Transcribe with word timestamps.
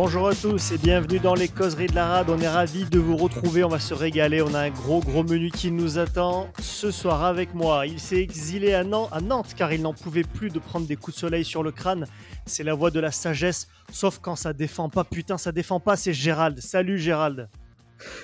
Bonjour 0.00 0.28
à 0.28 0.34
tous 0.36 0.70
et 0.70 0.78
bienvenue 0.78 1.18
dans 1.18 1.34
les 1.34 1.48
causeries 1.48 1.88
de 1.88 1.96
la 1.96 2.06
rade. 2.06 2.30
On 2.30 2.38
est 2.38 2.46
ravis 2.46 2.84
de 2.84 3.00
vous 3.00 3.16
retrouver, 3.16 3.64
on 3.64 3.68
va 3.68 3.80
se 3.80 3.94
régaler. 3.94 4.40
On 4.40 4.54
a 4.54 4.60
un 4.60 4.70
gros 4.70 5.00
gros 5.00 5.24
menu 5.24 5.50
qui 5.50 5.72
nous 5.72 5.98
attend 5.98 6.52
ce 6.60 6.92
soir 6.92 7.24
avec 7.24 7.52
moi. 7.52 7.84
Il 7.84 7.98
s'est 7.98 8.22
exilé 8.22 8.74
à 8.74 8.84
Nantes, 8.84 9.54
car 9.56 9.72
il 9.72 9.82
n'en 9.82 9.94
pouvait 9.94 10.22
plus 10.22 10.50
de 10.50 10.60
prendre 10.60 10.86
des 10.86 10.94
coups 10.94 11.16
de 11.16 11.20
soleil 11.20 11.44
sur 11.44 11.64
le 11.64 11.72
crâne. 11.72 12.06
C'est 12.46 12.62
la 12.62 12.74
voix 12.74 12.92
de 12.92 13.00
la 13.00 13.10
sagesse, 13.10 13.66
sauf 13.92 14.20
quand 14.22 14.36
ça 14.36 14.52
défend 14.52 14.88
pas. 14.88 15.02
Putain, 15.02 15.36
ça 15.36 15.50
défend 15.50 15.80
pas, 15.80 15.96
c'est 15.96 16.14
Gérald. 16.14 16.60
Salut 16.60 17.00
Gérald. 17.00 17.48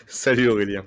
Salut 0.07 0.51
Aurélien. 0.51 0.85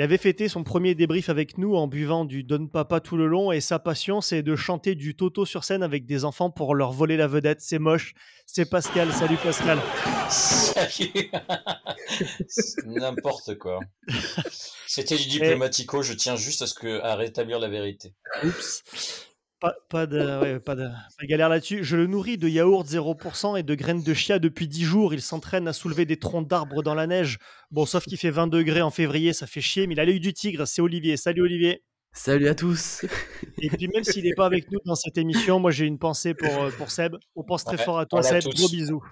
Il 0.00 0.02
avait 0.02 0.16
fêté 0.16 0.48
son 0.48 0.64
premier 0.64 0.94
débrief 0.94 1.28
avec 1.28 1.58
nous 1.58 1.76
en 1.76 1.86
buvant 1.86 2.24
du 2.24 2.42
Don 2.42 2.68
Papa 2.68 3.00
tout 3.00 3.18
le 3.18 3.26
long 3.26 3.52
et 3.52 3.60
sa 3.60 3.78
passion 3.78 4.22
c'est 4.22 4.42
de 4.42 4.56
chanter 4.56 4.94
du 4.94 5.14
Toto 5.14 5.44
sur 5.44 5.62
scène 5.62 5.82
avec 5.82 6.06
des 6.06 6.24
enfants 6.24 6.48
pour 6.48 6.74
leur 6.74 6.90
voler 6.90 7.18
la 7.18 7.26
vedette. 7.26 7.60
C'est 7.60 7.78
moche. 7.78 8.14
C'est 8.46 8.64
Pascal. 8.64 9.12
Salut 9.12 9.36
Pascal. 9.36 9.78
Salut. 10.30 11.30
N'importe 12.86 13.58
quoi. 13.58 13.80
C'était 14.86 15.18
du 15.18 15.28
diplomatico. 15.28 16.00
Je 16.00 16.14
tiens 16.14 16.36
juste 16.36 16.62
à, 16.62 16.66
ce 16.66 16.72
que, 16.72 17.02
à 17.02 17.14
rétablir 17.14 17.58
la 17.58 17.68
vérité. 17.68 18.14
Oups. 18.42 19.29
Pas, 19.60 20.06
de, 20.06 20.56
pas, 20.58 20.74
de, 20.74 20.88
galère 21.24 21.50
là-dessus. 21.50 21.84
Je 21.84 21.94
le 21.94 22.06
nourris 22.06 22.38
de 22.38 22.48
yaourt 22.48 22.86
0% 22.86 23.58
et 23.58 23.62
de 23.62 23.74
graines 23.74 24.02
de 24.02 24.14
chia 24.14 24.38
depuis 24.38 24.66
10 24.66 24.84
jours. 24.84 25.12
Il 25.12 25.20
s'entraîne 25.20 25.68
à 25.68 25.74
soulever 25.74 26.06
des 26.06 26.16
troncs 26.16 26.48
d'arbres 26.48 26.82
dans 26.82 26.94
la 26.94 27.06
neige. 27.06 27.38
Bon, 27.70 27.84
sauf 27.84 28.04
qu'il 28.04 28.16
fait 28.16 28.30
20 28.30 28.46
degrés 28.46 28.80
en 28.80 28.90
février, 28.90 29.34
ça 29.34 29.46
fait 29.46 29.60
chier, 29.60 29.86
mais 29.86 29.92
il 29.92 30.00
a 30.00 30.06
l'œil 30.06 30.18
du 30.18 30.32
tigre. 30.32 30.66
C'est 30.66 30.80
Olivier. 30.80 31.18
Salut 31.18 31.42
Olivier. 31.42 31.82
Salut 32.12 32.48
à 32.48 32.54
tous. 32.54 33.04
Et 33.60 33.68
puis 33.68 33.88
même 33.88 34.02
s'il 34.02 34.24
n'est 34.24 34.34
pas 34.34 34.46
avec 34.46 34.70
nous 34.72 34.80
dans 34.86 34.94
cette 34.94 35.18
émission, 35.18 35.60
moi 35.60 35.70
j'ai 35.70 35.84
une 35.84 35.98
pensée 35.98 36.32
pour, 36.32 36.48
euh, 36.48 36.70
pour 36.70 36.90
Seb. 36.90 37.16
On 37.36 37.44
pense 37.44 37.64
très 37.64 37.76
fort 37.76 37.98
à 37.98 38.06
toi 38.06 38.22
Seb. 38.22 38.42
Gros 38.42 38.68
bisous. 38.68 39.04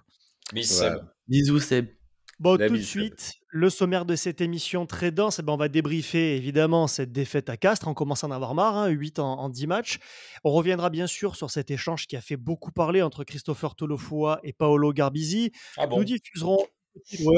Bisous 0.53 0.75
Seb. 0.75 0.95
Bisous 1.29 1.61
Seb. 1.61 1.98
Bon, 2.41 2.57
tout 2.57 2.77
de 2.77 2.83
suite, 2.83 3.35
le 3.49 3.69
sommaire 3.69 4.05
de 4.05 4.15
cette 4.15 4.41
émission 4.41 4.87
très 4.87 5.11
dense, 5.11 5.41
eh 5.41 5.43
ben, 5.43 5.53
on 5.53 5.57
va 5.57 5.69
débriefer 5.69 6.37
évidemment 6.37 6.87
cette 6.87 7.11
défaite 7.11 7.49
à 7.49 7.57
Castres. 7.57 7.89
On 7.89 7.95
commence 7.95 8.23
à 8.23 8.29
en 8.29 8.31
avoir 8.31 8.55
marre, 8.55 8.89
8 8.89 9.19
hein, 9.19 9.25
en, 9.25 9.49
10 9.49 9.67
matchs. 9.67 9.99
On 10.45 10.53
reviendra 10.53 10.89
bien 10.89 11.09
sûr 11.09 11.35
sur 11.35 11.51
cet 11.51 11.71
échange 11.73 12.07
qui 12.07 12.17
a 12.17 12.21
fait 12.21 12.37
beaucoup 12.37 12.71
parler 12.71 13.03
entre 13.03 13.25
Christopher 13.25 13.75
Tolofoa 13.75 14.39
et 14.45 14.53
Paolo 14.53 14.93
Garbisi. 14.93 15.51
Ah 15.77 15.89
Nous 15.89 16.05
diffuserons 16.05 16.59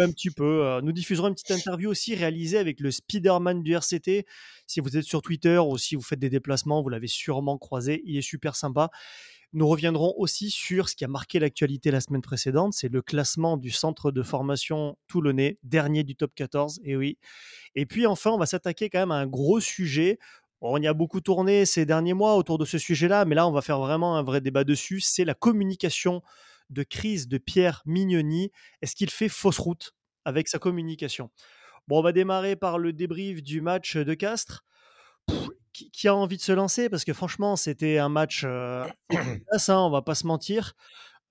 un 0.01 0.11
petit 0.11 0.31
peu. 0.31 0.67
Euh, 0.67 0.81
nous 0.83 0.92
diffuserons 0.92 1.29
une 1.29 1.35
petite 1.35 1.51
interview 1.51 1.91
aussi 1.91 2.14
réalisée 2.14 2.59
avec 2.59 2.81
le 2.81 2.91
Spider-Man 2.91 3.62
du 3.62 3.75
RCT. 3.75 4.27
Si 4.67 4.81
vous 4.81 4.97
êtes 4.98 5.05
sur 5.05 5.23
Twitter 5.23 5.59
ou 5.59 5.79
si 5.79 5.97
vous 5.97 6.03
faites 6.03 6.19
des 6.19 6.31
déplacements, 6.31 6.83
vous 6.83 6.91
l'avez 6.91 7.09
sûrement 7.09 7.57
croisé. 7.57 8.03
Il 8.05 8.17
est 8.19 8.23
super 8.23 8.55
sympa. 8.55 8.91
Nous 9.53 9.67
reviendrons 9.67 10.15
aussi 10.17 10.48
sur 10.48 10.89
ce 10.89 10.95
qui 10.95 11.05
a 11.05 11.09
marqué 11.09 11.41
l'actualité 11.41 11.91
la 11.91 12.01
semaine 12.01 12.23
précédente, 12.23 12.73
c'est 12.73 12.89
le 12.89 13.03
classement 13.03 13.57
du 13.57 13.70
centre 13.70 14.12
de 14.12 14.23
formation 14.23 14.97
toulonnais, 15.09 15.59
dernier 15.65 16.05
du 16.05 16.15
top 16.15 16.33
14, 16.37 16.81
et 16.84 16.97
oui. 16.97 17.19
Et 17.75 17.84
puis 17.84 18.07
enfin, 18.07 18.31
on 18.31 18.39
va 18.39 18.47
s'attaquer 18.47 18.91
quand 18.91 19.01
même 19.01 19.11
à 19.11 19.17
un 19.17 19.27
gros 19.27 19.59
sujet. 19.59 20.19
On 20.61 20.81
y 20.81 20.87
a 20.87 20.95
beaucoup 20.95 21.20
tourné 21.20 21.67
ces 21.67 21.84
derniers 21.84 22.15
mois 22.15 22.37
autour 22.37 22.59
de 22.59 22.65
ce 22.65 22.79
sujet-là, 22.79 23.25
mais 23.25 23.34
là, 23.34 23.48
on 23.48 23.51
va 23.51 23.61
faire 23.61 23.81
vraiment 23.81 24.17
un 24.17 24.23
vrai 24.23 24.41
débat 24.41 24.62
dessus. 24.62 25.01
C'est 25.01 25.25
la 25.25 25.34
communication 25.34 26.23
de 26.69 26.85
crise 26.85 27.27
de 27.27 27.39
Pierre 27.39 27.83
Mignoni. 27.87 28.53
Est-ce 28.83 28.95
qu'il 28.95 29.11
fait 29.11 29.29
fausse 29.29 29.59
route 29.59 29.97
avec 30.25 30.47
sa 30.47 30.61
communication? 30.61 31.31
Bon, 31.89 31.98
on 31.98 32.03
va 32.03 32.12
démarrer 32.12 32.55
par 32.55 32.79
le 32.79 32.92
débrief 32.92 33.42
du 33.42 33.61
match 33.61 33.97
de 33.97 34.14
Castres 34.14 34.64
qui, 35.92 36.09
a 36.09 36.14
envie 36.14 36.36
de 36.36 36.42
se 36.42 36.53
lancer 36.53 36.89
Parce 36.89 37.05
que 37.05 37.12
franchement, 37.12 37.56
c'était 37.56 37.98
un 37.98 38.09
match 38.09 38.42
euh, 38.45 38.84
hein, 39.11 39.58
on 39.68 39.91
va 39.91 40.02
pas 40.02 40.14
se 40.14 40.27
mentir. 40.27 40.74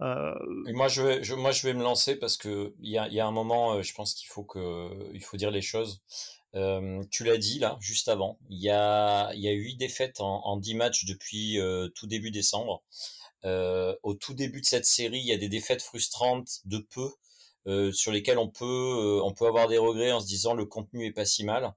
Euh, 0.02 0.34
moi, 0.74 0.88
je 0.88 1.02
vais, 1.02 1.36
moi, 1.36 1.52
je 1.52 1.68
vais 1.68 1.74
me 1.74 1.84
lancer 1.84 2.16
parce 2.16 2.38
que 2.38 2.74
il 2.80 2.92
y 2.92 2.98
a, 2.98 3.08
y 3.10 3.20
a, 3.20 3.26
un 3.26 3.32
moment, 3.32 3.74
euh, 3.74 3.82
je 3.82 3.94
pense 3.94 4.14
qu'il 4.14 4.28
faut 4.30 4.44
que, 4.44 4.90
il 5.14 5.24
faut 5.24 5.38
dire 5.38 5.52
les 5.52 5.62
choses. 5.62 6.02
Euh, 6.56 7.04
tu 7.12 7.24
l'as 7.24 7.38
dit 7.38 7.60
là, 7.60 7.78
juste 7.82 8.08
avant. 8.08 8.40
Il 8.50 8.62
y 8.62 8.70
a, 8.70 9.32
il 9.34 9.42
y 9.42 9.50
a 9.50 9.52
huit 9.52 9.76
défaites 9.76 10.22
en, 10.22 10.46
en 10.46 10.58
10 10.58 10.76
matchs 10.76 11.06
depuis 11.06 11.60
euh, 11.60 11.90
tout 11.90 12.08
début 12.08 12.32
décembre. 12.32 12.84
au 13.44 14.14
tout 14.14 14.34
début 14.34 14.62
de 14.62 14.66
cette 14.66 14.86
série, 14.86 15.20
il 15.20 15.26
y 15.26 15.34
a 15.34 15.38
des 15.38 15.50
défaites 15.50 15.82
frustrantes 15.82 16.60
de 16.66 16.80
peu. 16.80 17.10
Sur 17.94 18.12
lesquelles 18.12 18.38
on 18.40 18.50
peut, 18.50 19.22
on 19.24 19.34
peut 19.34 19.48
avoir 19.48 19.68
des 19.68 19.78
regrets 19.78 20.12
en 20.12 20.20
se 20.20 20.28
disant 20.28 20.54
le 20.54 20.66
contenu 20.66 21.06
est 21.06 21.12
pas 21.12 21.26
si 21.26 21.44
mal. 21.44 21.74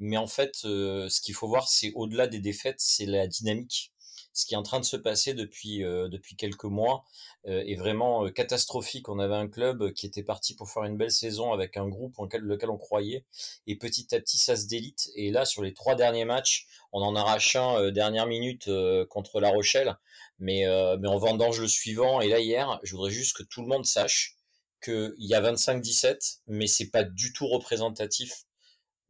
Mais 0.00 0.16
en 0.16 0.26
fait, 0.26 0.64
euh, 0.64 1.08
ce 1.08 1.20
qu'il 1.20 1.34
faut 1.34 1.48
voir, 1.48 1.68
c'est 1.68 1.92
au-delà 1.94 2.26
des 2.26 2.38
défaites, 2.40 2.80
c'est 2.80 3.06
la 3.06 3.26
dynamique. 3.26 3.92
Ce 4.32 4.46
qui 4.46 4.54
est 4.54 4.56
en 4.56 4.62
train 4.62 4.78
de 4.78 4.84
se 4.84 4.96
passer 4.96 5.34
depuis 5.34 5.82
euh, 5.82 6.08
quelques 6.36 6.64
mois 6.64 7.04
euh, 7.48 7.64
est 7.66 7.74
vraiment 7.74 8.28
catastrophique. 8.30 9.08
On 9.08 9.18
avait 9.18 9.34
un 9.34 9.48
club 9.48 9.92
qui 9.94 10.06
était 10.06 10.22
parti 10.22 10.54
pour 10.54 10.70
faire 10.70 10.84
une 10.84 10.96
belle 10.96 11.10
saison 11.10 11.52
avec 11.52 11.76
un 11.76 11.88
groupe 11.88 12.16
en 12.20 12.28
lequel 12.32 12.70
on 12.70 12.78
croyait, 12.78 13.24
et 13.66 13.76
petit 13.76 14.14
à 14.14 14.20
petit 14.20 14.38
ça 14.38 14.56
se 14.56 14.66
délite. 14.68 15.10
Et 15.16 15.32
là, 15.32 15.44
sur 15.44 15.62
les 15.62 15.74
trois 15.74 15.96
derniers 15.96 16.24
matchs, 16.24 16.68
on 16.92 17.02
en 17.02 17.16
arrache 17.16 17.56
un 17.56 17.90
dernière 17.90 18.26
minute 18.26 18.70
contre 19.08 19.40
La 19.40 19.50
Rochelle, 19.50 19.96
mais 20.38 20.64
mais 21.00 21.08
on 21.08 21.18
vendange 21.18 21.60
le 21.60 21.68
suivant. 21.68 22.20
Et 22.20 22.28
là 22.28 22.38
hier, 22.38 22.78
je 22.84 22.94
voudrais 22.94 23.10
juste 23.10 23.36
que 23.36 23.42
tout 23.42 23.62
le 23.62 23.68
monde 23.68 23.86
sache 23.86 24.37
qu'il 24.80 25.14
y 25.18 25.34
a 25.34 25.40
25-17, 25.40 26.40
mais 26.46 26.66
c'est 26.66 26.90
pas 26.90 27.04
du 27.04 27.32
tout 27.32 27.46
représentatif 27.46 28.44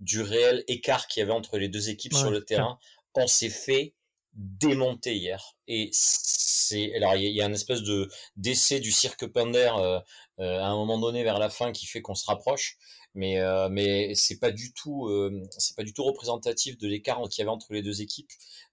du 0.00 0.22
réel 0.22 0.64
écart 0.68 1.08
qu'il 1.08 1.20
y 1.20 1.22
avait 1.24 1.32
entre 1.32 1.58
les 1.58 1.68
deux 1.68 1.90
équipes 1.90 2.14
sur 2.14 2.30
le 2.30 2.44
terrain. 2.44 2.78
On 3.14 3.26
s'est 3.26 3.50
fait 3.50 3.94
démonter 4.34 5.16
hier. 5.16 5.56
Et 5.66 5.90
c'est 5.92 6.94
alors 6.94 7.16
il 7.16 7.30
y, 7.30 7.42
a 7.42 7.46
une 7.46 7.54
espèce 7.54 7.82
de 7.82 8.08
d'essai 8.36 8.78
du 8.80 8.92
cirque 8.92 9.26
Pender 9.26 9.72
euh, 9.76 9.98
euh, 10.38 10.60
à 10.60 10.66
un 10.66 10.76
moment 10.76 10.98
donné 10.98 11.24
vers 11.24 11.38
la 11.38 11.50
fin 11.50 11.72
qui 11.72 11.86
fait 11.86 12.02
qu'on 12.02 12.14
se 12.14 12.26
rapproche, 12.26 12.78
mais 13.14 13.40
euh, 13.40 13.68
mais 13.68 14.14
c'est 14.14 14.38
pas 14.38 14.52
du 14.52 14.72
tout 14.72 15.08
c'est 15.50 15.76
pas 15.76 15.82
du 15.82 15.92
tout 15.92 16.04
représentatif 16.04 16.78
de 16.78 16.86
l'écart 16.86 17.20
qu'il 17.28 17.40
y 17.40 17.42
avait 17.42 17.50
entre 17.50 17.72
les 17.72 17.82
deux 17.82 18.00
équipes. 18.02 18.30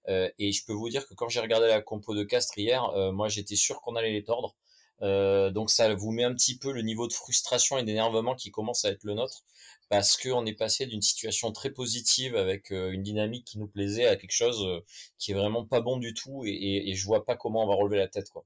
et 0.08 0.52
je 0.52 0.64
peux 0.64 0.72
vous 0.72 0.88
dire 0.88 1.06
que 1.06 1.14
quand 1.14 1.28
j'ai 1.28 1.40
regardé 1.40 1.66
la 1.66 1.80
compo 1.80 2.14
de 2.14 2.22
Castres 2.22 2.58
hier, 2.58 2.92
moi 3.12 3.28
j'étais 3.28 3.56
sûr 3.56 3.80
qu'on 3.80 3.96
allait 3.96 4.12
les 4.12 4.24
tordre. 4.24 4.56
Donc 5.00 5.70
ça 5.70 5.94
vous 5.94 6.10
met 6.10 6.24
un 6.24 6.34
petit 6.34 6.58
peu 6.58 6.72
le 6.72 6.82
niveau 6.82 7.06
de 7.06 7.12
frustration 7.12 7.78
et 7.78 7.84
d'énervement 7.84 8.34
qui 8.34 8.50
commence 8.50 8.84
à 8.84 8.90
être 8.90 9.04
le 9.04 9.14
nôtre 9.14 9.44
parce 9.88 10.16
qu'on 10.16 10.44
est 10.46 10.54
passé 10.54 10.86
d'une 10.86 11.02
situation 11.02 11.52
très 11.52 11.70
positive 11.70 12.36
avec 12.36 12.72
euh, 12.72 12.90
une 12.90 13.02
dynamique 13.02 13.44
qui 13.44 13.58
nous 13.58 13.68
plaisait 13.68 14.06
à 14.06 14.16
quelque 14.16 14.32
chose 14.32 14.64
euh, 14.64 14.80
qui 15.18 15.30
est 15.30 15.34
vraiment 15.34 15.64
pas 15.64 15.80
bon 15.80 15.96
du 15.96 16.14
tout 16.14 16.42
et, 16.44 16.88
et, 16.88 16.94
je 16.94 17.06
vois 17.06 17.24
pas 17.24 17.36
comment 17.36 17.64
on 17.64 17.68
va 17.68 17.74
relever 17.74 17.98
la 17.98 18.08
tête 18.08 18.30
quoi. 18.30 18.44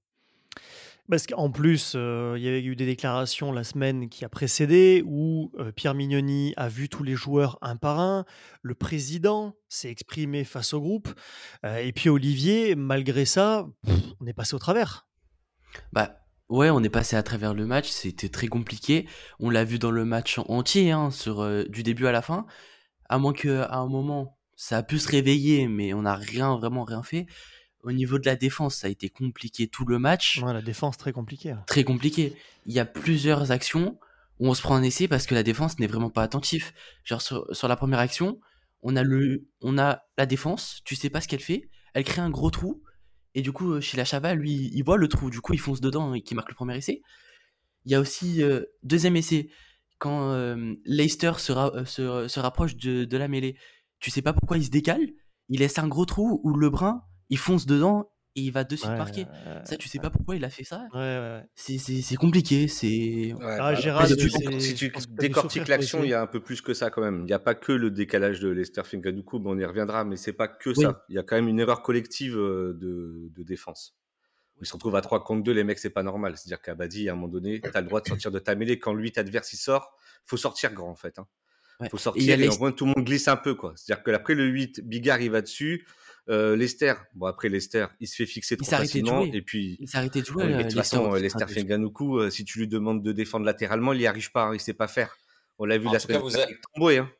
Parce 1.08 1.26
qu'en 1.26 1.50
plus, 1.50 1.94
euh, 1.96 2.34
il 2.36 2.44
y 2.44 2.48
avait 2.48 2.62
eu 2.62 2.76
des 2.76 2.86
déclarations 2.86 3.50
la 3.50 3.64
semaine 3.64 4.08
qui 4.08 4.24
a 4.24 4.28
précédé 4.28 5.02
où 5.04 5.50
Pierre 5.74 5.94
Mignoni 5.94 6.54
a 6.56 6.68
vu 6.68 6.88
tous 6.88 7.02
les 7.02 7.16
joueurs 7.16 7.58
un 7.62 7.74
par 7.74 7.98
un, 7.98 8.24
le 8.62 8.76
président 8.76 9.56
s'est 9.68 9.90
exprimé 9.90 10.44
face 10.44 10.72
au 10.72 10.80
groupe, 10.80 11.08
et 11.64 11.92
puis 11.92 12.10
Olivier, 12.10 12.76
malgré 12.76 13.24
ça, 13.24 13.66
on 14.20 14.26
est 14.28 14.32
passé 14.32 14.54
au 14.54 14.60
travers. 14.60 15.08
Bah, 15.92 16.19
Ouais, 16.50 16.68
on 16.68 16.82
est 16.82 16.90
passé 16.90 17.14
à 17.14 17.22
travers 17.22 17.54
le 17.54 17.64
match, 17.64 17.88
c'était 17.88 18.28
très 18.28 18.48
compliqué. 18.48 19.06
On 19.38 19.50
l'a 19.50 19.62
vu 19.62 19.78
dans 19.78 19.92
le 19.92 20.04
match 20.04 20.38
entier, 20.48 20.90
hein, 20.90 21.12
sur, 21.12 21.42
euh, 21.42 21.62
du 21.68 21.84
début 21.84 22.08
à 22.08 22.12
la 22.12 22.22
fin. 22.22 22.44
À 23.08 23.18
moins 23.18 23.32
qu'à 23.32 23.70
un 23.70 23.86
moment, 23.86 24.36
ça 24.56 24.78
a 24.78 24.82
pu 24.82 24.98
se 24.98 25.08
réveiller, 25.08 25.68
mais 25.68 25.94
on 25.94 26.02
n'a 26.02 26.16
rien, 26.16 26.56
vraiment 26.56 26.82
rien 26.82 27.04
fait. 27.04 27.26
Au 27.84 27.92
niveau 27.92 28.18
de 28.18 28.26
la 28.26 28.34
défense, 28.34 28.74
ça 28.74 28.88
a 28.88 28.90
été 28.90 29.08
compliqué 29.08 29.68
tout 29.68 29.84
le 29.84 30.00
match. 30.00 30.40
Ouais, 30.42 30.52
la 30.52 30.60
défense, 30.60 30.96
très 30.96 31.12
compliquée. 31.12 31.54
Très 31.68 31.84
compliqué. 31.84 32.36
Il 32.66 32.72
y 32.72 32.80
a 32.80 32.84
plusieurs 32.84 33.52
actions 33.52 33.96
où 34.40 34.48
on 34.48 34.54
se 34.54 34.60
prend 34.60 34.74
un 34.74 34.82
essai 34.82 35.06
parce 35.06 35.26
que 35.26 35.36
la 35.36 35.44
défense 35.44 35.78
n'est 35.78 35.86
vraiment 35.86 36.10
pas 36.10 36.24
attentif. 36.24 36.74
Genre, 37.04 37.22
sur, 37.22 37.46
sur 37.54 37.68
la 37.68 37.76
première 37.76 38.00
action, 38.00 38.40
on 38.82 38.96
a, 38.96 39.04
le, 39.04 39.46
on 39.60 39.78
a 39.78 40.02
la 40.18 40.26
défense, 40.26 40.80
tu 40.84 40.96
sais 40.96 41.10
pas 41.10 41.20
ce 41.20 41.28
qu'elle 41.28 41.40
fait, 41.40 41.68
elle 41.94 42.04
crée 42.04 42.22
un 42.22 42.30
gros 42.30 42.50
trou, 42.50 42.82
et 43.34 43.42
du 43.42 43.52
coup, 43.52 43.80
chez 43.80 43.96
la 43.96 44.04
Chava, 44.04 44.34
lui, 44.34 44.70
il 44.72 44.82
voit 44.82 44.96
le 44.96 45.08
trou, 45.08 45.30
du 45.30 45.40
coup, 45.40 45.52
il 45.52 45.60
fonce 45.60 45.80
dedans 45.80 46.14
et 46.14 46.22
qui 46.22 46.34
marque 46.34 46.48
le 46.48 46.54
premier 46.54 46.76
essai. 46.76 47.02
Il 47.84 47.92
y 47.92 47.94
a 47.94 48.00
aussi 48.00 48.42
euh, 48.42 48.64
deuxième 48.82 49.16
essai, 49.16 49.50
quand 49.98 50.32
euh, 50.32 50.74
Leicester 50.84 51.32
se, 51.38 51.52
euh, 51.52 52.28
se, 52.28 52.40
rapproche 52.40 52.76
de, 52.76 53.04
de, 53.04 53.16
la 53.16 53.28
mêlée. 53.28 53.56
Tu 54.00 54.10
sais 54.10 54.22
pas 54.22 54.32
pourquoi 54.32 54.58
il 54.58 54.64
se 54.64 54.70
décale, 54.70 55.06
il 55.48 55.60
laisse 55.60 55.78
un 55.78 55.88
gros 55.88 56.06
trou 56.06 56.40
où 56.42 56.54
le 56.54 56.70
brun, 56.70 57.02
il 57.28 57.38
fonce 57.38 57.66
dedans 57.66 58.10
et 58.36 58.42
il 58.42 58.50
va 58.52 58.64
de 58.64 58.76
suite 58.76 58.90
marquer. 58.90 59.26
ça, 59.64 59.76
tu 59.76 59.88
sais 59.88 59.98
pas 59.98 60.10
pourquoi 60.10 60.36
il 60.36 60.44
a 60.44 60.50
fait 60.50 60.64
ça. 60.64 60.86
c'est 61.54 62.16
compliqué. 62.16 62.68
C'est. 62.68 63.34
Ah, 63.42 63.74
si 63.76 64.74
tu, 64.74 64.92
décortiques 65.10 65.68
l'action, 65.68 66.04
il 66.04 66.10
y 66.10 66.14
a 66.14 66.22
un 66.22 66.26
peu 66.26 66.40
plus 66.40 66.60
que 66.60 66.74
ça 66.74 66.90
quand 66.90 67.02
même. 67.02 67.20
Il 67.20 67.26
n'y 67.26 67.32
a 67.32 67.38
pas 67.38 67.54
que 67.54 67.72
le 67.72 67.90
décalage 67.90 68.40
de 68.40 68.48
Lester 68.48 68.82
coup 69.24 69.42
on 69.44 69.58
y 69.58 69.64
reviendra, 69.64 70.04
mais 70.04 70.16
c'est 70.16 70.32
pas 70.32 70.48
que 70.48 70.74
ça. 70.74 71.04
Il 71.08 71.16
y 71.16 71.18
a 71.18 71.22
quand 71.22 71.36
même 71.36 71.48
une 71.48 71.60
erreur 71.60 71.82
collective 71.82 72.36
euh, 72.36 72.76
de, 72.80 73.30
de 73.34 73.42
défense. 73.42 73.96
Ils 74.60 74.66
se 74.66 74.74
retrouvent 74.74 74.96
à 74.96 75.00
3 75.00 75.24
contre 75.24 75.42
2, 75.42 75.52
les 75.52 75.64
mecs, 75.64 75.78
c'est 75.78 75.90
pas 75.90 76.02
normal. 76.02 76.36
C'est-à-dire 76.36 76.60
qu'Abadi, 76.60 77.08
à 77.08 77.12
un 77.12 77.14
moment 77.14 77.28
donné, 77.28 77.60
tu 77.60 77.70
as 77.72 77.80
le 77.80 77.86
droit 77.86 78.02
de 78.02 78.08
sortir 78.08 78.30
de 78.30 78.38
ta 78.38 78.54
mêlée. 78.54 78.78
Quand 78.78 78.92
lui, 78.92 79.10
adverse, 79.16 79.52
il 79.54 79.56
sort, 79.56 79.96
faut 80.26 80.36
sortir 80.36 80.72
grand, 80.74 80.90
en 80.90 80.96
fait. 80.96 81.18
Hein. 81.18 81.26
Il 81.82 81.88
faut 81.88 81.98
sortir 81.98 82.40
et, 82.40 82.44
et 82.44 82.48
en 82.48 82.72
tout 82.72 82.84
le 82.84 82.92
monde 82.96 83.04
glisse 83.04 83.28
un 83.28 83.36
peu. 83.36 83.54
quoi. 83.54 83.72
C'est-à-dire 83.76 84.02
que 84.02 84.10
après 84.10 84.34
le 84.34 84.46
8, 84.46 84.80
Bigard 84.80 85.20
il 85.20 85.30
va 85.30 85.42
dessus. 85.42 85.86
Euh, 86.28 86.54
Lester, 86.54 86.94
bon 87.14 87.26
après 87.26 87.48
Lester, 87.48 87.86
il 87.98 88.06
se 88.06 88.14
fait 88.14 88.26
fixer 88.26 88.56
trop 88.56 88.68
facilement 88.68 89.22
et 89.24 89.42
puis 89.42 89.76
il 89.80 89.88
s'est 89.88 89.96
arrêté 89.96 90.20
de 90.20 90.26
jouer. 90.26 90.46
de 90.46 90.62
toute 90.62 90.74
façon, 90.74 91.14
Lester 91.14 91.46
fait 91.48 91.64
Ganoku, 91.64 92.30
si 92.30 92.44
tu 92.44 92.60
lui 92.60 92.68
demandes 92.68 93.02
de 93.02 93.12
défendre 93.12 93.46
latéralement, 93.46 93.92
il 93.92 93.98
n'y 93.98 94.06
arrive 94.06 94.30
pas, 94.30 94.44
hein, 94.44 94.54
il 94.54 94.60
sait 94.60 94.74
pas 94.74 94.88
faire. 94.88 95.16
On 95.58 95.64
l'a 95.64 95.76
vu 95.76 95.88
la 95.92 95.98
semaine 95.98 96.22
dernière. 96.22 97.04
Hein. 97.04 97.10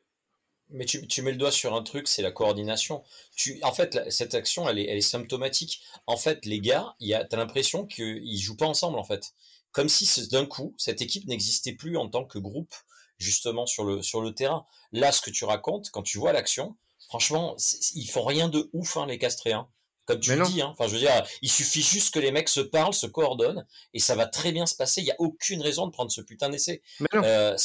Mais 0.72 0.84
tu, 0.84 1.06
tu, 1.06 1.22
mets 1.22 1.32
le 1.32 1.36
doigt 1.36 1.50
sur 1.50 1.74
un 1.74 1.82
truc, 1.82 2.06
c'est 2.06 2.22
la 2.22 2.30
coordination. 2.30 3.02
Tu, 3.34 3.58
en 3.62 3.72
fait, 3.72 3.98
cette 4.08 4.34
action, 4.34 4.68
elle 4.68 4.78
est, 4.78 4.86
elle 4.86 4.98
est 4.98 5.02
symptomatique. 5.02 5.82
En 6.06 6.16
fait, 6.16 6.46
les 6.46 6.60
gars, 6.60 6.94
tu 7.00 7.12
as 7.12 7.36
l'impression 7.36 7.86
qu'ils 7.86 8.40
jouent 8.40 8.56
pas 8.56 8.66
ensemble, 8.66 8.98
en 8.98 9.04
fait. 9.04 9.32
Comme 9.72 9.88
si 9.88 10.28
d'un 10.28 10.46
coup, 10.46 10.74
cette 10.78 11.02
équipe 11.02 11.26
n'existait 11.26 11.72
plus 11.72 11.96
en 11.96 12.08
tant 12.08 12.24
que 12.24 12.38
groupe, 12.38 12.72
justement, 13.20 13.66
sur 13.66 13.84
le, 13.84 14.02
sur 14.02 14.20
le 14.20 14.34
terrain. 14.34 14.66
Là, 14.90 15.12
ce 15.12 15.22
que 15.22 15.30
tu 15.30 15.44
racontes, 15.44 15.90
quand 15.90 16.02
tu 16.02 16.18
vois 16.18 16.32
l'action, 16.32 16.76
franchement, 17.06 17.56
ils 17.94 18.08
font 18.08 18.24
rien 18.24 18.48
de 18.48 18.68
ouf, 18.72 18.96
hein, 18.96 19.06
les 19.06 19.18
Castréens. 19.18 19.68
Comme 20.06 20.18
tu 20.18 20.34
le 20.34 20.44
dis, 20.44 20.60
hein. 20.60 20.70
enfin, 20.72 20.88
je 20.88 20.94
veux 20.94 20.98
dire, 20.98 21.24
il 21.40 21.48
suffit 21.48 21.82
juste 21.82 22.12
que 22.12 22.18
les 22.18 22.32
mecs 22.32 22.48
se 22.48 22.58
parlent, 22.58 22.94
se 22.94 23.06
coordonnent, 23.06 23.64
et 23.94 24.00
ça 24.00 24.16
va 24.16 24.26
très 24.26 24.50
bien 24.50 24.66
se 24.66 24.74
passer. 24.74 25.02
Il 25.02 25.04
n'y 25.04 25.12
a 25.12 25.20
aucune 25.20 25.62
raison 25.62 25.86
de 25.86 25.92
prendre 25.92 26.10
ce 26.10 26.20
putain 26.20 26.48
d'essai. 26.48 26.82
Euh, 27.14 27.54
euh, 27.54 27.56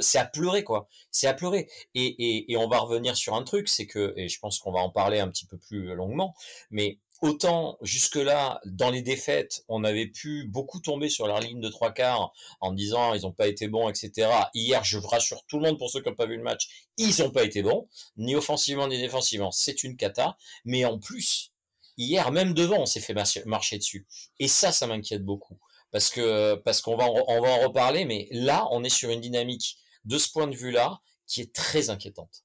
c'est 0.00 0.18
à 0.18 0.24
pleurer, 0.24 0.62
quoi. 0.62 0.88
C'est 1.10 1.26
à 1.26 1.34
pleurer. 1.34 1.68
Et, 1.96 2.04
et, 2.04 2.52
et 2.52 2.56
on 2.56 2.68
va 2.68 2.78
revenir 2.78 3.16
sur 3.16 3.34
un 3.34 3.42
truc, 3.42 3.68
c'est 3.68 3.86
que, 3.86 4.14
et 4.16 4.28
je 4.28 4.38
pense 4.38 4.60
qu'on 4.60 4.70
va 4.70 4.80
en 4.80 4.90
parler 4.90 5.18
un 5.18 5.28
petit 5.28 5.46
peu 5.46 5.58
plus 5.58 5.94
longuement, 5.96 6.36
mais 6.70 7.00
autant 7.24 7.78
jusque-là, 7.80 8.60
dans 8.66 8.90
les 8.90 9.00
défaites, 9.00 9.64
on 9.68 9.82
avait 9.82 10.06
pu 10.06 10.44
beaucoup 10.44 10.78
tomber 10.80 11.08
sur 11.08 11.26
leur 11.26 11.40
ligne 11.40 11.58
de 11.58 11.70
trois 11.70 11.90
quarts 11.90 12.32
en 12.60 12.70
disant 12.70 13.14
ils 13.14 13.22
n'ont 13.22 13.32
pas 13.32 13.48
été 13.48 13.66
bons, 13.66 13.88
etc. 13.88 14.28
Hier, 14.52 14.84
je 14.84 14.98
rassure 14.98 15.42
tout 15.48 15.58
le 15.58 15.64
monde 15.64 15.78
pour 15.78 15.90
ceux 15.90 16.02
qui 16.02 16.10
n'ont 16.10 16.14
pas 16.14 16.26
vu 16.26 16.36
le 16.36 16.42
match, 16.42 16.68
ils 16.98 17.22
n'ont 17.22 17.30
pas 17.30 17.44
été 17.44 17.62
bons, 17.62 17.88
ni 18.18 18.36
offensivement 18.36 18.88
ni 18.88 18.98
défensivement. 18.98 19.50
C'est 19.50 19.84
une 19.84 19.96
cata. 19.96 20.36
Mais 20.66 20.84
en 20.84 20.98
plus, 20.98 21.52
hier, 21.96 22.30
même 22.30 22.52
devant, 22.52 22.80
on 22.80 22.86
s'est 22.86 23.00
fait 23.00 23.14
marcher 23.46 23.78
dessus. 23.78 24.06
Et 24.38 24.46
ça, 24.46 24.70
ça 24.70 24.86
m'inquiète 24.86 25.24
beaucoup. 25.24 25.58
Parce 25.92 26.10
que 26.10 26.56
parce 26.56 26.82
qu'on 26.82 26.96
va, 26.96 27.06
on 27.06 27.40
va 27.40 27.48
en 27.48 27.60
reparler, 27.60 28.04
mais 28.04 28.28
là, 28.32 28.68
on 28.70 28.84
est 28.84 28.90
sur 28.90 29.08
une 29.08 29.22
dynamique 29.22 29.78
de 30.04 30.18
ce 30.18 30.30
point 30.30 30.46
de 30.46 30.54
vue-là 30.54 31.00
qui 31.26 31.40
est 31.40 31.54
très 31.54 31.88
inquiétante. 31.88 32.44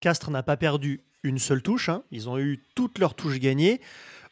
Castres 0.00 0.30
n'a 0.30 0.42
pas 0.42 0.58
perdu 0.58 1.06
une 1.22 1.38
seule 1.38 1.62
touche. 1.62 1.88
Hein. 1.88 2.04
Ils 2.10 2.28
ont 2.28 2.38
eu 2.38 2.64
toutes 2.74 2.98
leurs 2.98 3.14
touches 3.14 3.38
gagnées. 3.38 3.80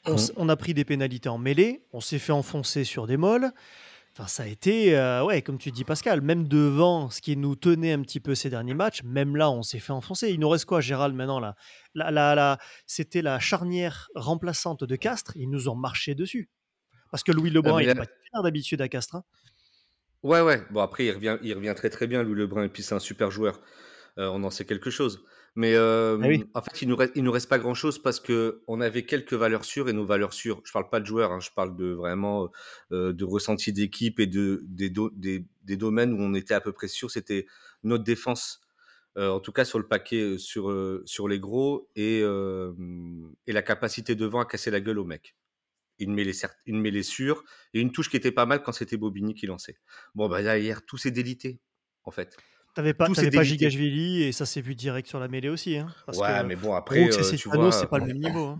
Mmh. 0.07 0.17
On, 0.37 0.49
a 0.49 0.57
pris 0.57 0.75
des 0.75 0.85
pénalités 0.85 1.29
en 1.29 1.39
mêlée, 1.39 1.83
on 1.93 2.01
s'est 2.01 2.19
fait 2.19 2.33
enfoncer 2.33 2.85
sur 2.85 3.07
des 3.07 3.17
molles. 3.17 3.53
Enfin, 4.13 4.29
ça 4.29 4.45
a 4.45 4.47
été, 4.47 4.97
euh, 4.97 5.25
ouais, 5.25 5.43
comme 5.43 5.59
tu 5.59 5.71
dis, 5.71 5.85
Pascal, 5.85 6.23
même 6.23 6.49
devant 6.49 7.11
ce 7.11 7.21
qui 7.21 7.37
nous 7.37 7.55
tenait 7.55 7.93
un 7.93 8.01
petit 8.01 8.21
peu 8.21 8.35
ces 8.35 8.49
derniers 8.49 8.73
matchs, 8.73 9.03
même 9.03 9.37
là, 9.37 9.51
on 9.51 9.63
s'est 9.63 9.79
fait 9.79 9.93
enfoncer. 9.93 10.31
Il 10.31 10.41
nous 10.41 10.49
reste 10.49 10.65
quoi, 10.65 10.81
Gérald, 10.81 11.15
maintenant 11.15 11.39
là? 11.39 11.55
La, 11.95 12.59
C'était 12.87 13.21
la 13.21 13.39
charnière 13.39 14.09
remplaçante 14.15 14.85
de 14.85 14.97
Castres. 14.97 15.33
Ils 15.37 15.51
nous 15.51 15.69
ont 15.69 15.75
marché 15.75 16.15
dessus. 16.15 16.49
Parce 17.11 17.23
que 17.23 17.33
Louis 17.33 17.51
Lebrun, 17.51 17.79
ah, 17.79 17.83
il 17.83 17.89
n'est 17.89 17.95
pas 17.95 18.07
titulaire 18.07 18.43
d'habitude 18.43 18.81
à 18.81 18.89
Castres. 18.89 19.17
Hein. 19.17 19.25
Ouais, 20.23 20.41
ouais. 20.41 20.63
Bon, 20.71 20.81
après, 20.81 21.05
il 21.05 21.13
revient, 21.13 21.37
il 21.43 21.53
revient 21.53 21.75
très 21.77 21.91
très 21.91 22.07
bien, 22.07 22.23
Louis 22.23 22.37
Lebrun, 22.37 22.65
et 22.65 22.69
puis 22.69 22.83
c'est 22.83 22.95
un 22.95 23.01
super 23.01 23.31
joueur. 23.31 23.61
Euh, 24.19 24.31
on 24.33 24.43
en 24.45 24.51
sait 24.51 24.65
quelque 24.65 24.89
chose. 24.89 25.25
Mais 25.57 25.75
ah 25.75 26.17
en 26.55 26.63
fait, 26.63 26.83
il 26.83 26.89
nous 26.89 26.97
reste, 26.97 27.17
nous 27.17 27.33
reste 27.33 27.49
pas 27.49 27.59
grand 27.59 27.73
chose 27.73 27.99
parce 27.99 28.21
que 28.21 28.63
on 28.67 28.83
avait 28.83 29.05
quelques 29.07 29.33
valeurs 29.33 29.65
sûres 29.65 29.89
et 29.89 29.95
nos 29.95 30.05
valeurs 30.05 30.35
sûres. 30.35 30.61
Je 30.65 30.73
parle 30.73 30.91
pas 30.91 31.01
de 31.01 31.07
joueurs, 31.07 31.33
hein, 31.33 31.41
je 31.41 31.51
parle 31.51 31.75
de 31.77 31.87
vraiment 31.87 32.51
de 32.91 33.25
ressenti 33.25 33.73
d'équipe 33.73 34.21
et 34.21 34.27
de 34.27 34.63
des, 34.67 34.91
des, 34.91 35.77
domaines 35.77 36.13
où 36.13 36.19
on 36.21 36.35
était 36.35 36.53
à 36.53 36.61
peu 36.61 36.73
près 36.73 36.89
sûr. 36.89 37.11
C'était 37.11 37.47
notre 37.85 38.05
défense, 38.05 38.61
en 39.17 39.41
tout 39.41 39.53
cas 39.53 39.65
sur 39.65 39.79
le 39.79 39.89
paquet, 39.89 40.37
sur 40.37 40.71
sur 41.07 41.27
les 41.27 41.41
gros 41.41 41.89
et 41.97 42.21
et 42.21 43.53
la 43.53 43.63
capacité 43.63 44.15
devant 44.15 44.41
à 44.41 44.45
casser 44.45 44.71
la 44.71 44.83
gueule 44.83 44.99
aux 44.99 45.07
mecs. 45.07 45.37
Une 45.99 46.13
mêlée, 46.13 46.35
une 46.67 46.79
mêlée 46.79 47.03
sûre 47.03 47.43
et 47.73 47.81
une 47.81 47.91
touche 47.91 48.11
qui 48.11 48.19
était 48.19 48.31
pas 48.31 48.45
mal 48.45 48.63
quand 48.63 48.73
c'était 48.73 48.99
Bobigny 48.99 49.35
qui 49.35 49.47
lançait. 49.47 49.79
Bon, 50.15 50.29
bah 50.29 50.43
hier, 50.59 50.85
tout 50.85 50.99
s'est 50.99 51.11
délité, 51.11 51.59
en 52.05 52.11
fait. 52.11 52.37
T'avais 52.77 52.93
pas, 52.93 53.07
avais 53.07 53.31
pas 53.31 53.43
Gigashvili 53.43 54.23
et 54.25 54.33
ça 54.33 54.45
s'est 54.45 54.61
vu 54.61 54.75
direct 54.75 55.09
sur 55.09 55.19
la 55.19 55.29
mêlée 55.29 55.49
aussi. 55.49 55.79
Hein, 55.79 55.87
ouais, 56.15 56.45
mais 56.45 56.57
bon, 56.57 56.75
après, 56.75 57.05
euh, 57.05 57.09
tu 57.09 57.49
vois, 57.49 57.73
c'est 57.73 57.89
pas 57.89 57.99
le 57.99 58.05
même 58.05 58.19
niveau. 58.19 58.49
Hein. 58.49 58.59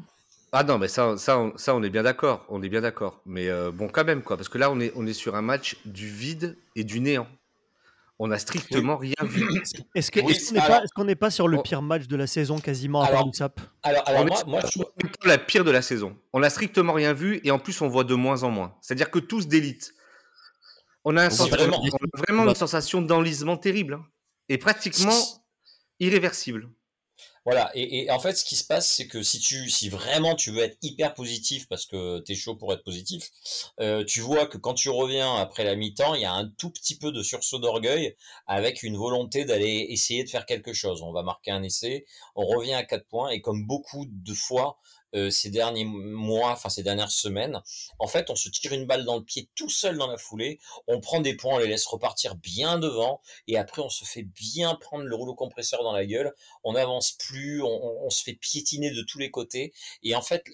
Ah 0.53 0.65
non, 0.65 0.79
mais 0.79 0.89
ça, 0.89 1.19
ça, 1.19 1.39
on, 1.39 1.53
ça, 1.59 1.75
on 1.75 1.83
est 1.83 1.91
bien 1.91 2.03
d'accord. 2.03 2.47
On 2.49 2.63
est 2.63 2.71
bien 2.71 2.81
d'accord. 2.81 3.21
Mais 3.27 3.51
euh, 3.51 3.71
bon, 3.71 3.89
quand 3.89 4.07
même, 4.07 4.23
quoi. 4.23 4.39
Parce 4.39 4.49
que 4.49 4.57
là, 4.57 4.71
on 4.71 4.81
est, 4.81 4.91
on 4.97 5.07
est 5.07 5.13
sur 5.13 5.37
un 5.37 5.43
match 5.43 5.77
du 5.85 6.09
vide 6.09 6.57
et 6.77 6.83
du 6.83 7.01
néant. 7.01 7.27
On 8.19 8.31
a 8.31 8.39
strictement 8.39 8.97
rien 8.97 9.13
vu. 9.23 9.47
Est-ce 9.95 10.11
qu'on 10.95 11.05
n'est 11.05 11.15
pas, 11.15 11.31
sur 11.31 11.47
le 11.47 11.61
pire 11.61 11.83
match 11.83 12.07
de 12.07 12.17
la 12.17 12.27
saison 12.27 12.59
quasiment 12.59 13.03
à 13.03 13.09
part 13.09 13.27
l'USAP 13.27 13.61
Alors, 13.83 14.03
alors 14.07 14.25
moi, 14.25 14.43
moi 14.47 14.61
je 14.65 15.29
la 15.29 15.37
pire 15.37 15.63
de 15.63 15.71
la 15.71 15.83
saison. 15.83 16.17
On 16.33 16.43
a 16.43 16.49
strictement 16.49 16.95
rien 16.95 17.13
vu 17.13 17.39
et 17.45 17.51
en 17.51 17.59
plus, 17.59 17.83
on 17.83 17.89
voit 17.89 18.05
de 18.05 18.15
moins 18.15 18.45
en 18.45 18.51
moins. 18.51 18.73
C'est-à-dire 18.81 19.11
que 19.11 19.19
tous 19.19 19.47
d'élite. 19.47 19.93
On 21.09 21.17
a, 21.17 21.27
un 21.27 21.29
vraiment, 21.29 21.81
vraiment 22.15 22.49
une 22.49 22.55
sensation 22.57 23.01
d'enlisement 23.01 23.57
terrible. 23.57 23.95
Hein. 23.95 24.07
Et 24.49 24.59
pratiquement 24.59 25.17
irréversible. 26.01 26.69
Voilà, 27.45 27.71
et, 27.75 28.11
en 28.11 28.19
fait, 28.19 28.35
ce 28.35 28.45
qui 28.45 28.57
se 28.57 28.65
passe, 28.65 28.93
c'est 28.93 29.07
que 29.07 29.23
si 29.23 29.39
tu, 29.39 29.71
si 29.71 29.89
vraiment 29.89 30.35
tu 30.35 30.51
veux 30.51 30.65
être 30.65 30.77
hyper 30.83 31.15
positif, 31.15 31.69
parce 31.69 31.87
que 31.87 32.19
tu 32.19 32.33
es 32.33 32.35
chaud 32.35 32.57
pour 32.57 32.73
être 32.73 32.83
positif, 32.83 33.31
euh, 33.79 34.05
tu 34.05 34.21
vois 34.21 34.47
que 34.47 34.59
quand 34.59 34.75
tu 34.75 34.91
reviens 34.91 35.37
après 35.37 35.63
la 35.63 35.77
mi-temps, 35.77 36.17
il 36.17 36.23
y 36.23 36.25
a 36.25 36.33
un 36.33 36.49
tout 36.59 36.71
petit 36.71 36.99
peu 36.99 37.13
de 37.13 37.23
sursaut 37.23 37.61
d'orgueil 37.61 38.17
avec 38.49 38.83
une 38.83 38.97
volonté 38.97 39.45
d'aller 39.45 39.87
essayer 39.91 40.25
de 40.25 40.29
faire 40.29 40.45
quelque 40.45 40.73
chose. 40.73 41.03
On 41.03 41.13
va 41.13 41.23
marquer 41.23 41.53
un 41.53 41.63
essai, 41.63 42.05
on 42.35 42.45
revient 42.45 42.75
à 42.75 42.83
quatre 42.83 43.07
points, 43.07 43.31
et 43.31 43.41
comme 43.41 43.65
beaucoup 43.65 44.07
de 44.09 44.35
fois, 44.35 44.81
euh, 45.17 45.31
ces 45.31 45.51
derniers 45.51 45.85
mois, 45.85 46.51
enfin 46.51 46.69
ces 46.69 46.83
dernières 46.83 47.11
semaines, 47.11 47.61
en 47.99 48.07
fait, 48.07 48.31
on 48.31 48.37
se 48.37 48.49
tire 48.49 48.73
une 48.73 48.87
balle 48.87 49.05
dans 49.05 49.17
le 49.17 49.25
pied 49.25 49.49
tout 49.55 49.71
seul 49.71 49.97
dans 49.97 50.07
la 50.07 50.19
foulée, 50.19 50.61
on 50.87 51.01
prend 51.01 51.21
des 51.21 51.35
points, 51.35 51.55
on 51.55 51.59
les 51.59 51.69
laisse 51.69 51.87
repartir 51.87 52.37
bien 52.37 52.79
devant, 52.79 53.21
et 53.49 53.57
après 53.57 53.83
on 53.83 53.89
se 53.89 54.05
fait 54.05 54.23
bien 54.23 54.75
prendre 54.75 55.05
le 55.05 55.15
rouleau 55.15 55.35
compresseur 55.35 55.83
dans 55.83 55.93
la 55.93 56.07
gueule, 56.07 56.35
on 56.65 56.75
n'avance 56.75 57.13
plus, 57.13 57.63
on, 57.63 58.11
se 58.11 58.23
fait 58.23 58.35
piétiner 58.35 58.91
de 58.91 59.03
tous 59.03 59.19
les 59.19 59.31
côtés, 59.31 59.73
et 60.03 60.15
en 60.15 60.23
fait, 60.23 60.45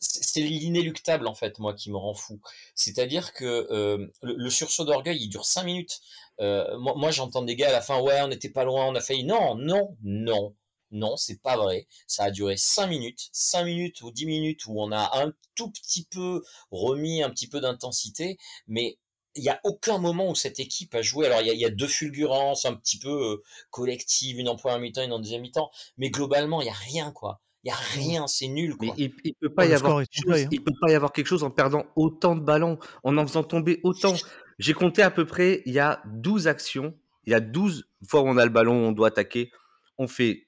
c'est 0.00 0.40
l'inéluctable 0.40 1.26
en 1.26 1.34
fait 1.34 1.58
moi 1.58 1.74
qui 1.74 1.90
me 1.90 1.96
rend 1.96 2.14
fou. 2.14 2.40
C'est-à-dire 2.74 3.32
que 3.32 3.66
euh, 3.70 4.06
le, 4.22 4.50
sursaut 4.50 4.84
d'orgueil 4.84 5.18
il 5.20 5.28
dure 5.28 5.46
cinq 5.46 5.64
minutes. 5.64 6.00
Euh, 6.40 6.76
moi, 6.78 6.94
moi 6.96 7.10
j'entends 7.10 7.42
des 7.42 7.56
gars 7.56 7.68
à 7.68 7.72
la 7.72 7.80
fin 7.80 8.00
ouais 8.00 8.20
on 8.20 8.28
n'était 8.28 8.50
pas 8.50 8.64
loin, 8.64 8.86
on 8.86 8.94
a 8.94 9.00
failli. 9.00 9.24
Non 9.24 9.54
non 9.54 9.96
non 10.02 10.54
non, 10.94 11.16
c'est 11.16 11.42
pas 11.42 11.56
vrai. 11.56 11.86
Ça 12.06 12.24
a 12.24 12.30
duré 12.30 12.56
5 12.56 12.86
minutes, 12.86 13.28
5 13.32 13.64
minutes 13.64 14.00
ou 14.02 14.10
10 14.10 14.26
minutes 14.26 14.66
où 14.66 14.80
on 14.80 14.92
a 14.92 15.22
un 15.22 15.32
tout 15.54 15.70
petit 15.70 16.06
peu 16.10 16.42
remis 16.70 17.22
un 17.22 17.30
petit 17.30 17.48
peu 17.48 17.60
d'intensité, 17.60 18.38
mais 18.66 18.98
il 19.34 19.42
n'y 19.42 19.48
a 19.50 19.60
aucun 19.64 19.98
moment 19.98 20.30
où 20.30 20.34
cette 20.34 20.60
équipe 20.60 20.94
a 20.94 21.02
joué. 21.02 21.26
Alors, 21.26 21.40
il 21.42 21.58
y 21.58 21.64
a, 21.64 21.70
deux 21.70 21.88
fulgurances 21.88 22.64
un 22.64 22.74
petit 22.74 22.98
peu 22.98 23.10
euh, 23.10 23.42
collectives, 23.70 24.38
une 24.38 24.48
en 24.48 24.56
première 24.56 24.78
mi-temps, 24.78 25.02
une 25.02 25.12
en 25.12 25.18
deuxième 25.18 25.42
mi-temps, 25.42 25.70
mais 25.98 26.10
globalement, 26.10 26.60
il 26.60 26.64
n'y 26.64 26.70
a 26.70 26.74
rien, 26.74 27.10
quoi. 27.10 27.40
Il 27.64 27.68
n'y 27.68 27.72
a 27.72 27.76
rien, 27.76 28.26
c'est 28.26 28.46
nul. 28.46 28.76
Quoi. 28.76 28.94
il, 28.96 29.10
ne 29.24 29.30
peut 29.40 29.52
pas 29.52 29.66
y 29.66 29.72
avoir 29.72 29.98
hein. 29.98 30.04
peut 30.14 30.72
pas 30.80 30.92
y 30.92 30.94
avoir 30.94 31.12
quelque 31.12 31.26
chose 31.26 31.42
en 31.42 31.50
perdant 31.50 31.86
autant 31.96 32.36
de 32.36 32.42
ballons, 32.42 32.78
en 33.02 33.16
en 33.16 33.26
faisant 33.26 33.42
tomber 33.42 33.80
autant. 33.82 34.14
J'ai 34.58 34.74
compté 34.74 35.02
à 35.02 35.10
peu 35.10 35.26
près, 35.26 35.62
il 35.64 35.72
y 35.72 35.78
a 35.80 36.02
12 36.06 36.46
actions, 36.46 36.94
il 37.24 37.30
y 37.30 37.34
a 37.34 37.40
12 37.40 37.88
fois 38.06 38.20
où 38.20 38.26
on 38.26 38.36
a 38.36 38.44
le 38.44 38.50
ballon, 38.50 38.88
on 38.88 38.92
doit 38.92 39.08
attaquer. 39.08 39.50
On 39.96 40.06
fait 40.06 40.43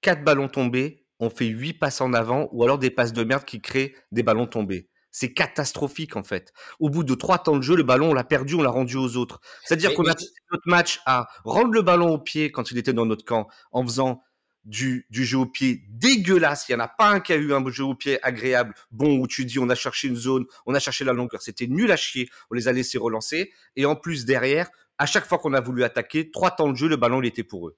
4 0.00 0.24
ballons 0.24 0.48
tombés, 0.48 1.04
on 1.20 1.30
fait 1.30 1.46
8 1.46 1.74
passes 1.74 2.00
en 2.00 2.12
avant 2.12 2.48
ou 2.52 2.62
alors 2.64 2.78
des 2.78 2.90
passes 2.90 3.12
de 3.12 3.24
merde 3.24 3.44
qui 3.44 3.60
créent 3.60 3.94
des 4.12 4.22
ballons 4.22 4.46
tombés. 4.46 4.88
C'est 5.10 5.32
catastrophique 5.32 6.16
en 6.16 6.22
fait. 6.22 6.52
Au 6.80 6.90
bout 6.90 7.02
de 7.02 7.14
3 7.14 7.38
temps 7.38 7.56
de 7.56 7.62
jeu, 7.62 7.76
le 7.76 7.82
ballon, 7.82 8.10
on 8.10 8.14
l'a 8.14 8.24
perdu, 8.24 8.54
on 8.54 8.62
l'a 8.62 8.70
rendu 8.70 8.96
aux 8.96 9.16
autres. 9.16 9.40
C'est-à-dire 9.64 9.94
qu'on 9.94 10.04
a 10.04 10.14
fait 10.14 10.26
notre 10.52 10.68
match 10.68 11.00
à 11.06 11.28
rendre 11.44 11.72
le 11.72 11.82
ballon 11.82 12.10
au 12.12 12.18
pied 12.18 12.52
quand 12.52 12.70
il 12.70 12.78
était 12.78 12.92
dans 12.92 13.06
notre 13.06 13.24
camp 13.24 13.48
en 13.72 13.82
faisant 13.82 14.22
du, 14.64 15.06
du 15.10 15.24
jeu 15.24 15.38
au 15.38 15.46
pied 15.46 15.82
dégueulasse. 15.88 16.68
Il 16.68 16.74
n'y 16.74 16.80
en 16.80 16.84
a 16.84 16.88
pas 16.88 17.08
un 17.08 17.20
qui 17.20 17.32
a 17.32 17.36
eu 17.36 17.52
un 17.52 17.68
jeu 17.70 17.84
au 17.84 17.94
pied 17.94 18.24
agréable, 18.24 18.74
bon, 18.90 19.18
où 19.18 19.26
tu 19.26 19.44
dis 19.44 19.58
on 19.58 19.68
a 19.70 19.74
cherché 19.74 20.08
une 20.08 20.16
zone, 20.16 20.44
on 20.66 20.74
a 20.74 20.78
cherché 20.78 21.04
la 21.04 21.14
longueur. 21.14 21.42
C'était 21.42 21.66
nul 21.66 21.90
à 21.90 21.96
chier. 21.96 22.28
On 22.50 22.54
les 22.54 22.68
a 22.68 22.72
laissés 22.72 22.98
relancer. 22.98 23.50
Et 23.76 23.86
en 23.86 23.96
plus, 23.96 24.24
derrière, 24.26 24.68
à 24.98 25.06
chaque 25.06 25.26
fois 25.26 25.38
qu'on 25.38 25.54
a 25.54 25.60
voulu 25.60 25.84
attaquer, 25.84 26.30
trois 26.30 26.50
temps 26.50 26.68
de 26.68 26.76
jeu, 26.76 26.88
le 26.88 26.96
ballon, 26.96 27.22
il 27.22 27.26
était 27.26 27.44
pour 27.44 27.68
eux. 27.68 27.76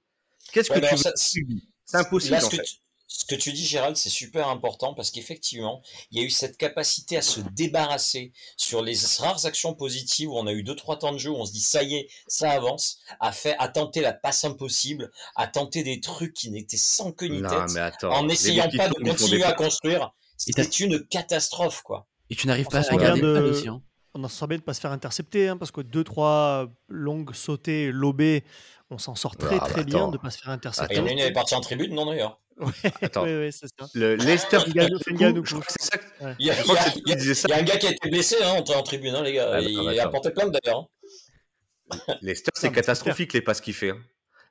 Qu'est-ce 0.53 0.71
que 0.71 0.79
tu 0.81 0.95
veux 0.95 1.13
c'est 1.91 1.97
impossible. 1.99 2.41
ce, 2.41 2.49
que 2.49 2.57
tu, 2.57 2.75
ce, 3.07 3.25
que 3.25 3.35
tu, 3.35 3.53
dis, 3.53 3.65
Gérald, 3.65 3.97
c'est 3.97 4.11
super 4.11 4.49
important 4.49 4.95
parce 4.95 5.11
qu'effectivement, 5.11 5.83
il 6.11 6.21
y 6.21 6.23
a 6.23 6.25
eu 6.25 6.31
cette 6.31 6.57
capacité 6.57 7.17
à 7.17 7.23
se 7.23 7.41
débarrasser 7.53 8.33
sur 8.57 8.83
les 8.83 8.95
rares 9.19 9.47
actions 9.47 9.75
positives 9.75 10.31
où 10.31 10.37
on 10.37 10.47
a 10.47 10.53
eu 10.53 10.63
deux 10.63 10.77
trois 10.77 10.99
temps 10.99 11.13
de 11.13 11.19
jeu 11.19 11.31
où 11.31 11.37
on 11.37 11.45
se 11.45 11.53
dit 11.53 11.63
ça 11.63 11.83
y 11.83 11.97
est, 11.97 12.09
ça 12.27 12.51
avance, 12.51 13.01
à 13.19 13.69
tenter 13.69 14.01
la 14.01 14.13
passe 14.13 14.45
impossible, 14.45 15.11
à 15.37 15.47
tenter 15.47 15.83
des 15.83 16.01
trucs 16.01 16.35
qui 16.35 16.51
n'étaient 16.51 16.77
sans 16.77 17.13
queue 17.13 17.27
ni 17.27 17.43
tête, 17.43 18.05
en 18.05 18.25
n'essayant 18.25 18.71
pas 18.77 18.89
de 18.89 18.95
continuer 18.95 19.45
à 19.45 19.53
construire. 19.53 20.13
C'était 20.37 20.63
une 20.63 21.05
catastrophe, 21.07 21.83
quoi. 21.83 22.07
Et 22.31 22.37
tu 22.37 22.47
n'arrives 22.47 22.67
pas 22.67 22.79
à 22.79 22.95
regarder 22.95 23.21
de... 23.21 23.69
Hein. 23.69 23.83
On 24.15 24.25
en 24.25 24.29
sent 24.29 24.47
bien 24.47 24.57
de 24.57 24.63
ne 24.63 24.65
pas 24.65 24.75
se 24.75 24.81
faire 24.81 24.93
intercepter, 24.93 25.49
hein, 25.49 25.57
parce 25.57 25.71
que 25.71 25.81
deux, 25.81 26.03
trois 26.03 26.69
longues 26.89 27.35
sautées, 27.35 27.93
lobées, 27.93 28.45
on 28.91 28.99
s'en 28.99 29.15
sort 29.15 29.37
très 29.37 29.59
ah, 29.61 29.67
très 29.67 29.85
bien 29.85 30.09
de 30.09 30.13
ne 30.13 30.19
pas 30.19 30.31
se 30.31 30.39
faire 30.39 30.51
intercepter. 30.51 30.95
Il 30.95 30.99
y 30.99 31.01
en 31.01 31.07
a 31.07 31.11
une 31.11 31.19
qui 31.19 31.23
est 31.23 31.33
partie 31.33 31.55
en 31.55 31.61
tribune, 31.61 31.95
non 31.95 32.07
d'ailleurs 32.07 32.41
Ouais, 32.59 32.73
Attends. 33.03 33.25
ouais, 33.25 33.39
ouais 33.39 33.51
c'est 33.53 33.69
ça. 33.69 33.89
Le 33.95 34.19
ça. 34.19 34.65
Il 34.69 34.75
y, 34.77 36.51
a, 36.51 36.55
un 37.57 37.63
gars 37.63 37.79
qui 37.79 37.87
a 37.87 37.91
été 37.91 38.11
blessé 38.11 38.37
hein, 38.43 38.63
en, 38.67 38.83
tribune, 38.83 39.15
hein, 39.15 39.23
les 39.23 39.33
gars. 39.33 39.53
Ah, 39.55 39.61
il, 39.61 39.99
a 39.99 40.09
porté 40.09 40.31
plainte 40.31 40.53
d'ailleurs. 40.53 40.89
Hein. 41.91 41.99
Leicester, 42.21 42.51
c'est 42.55 42.71
catastrophique 42.71 43.33
les 43.33 43.41
passes 43.41 43.61
qu'il 43.63 43.75
fait. 43.75 43.91
Hein. 43.91 44.01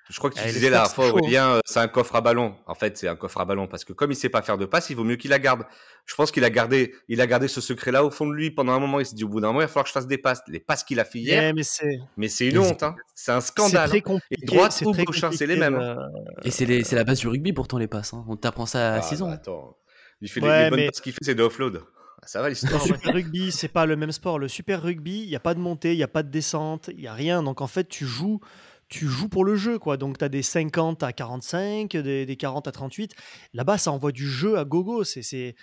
Je 0.10 0.18
crois 0.18 0.32
que 0.32 0.40
tu 0.40 0.46
disais 0.48 0.72
la 0.72 0.86
fois, 0.86 1.10
Aurélien, 1.10 1.50
euh, 1.52 1.60
c'est 1.66 1.80
un 1.80 1.88
coffre 1.88 2.16
à 2.16 2.22
ballon. 2.22 2.56
En 2.66 2.74
fait, 2.74 2.98
c'est 2.98 3.08
un 3.08 3.16
coffre 3.16 3.40
à 3.40 3.46
ballon 3.46 3.68
parce 3.68 3.86
que 3.86 3.94
comme 3.94 4.12
il 4.12 4.16
sait 4.16 4.30
pas 4.30 4.42
faire 4.42 4.58
de 4.58 4.66
passe, 4.66 4.90
il 4.90 4.96
vaut 4.96 5.04
mieux 5.04 5.18
qu'il 5.18 5.30
la 5.30 5.38
garde. 5.38 5.66
Je 6.08 6.16
pense 6.16 6.32
qu'il 6.32 6.44
a 6.44 6.50
gardé, 6.50 6.96
il 7.08 7.22
a 7.22 7.28
gardé 7.28 7.48
ce 7.48 7.62
secret-là 7.62 8.04
au 8.04 8.10
fond 8.10 8.26
de 8.26 8.34
lui 8.34 8.50
pendant 8.50 8.74
un 8.74 8.80
moment. 8.80 9.00
Il 9.00 9.06
s'est 9.06 9.16
dit 9.16 9.24
au 9.24 9.28
bout 9.28 9.40
d'un 9.40 9.48
moment, 9.48 9.60
il 9.60 9.66
va 9.66 9.68
falloir 9.68 9.84
que 9.84 9.90
je 9.90 9.94
fasse 9.94 10.08
des 10.08 10.18
passes. 10.18 10.42
Les 10.48 10.60
passes 10.60 10.84
qu'il 10.84 11.00
a 11.00 11.06
fait 11.06 11.20
hier. 11.20 11.54
mais 11.54 11.62
c'est, 11.62 12.00
mais 12.18 12.28
c'est 12.28 12.48
une 12.48 12.58
honte. 12.58 12.82
Hein. 12.82 12.96
C'est 13.14 13.32
un 13.32 13.42
scandale. 13.42 13.90
Très 13.90 14.02
compliqué, 14.02 14.42
et 14.42 14.46
droite 14.46 14.82
ou 14.84 14.92
gauche, 14.94 15.24
c'est 15.32 15.46
les 15.46 15.58
mêmes. 15.58 15.76
Hein. 15.76 15.96
Et 16.44 16.50
c'est, 16.50 16.66
la 16.66 17.04
base 17.04 17.20
du 17.20 17.28
rugby 17.28 17.54
pourtant 17.54 17.78
les 17.78 17.88
passes. 17.88 18.14
Hein. 18.14 18.26
On 18.28 18.36
t'apprend 18.36 18.66
ça 18.66 18.96
à 18.96 19.02
6 19.04 19.22
ah, 19.22 19.24
ans. 19.24 19.28
Bah, 19.28 19.34
attends. 19.36 19.78
Il 20.22 20.30
fait 20.30 20.40
les, 20.40 20.70
bonnes 20.72 20.88
passes 20.88 21.02
qu'il 21.02 21.14
fait, 21.14 21.20
c'est 21.22 21.36
de 21.36 21.44
offload. 21.44 21.84
Ah, 22.22 22.26
ça 22.26 22.42
va 22.42 22.50
l'histoire. 22.50 22.74
Le 22.74 22.80
super 22.80 23.14
rugby, 23.14 23.52
c'est 23.52 23.68
pas 23.68 23.86
le 23.86 23.96
même 23.96 24.12
sport. 24.12 24.40
Le 24.40 24.48
super 24.48 24.82
rugby, 24.82 25.22
il 25.22 25.30
n'y 25.30 25.36
a 25.36 25.40
pas 25.40 25.54
de 25.54 25.60
montée, 25.60 25.94
il 25.94 25.98
n'y 25.98 26.04
a 26.04 26.08
pas 26.08 26.24
de 26.24 26.30
descente, 26.30 26.90
il 26.92 27.02
n'y 27.02 27.08
a 27.08 27.14
rien. 27.14 27.44
Donc 27.44 27.62
en 27.62 27.68
fait, 27.68 27.88
tu 27.88 28.08
joues 28.08 28.42
tu 28.90 29.08
joues 29.08 29.30
pour 29.30 29.46
le 29.46 29.56
jeu, 29.56 29.78
quoi. 29.80 29.98
Donc, 29.98 30.18
tu 30.18 30.26
as 30.26 30.30
des 30.30 30.42
50 30.42 31.04
à 31.04 31.14
45, 31.14 31.92
des, 31.92 32.26
des 32.26 32.36
40 32.36 32.68
à 32.68 32.72
38. 32.72 33.14
Là-bas, 33.54 33.78
ça 33.78 33.92
envoie 33.92 34.12
du 34.12 34.28
jeu 34.28 34.58
à 34.58 34.66
gogo. 34.66 35.04
C'est 35.04 35.56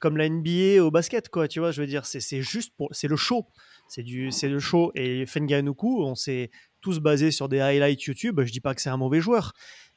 comme 0.00 0.16
la 0.16 0.28
NBA 0.28 0.82
au 0.82 0.90
basket, 0.90 1.28
quoi. 1.28 1.48
Tu 1.48 1.60
vois, 1.60 1.70
je 1.70 1.80
veux 1.80 1.86
dire, 1.86 2.04
c'est 2.04 2.42
juste 2.42 2.74
pour. 2.76 2.88
C'est 2.92 3.08
le 3.08 3.16
show. 3.16 3.46
C'est 3.88 4.02
le 4.02 4.58
show. 4.58 4.90
Et 4.94 5.26
Fenganuku, 5.26 6.02
on 6.02 6.14
s'est 6.14 6.50
tous 6.80 6.98
basés 6.98 7.30
sur 7.30 7.48
des 7.48 7.60
highlights 7.60 8.02
YouTube. 8.02 8.40
Je 8.44 8.52
dis 8.52 8.60
pas 8.60 8.74
que 8.74 8.82
c'est 8.82 8.90
un 8.90 8.96
mauvais 8.96 9.20
joueur. 9.20 9.52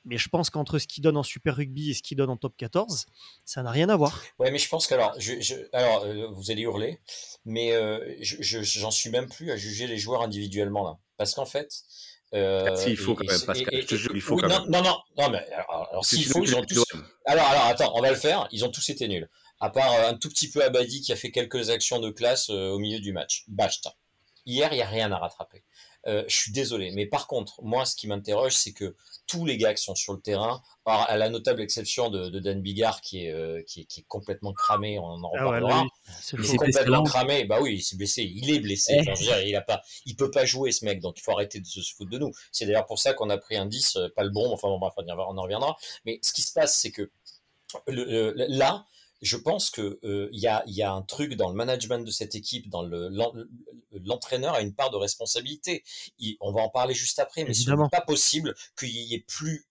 Mais 0.05 0.17
je 0.17 0.29
pense 0.29 0.51
qu'entre 0.51 0.77
ce 0.77 0.85
qu'il 0.85 1.03
donne 1.03 1.17
en 1.17 1.23
Super 1.23 1.55
Rugby 1.55 1.89
et 1.89 1.93
ce 1.95 2.03
qu'il 2.03 2.15
donne 2.15 2.29
en 2.29 2.37
Top 2.37 2.55
14, 2.57 3.07
ça 3.43 3.63
n'a 3.63 3.71
rien 3.71 3.89
à 3.89 3.95
voir. 3.95 4.21
Ouais, 4.37 4.51
mais 4.51 4.59
je 4.59 4.69
pense 4.69 4.85
qu'alors, 4.85 5.15
je, 5.17 5.55
alors, 5.73 6.03
euh, 6.03 6.27
vous 6.27 6.51
allez 6.51 6.61
hurler, 6.61 6.99
mais 7.43 7.73
euh, 7.73 7.99
j'en 8.21 8.91
suis 8.91 9.09
même 9.09 9.27
plus 9.27 9.49
à 9.49 9.57
juger 9.57 9.87
les 9.87 9.97
joueurs 9.97 10.21
individuellement 10.21 10.83
là. 10.83 10.99
Parce 11.17 11.33
qu'en 11.33 11.47
fait, 11.47 11.71
euh, 12.33 12.75
il 12.87 12.97
faut 12.97 13.15
quand 13.15 13.25
même, 13.25 13.41
Pascal, 13.41 13.81
je 13.81 13.85
te 13.85 13.95
jure, 13.95 14.11
il 14.15 14.21
faut 14.21 14.35
quand 14.35 14.47
non, 14.47 14.61
même. 14.61 14.71
Non, 14.71 14.81
non, 14.81 14.97
non, 15.17 15.29
mais 15.29 15.45
alors, 15.53 16.03
s'il 16.03 16.25
faut, 16.25 16.43
ils 16.43 16.55
ont 16.55 16.63
tous. 16.63 16.83
Alors, 17.25 17.45
alors, 17.45 17.65
attends, 17.65 17.93
on 17.95 18.01
va 18.01 18.09
le 18.09 18.17
faire. 18.17 18.47
Ils 18.51 18.65
ont 18.65 18.69
tous 18.69 18.89
été 18.89 19.07
nuls. 19.07 19.29
À 19.59 19.69
part 19.69 19.93
euh, 19.93 20.09
un 20.09 20.15
tout 20.15 20.29
petit 20.29 20.49
peu 20.49 20.63
Abadi 20.63 21.01
qui 21.01 21.13
a 21.13 21.15
fait 21.15 21.31
quelques 21.31 21.69
actions 21.69 21.99
de 21.99 22.09
classe 22.09 22.49
euh, 22.49 22.71
au 22.71 22.79
milieu 22.79 22.99
du 22.99 23.13
match. 23.13 23.45
Basta. 23.47 23.93
Hier, 24.45 24.69
il 24.71 24.75
n'y 24.75 24.81
a 24.81 24.87
rien 24.87 25.11
à 25.11 25.17
rattraper. 25.17 25.63
Euh, 26.07 26.23
je 26.27 26.35
suis 26.35 26.51
désolé. 26.51 26.91
Mais 26.91 27.05
par 27.05 27.27
contre, 27.27 27.61
moi, 27.63 27.85
ce 27.85 27.95
qui 27.95 28.07
m'interroge, 28.07 28.53
c'est 28.53 28.73
que 28.73 28.95
tous 29.27 29.45
les 29.45 29.57
gars 29.57 29.73
qui 29.73 29.81
sont 29.81 29.95
sur 29.95 30.13
le 30.13 30.19
terrain, 30.19 30.61
à 30.85 31.17
la 31.17 31.29
notable 31.29 31.61
exception 31.61 32.11
de, 32.11 32.39
Dan 32.39 32.61
Bigard 32.61 33.01
qui 33.01 33.25
est, 33.25 33.31
euh, 33.31 33.63
qui 33.63 33.81
est, 33.81 33.85
qui, 33.85 34.01
est, 34.01 34.05
complètement 34.07 34.53
cramé, 34.53 34.99
on 34.99 35.05
en 35.05 35.31
ah 35.33 35.45
reparlera. 35.45 35.85
il 36.33 36.45
est 36.45 36.57
complètement 36.57 37.03
cramé. 37.03 37.45
Bah 37.45 37.57
oui, 37.59 37.75
il 37.77 37.81
s'est 37.81 37.97
blessé. 37.97 38.23
Il 38.23 38.51
est 38.51 38.59
blessé. 38.59 38.97
Enfin, 38.99 39.13
je 39.15 39.21
veux 39.21 39.25
dire, 39.25 39.41
il 39.41 39.55
a 39.55 39.61
pas, 39.61 39.81
il 40.05 40.15
peut 40.15 40.29
pas 40.29 40.45
jouer 40.45 40.71
ce 40.71 40.85
mec, 40.85 40.99
donc 40.99 41.17
il 41.17 41.21
faut 41.21 41.31
arrêter 41.31 41.59
de 41.59 41.65
se 41.65 41.79
foutre 41.95 42.11
de 42.11 42.19
nous. 42.19 42.31
C'est 42.51 42.65
d'ailleurs 42.65 42.85
pour 42.85 42.99
ça 42.99 43.13
qu'on 43.13 43.31
a 43.31 43.37
pris 43.37 43.57
un 43.57 43.65
10, 43.65 43.95
euh, 43.95 44.09
pas 44.15 44.23
le 44.23 44.29
bon. 44.29 44.51
Enfin 44.53 44.67
bon, 44.67 44.77
bref, 44.77 44.93
on 44.97 45.37
en 45.37 45.41
reviendra. 45.41 45.75
Mais 46.05 46.19
ce 46.21 46.33
qui 46.33 46.43
se 46.43 46.53
passe, 46.53 46.77
c'est 46.77 46.91
que 46.91 47.09
le, 47.87 48.33
là, 48.35 48.85
je 49.21 49.37
pense 49.37 49.69
que 49.69 49.99
il 50.03 50.39
y, 50.39 50.47
a, 50.47 50.63
y, 50.67 50.81
a, 50.81 50.91
un 50.91 51.01
truc 51.01 51.35
dans 51.35 51.49
le 51.49 51.55
management 51.55 52.05
de 52.05 52.11
cette 52.11 52.35
équipe, 52.35 52.69
dans 52.69 52.83
le 52.83 53.09
l'entraîneur 54.03 54.55
a 54.55 54.61
une 54.61 54.73
part 54.73 54.91
de 54.91 54.97
responsabilité. 54.97 55.83
on 56.41 56.51
va 56.51 56.61
en 56.61 56.69
parler 56.69 56.93
juste 56.93 57.19
après, 57.19 57.43
mais 57.45 57.53
ce 57.53 57.69
n'est 57.69 57.89
pas 57.89 58.01
possible 58.01 58.53
qu'il 58.77 58.89
y 58.89 59.13
ait 59.13 59.25
plus 59.27 59.67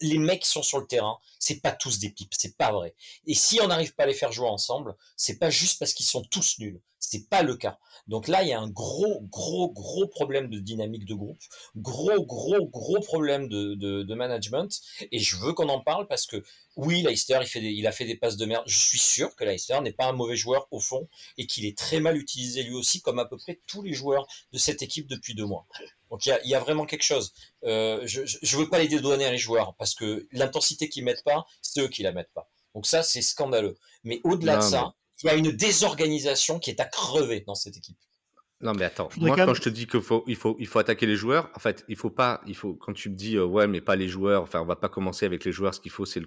les 0.00 0.18
mecs 0.18 0.42
qui 0.42 0.48
sont 0.48 0.62
sur 0.62 0.78
le 0.78 0.86
terrain, 0.86 1.18
c'est 1.38 1.60
pas 1.60 1.72
tous 1.72 1.98
des 1.98 2.10
pipes, 2.10 2.32
c'est 2.36 2.56
pas 2.56 2.72
vrai. 2.72 2.94
Et 3.26 3.34
si 3.34 3.60
on 3.60 3.68
n'arrive 3.68 3.94
pas 3.94 4.04
à 4.04 4.06
les 4.06 4.14
faire 4.14 4.32
jouer 4.32 4.48
ensemble, 4.48 4.96
c'est 5.16 5.38
pas 5.38 5.50
juste 5.50 5.78
parce 5.78 5.92
qu'ils 5.92 6.06
sont 6.06 6.22
tous 6.22 6.58
nuls. 6.58 6.80
C'est 7.08 7.28
pas 7.28 7.42
le 7.44 7.54
cas. 7.54 7.78
Donc 8.08 8.26
là, 8.26 8.42
il 8.42 8.48
y 8.48 8.52
a 8.52 8.58
un 8.58 8.68
gros, 8.68 9.20
gros, 9.30 9.70
gros 9.70 10.08
problème 10.08 10.50
de 10.50 10.58
dynamique 10.58 11.04
de 11.04 11.14
groupe, 11.14 11.38
gros, 11.76 12.24
gros, 12.24 12.66
gros 12.66 12.98
problème 12.98 13.48
de, 13.48 13.74
de, 13.74 14.14
management. 14.16 14.80
Et 15.12 15.20
je 15.20 15.36
veux 15.36 15.52
qu'on 15.52 15.68
en 15.68 15.78
parle 15.78 16.08
parce 16.08 16.26
que 16.26 16.42
oui, 16.74 17.02
Leicester, 17.02 17.38
il, 17.40 17.46
fait 17.46 17.62
il 17.62 17.86
a 17.86 17.92
fait 17.92 18.06
des 18.06 18.16
passes 18.16 18.36
de 18.36 18.44
merde. 18.44 18.64
Je 18.66 18.76
suis 18.76 18.98
sûr 18.98 19.36
que 19.36 19.44
Leicester 19.44 19.80
n'est 19.82 19.92
pas 19.92 20.06
un 20.06 20.14
mauvais 20.14 20.34
joueur 20.34 20.66
au 20.72 20.80
fond 20.80 21.08
et 21.38 21.46
qu'il 21.46 21.64
est 21.64 21.78
très 21.78 22.00
mal 22.00 22.16
utilisé 22.16 22.64
lui 22.64 22.74
aussi, 22.74 23.00
comme 23.00 23.20
à 23.20 23.24
peu 23.24 23.36
près 23.36 23.60
tous 23.68 23.82
les 23.82 23.92
joueurs 23.92 24.26
de 24.52 24.58
cette 24.58 24.82
équipe 24.82 25.06
depuis 25.06 25.36
deux 25.36 25.46
mois. 25.46 25.64
Donc 26.10 26.26
il 26.26 26.36
y 26.44 26.54
a, 26.56 26.60
vraiment 26.60 26.86
quelque 26.86 27.04
chose. 27.04 27.34
Euh, 27.62 28.02
je 28.04 28.22
ne 28.22 28.60
veux 28.60 28.68
pas 28.68 28.80
les 28.80 28.88
dédouaner 28.88 29.26
à 29.26 29.30
les 29.30 29.38
joueurs 29.38 29.76
parce 29.76 29.94
que 29.94 30.26
l'intensité 30.32 30.88
qu'ils 30.88 31.04
mettent 31.04 31.24
pas, 31.24 31.46
c'est 31.62 31.82
eux 31.82 31.88
qui 31.88 32.02
la 32.02 32.10
mettent 32.10 32.32
pas. 32.34 32.50
Donc 32.74 32.84
ça, 32.84 33.04
c'est 33.04 33.22
scandaleux. 33.22 33.78
Mais 34.02 34.20
au-delà 34.24 34.56
de 34.56 34.62
ça, 34.62 34.94
il 35.22 35.26
y 35.26 35.30
a 35.30 35.34
une 35.34 35.52
désorganisation 35.52 36.58
qui 36.58 36.70
est 36.70 36.80
à 36.80 36.84
crever 36.84 37.42
dans 37.46 37.54
cette 37.54 37.76
équipe. 37.76 37.98
Non 38.62 38.72
mais 38.72 38.84
attends, 38.84 39.10
moi 39.18 39.36
quand 39.36 39.52
je 39.52 39.60
te 39.60 39.68
dis 39.68 39.86
qu'il 39.86 40.00
faut, 40.00 40.24
il 40.26 40.36
faut, 40.36 40.56
il 40.58 40.66
faut 40.66 40.78
attaquer 40.78 41.04
les 41.04 41.16
joueurs, 41.16 41.50
en 41.54 41.58
fait, 41.58 41.84
il 41.88 41.96
faut 41.96 42.08
pas, 42.08 42.40
il 42.46 42.56
faut 42.56 42.74
quand 42.74 42.94
tu 42.94 43.10
me 43.10 43.14
dis 43.14 43.36
euh, 43.36 43.44
ouais 43.44 43.66
mais 43.66 43.82
pas 43.82 43.96
les 43.96 44.08
joueurs, 44.08 44.42
enfin 44.42 44.62
on 44.62 44.64
va 44.64 44.76
pas 44.76 44.88
commencer 44.88 45.26
avec 45.26 45.44
les 45.44 45.52
joueurs, 45.52 45.74
ce 45.74 45.80
qu'il 45.80 45.90
faut 45.90 46.06
c'est 46.06 46.20
le, 46.20 46.26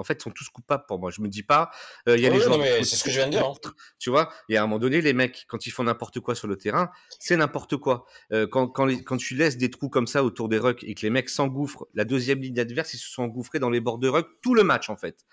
en 0.00 0.02
fait, 0.02 0.14
ils 0.14 0.22
sont 0.22 0.30
tous 0.30 0.48
coupables 0.48 0.84
pour 0.88 0.98
moi. 0.98 1.10
Je 1.10 1.20
me 1.20 1.28
dis 1.28 1.42
pas, 1.42 1.70
euh, 2.08 2.16
il 2.16 2.22
y 2.22 2.26
a 2.26 2.30
les 2.30 2.40
joueurs. 2.40 2.58
C'est 2.82 2.96
ce 2.96 3.04
que 3.04 3.10
je 3.10 3.16
viens 3.16 3.26
de 3.26 3.32
dire. 3.32 3.46
Hein. 3.46 3.70
Tu 3.98 4.08
vois, 4.08 4.32
et 4.48 4.56
à 4.56 4.62
un 4.62 4.66
moment 4.66 4.78
donné, 4.78 5.02
les 5.02 5.12
mecs, 5.12 5.44
quand 5.46 5.66
ils 5.66 5.70
font 5.70 5.84
n'importe 5.84 6.20
quoi 6.20 6.34
sur 6.34 6.48
le 6.48 6.56
terrain, 6.56 6.90
c'est 7.18 7.36
n'importe 7.36 7.76
quoi. 7.76 8.06
Euh, 8.32 8.46
quand, 8.46 8.68
quand, 8.68 8.88
quand, 9.04 9.18
tu 9.18 9.36
laisses 9.36 9.58
des 9.58 9.70
trous 9.70 9.90
comme 9.90 10.06
ça 10.06 10.24
autour 10.24 10.48
des 10.48 10.58
rucks 10.58 10.82
et 10.84 10.94
que 10.94 11.02
les 11.02 11.10
mecs 11.10 11.28
s'engouffrent, 11.28 11.86
la 11.92 12.06
deuxième 12.06 12.40
ligne 12.40 12.58
adverse, 12.58 12.94
ils 12.94 12.98
se 12.98 13.10
sont 13.10 13.24
engouffrés 13.24 13.58
dans 13.58 13.68
les 13.68 13.80
bords 13.80 13.98
de 13.98 14.08
ruck 14.08 14.26
tout 14.40 14.54
le 14.54 14.64
match 14.64 14.88
en 14.88 14.96
fait. 14.96 15.26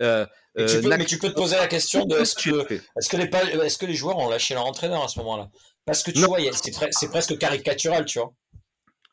Euh, 0.00 0.26
mais, 0.56 0.66
tu 0.66 0.80
peux, 0.80 0.88
mais, 0.88 1.04
tu 1.04 1.18
peux, 1.18 1.28
te 1.30 1.34
poser 1.34 1.56
la 1.56 1.66
question 1.66 2.04
de 2.04 2.16
est-ce 2.16 2.34
que, 2.34 2.72
est 2.72 3.08
que, 3.10 3.16
les, 3.16 3.24
est 3.24 3.78
que 3.78 3.86
les 3.86 3.94
joueurs 3.94 4.18
ont 4.18 4.28
lâché 4.28 4.54
leur 4.54 4.66
entraîneur 4.66 5.02
à 5.02 5.08
ce 5.08 5.18
moment-là? 5.20 5.50
Parce 5.84 6.02
que 6.02 6.10
tu 6.10 6.20
vois, 6.20 6.38
c'est 6.52 7.10
presque 7.10 7.36
caricatural, 7.38 8.04
tu 8.04 8.18
vois. 8.18 8.32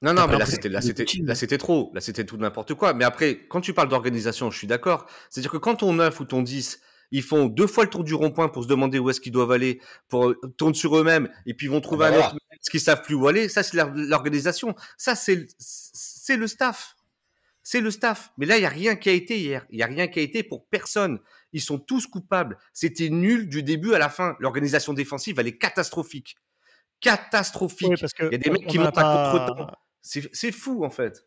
Non, 0.03 0.13
non, 0.13 0.27
mais 0.27 0.37
là, 0.37 0.45
c'était, 0.47 0.69
là, 0.69 0.81
c'était, 0.81 1.05
là, 1.23 1.35
c'était 1.35 1.59
trop. 1.59 1.91
Là, 1.93 2.01
c'était 2.01 2.25
tout 2.25 2.37
n'importe 2.37 2.73
quoi. 2.73 2.93
Mais 2.93 3.05
après, 3.05 3.45
quand 3.47 3.61
tu 3.61 3.73
parles 3.73 3.89
d'organisation, 3.89 4.49
je 4.49 4.57
suis 4.57 4.67
d'accord. 4.67 5.05
C'est-à-dire 5.29 5.51
que 5.51 5.57
quand 5.57 5.75
ton 5.75 5.93
9 5.93 6.19
ou 6.19 6.25
ton 6.25 6.41
10, 6.41 6.79
ils 7.11 7.21
font 7.21 7.45
deux 7.45 7.67
fois 7.67 7.83
le 7.83 7.89
tour 7.89 8.03
du 8.03 8.15
rond-point 8.15 8.49
pour 8.49 8.63
se 8.63 8.67
demander 8.67 8.97
où 8.97 9.09
est-ce 9.09 9.21
qu'ils 9.21 9.31
doivent 9.31 9.51
aller, 9.51 9.79
pour 10.07 10.29
euh, 10.29 10.39
tourner 10.57 10.73
sur 10.73 10.97
eux-mêmes, 10.97 11.29
et 11.45 11.53
puis 11.53 11.67
ils 11.67 11.69
vont 11.69 11.81
trouver 11.81 12.05
ah, 12.05 12.07
un 12.07 12.11
bah 12.11 12.27
autre, 12.29 12.37
ce 12.61 12.71
qu'ils 12.71 12.79
savent 12.79 13.03
plus 13.03 13.15
où 13.15 13.27
aller. 13.27 13.47
Ça, 13.47 13.61
c'est 13.61 13.77
l'organisation. 13.77 14.75
Ça, 14.97 15.13
c'est, 15.15 15.47
c'est 15.59 16.37
le 16.37 16.47
staff. 16.47 16.95
C'est 17.63 17.81
le 17.81 17.91
staff. 17.91 18.31
Mais 18.37 18.45
là, 18.45 18.57
il 18.57 18.61
n'y 18.61 18.65
a 18.65 18.69
rien 18.69 18.95
qui 18.95 19.09
a 19.09 19.13
été 19.13 19.39
hier. 19.39 19.65
Il 19.69 19.77
n'y 19.77 19.83
a 19.83 19.87
rien 19.87 20.07
qui 20.07 20.19
a 20.19 20.21
été 20.21 20.43
pour 20.43 20.67
personne. 20.67 21.19
Ils 21.53 21.61
sont 21.61 21.77
tous 21.77 22.07
coupables. 22.07 22.57
C'était 22.73 23.09
nul 23.09 23.49
du 23.49 23.63
début 23.63 23.93
à 23.93 23.99
la 23.99 24.09
fin. 24.09 24.35
L'organisation 24.39 24.93
défensive, 24.93 25.39
elle 25.39 25.47
est 25.47 25.57
catastrophique. 25.57 26.35
Catastrophique. 27.01 28.03
il 28.19 28.31
y 28.31 28.35
a 28.35 28.37
des 28.37 28.49
mecs 28.49 28.67
qui 28.67 28.77
vont 28.77 28.91
pas 28.91 29.31
contre 29.31 29.77
c'est 30.01 30.51
fou 30.51 30.83
en 30.83 30.89
fait. 30.89 31.25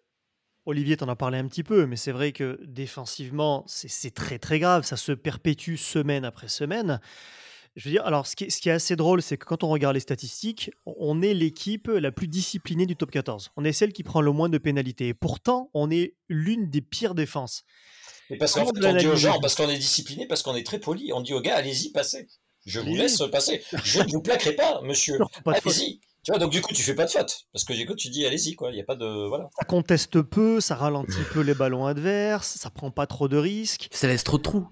Olivier, 0.67 0.97
t'en 0.97 1.09
as 1.09 1.17
parlé 1.17 1.39
un 1.39 1.47
petit 1.47 1.63
peu, 1.63 1.87
mais 1.87 1.97
c'est 1.97 2.13
vrai 2.13 2.33
que 2.33 2.59
défensivement, 2.65 3.65
c'est 3.67 4.15
très 4.15 4.39
très 4.39 4.59
grave. 4.59 4.85
Ça 4.85 4.97
se 4.97 5.13
perpétue 5.13 5.77
semaine 5.77 6.25
après 6.25 6.49
semaine. 6.49 7.01
Je 7.77 7.89
veux 7.89 7.91
dire, 7.91 8.07
alors 8.07 8.27
ce 8.27 8.37
qui 8.37 8.45
est, 8.45 8.73
assez 8.73 8.95
drôle, 8.95 9.21
c'est 9.21 9.37
que 9.37 9.45
quand 9.45 9.65
on 9.65 9.69
regarde 9.69 9.95
les 9.95 10.01
statistiques, 10.01 10.71
on 10.87 11.23
est 11.23 11.35
l'équipe 11.35 11.89
la 11.89 12.13
plus 12.13 12.29
disciplinée 12.29 12.87
du 12.87 12.95
top 12.95 13.11
14. 13.11 13.51
On 13.57 13.65
est 13.65 13.73
celle 13.73 13.93
qui 13.93 14.05
prend 14.05 14.21
le 14.21 14.31
moins 14.31 14.49
de 14.49 14.59
pénalités. 14.59 15.09
Et 15.09 15.15
pourtant, 15.15 15.71
on 15.75 15.91
est 15.91 16.15
l'une 16.29 16.71
des 16.71 16.81
pires 16.81 17.17
défenses. 17.17 17.65
Et 18.31 18.39
parce 18.39 18.55
qu'en 18.55 18.65
fait, 18.67 18.85
on 18.85 18.97
dit 18.97 19.09
aux 19.09 19.17
gens, 19.17 19.41
parce 19.41 19.57
qu'on 19.57 19.69
est 19.69 19.79
discipliné, 19.79 20.27
parce 20.27 20.43
qu'on 20.43 20.55
est 20.55 20.65
très 20.65 20.79
poli, 20.79 21.13
on 21.13 21.21
dit 21.21 21.35
aux 21.35 21.41
gars, 21.41 21.57
allez-y, 21.57 21.91
passez. 21.91 22.29
Je 22.65 22.81
vous 22.81 22.95
laisse 22.95 23.21
passer. 23.31 23.63
Je 23.85 24.01
ne 24.01 24.11
vous 24.11 24.23
plaquerai 24.23 24.55
pas, 24.55 24.81
monsieur. 24.83 25.19
Allez-y. 25.45 26.01
Tu 26.25 26.31
vois, 26.31 26.39
donc 26.39 26.53
du 26.53 26.63
coup, 26.63 26.73
tu 26.73 26.83
fais 26.83 26.95
pas 26.95 27.05
de 27.05 27.11
faute. 27.11 27.45
Parce 27.53 27.65
que 27.65 27.75
du 27.75 27.85
coup, 27.85 27.95
tu 27.95 28.09
dis, 28.09 28.25
allez-y, 28.25 28.55
quoi. 28.55 28.71
Il 28.71 28.77
n'y 28.77 28.81
a 28.81 28.85
pas 28.85 28.97
de. 28.97 29.29
Voilà. 29.29 29.51
Ça 29.59 29.67
conteste 29.67 30.23
peu, 30.23 30.61
ça 30.61 30.75
ralentit 30.75 31.21
peu 31.33 31.41
les 31.41 31.55
ballons 31.55 31.85
adverses, 31.85 32.57
ça 32.57 32.71
prend 32.71 32.91
pas 32.91 33.07
trop 33.07 33.29
de 33.29 33.37
risques. 33.37 33.89
Ça 33.91 34.07
laisse 34.07 34.25
trop 34.25 34.39
de 34.39 34.43
trous. 34.43 34.67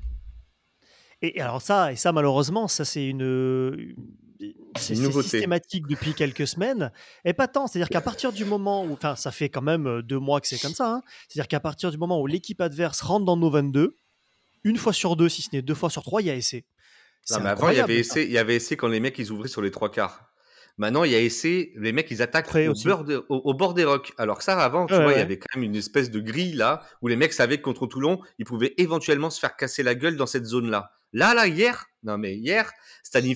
Et, 1.23 1.41
alors, 1.41 1.63
ça, 1.63 1.93
et 1.93 1.97
ça, 1.97 2.13
malheureusement, 2.13 2.69
ça, 2.69 2.85
c'est 2.85 3.07
une. 3.07 3.95
C'est 4.77 4.97
systématique 4.97 5.87
depuis 5.87 6.15
quelques 6.15 6.49
semaines. 6.49 6.91
Et 7.25 7.33
pas 7.33 7.47
tant. 7.47 7.69
C'est-à-dire 7.69 7.89
qu'à 7.89 8.01
partir 8.01 8.33
du 8.33 8.45
moment 8.45 8.85
où. 8.85 8.93
Enfin, 8.93 9.15
ça 9.15 9.31
fait 9.31 9.49
quand 9.49 9.63
même 9.63 9.87
euh, 9.87 10.03
deux 10.03 10.19
mois 10.19 10.41
que 10.41 10.49
c'est 10.49 10.59
comme 10.59 10.75
ça. 10.75 10.95
Hein. 10.95 11.03
C'est-à-dire 11.29 11.47
qu'à 11.47 11.61
partir 11.61 11.93
du 11.93 11.99
moment 11.99 12.21
où 12.21 12.27
l'équipe 12.27 12.61
adverse 12.61 13.01
rentre 13.03 13.25
dans 13.25 13.37
nos 13.37 13.51
22, 13.51 13.97
une 14.65 14.77
fois 14.77 14.93
sur 14.93 15.15
deux, 15.15 15.29
si 15.29 15.43
ce 15.43 15.51
n'est 15.53 15.63
deux 15.63 15.75
fois 15.75 15.91
sur 15.91 16.03
trois, 16.03 16.23
il 16.23 16.27
y 16.27 16.31
a 16.31 16.35
essai. 16.35 16.65
Non, 17.31 17.41
mais 17.41 17.51
avant, 17.51 17.69
il 17.69 17.77
y 17.77 17.81
avait 17.81 17.99
essai, 17.99 18.25
il 18.25 18.33
y 18.33 18.39
avait 18.39 18.57
essai 18.57 18.77
quand 18.77 18.89
les 18.89 18.99
mecs 18.99 19.17
ils 19.19 19.31
ouvraient 19.31 19.49
sur 19.49 19.63
les 19.63 19.71
trois 19.71 19.93
quarts. 19.93 20.33
Maintenant, 20.79 21.05
il 21.05 21.13
y 21.13 21.15
a 21.15 21.21
essai, 21.21 21.73
les 21.77 21.93
mecs, 21.93 22.11
ils 22.11 22.23
attaquent 22.23 22.51
au, 23.29 23.55
bord 23.55 23.75
des 23.75 23.85
rocks. 23.85 24.13
Alors 24.17 24.39
que 24.39 24.45
ça, 24.45 24.59
avant, 24.59 24.87
tu 24.87 24.95
vois, 24.95 25.13
il 25.13 25.19
y 25.19 25.23
avait 25.23 25.39
quand 25.39 25.55
même 25.55 25.65
une 25.65 25.77
espèce 25.77 26.11
de 26.11 26.19
grille 26.19 26.55
là, 26.55 26.83
où 27.03 27.09
les 27.09 27.17
mecs 27.17 27.35
savaient 27.35 27.59
que 27.59 27.63
contre 27.63 27.87
Toulon, 27.87 28.21
ils 28.39 28.47
pouvaient 28.47 28.75
éventuellement 28.79 29.31
se 29.31 29.39
faire 29.39 29.55
casser 29.57 29.83
la 29.83 29.95
gueule 29.95 30.17
dans 30.17 30.27
cette 30.27 30.47
zone-là. 30.47 30.71
Là, 30.71 30.91
là, 31.13 31.47
hier, 31.47 31.87
non 32.03 32.19
mais 32.19 32.37
hier, 32.37 32.73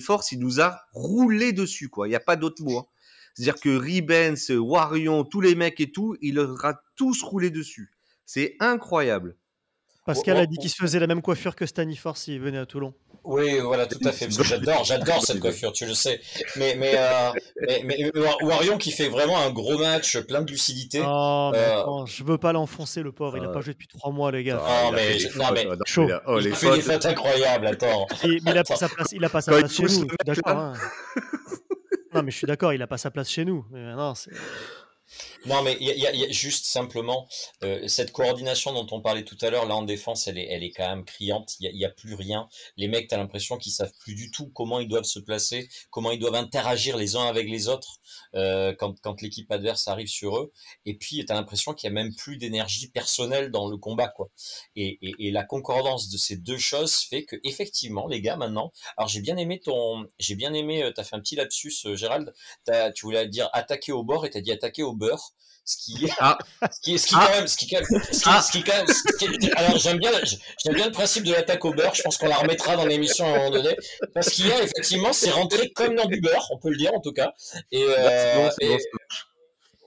Force, 0.01 0.31
il 0.31 0.39
nous 0.39 0.59
a 0.59 0.81
roulé 0.91 1.53
dessus, 1.53 1.89
quoi. 1.89 2.07
Il 2.07 2.11
n'y 2.11 2.15
a 2.15 2.21
pas 2.21 2.35
d'autre 2.35 2.63
mot. 2.63 2.79
Hein. 2.79 2.85
C'est-à-dire 3.33 3.61
que 3.61 3.69
Ribens, 3.69 4.49
Warion, 4.49 5.23
tous 5.23 5.41
les 5.41 5.53
mecs 5.53 5.79
et 5.79 5.91
tout, 5.91 6.17
il 6.21 6.35
leur 6.35 6.65
a 6.65 6.81
tous 6.95 7.21
roulé 7.21 7.51
dessus. 7.51 7.91
C'est 8.25 8.55
incroyable. 8.59 9.37
Pascal 10.07 10.37
a 10.37 10.45
dit 10.45 10.57
qu'il 10.57 10.69
se 10.69 10.77
faisait 10.77 10.99
la 10.99 11.07
même 11.07 11.21
coiffure 11.21 11.53
que 11.53 11.65
Stanifor 11.65 12.15
s'il 12.15 12.39
venait 12.39 12.57
à 12.57 12.65
Toulon. 12.65 12.93
Oui, 13.25 13.59
voilà, 13.59 13.87
tout 13.87 13.99
à 14.05 14.13
fait. 14.13 14.25
Parce 14.25 14.37
que 14.37 14.43
j'adore, 14.45 14.85
j'adore 14.85 15.21
cette 15.21 15.41
coiffure, 15.41 15.73
tu 15.73 15.85
le 15.85 15.93
sais. 15.93 16.21
Mais, 16.55 16.75
mais, 16.75 16.93
euh, 16.95 17.31
mais, 17.67 17.83
mais, 17.83 18.11
Warion 18.41 18.77
qui 18.77 18.91
fait 18.91 19.09
vraiment 19.09 19.37
un 19.37 19.51
gros 19.51 19.77
match, 19.77 20.17
plein 20.19 20.41
de 20.43 20.49
lucidité. 20.49 21.01
Oh, 21.05 21.51
euh... 21.53 22.05
je 22.05 22.23
veux 22.23 22.37
pas 22.37 22.53
l'enfoncer, 22.53 23.03
le 23.03 23.11
pauvre. 23.11 23.37
Il 23.37 23.43
a 23.43 23.49
pas 23.49 23.59
joué 23.59 23.73
depuis 23.73 23.89
trois 23.89 24.13
mois, 24.13 24.31
les 24.31 24.45
gars. 24.45 24.61
Oh, 24.65 24.91
mais, 24.93 25.17
non, 25.35 25.51
mais, 25.53 25.67
chaud. 25.85 26.07
Oh, 26.25 26.39
il 26.39 26.53
a 26.53 26.55
fait 26.55 26.71
des 26.71 26.81
fêtes 26.81 27.05
incroyables, 27.05 27.67
attends. 27.67 28.07
mais 28.23 28.37
il 28.45 28.57
a 28.57 28.63
pas 28.63 28.77
sa 28.77 28.87
place, 28.87 29.11
il 29.11 29.25
a 29.25 29.29
pas 29.29 29.41
sa 29.41 29.51
place 29.51 29.73
chez 29.73 29.83
nous. 29.83 30.07
D'accord. 30.25 30.57
Hein. 30.57 30.73
non, 32.13 32.23
mais 32.23 32.31
je 32.31 32.37
suis 32.37 32.47
d'accord, 32.47 32.71
il 32.71 32.81
a 32.81 32.87
pas 32.87 32.97
sa 32.97 33.11
place 33.11 33.29
chez 33.29 33.43
nous. 33.43 33.65
Mais 33.71 33.93
non, 33.93 34.15
c'est. 34.15 34.31
Non, 35.47 35.61
mais 35.61 35.77
il 35.79 35.87
y, 35.87 36.01
y, 36.01 36.25
a 36.25 36.29
juste 36.29 36.65
simplement 36.65 37.25
euh, 37.63 37.87
cette 37.87 38.11
coordination 38.11 38.73
dont 38.73 38.87
on 38.91 39.01
parlait 39.01 39.23
tout 39.23 39.37
à 39.39 39.49
l'heure, 39.49 39.65
là 39.65 39.77
en 39.77 39.83
défense, 39.83 40.27
elle 40.27 40.37
est, 40.37 40.47
elle 40.49 40.61
est 40.61 40.71
quand 40.71 40.87
même 40.89 41.05
criante. 41.05 41.55
Il 41.61 41.73
n'y 41.73 41.85
a, 41.85 41.87
a, 41.87 41.91
plus 41.91 42.15
rien. 42.15 42.49
Les 42.75 42.89
mecs, 42.89 43.07
tu 43.07 43.15
as 43.15 43.17
l'impression 43.17 43.57
qu'ils 43.57 43.71
savent 43.71 43.93
plus 43.97 44.13
du 44.13 44.29
tout 44.29 44.49
comment 44.49 44.81
ils 44.81 44.89
doivent 44.89 45.05
se 45.05 45.19
placer, 45.19 45.69
comment 45.89 46.11
ils 46.11 46.19
doivent 46.19 46.35
interagir 46.35 46.97
les 46.97 47.15
uns 47.15 47.25
avec 47.25 47.47
les 47.47 47.69
autres 47.69 48.01
euh, 48.35 48.75
quand, 48.77 48.99
quand 48.99 49.21
l'équipe 49.21 49.49
adverse 49.49 49.87
arrive 49.87 50.09
sur 50.09 50.37
eux. 50.37 50.51
Et 50.85 50.97
puis, 50.97 51.23
tu 51.25 51.31
as 51.31 51.35
l'impression 51.35 51.73
qu'il 51.73 51.89
n'y 51.89 51.97
a 51.97 52.03
même 52.03 52.13
plus 52.13 52.35
d'énergie 52.35 52.89
personnelle 52.89 53.49
dans 53.49 53.69
le 53.69 53.77
combat. 53.77 54.09
quoi. 54.09 54.29
Et, 54.75 54.99
et, 55.01 55.27
et, 55.27 55.31
la 55.31 55.45
concordance 55.45 56.09
de 56.09 56.17
ces 56.17 56.35
deux 56.35 56.57
choses 56.57 56.95
fait 56.95 57.23
que 57.23 57.37
effectivement, 57.45 58.07
les 58.07 58.19
gars, 58.19 58.35
maintenant, 58.35 58.73
alors 58.97 59.07
j'ai 59.07 59.21
bien 59.21 59.37
aimé 59.37 59.61
ton, 59.61 60.05
j'ai 60.19 60.35
bien 60.35 60.53
aimé, 60.53 60.83
euh, 60.83 60.91
tu 60.91 61.01
fait 61.05 61.15
un 61.15 61.21
petit 61.21 61.37
lapsus, 61.37 61.85
euh, 61.85 61.95
Gérald, 61.95 62.33
tu 62.93 63.05
voulais 63.05 63.25
dire 63.29 63.49
attaquer 63.53 63.93
au 63.93 64.03
bord 64.03 64.25
et 64.25 64.29
tu 64.29 64.37
as 64.37 64.41
dit 64.41 64.51
attaquer 64.51 64.83
au 64.83 64.93
beurre 64.93 65.33
ce 65.67 65.77
qui 65.77 66.09
ah. 66.19 66.37
ce 66.71 66.79
qui 66.81 66.97
ce 66.97 67.07
qui 67.07 67.13
quand 67.13 67.29
même 67.29 67.47
ce 67.47 67.57
qui 67.57 67.67
quand 67.67 67.79
même 67.79 67.85
ce 68.13 68.51
qui, 68.51 68.63
quand 68.63 68.77
même 68.77 69.51
alors 69.57 69.77
j'aime 69.77 69.97
bien 69.97 70.11
j'aime 70.63 70.75
bien 70.75 70.85
le 70.85 70.93
principe 70.93 71.25
de 71.25 71.33
l'attaque 71.33 71.65
au 71.65 71.73
beurre 71.73 71.93
je 71.93 72.03
pense 72.03 72.17
qu'on 72.17 72.29
la 72.29 72.37
remettra 72.37 72.77
dans 72.77 72.85
l'émission 72.85 73.25
à 73.25 73.29
un 73.29 73.37
moment 73.37 73.51
donné. 73.51 73.75
Parce 74.13 74.29
qu'il 74.29 74.47
y 74.47 74.51
a 74.51 74.63
effectivement 74.63 75.11
c'est 75.11 75.29
rentré 75.29 75.69
comme 75.71 75.95
dans 75.95 76.05
du 76.05 76.21
beurre 76.21 76.47
on 76.51 76.57
peut 76.57 76.69
le 76.69 76.77
dire 76.77 76.93
en 76.93 77.01
tout 77.01 77.11
cas. 77.11 77.33
Et, 77.73 77.83
euh, 77.83 78.49
et 78.61 78.77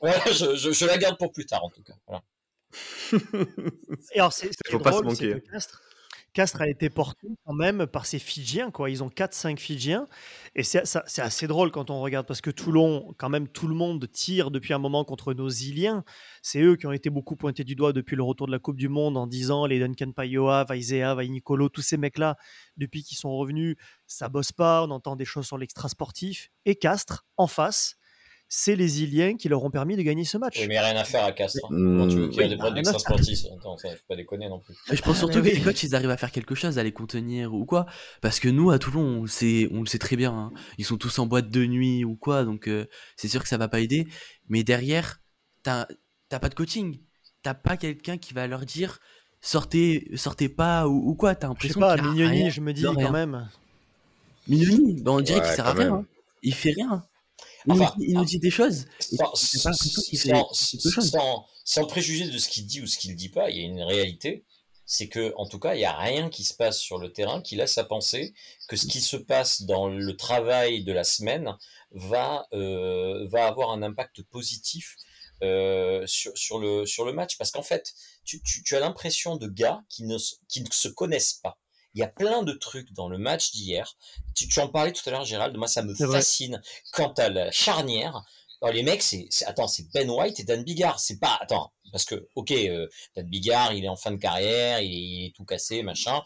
voilà, 0.02 0.23
je, 0.26 0.54
je, 0.54 0.71
je, 0.71 0.87
la 0.87 0.99
garde 0.99 1.16
pour 1.19 1.33
plus 1.33 1.47
tard 1.47 1.64
en 1.64 1.71
tout 1.71 1.83
cas. 1.83 1.95
Voilà. 2.07 2.23
et 4.14 4.19
alors 4.19 4.35
c'est 4.35 4.50
drôle, 4.69 4.83
pas 4.83 4.92
se 4.92 5.02
manquer 5.02 5.42
Castres 6.32 6.60
a 6.60 6.68
été 6.68 6.90
porté 6.90 7.26
quand 7.44 7.54
même 7.54 7.87
par 7.87 8.06
ces 8.06 8.18
Fidjiens. 8.18 8.70
Quoi. 8.70 8.90
Ils 8.90 9.02
ont 9.02 9.08
4-5 9.08 9.58
Fidjiens. 9.58 10.06
Et 10.54 10.62
c'est 10.62 10.82
assez 11.18 11.46
drôle 11.46 11.70
quand 11.70 11.90
on 11.90 12.00
regarde, 12.00 12.26
parce 12.26 12.40
que 12.40 12.50
Toulon, 12.50 13.14
quand 13.18 13.28
même, 13.28 13.49
tout 13.49 13.68
le 13.68 13.75
monde 13.75 14.10
tire 14.10 14.50
depuis 14.50 14.72
un 14.72 14.78
moment 14.78 15.04
contre 15.04 15.34
nos 15.34 15.49
Iliens. 15.49 16.04
C'est 16.42 16.60
eux 16.60 16.76
qui 16.76 16.87
ont 16.87 16.92
été 16.92 17.10
beaucoup 17.10 17.37
pointés 17.37 17.64
du 17.64 17.75
doigt 17.75 17.92
depuis 17.92 18.16
le 18.16 18.22
retour 18.22 18.46
de 18.46 18.52
la 18.52 18.58
Coupe 18.58 18.76
du 18.76 18.88
Monde 18.88 19.16
en 19.16 19.26
disant 19.26 19.66
les 19.66 19.78
Duncan 19.78 20.12
Payoa, 20.12 20.64
Vaizea, 20.64 21.14
Nicolo, 21.16 21.68
tous 21.68 21.82
ces 21.82 21.96
mecs-là, 21.96 22.37
depuis 22.76 23.02
qu'ils 23.02 23.18
sont 23.18 23.37
revenus, 23.37 23.76
ça 24.06 24.28
bosse 24.28 24.52
pas. 24.52 24.84
On 24.84 24.90
entend 24.90 25.16
des 25.16 25.25
choses 25.25 25.46
sur 25.46 25.58
l'extra 25.58 25.88
sportif. 25.88 26.50
Et 26.64 26.76
Castres, 26.76 27.25
en 27.37 27.46
face, 27.46 27.96
c'est 28.52 28.75
les 28.75 29.04
Iliens 29.04 29.37
qui 29.37 29.49
leur 29.49 29.62
ont 29.62 29.71
permis 29.71 29.97
de 29.97 30.02
gagner 30.02 30.25
ce 30.25 30.37
match. 30.37 30.59
Oui, 30.59 30.66
mais 30.66 30.80
rien 30.80 30.97
à 30.97 31.04
faire 31.04 31.25
à 31.25 31.30
Castres. 31.30 31.64
Hein. 31.66 31.69
Mmh. 31.71 32.09
tu 32.09 32.16
veux 32.16 32.28
qu'il 32.28 32.42
y 32.42 32.45
ait 32.45 32.49
des 32.49 32.57
problèmes 32.57 32.85
sportifs 32.85 33.45
Attends, 33.57 33.78
ça, 33.78 33.90
faut 33.90 33.97
pas 34.09 34.16
déconner 34.16 34.49
non 34.49 34.59
plus. 34.59 34.75
Je 34.90 35.00
pense 35.00 35.19
surtout 35.19 35.40
que 35.40 35.47
les 35.47 35.61
coachs, 35.61 35.85
ils 35.85 35.95
arrivent 35.95 36.11
à 36.11 36.16
faire 36.16 36.33
quelque 36.33 36.57
chose, 36.57 36.76
à 36.76 36.83
les 36.83 36.90
contenir 36.90 37.54
ou 37.54 37.64
quoi. 37.64 37.87
Parce 38.21 38.40
que 38.40 38.49
nous, 38.49 38.73
à 38.73 38.80
Toulon, 38.80 39.19
on 39.19 39.23
le 39.23 39.28
sait, 39.28 39.69
on 39.71 39.80
le 39.80 39.87
sait 39.87 40.00
très 40.00 40.16
bien. 40.16 40.33
Hein. 40.33 40.52
Ils 40.78 40.85
sont 40.85 40.97
tous 40.97 41.16
en 41.21 41.26
boîte 41.26 41.49
de 41.49 41.64
nuit 41.64 42.04
ou 42.04 42.16
quoi, 42.16 42.45
donc 42.45 42.66
euh, 42.66 42.87
c'est 43.14 43.28
sûr 43.28 43.40
que 43.40 43.49
ça 43.49 43.57
va 43.57 43.69
pas 43.69 43.78
aider. 43.78 44.09
Mais 44.49 44.64
derrière, 44.64 45.21
t'as 45.62 45.87
pas 46.28 46.49
de 46.49 46.54
coaching. 46.54 46.99
T'as 47.45 47.54
pas 47.54 47.76
quelqu'un 47.76 48.19
qui 48.19 48.35
va 48.35 48.49
leur 48.49 48.66
dire 48.66 48.99
sortez, 49.40 50.11
sortez 50.16 50.49
pas 50.49 50.88
ou, 50.88 51.14
quoi. 51.14 51.36
T'as 51.36 51.47
l'impression. 51.47 51.80
Je 51.80 51.86
sais 51.86 51.97
pas, 51.97 52.02
Mignoni, 52.02 52.50
je 52.50 52.60
me 52.60 52.73
dis 52.73 52.82
quand 52.82 53.13
même. 53.13 53.49
Mignoni, 54.49 55.00
ben, 55.00 55.13
on 55.13 55.21
dirait 55.21 55.41
qu'il 55.41 55.50
sert 55.50 55.69
à 55.69 55.73
rien. 55.73 55.95
Hein. 55.95 56.04
Il 56.43 56.54
fait 56.54 56.73
rien. 56.73 57.04
Il, 57.66 58.14
nous 58.14 58.25
dit 58.25 58.38
des 58.38 58.50
choses. 58.50 58.86
Sans, 61.64 61.86
préjuger 61.86 62.28
de 62.28 62.38
ce 62.38 62.49
qu'il 62.49 62.66
dit 62.66 62.80
ou 62.80 62.86
ce 62.86 62.99
qu'il 62.99 63.14
dit 63.14 63.28
pas, 63.28 63.50
il 63.50 63.56
y 63.56 63.60
a 63.60 63.64
une 63.64 63.82
réalité. 63.82 64.44
C'est 64.86 65.08
que, 65.08 65.32
en 65.36 65.46
tout 65.46 65.60
cas, 65.60 65.75
il 65.75 65.78
n'y 65.78 65.84
a 65.84 65.96
rien 65.96 66.30
qui 66.30 66.42
se 66.42 66.52
passe 66.52 66.80
sur 66.80 66.99
le 66.99 67.12
terrain 67.12 67.42
qui 67.42 67.54
laisse 67.54 67.78
à 67.78 67.84
penser 67.84 68.34
que 68.66 68.75
ce 68.75 68.86
qui 68.86 69.00
se 69.00 69.16
passe 69.16 69.62
dans 69.62 69.88
le 69.88 70.16
travail 70.16 70.82
de 70.82 70.92
la 70.92 71.04
semaine 71.04 71.56
va, 71.92 72.49
euh, 72.52 73.28
va 73.28 73.46
avoir 73.46 73.70
un 73.70 73.82
impact 73.82 74.23
positif 74.23 74.96
euh, 75.42 76.04
sur, 76.06 76.36
sur, 76.36 76.58
le, 76.58 76.86
sur 76.86 77.04
le 77.04 77.12
match. 77.12 77.38
Parce 77.38 77.52
qu'en 77.52 77.62
fait, 77.62 77.94
tu, 78.25 78.42
tu, 78.42 78.64
tu 78.64 78.75
as 78.75 78.80
l'impression 78.80 79.36
de 79.36 79.46
gars 79.46 79.84
qui 79.88 80.04
ne, 80.04 80.16
qui 80.49 80.62
ne 80.62 80.70
se 80.73 80.88
connaissent 80.88 81.34
pas. 81.34 81.56
Il 81.94 82.00
y 82.00 82.04
a 82.04 82.08
plein 82.08 82.42
de 82.42 82.52
trucs 82.52 82.92
dans 82.92 83.08
le 83.08 83.18
match 83.18 83.52
d'hier. 83.52 83.96
Tu, 84.36 84.48
tu, 84.48 84.60
en 84.60 84.68
parlais 84.68 84.92
tout 84.92 85.02
à 85.08 85.10
l'heure, 85.10 85.24
Gérald. 85.24 85.56
Moi, 85.56 85.66
ça 85.68 85.82
me 85.82 85.94
fascine. 85.94 86.62
Quant 86.92 87.12
à 87.14 87.28
la 87.28 87.50
charnière, 87.50 88.24
alors, 88.62 88.74
les 88.74 88.82
mecs, 88.82 89.02
c'est, 89.02 89.28
attends, 89.46 89.68
c'est 89.68 89.90
Ben 89.92 90.10
White 90.10 90.40
et 90.40 90.44
Dan 90.44 90.62
Bigard. 90.62 91.00
C'est 91.00 91.18
pas, 91.18 91.38
attends, 91.40 91.72
parce 91.92 92.04
que, 92.04 92.28
ok, 92.34 92.50
euh, 92.52 92.86
Dan 93.16 93.26
Bigard, 93.26 93.72
il 93.72 93.84
est 93.84 93.88
en 93.88 93.96
fin 93.96 94.10
de 94.10 94.18
carrière, 94.18 94.80
il 94.80 95.26
est, 95.26 95.34
tout 95.34 95.44
cassé, 95.44 95.82
machin. 95.82 96.22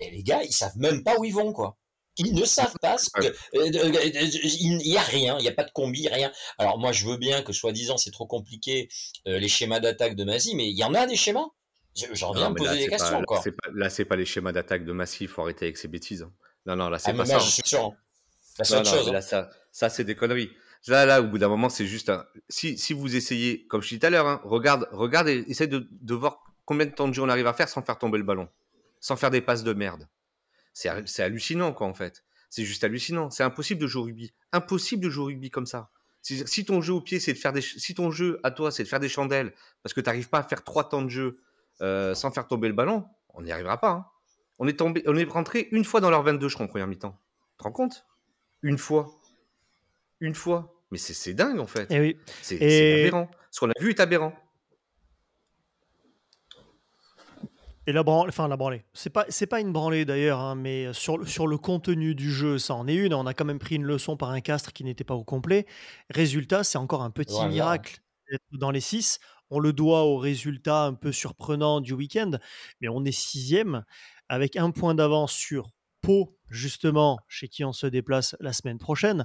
Et 0.00 0.10
les 0.10 0.22
gars, 0.22 0.42
ils 0.42 0.52
savent 0.52 0.76
même 0.76 1.04
pas 1.04 1.16
où 1.18 1.24
ils 1.24 1.32
vont, 1.32 1.52
quoi. 1.52 1.78
Ils 2.18 2.34
ne 2.34 2.44
savent 2.44 2.76
pas 2.80 2.96
ce 2.98 3.10
que, 3.10 3.26
euh, 3.26 3.34
il 3.52 4.78
n'y 4.78 4.96
a 4.96 5.02
rien, 5.02 5.38
il 5.38 5.42
n'y 5.42 5.48
a 5.48 5.52
pas 5.52 5.64
de 5.64 5.70
combi, 5.70 6.08
rien. 6.08 6.32
Alors 6.58 6.78
moi, 6.78 6.90
je 6.90 7.06
veux 7.06 7.18
bien 7.18 7.42
que 7.42 7.52
soi-disant 7.52 7.98
c'est 7.98 8.10
trop 8.10 8.26
compliqué 8.26 8.88
euh, 9.28 9.38
les 9.38 9.48
schémas 9.48 9.80
d'attaque 9.80 10.16
de 10.16 10.24
Mazi, 10.24 10.54
mais 10.54 10.66
il 10.66 10.76
y 10.78 10.84
en 10.84 10.94
a 10.94 11.06
des 11.06 11.16
schémas. 11.16 11.48
J'en 12.12 12.32
viens 12.32 12.46
à 12.46 12.50
me 12.50 12.54
poser 12.54 12.78
des 12.78 12.88
questions 12.88 13.18
encore. 13.18 13.44
là, 13.72 13.88
c'est 13.88 14.04
pas 14.04 14.16
les 14.16 14.24
schémas 14.24 14.52
d'attaque 14.52 14.84
de 14.84 14.92
Massif, 14.92 15.32
faut 15.32 15.42
arrêter 15.42 15.66
avec 15.66 15.78
ces 15.78 15.88
bêtises. 15.88 16.22
Hein. 16.22 16.32
Non, 16.66 16.76
non, 16.76 16.88
là, 16.88 16.98
c'est 16.98 17.12
ah, 17.12 17.14
pas 17.14 17.26
ça. 17.26 17.38
Je 17.38 17.48
suis 17.48 17.62
sûr. 17.64 17.94
c'est 18.62 18.76
autre 18.76 18.90
chose. 18.90 19.10
Là, 19.10 19.22
ça, 19.22 19.50
ça 19.72 19.88
c'est 19.88 20.04
des 20.04 20.14
conneries. 20.14 20.50
Là, 20.88 21.06
là, 21.06 21.20
au 21.20 21.26
bout 21.26 21.38
d'un 21.38 21.48
moment, 21.48 21.68
c'est 21.68 21.86
juste 21.86 22.10
un... 22.10 22.24
si, 22.48 22.78
si 22.78 22.92
vous 22.92 23.16
essayez, 23.16 23.66
comme 23.66 23.82
je 23.82 23.88
dis 23.88 23.98
tout 23.98 24.06
à 24.06 24.10
l'heure, 24.10 24.26
hein, 24.26 24.40
regarde, 24.44 24.88
regarde 24.92 25.28
et 25.28 25.44
essaye 25.48 25.68
de, 25.68 25.88
de, 25.90 26.14
voir 26.14 26.44
combien 26.64 26.86
de 26.86 26.92
temps 26.92 27.08
de 27.08 27.14
jeu 27.14 27.22
on 27.22 27.28
arrive 27.28 27.46
à 27.46 27.52
faire 27.54 27.68
sans 27.68 27.82
faire 27.82 27.98
tomber 27.98 28.18
le 28.18 28.24
ballon, 28.24 28.48
sans 29.00 29.16
faire 29.16 29.30
des 29.30 29.40
passes 29.40 29.64
de 29.64 29.72
merde. 29.72 30.08
C'est 30.74 31.22
hallucinant, 31.22 31.72
quoi, 31.72 31.86
en 31.86 31.94
fait. 31.94 32.22
C'est 32.50 32.64
juste 32.64 32.84
hallucinant. 32.84 33.30
C'est 33.30 33.42
impossible 33.42 33.80
de 33.80 33.86
jouer 33.86 34.02
au 34.02 34.04
rugby. 34.04 34.32
Impossible 34.52 35.02
de 35.02 35.10
jouer 35.10 35.22
au 35.22 35.26
rugby 35.26 35.50
comme 35.50 35.66
ça. 35.66 35.90
Si, 36.22 36.46
si 36.46 36.64
ton 36.64 36.80
jeu 36.80 36.92
au 36.92 37.00
pied, 37.00 37.18
c'est 37.18 37.32
de 37.32 37.38
faire 37.38 37.52
des, 37.52 37.62
si 37.62 37.94
ton 37.94 38.10
jeu 38.10 38.38
à 38.42 38.50
toi, 38.50 38.70
c'est 38.70 38.82
de 38.82 38.88
faire 38.88 39.00
des 39.00 39.08
chandelles, 39.08 39.54
parce 39.82 39.94
que 39.94 40.00
tu 40.00 40.06
n'arrives 40.06 40.28
pas 40.28 40.40
à 40.40 40.42
faire 40.42 40.62
trois 40.64 40.88
temps 40.88 41.02
de 41.02 41.08
jeu 41.08 41.40
euh, 41.82 42.14
sans 42.14 42.30
faire 42.30 42.46
tomber 42.46 42.68
le 42.68 42.74
ballon, 42.74 43.04
on 43.34 43.42
n'y 43.42 43.52
arrivera 43.52 43.78
pas. 43.78 43.90
Hein. 43.90 44.06
On, 44.58 44.66
est 44.66 44.78
tombé, 44.78 45.02
on 45.06 45.16
est 45.16 45.24
rentré 45.24 45.68
une 45.72 45.84
fois 45.84 46.00
dans 46.00 46.10
leur 46.10 46.22
22, 46.22 46.48
je 46.48 46.54
crois, 46.54 46.66
en 46.66 46.68
première 46.68 46.86
mi-temps. 46.86 47.18
Tu 47.52 47.58
te 47.58 47.64
rends 47.64 47.72
compte? 47.72 48.06
Une 48.62 48.78
fois. 48.78 49.10
Une 50.20 50.34
fois. 50.34 50.74
Mais 50.90 50.98
c'est 50.98 51.34
dingue, 51.34 51.58
en 51.58 51.66
fait. 51.66 51.86
Eh 51.90 52.00
oui. 52.00 52.18
C'est 52.42 53.04
aberrant. 53.06 53.30
Ce 53.50 53.60
qu'on 53.60 53.70
a 53.70 53.80
vu 53.80 53.90
est 53.90 54.00
aberrant. 54.00 54.32
Et 57.88 57.92
la 57.92 58.02
branlée, 58.02 58.30
enfin 58.30 58.48
la 58.48 58.56
branlée, 58.56 58.84
c'est 58.94 59.10
pas 59.10 59.26
c'est 59.28 59.46
pas 59.46 59.60
une 59.60 59.72
branlée 59.72 60.04
d'ailleurs, 60.04 60.40
hein, 60.40 60.56
mais 60.56 60.92
sur, 60.92 61.26
sur 61.28 61.46
le 61.46 61.56
contenu 61.56 62.16
du 62.16 62.32
jeu, 62.32 62.58
ça 62.58 62.74
en 62.74 62.88
est 62.88 62.96
une. 62.96 63.14
On 63.14 63.26
a 63.26 63.34
quand 63.34 63.44
même 63.44 63.60
pris 63.60 63.76
une 63.76 63.84
leçon 63.84 64.16
par 64.16 64.30
un 64.30 64.40
castre 64.40 64.72
qui 64.72 64.82
n'était 64.82 65.04
pas 65.04 65.14
au 65.14 65.22
complet. 65.22 65.66
Résultat, 66.10 66.64
c'est 66.64 66.78
encore 66.78 67.02
un 67.02 67.12
petit 67.12 67.46
miracle 67.46 68.00
d'être 68.28 68.42
dans 68.52 68.72
les 68.72 68.80
six. 68.80 69.20
On 69.50 69.58
le 69.58 69.72
doit 69.72 70.04
au 70.04 70.16
résultat 70.16 70.84
un 70.84 70.94
peu 70.94 71.12
surprenant 71.12 71.80
du 71.80 71.92
week-end, 71.92 72.32
mais 72.80 72.88
on 72.88 73.04
est 73.04 73.12
sixième 73.12 73.84
avec 74.28 74.56
un 74.56 74.70
point 74.70 74.94
d'avance 74.94 75.32
sur 75.32 75.70
Pau, 76.02 76.38
justement, 76.50 77.18
chez 77.26 77.48
qui 77.48 77.64
on 77.64 77.72
se 77.72 77.86
déplace 77.86 78.36
la 78.38 78.52
semaine 78.52 78.78
prochaine. 78.78 79.24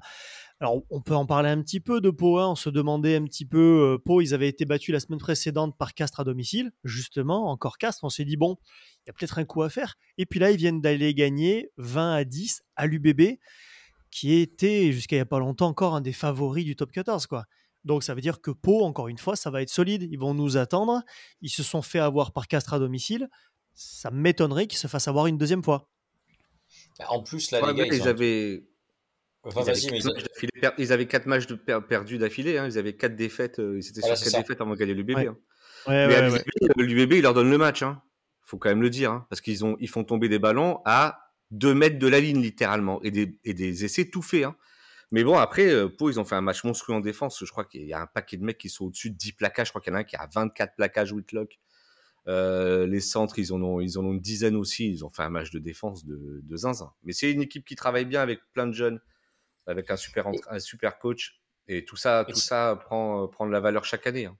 Alors, 0.60 0.82
on 0.90 1.02
peut 1.02 1.16
en 1.16 1.26
parler 1.26 1.50
un 1.50 1.62
petit 1.62 1.80
peu 1.80 2.02
de 2.02 2.10
Pau. 2.10 2.40
Hein. 2.40 2.50
On 2.50 2.56
se 2.56 2.70
demandait 2.70 3.16
un 3.16 3.24
petit 3.26 3.46
peu. 3.46 3.94
Euh, 3.94 3.98
Pau, 4.04 4.22
ils 4.22 4.34
avaient 4.34 4.48
été 4.48 4.66
battus 4.66 4.94
la 4.94 5.00
semaine 5.00 5.20
précédente 5.20 5.78
par 5.78 5.94
Castres 5.94 6.20
à 6.20 6.24
domicile. 6.24 6.72
Justement, 6.84 7.52
encore 7.52 7.78
Castres. 7.78 8.04
On 8.04 8.10
s'est 8.10 8.26
dit, 8.26 8.38
bon, 8.38 8.58
il 8.98 9.08
y 9.08 9.10
a 9.10 9.14
peut-être 9.14 9.38
un 9.38 9.46
coup 9.46 9.62
à 9.64 9.70
faire. 9.70 9.96
Et 10.18 10.26
puis 10.26 10.40
là, 10.40 10.50
ils 10.52 10.58
viennent 10.58 10.82
d'aller 10.82 11.14
gagner 11.14 11.70
20 11.78 12.14
à 12.14 12.24
10 12.24 12.64
à 12.76 12.88
l'UBB, 12.88 13.38
qui 14.10 14.34
était, 14.34 14.92
jusqu'à 14.92 15.18
il 15.18 15.20
n'y 15.20 15.24
a 15.24 15.26
pas 15.26 15.40
longtemps, 15.40 15.68
encore 15.68 15.96
un 15.96 16.02
des 16.02 16.14
favoris 16.14 16.66
du 16.66 16.76
top 16.76 16.92
14. 16.92 17.28
Quoi. 17.28 17.46
Donc 17.84 18.04
ça 18.04 18.13
veut 18.13 18.22
dire 18.22 18.41
que 18.41 18.52
Pau, 18.52 18.84
encore 18.84 19.08
une 19.08 19.17
fois, 19.17 19.36
ça 19.36 19.50
va 19.50 19.62
être 19.62 19.70
solide. 19.70 20.04
Ils 20.04 20.20
vont 20.20 20.34
nous 20.34 20.58
attendre. 20.58 21.02
Ils 21.41 21.50
se 21.50 21.63
sont 21.63 21.82
fait 21.82 22.00
avoir 22.00 22.32
par 22.32 22.48
Castres 22.48 22.74
à 22.74 22.80
domicile. 22.80 23.30
Ça 23.74 24.12
m'étonnerait 24.12 24.67
qu'ils 24.67 24.80
se 24.80 24.88
fassent 24.88 25.08
avoir 25.08 25.28
une 25.28 25.38
deuxième 25.38 25.63
fois. 25.63 25.89
En 27.08 27.24
plus, 27.24 27.52
là, 27.52 27.62
les 27.67 27.74
gars, 27.74 27.86
ils, 27.86 28.08
avaient. 28.08 28.63
ils, 30.78 30.94
avaient 30.94 31.08
quatre 31.08 31.26
matchs 31.26 31.48
de 31.48 31.56
perdus 31.56 32.17
d'affilée. 32.17 32.58
Hein. 32.58 32.67
Ils 32.67 32.78
avaient 32.78 32.96
quatre 32.96 33.15
défaites. 33.15 33.60
Euh, 33.60 33.80
ils 33.80 33.88
étaient 33.88 34.02
sur 34.02 34.10
quatre 34.10 34.41
défaites 34.41 34.62
avant 34.62 34.72
de 34.72 34.78
gagner 34.78 34.94
l'UBB. 34.94 35.17
Hein. 35.17 35.38
Mais 35.88 36.30
l'UBB, 36.78 37.13
il 37.13 37.22
leur 37.22 37.34
donne 37.34 37.50
le 37.50 37.58
match. 37.58 37.82
Hein. 37.82 38.02
faut 38.44 38.58
quand 38.58 38.70
même 38.70 38.82
le 38.82 38.89
dire. 38.91 39.12
Hein, 39.12 39.26
parce 39.30 39.41
qu'ils 39.41 39.65
ont, 39.65 39.78
ils 39.80 39.89
font 39.89 40.04
tomber 40.04 40.30
des 40.30 40.39
ballons 40.39 40.82
à 40.86 41.32
deux 41.50 41.74
mètres 41.74 41.98
de 41.98 42.08
la 42.08 42.20
ligne, 42.20 42.41
littéralement. 42.41 43.02
Et 43.02 43.10
des, 43.10 43.39
et 43.44 43.56
des 43.56 43.86
essais 43.86 44.10
tout 44.10 44.22
faits. 44.22 44.44
Hein 44.44 44.56
Mais 45.12 45.24
bon, 45.24 45.38
après, 45.38 45.67
euh, 45.67 45.89
Pau, 45.89 46.10
ils 46.10 46.19
ont 46.19 46.26
fait 46.26 46.36
un 46.36 46.41
match 46.41 46.63
monstrueux 46.63 46.95
en 46.95 47.02
défense. 47.02 47.43
Je 47.43 47.52
crois 47.52 47.65
qu'il 47.65 47.86
y 47.86 47.93
a 47.93 48.02
un 48.02 48.08
paquet 48.08 48.38
de 48.38 48.43
mecs 48.43 48.58
qui 48.58 48.69
sont 48.69 48.86
au-dessus 48.86 49.10
de 49.10 49.17
10 49.17 49.34
plaquages. 49.34 49.67
Je 49.67 49.71
crois 49.71 49.82
qu'il 49.82 49.91
y 49.91 49.95
en 49.95 49.97
a 49.97 50.02
un 50.02 50.06
qui 50.06 50.15
a 50.15 50.28
24 50.34 50.76
plaquages 50.76 51.12
Whitlock. 51.12 51.60
Euh, 52.28 52.88
les 52.88 53.02
centres, 53.02 53.38
ils 53.38 53.52
en, 53.52 53.62
ont, 53.62 53.82
ils 53.82 54.00
en 54.00 54.06
ont 54.06 54.13
une 54.13 54.21
dizaine 54.21 54.56
aussi. 54.56 54.89
Ils 54.89 55.04
ont 55.04 55.10
fait 55.10 55.24
un 55.24 55.30
match 55.30 55.52
de 55.52 55.60
défense 55.60 56.06
de, 56.06 56.39
de 56.43 56.58
zinzin. 56.58 56.93
Mais 57.04 57.12
c'est 57.12 57.32
une 57.32 57.41
équipe 57.41 57.65
qui 57.65 57.76
travaille 57.76 58.06
bien 58.06 58.21
avec 58.21 58.39
plein 58.54 58.67
de 58.67 58.74
jeunes, 58.74 59.02
avec 59.67 59.91
un 59.91 59.97
super, 59.97 60.28
un 60.50 60.60
super 60.60 60.97
coach. 60.97 61.41
Et 61.67 61.84
tout 61.84 61.97
ça, 61.97 62.26
tout 62.28 62.36
ça 62.36 62.80
prend, 62.86 63.28
prend 63.28 63.45
de 63.45 63.52
la 63.52 63.60
valeur 63.60 63.84
chaque 63.84 64.08
année. 64.08 64.26
Hein. 64.26 64.38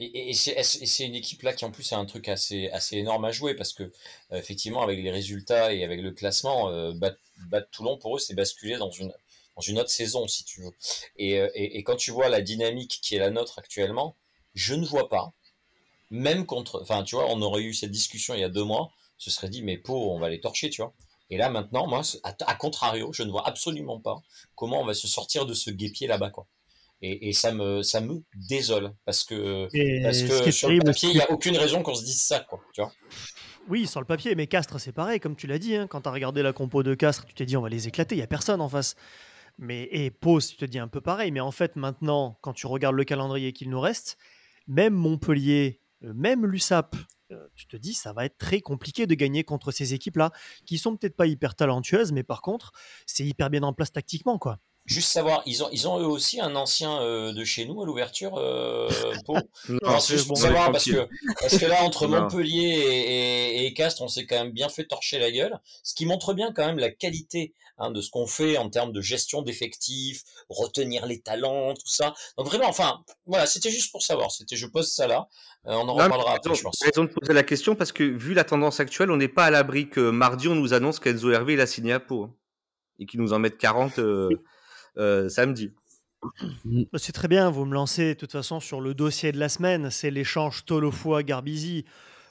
Et, 0.00 0.30
et 0.30 0.32
c'est 0.32 1.04
une 1.04 1.14
équipe 1.14 1.42
là 1.42 1.52
qui 1.52 1.64
en 1.66 1.70
plus 1.70 1.92
a 1.92 1.98
un 1.98 2.06
truc 2.06 2.28
assez, 2.28 2.70
assez 2.70 2.96
énorme 2.96 3.26
à 3.26 3.32
jouer 3.32 3.54
parce 3.54 3.74
que 3.74 3.82
euh, 3.82 3.90
effectivement 4.32 4.82
avec 4.82 4.98
les 4.98 5.10
résultats 5.10 5.74
et 5.74 5.84
avec 5.84 6.00
le 6.00 6.10
classement, 6.12 6.70
euh, 6.70 6.92
battre, 6.94 7.70
Toulon 7.70 7.98
pour 7.98 8.16
eux 8.16 8.18
c'est 8.18 8.34
basculer 8.34 8.78
dans 8.78 8.90
une, 8.90 9.12
dans 9.60 9.66
une 9.66 9.78
autre 9.78 9.90
saison 9.90 10.26
si 10.26 10.44
tu 10.44 10.62
veux. 10.62 10.72
Et, 11.16 11.38
euh, 11.38 11.50
et, 11.54 11.76
et, 11.78 11.82
quand 11.82 11.96
tu 11.96 12.10
vois 12.10 12.30
la 12.30 12.40
dynamique 12.40 13.00
qui 13.02 13.14
est 13.14 13.18
la 13.18 13.30
nôtre 13.30 13.58
actuellement, 13.58 14.16
je 14.54 14.74
ne 14.74 14.86
vois 14.86 15.10
pas, 15.10 15.34
même 16.10 16.46
contre, 16.46 16.80
enfin 16.80 17.04
tu 17.04 17.14
vois, 17.14 17.26
on 17.28 17.42
aurait 17.42 17.62
eu 17.62 17.74
cette 17.74 17.90
discussion 17.90 18.34
il 18.34 18.40
y 18.40 18.44
a 18.44 18.48
deux 18.48 18.64
mois, 18.64 18.90
ce 19.18 19.30
serait 19.30 19.50
dit 19.50 19.62
mais 19.62 19.76
pour 19.76 20.12
on 20.12 20.18
va 20.18 20.30
les 20.30 20.40
torcher, 20.40 20.70
tu 20.70 20.80
vois. 20.80 20.94
Et 21.28 21.36
là 21.36 21.50
maintenant, 21.50 21.86
moi, 21.86 22.00
à, 22.24 22.34
à 22.46 22.54
contrario, 22.54 23.12
je 23.12 23.22
ne 23.22 23.30
vois 23.30 23.46
absolument 23.46 24.00
pas 24.00 24.22
comment 24.56 24.80
on 24.80 24.86
va 24.86 24.94
se 24.94 25.06
sortir 25.06 25.44
de 25.44 25.52
ce 25.52 25.70
guépier 25.70 26.06
là-bas 26.06 26.30
quoi. 26.30 26.46
Et, 27.02 27.32
ça 27.32 27.50
me 27.50 27.82
ça 27.82 28.02
me 28.02 28.22
désole 28.34 28.92
parce 29.06 29.24
que 29.24 29.68
parce 30.02 30.22
que 30.22 30.50
sur 30.50 30.68
le 30.68 30.80
papier 30.80 31.08
il 31.08 31.14
n'y 31.14 31.22
a 31.22 31.30
aucune 31.30 31.56
raison 31.56 31.82
qu'on 31.82 31.94
se 31.94 32.04
dise 32.04 32.20
ça 32.20 32.40
quoi 32.40 32.60
tu 32.74 32.82
vois 32.82 32.92
oui 33.70 33.86
sur 33.86 34.00
le 34.00 34.06
papier 34.06 34.34
mais 34.34 34.46
Castres 34.46 34.78
c'est 34.78 34.92
pareil 34.92 35.18
comme 35.18 35.34
tu 35.34 35.46
l'as 35.46 35.58
dit 35.58 35.74
hein, 35.76 35.86
quand 35.86 36.02
tu 36.02 36.10
as 36.10 36.12
regardé 36.12 36.42
la 36.42 36.52
compo 36.52 36.82
de 36.82 36.94
Castres 36.94 37.24
tu 37.24 37.32
t'es 37.32 37.46
dit 37.46 37.56
on 37.56 37.62
va 37.62 37.70
les 37.70 37.88
éclater 37.88 38.16
il 38.16 38.18
y 38.18 38.22
a 38.22 38.26
personne 38.26 38.60
en 38.60 38.68
face 38.68 38.96
mais 39.58 39.88
et 39.90 40.10
Pau 40.10 40.40
tu 40.40 40.56
te 40.56 40.64
dis 40.64 40.78
un 40.78 40.88
peu 40.88 41.00
pareil 41.00 41.30
mais 41.30 41.40
en 41.40 41.50
fait 41.50 41.76
maintenant 41.76 42.38
quand 42.42 42.52
tu 42.52 42.66
regardes 42.66 42.96
le 42.96 43.04
calendrier 43.04 43.52
qu'il 43.52 43.70
nous 43.70 43.80
reste 43.80 44.16
même 44.66 44.94
Montpellier 44.94 45.80
euh, 46.04 46.12
même 46.14 46.46
l'USAP 46.46 46.96
euh, 47.32 47.46
tu 47.54 47.66
te 47.66 47.76
dis 47.76 47.94
ça 47.94 48.12
va 48.12 48.24
être 48.24 48.38
très 48.38 48.60
compliqué 48.60 49.06
de 49.06 49.14
gagner 49.14 49.44
contre 49.44 49.70
ces 49.70 49.94
équipes 49.94 50.16
là 50.16 50.30
qui 50.66 50.78
sont 50.78 50.96
peut-être 50.96 51.16
pas 51.16 51.26
hyper 51.26 51.54
talentueuses 51.54 52.12
mais 52.12 52.22
par 52.22 52.42
contre 52.42 52.72
c'est 53.06 53.24
hyper 53.24 53.50
bien 53.50 53.62
en 53.62 53.72
place 53.72 53.92
tactiquement 53.92 54.38
quoi 54.38 54.58
Juste 54.86 55.12
savoir, 55.12 55.42
ils 55.46 55.62
ont, 55.62 55.68
ils 55.70 55.86
ont 55.86 56.00
eux 56.00 56.06
aussi 56.06 56.40
un 56.40 56.56
ancien 56.56 57.00
euh, 57.00 57.32
de 57.32 57.44
chez 57.44 57.64
nous 57.64 57.80
à 57.80 57.86
l'ouverture, 57.86 58.36
euh, 58.38 58.88
juste 60.08 60.26
pour 60.26 60.36
savoir, 60.36 60.72
parce 60.72 60.86
que, 60.86 61.06
parce 61.40 61.58
que 61.58 61.66
là, 61.66 61.84
entre 61.84 62.08
Montpellier 62.08 62.60
et, 62.60 63.66
et, 63.66 63.74
Castres, 63.74 64.02
on 64.02 64.08
s'est 64.08 64.26
quand 64.26 64.36
même 64.36 64.50
bien 64.50 64.68
fait 64.68 64.84
torcher 64.84 65.18
la 65.18 65.30
gueule, 65.30 65.60
ce 65.84 65.94
qui 65.94 66.06
montre 66.06 66.34
bien 66.34 66.52
quand 66.52 66.66
même 66.66 66.78
la 66.78 66.90
qualité 66.90 67.54
hein, 67.78 67.92
de 67.92 68.00
ce 68.00 68.10
qu'on 68.10 68.26
fait 68.26 68.56
en 68.56 68.68
termes 68.68 68.90
de 68.92 69.00
gestion 69.00 69.42
d'effectifs, 69.42 70.22
retenir 70.48 71.06
les 71.06 71.20
talents, 71.20 71.74
tout 71.74 71.86
ça. 71.86 72.14
Donc 72.36 72.46
vraiment, 72.46 72.68
enfin, 72.68 73.04
voilà, 73.26 73.46
c'était 73.46 73.70
juste 73.70 73.92
pour 73.92 74.02
savoir. 74.02 74.32
C'était, 74.32 74.56
je 74.56 74.66
pose 74.66 74.90
ça 74.90 75.06
là. 75.06 75.28
Euh, 75.66 75.74
on 75.74 75.88
en 75.88 75.94
reparlera 75.94 76.34
après, 76.34 76.54
je 76.54 76.62
pense. 76.62 76.82
raison 76.82 77.04
de 77.04 77.10
poser 77.10 77.32
la 77.32 77.44
question 77.44 77.76
parce 77.76 77.92
que 77.92 78.02
vu 78.02 78.34
la 78.34 78.44
tendance 78.44 78.80
actuelle, 78.80 79.12
on 79.12 79.18
n'est 79.18 79.28
pas 79.28 79.44
à 79.44 79.50
l'abri 79.50 79.88
que 79.88 80.10
mardi 80.10 80.48
on 80.48 80.56
nous 80.56 80.72
annonce 80.72 80.98
qu'Enzo 80.98 81.30
Hervé 81.30 81.52
il 81.52 81.60
a 81.60 81.66
signé 81.66 81.92
à 81.92 82.00
Pau 82.00 82.24
hein, 82.24 82.34
et 82.98 83.06
qu'il 83.06 83.20
nous 83.20 83.34
en 83.34 83.38
mette 83.38 83.56
40. 83.56 84.00
Euh, 84.98 85.28
samedi. 85.28 85.72
Bah, 86.64 86.98
c'est 86.98 87.12
très 87.12 87.28
bien, 87.28 87.50
vous 87.50 87.64
me 87.64 87.74
lancez 87.74 88.14
de 88.14 88.18
toute 88.18 88.32
façon 88.32 88.60
sur 88.60 88.80
le 88.80 88.94
dossier 88.94 89.32
de 89.32 89.38
la 89.38 89.48
semaine, 89.48 89.90
c'est 89.90 90.10
l'échange 90.10 90.64
Tolofoa-Garbizi. 90.66 91.84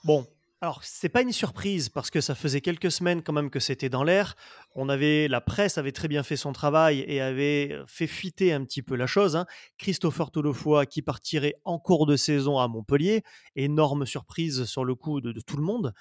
Bon, 0.03 0.27
alors 0.61 0.81
c'est 0.83 1.09
pas 1.09 1.21
une 1.21 1.31
surprise 1.31 1.89
parce 1.89 2.11
que 2.11 2.21
ça 2.21 2.35
faisait 2.35 2.61
quelques 2.61 2.91
semaines 2.91 3.23
quand 3.23 3.33
même 3.33 3.49
que 3.49 3.59
c'était 3.59 3.89
dans 3.89 4.03
l'air. 4.03 4.35
On 4.75 4.89
avait 4.89 5.27
la 5.27 5.41
presse 5.41 5.77
avait 5.77 5.91
très 5.91 6.07
bien 6.07 6.21
fait 6.21 6.35
son 6.35 6.53
travail 6.53 6.99
et 7.07 7.21
avait 7.21 7.79
fait 7.87 8.07
fuiter 8.07 8.53
un 8.53 8.63
petit 8.63 8.83
peu 8.83 8.95
la 8.95 9.07
chose. 9.07 9.35
Hein. 9.35 9.45
Christopher 9.77 10.29
Tolofoa 10.29 10.85
qui 10.85 11.01
partirait 11.01 11.55
en 11.63 11.79
cours 11.79 12.05
de 12.05 12.15
saison 12.15 12.59
à 12.59 12.67
Montpellier, 12.67 13.23
énorme 13.55 14.05
surprise 14.05 14.65
sur 14.65 14.85
le 14.85 14.95
coup 14.95 15.21
de 15.21 15.31
tout 15.39 15.57
le 15.57 15.63
monde 15.63 15.93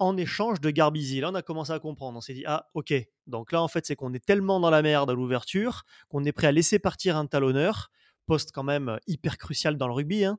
en 0.00 0.16
échange 0.16 0.60
de 0.60 0.70
Garbizi. 0.70 1.20
Là, 1.20 1.30
on 1.30 1.34
a 1.34 1.42
commencé 1.42 1.72
à 1.72 1.78
comprendre. 1.78 2.18
On 2.18 2.20
s'est 2.20 2.34
dit, 2.34 2.44
ah, 2.46 2.68
ok. 2.74 2.92
Donc 3.26 3.52
là, 3.52 3.62
en 3.62 3.68
fait, 3.68 3.86
c'est 3.86 3.94
qu'on 3.94 4.12
est 4.12 4.24
tellement 4.24 4.58
dans 4.58 4.70
la 4.70 4.82
merde 4.82 5.10
à 5.10 5.14
l'ouverture 5.14 5.84
qu'on 6.08 6.24
est 6.24 6.32
prêt 6.32 6.48
à 6.48 6.52
laisser 6.52 6.78
partir 6.78 7.16
un 7.16 7.26
talonneur, 7.26 7.90
poste 8.26 8.50
quand 8.52 8.64
même 8.64 8.98
hyper 9.06 9.38
crucial 9.38 9.76
dans 9.76 9.86
le 9.86 9.92
rugby, 9.92 10.24
hein, 10.24 10.38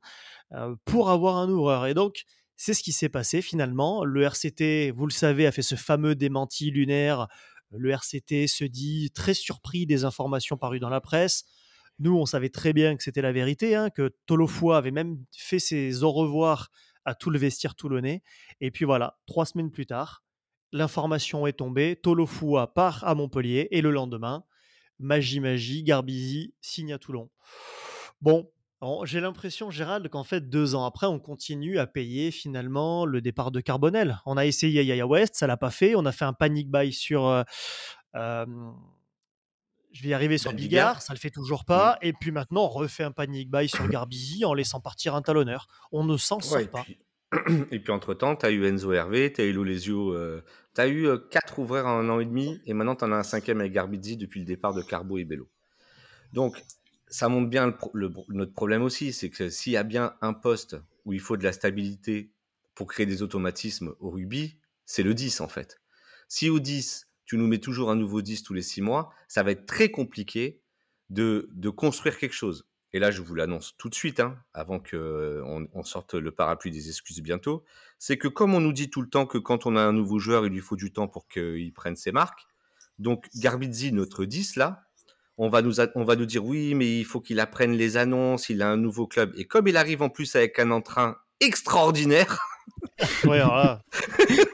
euh, 0.53 0.75
pour 0.83 1.09
avoir 1.09 1.37
un 1.37 1.49
ouvreur. 1.49 1.85
Et 1.85 1.93
donc, 1.93 2.23
c'est 2.57 2.73
ce 2.73 2.83
qui 2.83 2.91
s'est 2.91 3.09
passé 3.09 3.41
finalement. 3.41 4.03
Le 4.03 4.23
RCT, 4.23 4.91
vous 4.91 5.05
le 5.05 5.11
savez, 5.11 5.45
a 5.45 5.51
fait 5.51 5.61
ce 5.61 5.75
fameux 5.75 6.15
démenti 6.15 6.71
lunaire. 6.71 7.27
Le 7.71 7.91
RCT 7.91 8.47
se 8.47 8.65
dit 8.65 9.11
très 9.13 9.33
surpris 9.33 9.85
des 9.85 10.03
informations 10.03 10.57
parues 10.57 10.79
dans 10.79 10.89
la 10.89 11.01
presse. 11.01 11.45
Nous, 11.99 12.15
on 12.15 12.25
savait 12.25 12.49
très 12.49 12.73
bien 12.73 12.97
que 12.97 13.03
c'était 13.03 13.21
la 13.21 13.31
vérité, 13.31 13.75
hein, 13.75 13.89
que 13.91 14.15
Tolofoy 14.25 14.75
avait 14.75 14.91
même 14.91 15.23
fait 15.31 15.59
ses 15.59 16.03
au 16.03 16.11
revoir 16.11 16.69
à 17.05 17.15
tout 17.15 17.29
le 17.29 17.39
vestiaire 17.39 17.75
toulonnais. 17.75 18.21
Et 18.59 18.71
puis 18.71 18.85
voilà, 18.85 19.19
trois 19.25 19.45
semaines 19.45 19.71
plus 19.71 19.85
tard, 19.85 20.23
l'information 20.71 21.47
est 21.47 21.53
tombée, 21.53 21.95
Tolofua 21.95 22.73
part 22.73 23.03
à 23.03 23.15
Montpellier 23.15 23.67
et 23.71 23.81
le 23.81 23.91
lendemain, 23.91 24.43
magie 24.99 25.39
magie, 25.39 25.83
Garbizi 25.83 26.53
signe 26.61 26.93
à 26.93 26.99
Toulon. 26.99 27.29
Bon, 28.21 28.49
j'ai 29.03 29.19
l'impression, 29.19 29.69
Gérald, 29.69 30.07
qu'en 30.09 30.23
fait, 30.23 30.49
deux 30.49 30.73
ans 30.73 30.85
après, 30.85 31.05
on 31.05 31.19
continue 31.19 31.77
à 31.77 31.85
payer 31.85 32.31
finalement 32.31 33.05
le 33.05 33.21
départ 33.21 33.51
de 33.51 33.59
Carbonel. 33.59 34.19
On 34.25 34.37
a 34.37 34.45
essayé 34.45 34.83
Yaya 34.83 35.05
West, 35.05 35.35
ça 35.35 35.45
l'a 35.45 35.57
pas 35.57 35.69
fait. 35.69 35.95
On 35.95 36.05
a 36.05 36.11
fait 36.11 36.25
un 36.25 36.33
panic 36.33 36.71
buy 36.71 36.91
sur 36.91 37.27
euh, 37.27 37.43
euh, 38.15 38.45
je 39.91 40.03
vais 40.03 40.09
y 40.09 40.13
arriver 40.13 40.37
sur 40.37 40.53
Bigard, 40.53 41.01
ça 41.01 41.13
le 41.13 41.19
fait 41.19 41.29
toujours 41.29 41.65
pas. 41.65 41.97
Et 42.01 42.13
puis 42.13 42.31
maintenant, 42.31 42.65
on 42.65 42.69
refait 42.69 43.03
un 43.03 43.11
panic 43.11 43.49
buy 43.49 43.67
sur 43.67 43.87
Garbizi 43.89 44.45
en 44.45 44.53
laissant 44.53 44.79
partir 44.79 45.15
un 45.15 45.21
talonneur. 45.21 45.67
On 45.91 46.03
ne 46.03 46.17
s'en 46.17 46.39
sort 46.39 46.67
pas. 46.69 46.85
Et 47.71 47.79
puis 47.79 47.91
entre-temps, 47.91 48.35
tu 48.35 48.45
as 48.45 48.51
eu 48.51 48.65
Enzo 48.65 48.91
Hervé, 48.91 49.31
tu 49.31 49.41
as 49.41 49.45
eu 49.45 49.53
Lolesio, 49.53 50.13
euh, 50.13 50.43
tu 50.75 50.81
as 50.81 50.87
eu 50.87 51.07
euh, 51.07 51.17
quatre 51.17 51.59
ouvreurs 51.59 51.87
en 51.87 51.99
un 51.99 52.09
an 52.09 52.19
et 52.19 52.25
demi, 52.25 52.59
et 52.65 52.73
maintenant 52.73 52.95
tu 52.95 53.05
en 53.05 53.11
as 53.13 53.15
un 53.15 53.23
cinquième 53.23 53.61
avec 53.61 53.71
Garbizi 53.71 54.17
depuis 54.17 54.41
le 54.41 54.45
départ 54.45 54.73
de 54.73 54.81
Carbo 54.81 55.17
et 55.17 55.23
Bello. 55.23 55.49
Donc, 56.33 56.61
ça 57.07 57.29
montre 57.29 57.49
bien 57.49 57.73
notre 58.29 58.53
problème 58.53 58.81
aussi, 58.81 59.13
c'est 59.13 59.29
que 59.29 59.49
s'il 59.49 59.73
y 59.73 59.77
a 59.77 59.83
bien 59.83 60.13
un 60.21 60.33
poste 60.33 60.77
où 61.05 61.13
il 61.13 61.19
faut 61.19 61.37
de 61.37 61.43
la 61.43 61.51
stabilité 61.51 62.31
pour 62.75 62.87
créer 62.87 63.05
des 63.05 63.21
automatismes 63.21 63.93
au 63.99 64.09
rugby, 64.09 64.57
c'est 64.85 65.03
le 65.03 65.13
10 65.13 65.41
en 65.41 65.47
fait. 65.47 65.79
Si 66.27 66.49
au 66.49 66.59
10, 66.59 67.10
tu 67.31 67.37
nous 67.37 67.47
mets 67.47 67.59
toujours 67.59 67.89
un 67.91 67.95
nouveau 67.95 68.21
10 68.21 68.43
tous 68.43 68.53
les 68.53 68.61
6 68.61 68.81
mois, 68.81 69.09
ça 69.29 69.41
va 69.41 69.51
être 69.51 69.65
très 69.65 69.89
compliqué 69.89 70.59
de, 71.09 71.49
construire 71.69 72.17
quelque 72.17 72.35
chose. 72.35 72.67
Et 72.91 72.99
là, 72.99 73.09
je 73.09 73.21
vous 73.21 73.35
l'annonce 73.35 73.73
tout 73.77 73.87
de 73.87 73.95
suite, 73.95 74.19
hein, 74.19 74.37
avant 74.53 74.81
qu'on 74.81 75.65
on 75.71 75.83
sorte 75.83 76.13
le 76.13 76.31
parapluie 76.31 76.71
des 76.71 76.89
excuses 76.89 77.21
bientôt, 77.21 77.63
c'est 77.99 78.17
que 78.17 78.27
comme 78.27 78.53
on 78.53 78.59
nous 78.59 78.73
dit 78.73 78.89
tout 78.89 79.01
le 79.01 79.07
temps 79.07 79.25
que 79.25 79.37
quand 79.37 79.65
on 79.65 79.77
a 79.77 79.81
un 79.81 79.93
nouveau 79.93 80.19
joueur, 80.19 80.45
il 80.45 80.51
lui 80.51 80.59
faut 80.59 80.75
du 80.75 80.91
temps 80.91 81.07
pour 81.07 81.29
qu'il 81.29 81.71
prenne 81.71 81.95
ses 81.95 82.11
marques, 82.11 82.47
donc 82.99 83.29
Garbizzi, 83.37 83.93
notre 83.93 84.25
10, 84.25 84.57
là, 84.57 84.83
on 85.37 85.47
va, 85.47 85.61
nous, 85.61 85.79
on 85.95 86.03
va 86.03 86.17
nous 86.17 86.25
dire 86.25 86.43
oui, 86.43 86.75
mais 86.75 86.99
il 86.99 87.05
faut 87.05 87.21
qu'il 87.21 87.39
apprenne 87.39 87.71
les 87.71 87.95
annonces, 87.95 88.49
il 88.49 88.61
a 88.61 88.67
un 88.67 88.75
nouveau 88.75 89.07
club. 89.07 89.31
Et 89.37 89.45
comme 89.45 89.69
il 89.69 89.77
arrive 89.77 90.01
en 90.01 90.09
plus 90.09 90.35
avec 90.35 90.59
un 90.59 90.69
entrain 90.69 91.15
extraordinaire, 91.39 92.45
ouais, 93.23 93.39
alors 93.39 93.55
là. 93.55 93.81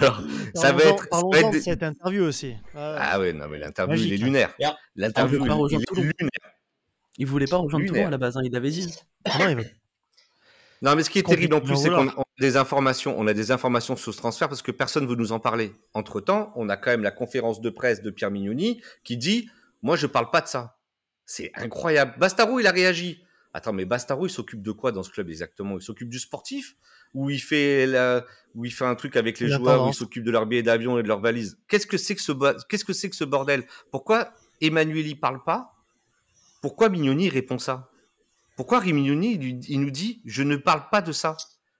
Alors, 0.00 0.22
ça 0.54 0.72
va 0.72 0.82
être. 0.84 1.08
Parlons 1.08 1.32
ça 1.32 1.42
va 1.42 1.50
de 1.50 1.58
cette 1.58 1.82
interview 1.82 2.24
aussi. 2.24 2.54
Ah 2.74 3.18
ouais, 3.18 3.32
non, 3.32 3.48
mais 3.48 3.58
l'interview, 3.58 3.96
il 3.96 4.12
est 4.12 4.16
lunaire. 4.16 4.54
L'interview, 4.96 5.44
il, 5.44 5.52
il, 5.70 5.74
est 5.74 5.96
lunaire. 5.96 6.54
Il 7.18 7.26
voulait 7.26 7.46
pas 7.46 7.56
rejoindre 7.56 7.86
Toulon 7.86 8.06
à 8.06 8.10
la 8.10 8.18
base, 8.18 8.36
hein, 8.36 8.42
il 8.44 8.54
avait 8.56 8.70
dit. 8.70 8.92
Ah 9.24 9.38
non, 9.38 9.48
il 9.48 9.56
veut... 9.56 9.64
non, 10.82 10.96
mais 10.96 11.02
ce 11.02 11.10
qui 11.10 11.18
est, 11.18 11.22
terrible 11.22 11.54
en 11.54 11.60
plus, 11.60 11.76
c'est 11.76 11.88
qu'on 11.88 12.08
a 12.08 12.24
des 12.40 12.56
informations, 12.56 13.14
on 13.18 13.26
a 13.26 13.34
des 13.34 13.52
informations 13.52 13.96
sur 13.96 14.12
ce 14.12 14.18
transfert 14.18 14.48
parce 14.48 14.62
que 14.62 14.72
personne 14.72 15.04
ne 15.04 15.08
veut 15.08 15.14
nous 15.14 15.32
en 15.32 15.38
parler. 15.38 15.72
Entre 15.94 16.20
temps, 16.20 16.52
on 16.56 16.68
a 16.68 16.76
quand 16.76 16.90
même 16.90 17.02
la 17.02 17.12
conférence 17.12 17.60
de 17.60 17.70
presse 17.70 18.02
de 18.02 18.10
Pierre 18.10 18.30
Mignoni 18.30 18.82
qui 19.04 19.16
dit 19.16 19.48
Moi, 19.82 19.96
je 19.96 20.06
parle 20.06 20.30
pas 20.30 20.40
de 20.40 20.48
ça. 20.48 20.78
C'est 21.24 21.52
incroyable. 21.54 22.14
Bastarou, 22.18 22.60
il 22.60 22.66
a 22.66 22.72
réagi. 22.72 23.24
Attends, 23.54 23.72
mais 23.72 23.84
Bastarou, 23.84 24.26
il 24.26 24.30
s'occupe 24.30 24.62
de 24.62 24.72
quoi 24.72 24.90
dans 24.90 25.04
ce 25.04 25.10
club 25.10 25.30
exactement? 25.30 25.76
Il 25.78 25.82
s'occupe 25.82 26.08
du 26.08 26.18
sportif? 26.18 26.74
Où 27.14 27.30
il 27.30 27.40
fait 27.40 27.86
la, 27.86 28.24
où 28.54 28.64
il 28.64 28.72
fait 28.72 28.84
un 28.84 28.94
truc 28.94 29.16
avec 29.16 29.40
les 29.40 29.48
joueurs, 29.48 29.86
où 29.86 29.88
il 29.88 29.94
s'occupe 29.94 30.24
de 30.24 30.30
leur 30.30 30.46
billets 30.46 30.62
d'avion 30.62 30.98
et 30.98 31.02
de 31.02 31.08
leurs 31.08 31.20
valises. 31.20 31.58
Qu'est-ce 31.68 31.86
que 31.86 31.96
c'est 31.96 32.14
que 32.14 32.22
ce 32.22 32.32
qu'est-ce 32.68 32.84
que 32.84 32.92
c'est 32.92 33.10
que 33.10 33.16
ce 33.16 33.24
bordel? 33.24 33.64
Pourquoi 33.90 34.32
Emmanuel 34.60 35.06
y 35.06 35.14
parle 35.14 35.42
pas? 35.42 35.72
Pourquoi 36.60 36.88
Mignoni 36.88 37.28
répond 37.28 37.58
ça? 37.58 37.90
Pourquoi 38.56 38.80
Mignoni 38.80 39.60
il, 39.68 39.80
nous 39.80 39.90
dit 39.90 40.22
je 40.24 40.42
ne 40.42 40.56
parle 40.56 40.88
pas 40.90 41.02
de 41.02 41.12
ça? 41.12 41.36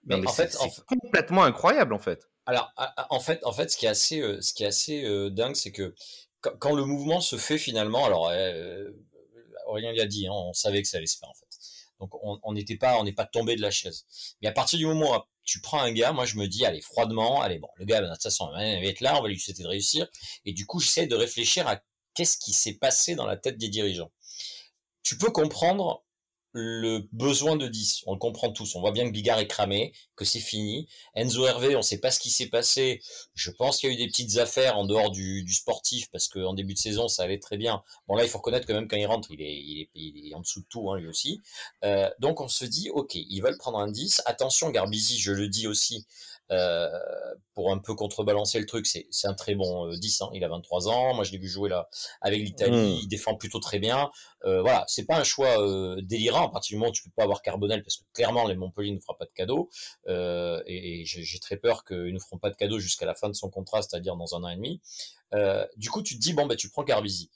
Mais, 0.06 0.16
en 0.16 0.32
fait, 0.32 0.52
c'est 0.52 0.84
complètement 0.86 1.44
incroyable 1.44 1.94
en 1.94 1.98
fait. 1.98 2.28
Alors 2.46 2.72
en 3.08 3.20
fait, 3.20 3.40
en 3.44 3.52
fait, 3.52 3.70
ce 3.70 3.76
qui 3.76 3.86
est 3.86 3.88
assez, 3.88 4.20
euh, 4.20 4.40
ce 4.40 4.52
qui 4.52 4.64
est 4.64 4.66
assez 4.66 5.04
euh, 5.04 5.30
dingue, 5.30 5.56
c'est 5.56 5.72
que 5.72 5.94
quand, 6.40 6.74
le 6.74 6.84
mouvement 6.84 7.20
se 7.20 7.36
fait 7.36 7.56
finalement, 7.56 8.04
alors 8.04 8.28
euh, 8.30 8.90
Aurélien 9.66 9.92
l'a 9.94 10.04
dit, 10.04 10.26
hein, 10.26 10.32
on 10.32 10.52
savait 10.52 10.82
que 10.82 10.88
ça 10.88 10.98
allait 10.98 11.06
se 11.06 11.16
faire 11.16 11.30
en 11.30 11.34
fait. 11.34 11.43
Donc 12.00 12.10
on 12.22 12.52
n'était 12.52 12.76
pas, 12.76 12.98
on 12.98 13.04
n'est 13.04 13.12
pas 13.12 13.26
tombé 13.26 13.56
de 13.56 13.62
la 13.62 13.70
chaise. 13.70 14.04
Mais 14.42 14.48
à 14.48 14.52
partir 14.52 14.78
du 14.78 14.86
moment 14.86 15.16
où 15.16 15.20
tu 15.44 15.60
prends 15.60 15.80
un 15.80 15.92
gars, 15.92 16.12
moi 16.12 16.24
je 16.24 16.36
me 16.36 16.46
dis, 16.46 16.64
allez 16.64 16.80
froidement, 16.80 17.40
allez 17.40 17.58
bon, 17.58 17.68
le 17.76 17.84
gars, 17.84 18.00
de 18.00 18.08
toute 18.08 18.22
façon, 18.22 18.50
il 18.58 18.82
va 18.82 18.88
être 18.88 19.00
là, 19.00 19.18
on 19.18 19.22
va 19.22 19.28
lui 19.28 19.38
souhaiter 19.38 19.62
de 19.62 19.68
réussir. 19.68 20.06
Et 20.44 20.52
du 20.52 20.66
coup, 20.66 20.80
j'essaie 20.80 21.06
de 21.06 21.14
réfléchir 21.14 21.68
à 21.68 21.80
qu'est-ce 22.14 22.38
qui 22.38 22.52
s'est 22.52 22.74
passé 22.74 23.14
dans 23.14 23.26
la 23.26 23.36
tête 23.36 23.58
des 23.58 23.68
dirigeants 23.68 24.10
Tu 25.02 25.16
peux 25.18 25.30
comprendre 25.30 26.04
le 26.54 27.00
besoin 27.12 27.56
de 27.56 27.66
10. 27.66 28.04
On 28.06 28.12
le 28.12 28.18
comprend 28.18 28.52
tous. 28.52 28.76
On 28.76 28.80
voit 28.80 28.92
bien 28.92 29.04
que 29.04 29.10
Bigard 29.10 29.40
est 29.40 29.48
cramé, 29.48 29.92
que 30.14 30.24
c'est 30.24 30.40
fini. 30.40 30.86
Enzo 31.14 31.44
Hervé, 31.46 31.74
on 31.74 31.78
ne 31.78 31.82
sait 31.82 31.98
pas 31.98 32.12
ce 32.12 32.20
qui 32.20 32.30
s'est 32.30 32.46
passé. 32.46 33.02
Je 33.34 33.50
pense 33.50 33.78
qu'il 33.78 33.90
y 33.90 33.92
a 33.92 33.94
eu 33.94 33.98
des 33.98 34.06
petites 34.06 34.38
affaires 34.38 34.78
en 34.78 34.86
dehors 34.86 35.10
du, 35.10 35.44
sportif 35.52 36.08
parce 36.12 36.28
qu'en 36.28 36.54
début 36.54 36.74
de 36.74 36.78
saison, 36.78 37.08
ça 37.08 37.24
allait 37.24 37.40
très 37.40 37.56
bien. 37.56 37.82
Bon, 38.06 38.14
là, 38.14 38.22
il 38.22 38.30
faut 38.30 38.38
reconnaître 38.38 38.66
que 38.66 38.72
même 38.72 38.86
quand 38.86 38.96
il 38.96 39.06
rentre, 39.06 39.32
il 39.32 39.42
est, 39.42 39.88
il 39.94 40.30
est, 40.30 40.34
en 40.34 40.40
dessous 40.40 40.60
de 40.60 40.66
tout, 40.66 40.90
hein, 40.90 40.98
lui 40.98 41.08
aussi. 41.08 41.42
Euh, 41.84 42.08
donc, 42.20 42.40
on 42.40 42.48
se 42.48 42.64
dit, 42.64 42.88
OK, 42.90 43.16
ils 43.16 43.40
veulent 43.40 43.58
prendre 43.58 43.78
un 43.78 43.90
10. 43.90 44.22
Attention, 44.26 44.70
Garbizi, 44.70 45.18
je 45.18 45.32
le 45.32 45.48
dis 45.48 45.66
aussi, 45.66 46.06
pour 46.48 47.72
un 47.72 47.78
peu 47.78 47.94
contrebalancer 47.94 48.58
le 48.58 48.66
truc, 48.66 48.86
c'est 48.86 49.08
un 49.24 49.34
très 49.34 49.54
bon 49.54 49.88
10. 49.90 50.20
Euh, 50.20 50.24
hein. 50.24 50.30
Il 50.34 50.44
a 50.44 50.48
23 50.48 50.88
ans. 50.88 51.14
Moi, 51.14 51.24
je 51.24 51.32
l'ai 51.32 51.38
vu 51.38 51.48
jouer 51.48 51.68
là 51.68 51.88
avec 52.20 52.40
l'Italie. 52.40 52.94
Mmh. 52.94 52.98
Il 53.02 53.08
défend 53.08 53.36
plutôt 53.36 53.60
très 53.60 53.78
bien. 53.78 54.10
Euh, 54.44 54.60
voilà, 54.60 54.84
c'est 54.88 55.06
pas 55.06 55.18
un 55.18 55.24
choix 55.24 55.60
euh, 55.62 56.00
délirant. 56.02 56.46
À 56.46 56.50
partir 56.50 56.74
du 56.74 56.78
moment 56.78 56.90
où 56.90 56.94
tu 56.94 57.02
peux 57.04 57.12
pas 57.16 57.22
avoir 57.22 57.42
Carbonel, 57.42 57.82
parce 57.82 57.96
que 57.96 58.04
clairement, 58.12 58.46
les 58.46 58.56
Montpellier 58.56 58.92
ne 58.92 59.00
fera 59.00 59.16
pas 59.16 59.24
de 59.24 59.32
cadeau. 59.34 59.70
Euh, 60.08 60.62
et, 60.66 61.02
et 61.02 61.04
j'ai 61.04 61.38
très 61.38 61.56
peur 61.56 61.84
qu'ils 61.84 62.12
ne 62.12 62.18
feront 62.18 62.38
pas 62.38 62.50
de 62.50 62.56
cadeau 62.56 62.78
jusqu'à 62.78 63.06
la 63.06 63.14
fin 63.14 63.28
de 63.28 63.34
son 63.34 63.50
contrat, 63.50 63.82
c'est-à-dire 63.82 64.16
dans 64.16 64.34
un 64.34 64.44
an 64.44 64.48
et 64.48 64.56
demi. 64.56 64.80
du 65.76 65.90
coup, 65.90 66.02
tu 66.02 66.14
te 66.14 66.20
dis 66.20 66.32
bon, 66.32 66.46
ben, 66.46 66.56
tu 66.56 66.68
prends 66.70 66.84
Carbizi. 66.84 67.30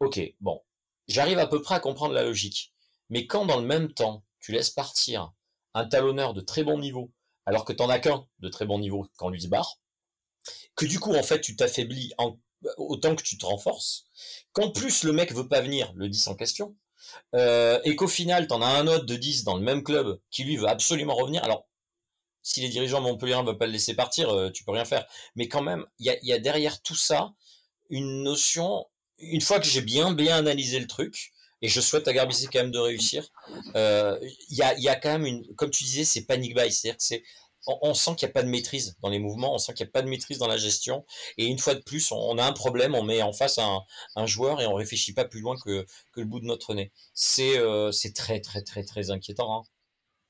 Ok, 0.00 0.20
bon, 0.40 0.60
j'arrive 1.08 1.38
à 1.38 1.46
peu 1.46 1.62
près 1.62 1.76
à 1.76 1.80
comprendre 1.80 2.14
la 2.14 2.24
logique. 2.24 2.72
Mais 3.10 3.26
quand 3.26 3.46
dans 3.46 3.60
le 3.60 3.66
même 3.66 3.92
temps, 3.92 4.24
tu 4.40 4.52
laisses 4.52 4.70
partir 4.70 5.32
un 5.74 5.86
talonneur 5.86 6.34
de 6.34 6.40
très 6.40 6.64
bon 6.64 6.78
niveau 6.78 7.10
alors 7.46 7.64
que 7.64 7.72
t'en 7.72 7.88
as 7.88 7.98
qu'un 7.98 8.26
de 8.40 8.48
très 8.48 8.66
bon 8.66 8.78
niveau 8.78 9.06
quand 9.16 9.28
lui 9.28 9.42
se 9.42 9.48
barre, 9.48 9.80
que 10.76 10.86
du 10.86 11.00
coup, 11.00 11.14
en 11.14 11.22
fait, 11.22 11.40
tu 11.40 11.56
t'affaiblis 11.56 12.12
autant 12.76 13.14
que 13.14 13.22
tu 13.22 13.38
te 13.38 13.46
renforces, 13.46 14.06
qu'en 14.52 14.70
plus 14.70 15.04
le 15.04 15.12
mec 15.12 15.32
veut 15.32 15.48
pas 15.48 15.60
venir, 15.60 15.92
le 15.94 16.08
10 16.08 16.28
en 16.28 16.34
question, 16.34 16.76
euh, 17.34 17.80
et 17.84 17.96
qu'au 17.96 18.08
final, 18.08 18.46
t'en 18.46 18.62
as 18.62 18.68
un 18.68 18.86
autre 18.86 19.04
de 19.04 19.16
10 19.16 19.44
dans 19.44 19.56
le 19.56 19.62
même 19.62 19.82
club 19.82 20.18
qui 20.30 20.44
lui 20.44 20.56
veut 20.56 20.68
absolument 20.68 21.14
revenir. 21.14 21.44
Alors, 21.44 21.66
si 22.42 22.60
les 22.60 22.68
dirigeants 22.68 23.00
Montpellier 23.00 23.36
ne 23.36 23.46
veulent 23.46 23.58
pas 23.58 23.66
le 23.66 23.72
laisser 23.72 23.94
partir, 23.94 24.30
euh, 24.30 24.50
tu 24.50 24.64
peux 24.64 24.72
rien 24.72 24.84
faire. 24.84 25.06
Mais 25.34 25.48
quand 25.48 25.62
même, 25.62 25.86
il 25.98 26.16
y 26.22 26.32
a, 26.32 26.38
derrière 26.38 26.80
tout 26.82 26.94
ça 26.94 27.32
une 27.90 28.22
notion, 28.22 28.86
une 29.18 29.40
fois 29.40 29.60
que 29.60 29.66
j'ai 29.66 29.82
bien 29.82 30.12
bien 30.12 30.36
analysé 30.36 30.78
le 30.78 30.86
truc, 30.86 31.32
et 31.64 31.68
je 31.68 31.80
souhaite 31.80 32.06
à 32.08 32.12
Garbizi 32.12 32.48
quand 32.48 32.58
même 32.58 32.70
de 32.70 32.78
réussir. 32.78 33.26
Euh, 33.74 34.18
il 34.50 34.58
y, 34.58 34.88
a, 34.88 34.96
quand 34.96 35.12
même 35.12 35.24
une, 35.24 35.46
comme 35.54 35.70
tu 35.70 35.82
disais, 35.84 36.04
c'est 36.04 36.26
panic 36.26 36.54
buy, 36.54 36.70
c'est-à-dire 36.70 36.98
que 36.98 37.02
c'est, 37.02 37.22
on, 37.66 37.94
sent 37.94 38.16
qu'il 38.16 38.26
n'y 38.26 38.32
a 38.32 38.34
pas 38.34 38.42
de 38.42 38.50
maîtrise 38.50 38.96
dans 39.00 39.08
les 39.08 39.18
mouvements, 39.18 39.54
on 39.54 39.56
sent 39.56 39.72
qu'il 39.72 39.86
n'y 39.86 39.88
a 39.88 39.92
pas 39.92 40.02
de 40.02 40.08
maîtrise 40.10 40.36
dans 40.36 40.46
la 40.46 40.58
gestion, 40.58 41.06
et 41.38 41.46
une 41.46 41.58
fois 41.58 41.74
de 41.74 41.80
plus, 41.80 42.12
on, 42.12 42.36
a 42.36 42.44
un 42.44 42.52
problème, 42.52 42.94
on 42.94 43.02
met 43.02 43.22
en 43.22 43.32
face 43.32 43.58
un, 43.58 44.26
joueur 44.26 44.60
et 44.60 44.66
on 44.66 44.74
réfléchit 44.74 45.14
pas 45.14 45.24
plus 45.24 45.40
loin 45.40 45.56
que, 45.64 45.86
le 46.16 46.24
bout 46.26 46.38
de 46.38 46.44
notre 46.44 46.74
nez. 46.74 46.92
C'est, 47.14 47.56
euh, 47.56 47.90
très 48.14 48.40
très 48.40 48.60
très 48.60 48.84
très 48.84 49.10
inquiétant, 49.10 49.60
hein. 49.60 49.62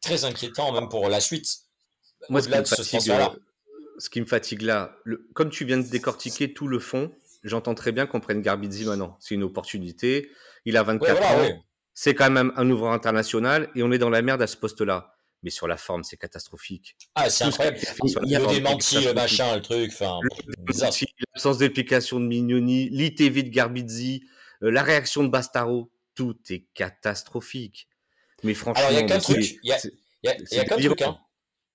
très 0.01 0.25
inquiétant 0.25 0.71
même 0.71 0.89
pour 0.89 1.09
la 1.09 1.21
suite. 1.21 1.49
Moi, 2.29 2.43
ce 2.43 2.49
qui, 2.49 2.57
me 2.57 2.65
fatigue, 2.65 3.11
euh, 3.11 3.29
ce 3.99 4.09
qui 4.09 4.21
me 4.21 4.27
fatigue 4.27 4.63
là, 4.63 4.95
comme 5.35 5.51
tu 5.51 5.65
viens 5.65 5.79
de 5.79 5.89
décortiquer 5.89 6.55
tout 6.55 6.69
le 6.69 6.79
fond, 6.79 7.11
j'entends 7.43 7.75
très 7.75 7.91
bien 7.91 8.07
qu'on 8.07 8.21
prenne 8.21 8.41
Garbizzi 8.41 8.85
maintenant. 8.85 9.17
C'est 9.19 9.35
une 9.35 9.43
opportunité. 9.43 10.31
Il 10.65 10.77
a 10.77 10.83
24 10.83 11.23
ans. 11.23 11.65
C'est 11.93 12.15
quand 12.15 12.31
même 12.31 12.53
un 12.57 12.69
ouvreur 12.71 12.93
international 12.93 13.71
et 13.77 13.83
on 13.83 13.93
est 13.93 13.99
dans 13.99 14.11
la 14.11 14.21
merde 14.23 14.43
à 14.43 14.47
ce 14.47 14.57
poste-là. 14.57 15.15
Mais 15.45 15.51
sur 15.51 15.69
la 15.69 15.77
forme, 15.77 16.05
c'est 16.05 16.17
catastrophique. 16.17 16.97
Ah, 17.15 17.29
c'est 17.29 17.45
incroyable. 17.45 17.79
Il 18.03 18.31
y 18.31 18.35
a 18.35 18.41
le 18.41 19.13
machin, 19.13 19.55
le 19.55 19.61
truc. 19.61 19.93
Enfin, 19.93 20.19
l'absence 20.67 21.59
d'application 21.59 22.19
de 22.19 22.27
Mignoni, 22.27 22.89
l'ITV 22.89 23.43
de 23.43 23.51
Garbizzi, 23.51 24.25
euh, 24.63 24.71
la 24.71 24.83
réaction 24.83 25.23
de 25.23 25.29
Bastaro, 25.29 25.93
tout 26.15 26.37
est 26.49 26.67
catastrophique. 26.73 27.89
Mais 28.43 28.55
franchement, 28.55 28.87
il 28.91 28.97
y 28.97 28.99
a 28.99 29.03
qu'un 29.03 29.19
truc. 29.19 29.59
Il 29.63 29.69
y 29.69 29.73
a, 30.59 30.65
qu'un 30.65 30.77
truc. 30.79 31.03
Hein. 31.03 31.19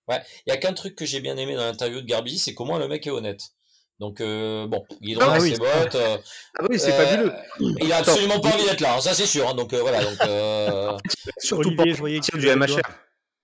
Ouais, 0.07 0.21
il 0.47 0.49
y 0.49 0.53
a 0.53 0.57
qu'un 0.57 0.73
truc 0.73 0.95
que 0.95 1.05
j'ai 1.05 1.19
bien 1.19 1.37
aimé 1.37 1.55
dans 1.55 1.65
l'interview 1.65 2.01
de 2.01 2.07
Garbizzi, 2.07 2.39
c'est 2.39 2.55
comment 2.55 2.79
le 2.79 2.87
mec 2.87 3.05
est 3.05 3.11
honnête. 3.11 3.51
Donc 3.99 4.21
euh, 4.21 4.65
bon, 4.67 4.85
il 5.01 5.11
est 5.11 5.15
dans 5.15 5.29
ah, 5.29 5.39
ses 5.39 5.57
bottes. 5.57 5.95
Euh, 5.95 6.17
ah 6.57 6.63
oui, 6.69 6.79
c'est 6.79 6.93
fabuleux. 6.93 7.33
Euh, 7.33 7.73
il 7.81 7.91
a 7.91 7.97
absolument 7.97 8.39
pas 8.39 8.49
envie 8.49 8.63
d'être 8.63 8.79
là, 8.79 8.95
hein, 8.95 9.01
ça 9.01 9.13
c'est 9.13 9.25
sûr. 9.25 9.47
Hein, 9.47 9.55
donc 9.55 9.73
voilà. 9.73 10.01
Donc, 10.01 11.01
Surtout 11.37 11.73
Olivier, 11.77 12.21
pour 12.31 12.39
du 12.39 12.47
MHR. 12.47 12.79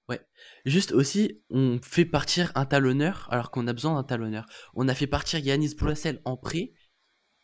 Ouais. 0.08 0.22
Juste 0.66 0.94
aussi, 0.94 1.42
on 1.50 1.80
fait 1.84 2.06
partir 2.06 2.54
un 2.56 2.66
talonneur 2.66 3.28
alors 3.32 3.52
qu'on 3.52 3.68
a 3.68 3.74
besoin 3.74 3.96
d'un 3.96 4.04
talonneur. 4.04 4.46
On 4.76 4.88
a 4.88 4.96
fait 4.96 5.08
partir 5.08 5.40
Yanis 5.40 5.76
Poulasel 5.76 6.22
en 6.24 6.38
prêt, 6.38 6.72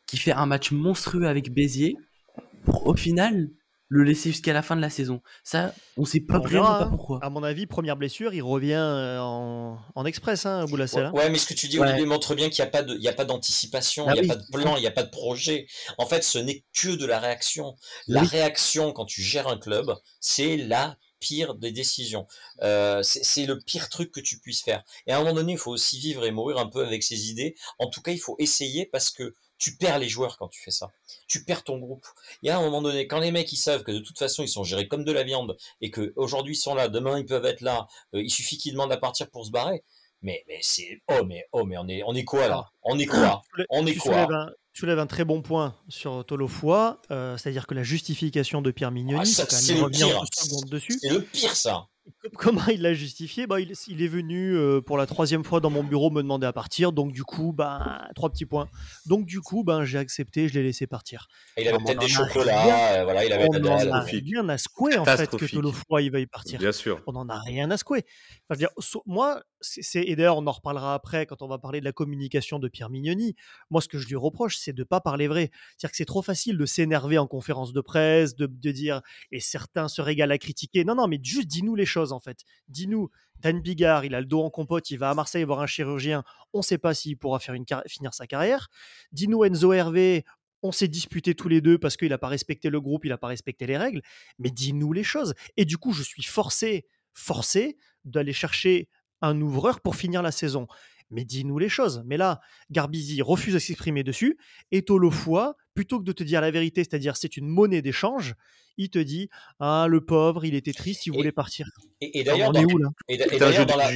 qui 0.08 0.15
fait 0.15 0.32
un 0.32 0.45
match 0.45 0.71
monstrueux 0.71 1.28
avec 1.28 1.54
Béziers, 1.54 1.97
pour 2.63 2.88
au 2.88 2.95
final 2.95 3.50
le 3.91 4.06
laisser 4.06 4.32
jusqu'à 4.32 4.54
la 4.54 4.62
fin 4.62 4.77
de 4.77 4.82
la 4.82 4.89
saison. 4.89 5.21
Ça, 5.43 5.75
on 5.97 6.06
sait 6.06 6.21
pas 6.21 6.39
vraiment 6.39 6.63
pas 6.63 6.86
pourquoi. 6.86 7.19
À 7.21 7.30
mon 7.30 7.43
avis, 7.43 7.67
première 7.67 7.97
blessure, 7.97 8.34
il 8.34 8.41
revient 8.41 8.75
euh, 8.75 9.19
en, 9.19 10.06
express, 10.06 10.45
hein, 10.45 10.63
Boulassel. 10.65 11.08
Ouais, 11.08 11.23
ouais, 11.23 11.30
mais 11.30 11.38
ce 11.38 11.45
que 11.45 11.54
tu 11.54 11.67
dis, 11.67 11.77
Olivier, 11.77 12.06
montre 12.06 12.34
bien 12.34 12.49
qu'il 12.49 12.63
n'y 12.63 12.69
a 12.69 12.71
pas 12.71 12.84
de, 12.84 12.95
il 12.95 13.01
y 13.01 13.10
a 13.10 13.13
pas 13.13 13.25
d'anticipation, 13.25 14.06
ah 14.08 14.13
il 14.15 14.21
n'y 14.21 14.32
a 14.32 14.34
pas 14.34 14.41
de 14.41 14.47
plan, 14.49 14.77
il 14.77 14.80
n'y 14.80 14.88
a 14.88 14.91
pas 14.91 15.04
de 15.04 15.10
projet. 15.10 15.67
En 15.97 16.06
fait, 16.06 16.23
ce 16.23 16.38
n'est 16.38 16.63
que 16.73 16.95
de 16.95 17.06
la 17.06 17.19
réaction. 17.19 17.75
La 18.08 18.23
réaction, 18.23 18.93
quand 18.93 19.06
tu 19.06 19.21
gères 19.21 19.49
un 19.49 19.58
club, 19.58 19.93
c'est 20.21 20.56
la 20.56 20.95
pire 21.19 21.56
des 21.56 21.71
décisions. 21.71 22.27
Euh, 22.62 23.04
c'est 23.04 23.45
le 23.45 23.60
pire 23.60 23.89
truc 23.89 24.13
que 24.13 24.21
tu 24.21 24.39
puisses 24.39 24.63
faire. 24.63 24.84
Et 25.06 25.12
à 25.12 25.17
un 25.17 25.19
moment 25.19 25.34
donné, 25.34 25.51
il 25.51 25.58
faut 25.58 25.71
aussi 25.71 25.99
vivre 25.99 26.25
et 26.25 26.32
mourir 26.32 26.58
un 26.58 26.67
peu 26.67 26.86
avec 26.86 27.04
ses 27.04 27.30
idées. 27.30 27.56
En 27.77 27.89
tout 27.89 28.01
cas, 28.01 28.13
il 28.13 28.19
faut 28.19 28.38
essayer 28.39 28.86
parce 28.86 29.10
que 29.10 29.36
tu 29.62 29.76
perds 29.76 30.00
les 30.00 30.10
joueurs 30.10 30.39
quand 30.39 30.47
tu 30.47 30.60
fais 30.60 30.71
ça. 30.71 30.91
Tu 31.28 31.45
perds 31.45 31.63
ton 31.63 31.78
groupe. 31.78 32.08
Il 32.41 32.47
y 32.47 32.50
a 32.50 32.58
un 32.58 32.62
moment 32.62 32.82
donné, 32.82 33.06
quand 33.06 33.19
les 33.19 33.32
mecs 33.32 33.54
ils 33.54 33.58
savent 33.58 33.84
que 33.84 33.91
de 33.91 34.00
toute 34.00 34.17
façon 34.17 34.41
ils 34.41 34.50
sont 34.50 34.63
gérés 34.63 34.88
comme 34.88 35.04
de 35.04 35.12
la 35.12 35.21
viande 35.21 35.56
et 35.82 35.91
que 35.91 36.13
aujourd'hui 36.15 36.54
ils 36.54 36.58
sont 36.60 36.74
là, 36.74 36.88
demain 36.88 37.19
ils 37.19 37.28
peuvent 37.28 37.45
être 37.45 37.62
là, 37.62 37.88
euh, 38.15 38.24
il 38.24 38.32
suffit 38.32 38.58
qu'ils 38.58 38.71
demandent 38.71 38.91
à 38.91 38.97
partir 38.97 39.30
pour 39.30 39.45
se 39.45 39.52
barrer. 39.52 39.84
Mais 40.24 40.43
mais 40.47 40.58
c'est 40.62 41.02
oh 41.10 41.24
mais 41.26 41.45
oh 41.52 41.63
mais 41.63 41.78
on 41.78 41.88
est 41.88 42.02
on 42.04 42.15
est 42.15 42.24
quoi 42.24 42.47
là? 42.47 42.71
On 42.82 42.97
est 42.97 43.06
quoi? 43.06 43.43
On 43.69 43.86
est 43.86 43.95
quoi? 43.95 44.28
tu 44.74 44.86
lèves 44.88 45.00
un 45.00 45.08
très 45.08 45.26
bon 45.26 45.41
point 45.41 45.76
sur 45.89 46.26
Tolofoy, 46.26 46.97
euh, 47.12 47.38
c'est-à-dire 47.38 47.67
que 47.67 47.76
la 47.76 47.84
justification 47.84 48.62
de 48.62 48.71
Pierre 48.71 48.91
Mignoni, 48.91 49.19
ah, 49.38 49.45
c'est 49.47 49.76
le 49.76 49.89
pire. 49.89 50.24
C'est 50.32 51.10
le 51.10 51.21
pire 51.21 51.56
ça. 51.56 51.88
Comment 52.38 52.66
il 52.68 52.82
l'a 52.82 52.94
justifié? 52.94 53.48
Bah, 53.48 53.60
il, 53.60 54.02
est 54.02 54.08
venu 54.08 54.56
euh, 54.56 54.82
pour 54.82 54.98
la 54.98 55.06
troisième 55.06 55.44
fois 55.44 55.60
dans 55.60 55.70
mon 55.70 55.84
bureau 55.84 56.10
me 56.10 56.22
demander 56.22 56.48
à 56.48 56.54
partir, 56.54 56.92
donc 56.92 57.12
du 57.12 57.24
coup, 57.24 57.54
bah, 57.54 58.08
trois 58.16 58.30
petits 58.30 58.46
points. 58.46 58.70
Donc 59.06 59.26
du 59.26 59.42
coup, 59.42 59.64
ben, 59.64 59.84
j'ai 59.84 59.98
accepté, 59.98 60.48
je 60.48 60.54
l'ai 60.54 60.64
laissé 60.64 60.88
partir. 60.88 61.28
il 61.58 61.68
avait 61.68 61.78
peut-être 61.78 62.00
des 62.00 62.08
chocolats, 62.08 63.00
euh, 63.00 63.04
voilà, 63.04 63.26
il 63.26 63.34
avait 63.34 63.48
on 63.50 63.60
n'en 63.60 63.92
a 63.92 64.02
rien 64.02 64.48
à 64.50 64.58
secouer 64.58 64.98
en 64.98 65.06
fait 65.06 65.30
que 65.30 65.46
Tolofoy 65.46 66.06
il 66.06 66.12
va 66.12 66.20
y 66.20 66.28
partir. 66.28 66.60
Bien 66.60 66.72
sûr. 66.72 67.02
On 67.08 67.14
n'en 67.14 67.28
a 67.30 67.40
rien 67.40 67.70
à 67.72 67.78
secouer. 67.78 68.04
Enfin, 68.50 68.58
dire, 68.58 68.70
moi, 69.06 69.42
et 69.95 70.15
d'ailleurs 70.15 70.38
on 70.38 70.47
en 70.47 70.52
reparlera 70.52 70.93
après 70.93 71.26
quand 71.26 71.41
on 71.41 71.47
va 71.47 71.58
parler 71.58 71.80
de 71.80 71.86
la 71.86 71.91
communication 71.91 72.60
de 72.60 72.67
Pierre 72.67 72.89
Mignoni. 72.89 73.36
Moi, 73.69 73.82
ce 73.82 73.88
que 73.88 73.97
je 73.97 74.08
lui 74.08 74.15
reproche, 74.15 74.58
c'est 74.58 74.74
de 74.74 74.82
ne 74.82 74.84
pas 74.84 75.02
parler 75.02 75.28
vrai. 75.28 75.52
C'est-à-dire 75.78 75.91
que 75.91 75.97
c'est 75.97 76.06
trop 76.06 76.21
facile 76.21 76.58
de 76.58 76.65
s'énerver 76.65 77.17
en 77.17 77.28
conférence 77.28 77.74
de 77.74 77.82
presse, 77.82 78.36
de, 78.36 78.47
dire 78.71 79.02
et 79.32 79.39
certains 79.39 79.88
se 79.88 80.02
régalent 80.02 80.34
à 80.34 80.38
critiquer. 80.38 80.86
Non, 80.86 80.95
non, 80.95 81.08
mais 81.08 81.19
juste 81.21 81.47
dis-nous 81.47 81.76
les 81.76 81.86
choses 81.86 82.12
en 82.12 82.19
fait. 82.19 82.39
Dis-nous, 82.67 83.10
Dan 83.39 83.60
Bigard, 83.62 84.06
il 84.06 84.15
a 84.15 84.21
le 84.21 84.28
dos 84.28 84.41
en 84.41 84.50
compote, 84.50 84.89
il 84.91 84.97
va 84.97 85.10
à 85.10 85.13
Marseille 85.13 85.43
voir 85.43 85.62
un 85.62 85.67
chirurgien, 85.67 86.24
on 86.54 86.60
ne 86.60 86.63
sait 86.63 86.78
pas 86.78 86.93
s'il 86.93 87.17
pourra 87.17 87.39
faire 87.39 87.56
finir 87.88 88.13
sa 88.13 88.28
carrière. 88.28 88.69
Dis-nous 89.12 89.43
Enzo 89.43 89.74
Hervé, 89.74 90.26
on 90.63 90.71
s'est 90.71 90.88
disputé 90.88 91.36
tous 91.36 91.47
les 91.47 91.62
deux 91.62 91.78
parce 91.78 91.97
qu'il 91.97 92.10
n'a 92.10 92.17
pas 92.17 92.28
respecté 92.28 92.69
le 92.69 92.80
groupe, 92.80 93.06
il 93.06 93.10
n'a 93.10 93.17
pas 93.17 93.28
respecté 93.28 93.65
les 93.65 93.78
règles, 93.78 94.02
mais 94.39 94.52
dis-nous 94.52 94.93
les 94.93 95.04
choses. 95.04 95.34
Et 95.58 95.65
du 95.65 95.78
coup, 95.78 95.93
je 95.93 96.04
suis 96.04 96.24
forcé, 96.24 96.86
forcé 97.13 97.78
d'aller 98.06 98.34
chercher 98.34 98.89
un 99.21 99.39
ouvreur 99.41 99.81
pour 99.81 99.95
finir 99.95 100.21
la 100.21 100.31
saison 100.31 100.67
mais 101.12 101.25
dis-nous 101.25 101.60
les 101.60 101.69
choses. 101.69 102.01
Mais 102.05 102.17
là, 102.17 102.41
Garbizi 102.71 103.21
refuse 103.21 103.53
de 103.53 103.60
s'exprimer 103.60 104.03
dessus, 104.03 104.38
et 104.71 104.81
Tolofoy, 104.84 105.53
plutôt 105.73 105.99
que 105.99 106.05
de 106.05 106.12
te 106.12 106.23
dire 106.23 106.41
la 106.41 106.51
vérité, 106.51 106.84
c'est-à-dire 106.84 107.17
c'est 107.17 107.38
une 107.38 107.47
monnaie 107.47 107.81
d'échange, 107.81 108.36
il 108.77 108.89
te 108.89 108.99
dit 108.99 109.29
Ah, 109.60 109.86
le 109.88 110.03
pauvre, 110.03 110.45
il 110.45 110.55
était 110.55 110.73
triste, 110.73 111.05
il 111.05 111.13
voulait 111.13 111.31
partir. 111.31 111.69
Et, 111.99 112.23
d'ailleurs, 112.23 112.51
dans, 112.51 112.63
et, 113.07 113.17
d'ailleurs 113.17 113.65
dans 113.65 113.77
la. 113.77 113.91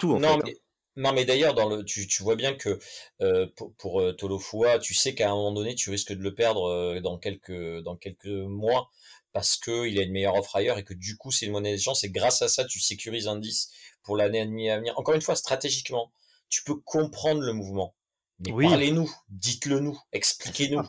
Tout, 0.00 0.14
en 0.14 0.20
non, 0.20 0.40
fait, 0.40 0.50
hein. 0.50 0.54
Non, 0.96 1.12
mais 1.12 1.24
d'ailleurs, 1.26 1.54
dans 1.54 1.68
le, 1.68 1.84
tu, 1.84 2.06
tu, 2.06 2.22
vois 2.22 2.36
bien 2.36 2.54
que 2.54 2.78
euh, 3.20 3.46
pour, 3.56 3.74
pour 3.76 4.00
euh, 4.00 4.16
tu 4.78 4.94
sais 4.94 5.14
qu'à 5.14 5.30
un 5.30 5.34
moment 5.34 5.52
donné, 5.52 5.74
tu 5.74 5.90
risques 5.90 6.12
de 6.12 6.22
le 6.22 6.34
perdre 6.34 6.64
euh, 6.70 7.00
dans, 7.00 7.18
quelques, 7.18 7.80
dans 7.82 7.96
quelques 7.96 8.26
mois 8.26 8.90
parce 9.32 9.56
qu'il 9.58 9.98
a 9.98 10.02
une 10.02 10.12
meilleure 10.12 10.34
offre 10.36 10.56
ailleurs 10.56 10.78
et 10.78 10.84
que 10.84 10.94
du 10.94 11.18
coup, 11.18 11.30
c'est 11.30 11.46
une 11.46 11.52
monnaie 11.52 11.72
d'échange. 11.72 11.98
C'est 11.98 12.10
grâce 12.10 12.40
à 12.40 12.48
ça, 12.48 12.64
tu 12.64 12.80
sécurises 12.80 13.28
un 13.28 13.36
10 13.36 13.70
pour 14.02 14.16
l'année 14.16 14.40
et 14.40 14.46
demie 14.46 14.70
à 14.70 14.78
venir. 14.78 14.98
Encore 14.98 15.14
une 15.14 15.20
fois, 15.20 15.36
stratégiquement, 15.36 16.12
tu 16.48 16.62
peux 16.64 16.76
comprendre 16.76 17.42
le 17.42 17.52
mouvement. 17.52 17.94
Mais 18.40 18.68
parlez-nous, 18.68 19.10
dites-le 19.30 19.80
nous, 19.80 19.98
expliquez-nous. 20.12 20.82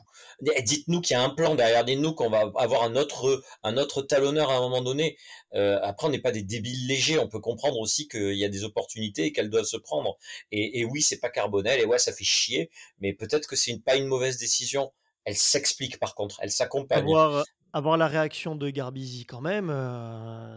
Dites-nous 0.64 1.02
qu'il 1.02 1.16
y 1.16 1.18
a 1.18 1.24
un 1.24 1.30
plan 1.30 1.56
derrière 1.56 1.86
nous, 1.98 2.14
qu'on 2.14 2.30
va 2.30 2.52
avoir 2.58 2.84
un 2.84 2.96
autre, 2.96 3.42
un 3.64 3.78
autre 3.78 4.02
talonneur 4.02 4.52
à 4.52 4.58
un 4.58 4.60
moment 4.60 4.82
donné. 4.82 5.18
Euh, 5.54 5.80
après, 5.82 6.08
on 6.08 6.10
n'est 6.12 6.20
pas 6.20 6.32
des 6.32 6.44
débiles 6.44 6.88
légers. 6.88 7.18
On 7.20 7.30
peut 7.30 7.40
comprendre 7.40 7.80
aussi 7.80 8.08
qu'il 8.08 8.36
y 8.36 8.46
a 8.46 8.50
des 8.50 8.64
opportunités 8.64 9.26
et 9.26 9.32
qu'elles 9.32 9.50
doivent 9.50 9.66
se 9.66 9.78
prendre. 9.78 10.18
Et, 10.52 10.80
et 10.80 10.86
oui, 10.86 11.02
c'est 11.02 11.20
pas 11.20 11.30
Carbonel. 11.30 11.80
Et 11.80 11.86
ouais, 11.86 12.00
ça 12.00 12.12
fait 12.12 12.26
chier. 12.26 12.70
Mais 13.00 13.14
peut-être 13.14 13.48
que 13.48 13.56
c'est 13.56 13.72
une, 13.72 13.82
pas 13.82 13.96
une 13.96 14.08
mauvaise 14.08 14.38
décision. 14.38 14.92
elle 15.28 15.36
s'explique 15.36 16.00
par 16.00 16.16
contre, 16.16 16.40
elle 16.42 16.52
s'accompagne. 16.52 17.00
Avoir, 17.00 17.46
avoir, 17.74 17.98
la 17.98 18.08
réaction 18.08 18.56
de 18.56 18.70
Garbizi 18.70 19.26
quand 19.26 19.42
même, 19.42 19.74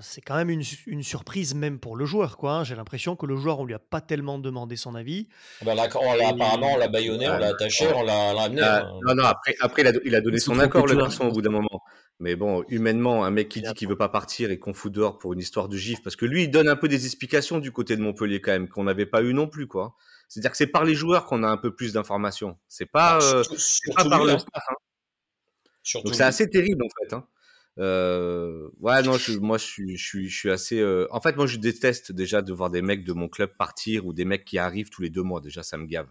c'est 0.01 0.21
quand 0.21 0.37
même 0.37 0.51
une, 0.51 0.63
une, 0.87 1.03
surprise 1.03 1.55
même 1.55 1.79
pour 1.79 1.97
le 1.97 2.05
joueur. 2.05 2.37
quoi. 2.37 2.53
Hein. 2.53 2.65
J'ai 2.65 2.75
l'impression 2.75 3.17
que 3.17 3.27
le 3.27 3.37
joueur, 3.37 3.61
on 3.61 3.65
lui 3.65 3.75
a 3.75 3.79
pas 3.79 4.01
tellement 4.01 4.39
demandé 4.39 4.77
son 4.77 4.95
avis. 4.95 5.29
Ah 5.61 5.65
bah 5.67 5.75
là, 5.75 5.89
on 6.01 6.15
l'a, 6.15 6.29
apparemment, 6.29 6.75
on 6.75 6.79
l'a 6.79 6.89
baïonné, 6.89 7.29
on 7.29 7.39
l'a 7.39 7.49
attaché, 7.49 7.89
on 7.95 8.03
l'a, 8.03 8.43
amené. 8.43 8.63
Ah, 8.63 8.85
hein. 8.85 8.99
Non, 9.07 9.15
non, 9.15 9.25
après, 9.25 9.55
après 9.61 9.83
il, 9.83 9.89
a, 9.89 9.93
il 10.05 10.15
a 10.15 10.21
donné 10.21 10.39
son 10.39 10.59
accord, 10.59 10.87
le 10.87 10.97
garçon, 10.97 11.27
au 11.27 11.33
bout 11.33 11.43
d'un 11.43 11.51
moment. 11.51 11.83
Mais 12.21 12.37
bon, 12.37 12.65
humainement, 12.69 13.25
un 13.25 13.31
mec 13.31 13.49
qui 13.49 13.63
dit 13.63 13.73
qu'il 13.73 13.89
veut 13.89 13.97
pas 13.97 14.11
partir 14.11 14.51
et 14.51 14.59
qu'on 14.59 14.75
fout 14.75 14.93
dehors 14.93 15.19
pour 15.19 15.33
une 15.33 15.41
histoire 15.41 15.69
de 15.69 15.77
gif, 15.79 16.03
parce 16.03 16.17
que 16.17 16.27
lui, 16.27 16.45
il 16.45 16.51
donne 16.51 16.69
un 16.69 16.77
peu 16.77 16.87
des 16.87 17.07
explications 17.07 17.59
du 17.59 17.73
côté 17.73 17.97
de 17.97 18.03
Montpellier 18.03 18.43
quand 18.43 18.53
même, 18.53 18.69
qu'on 18.69 18.85
n'avait 18.85 19.07
pas 19.07 19.23
eu 19.23 19.33
non 19.33 19.49
plus, 19.49 19.67
quoi. 19.67 19.95
C'est-à-dire 20.29 20.51
que 20.51 20.59
c'est 20.59 20.67
par 20.67 20.85
les 20.85 20.95
joueurs 20.95 21.25
qu'on 21.25 21.43
a 21.43 21.49
un 21.49 21.57
peu 21.57 21.75
plus 21.75 21.95
d'informations. 21.95 22.59
C'est 22.69 22.87
pas, 22.87 23.19
ah, 23.21 23.25
euh, 23.25 23.43
pas 23.97 24.09
par 24.09 24.25
le 24.25 24.39
staff. 24.39 24.63
Hein. 24.69 24.75
Donc 25.95 26.15
c'est 26.15 26.23
assez 26.23 26.49
terrible 26.49 26.85
en 26.85 26.89
fait. 26.89 27.15
Hein. 27.15 27.27
Euh, 27.79 28.69
ouais, 28.81 29.03
non, 29.03 29.17
je, 29.17 29.39
moi 29.39 29.59
je 29.59 29.65
suis, 29.65 29.97
je 29.97 30.07
suis, 30.07 30.29
je 30.29 30.37
suis 30.37 30.51
assez. 30.51 30.81
Euh... 30.81 31.07
En 31.11 31.21
fait, 31.21 31.37
moi 31.37 31.47
je 31.47 31.57
déteste 31.57 32.13
déjà 32.13 32.43
de 32.43 32.53
voir 32.53 32.71
des 32.71 32.83
mecs 32.83 33.05
de 33.05 33.13
mon 33.13 33.29
club 33.29 33.51
partir 33.57 34.07
ou 34.07 34.13
des 34.13 34.25
mecs 34.25 34.45
qui 34.45 34.59
arrivent 34.59 34.91
tous 34.91 35.03
les 35.03 35.11
deux 35.11 35.23
mois. 35.23 35.41
Déjà, 35.41 35.63
ça 35.63 35.77
me 35.77 35.87
gave. 35.87 36.09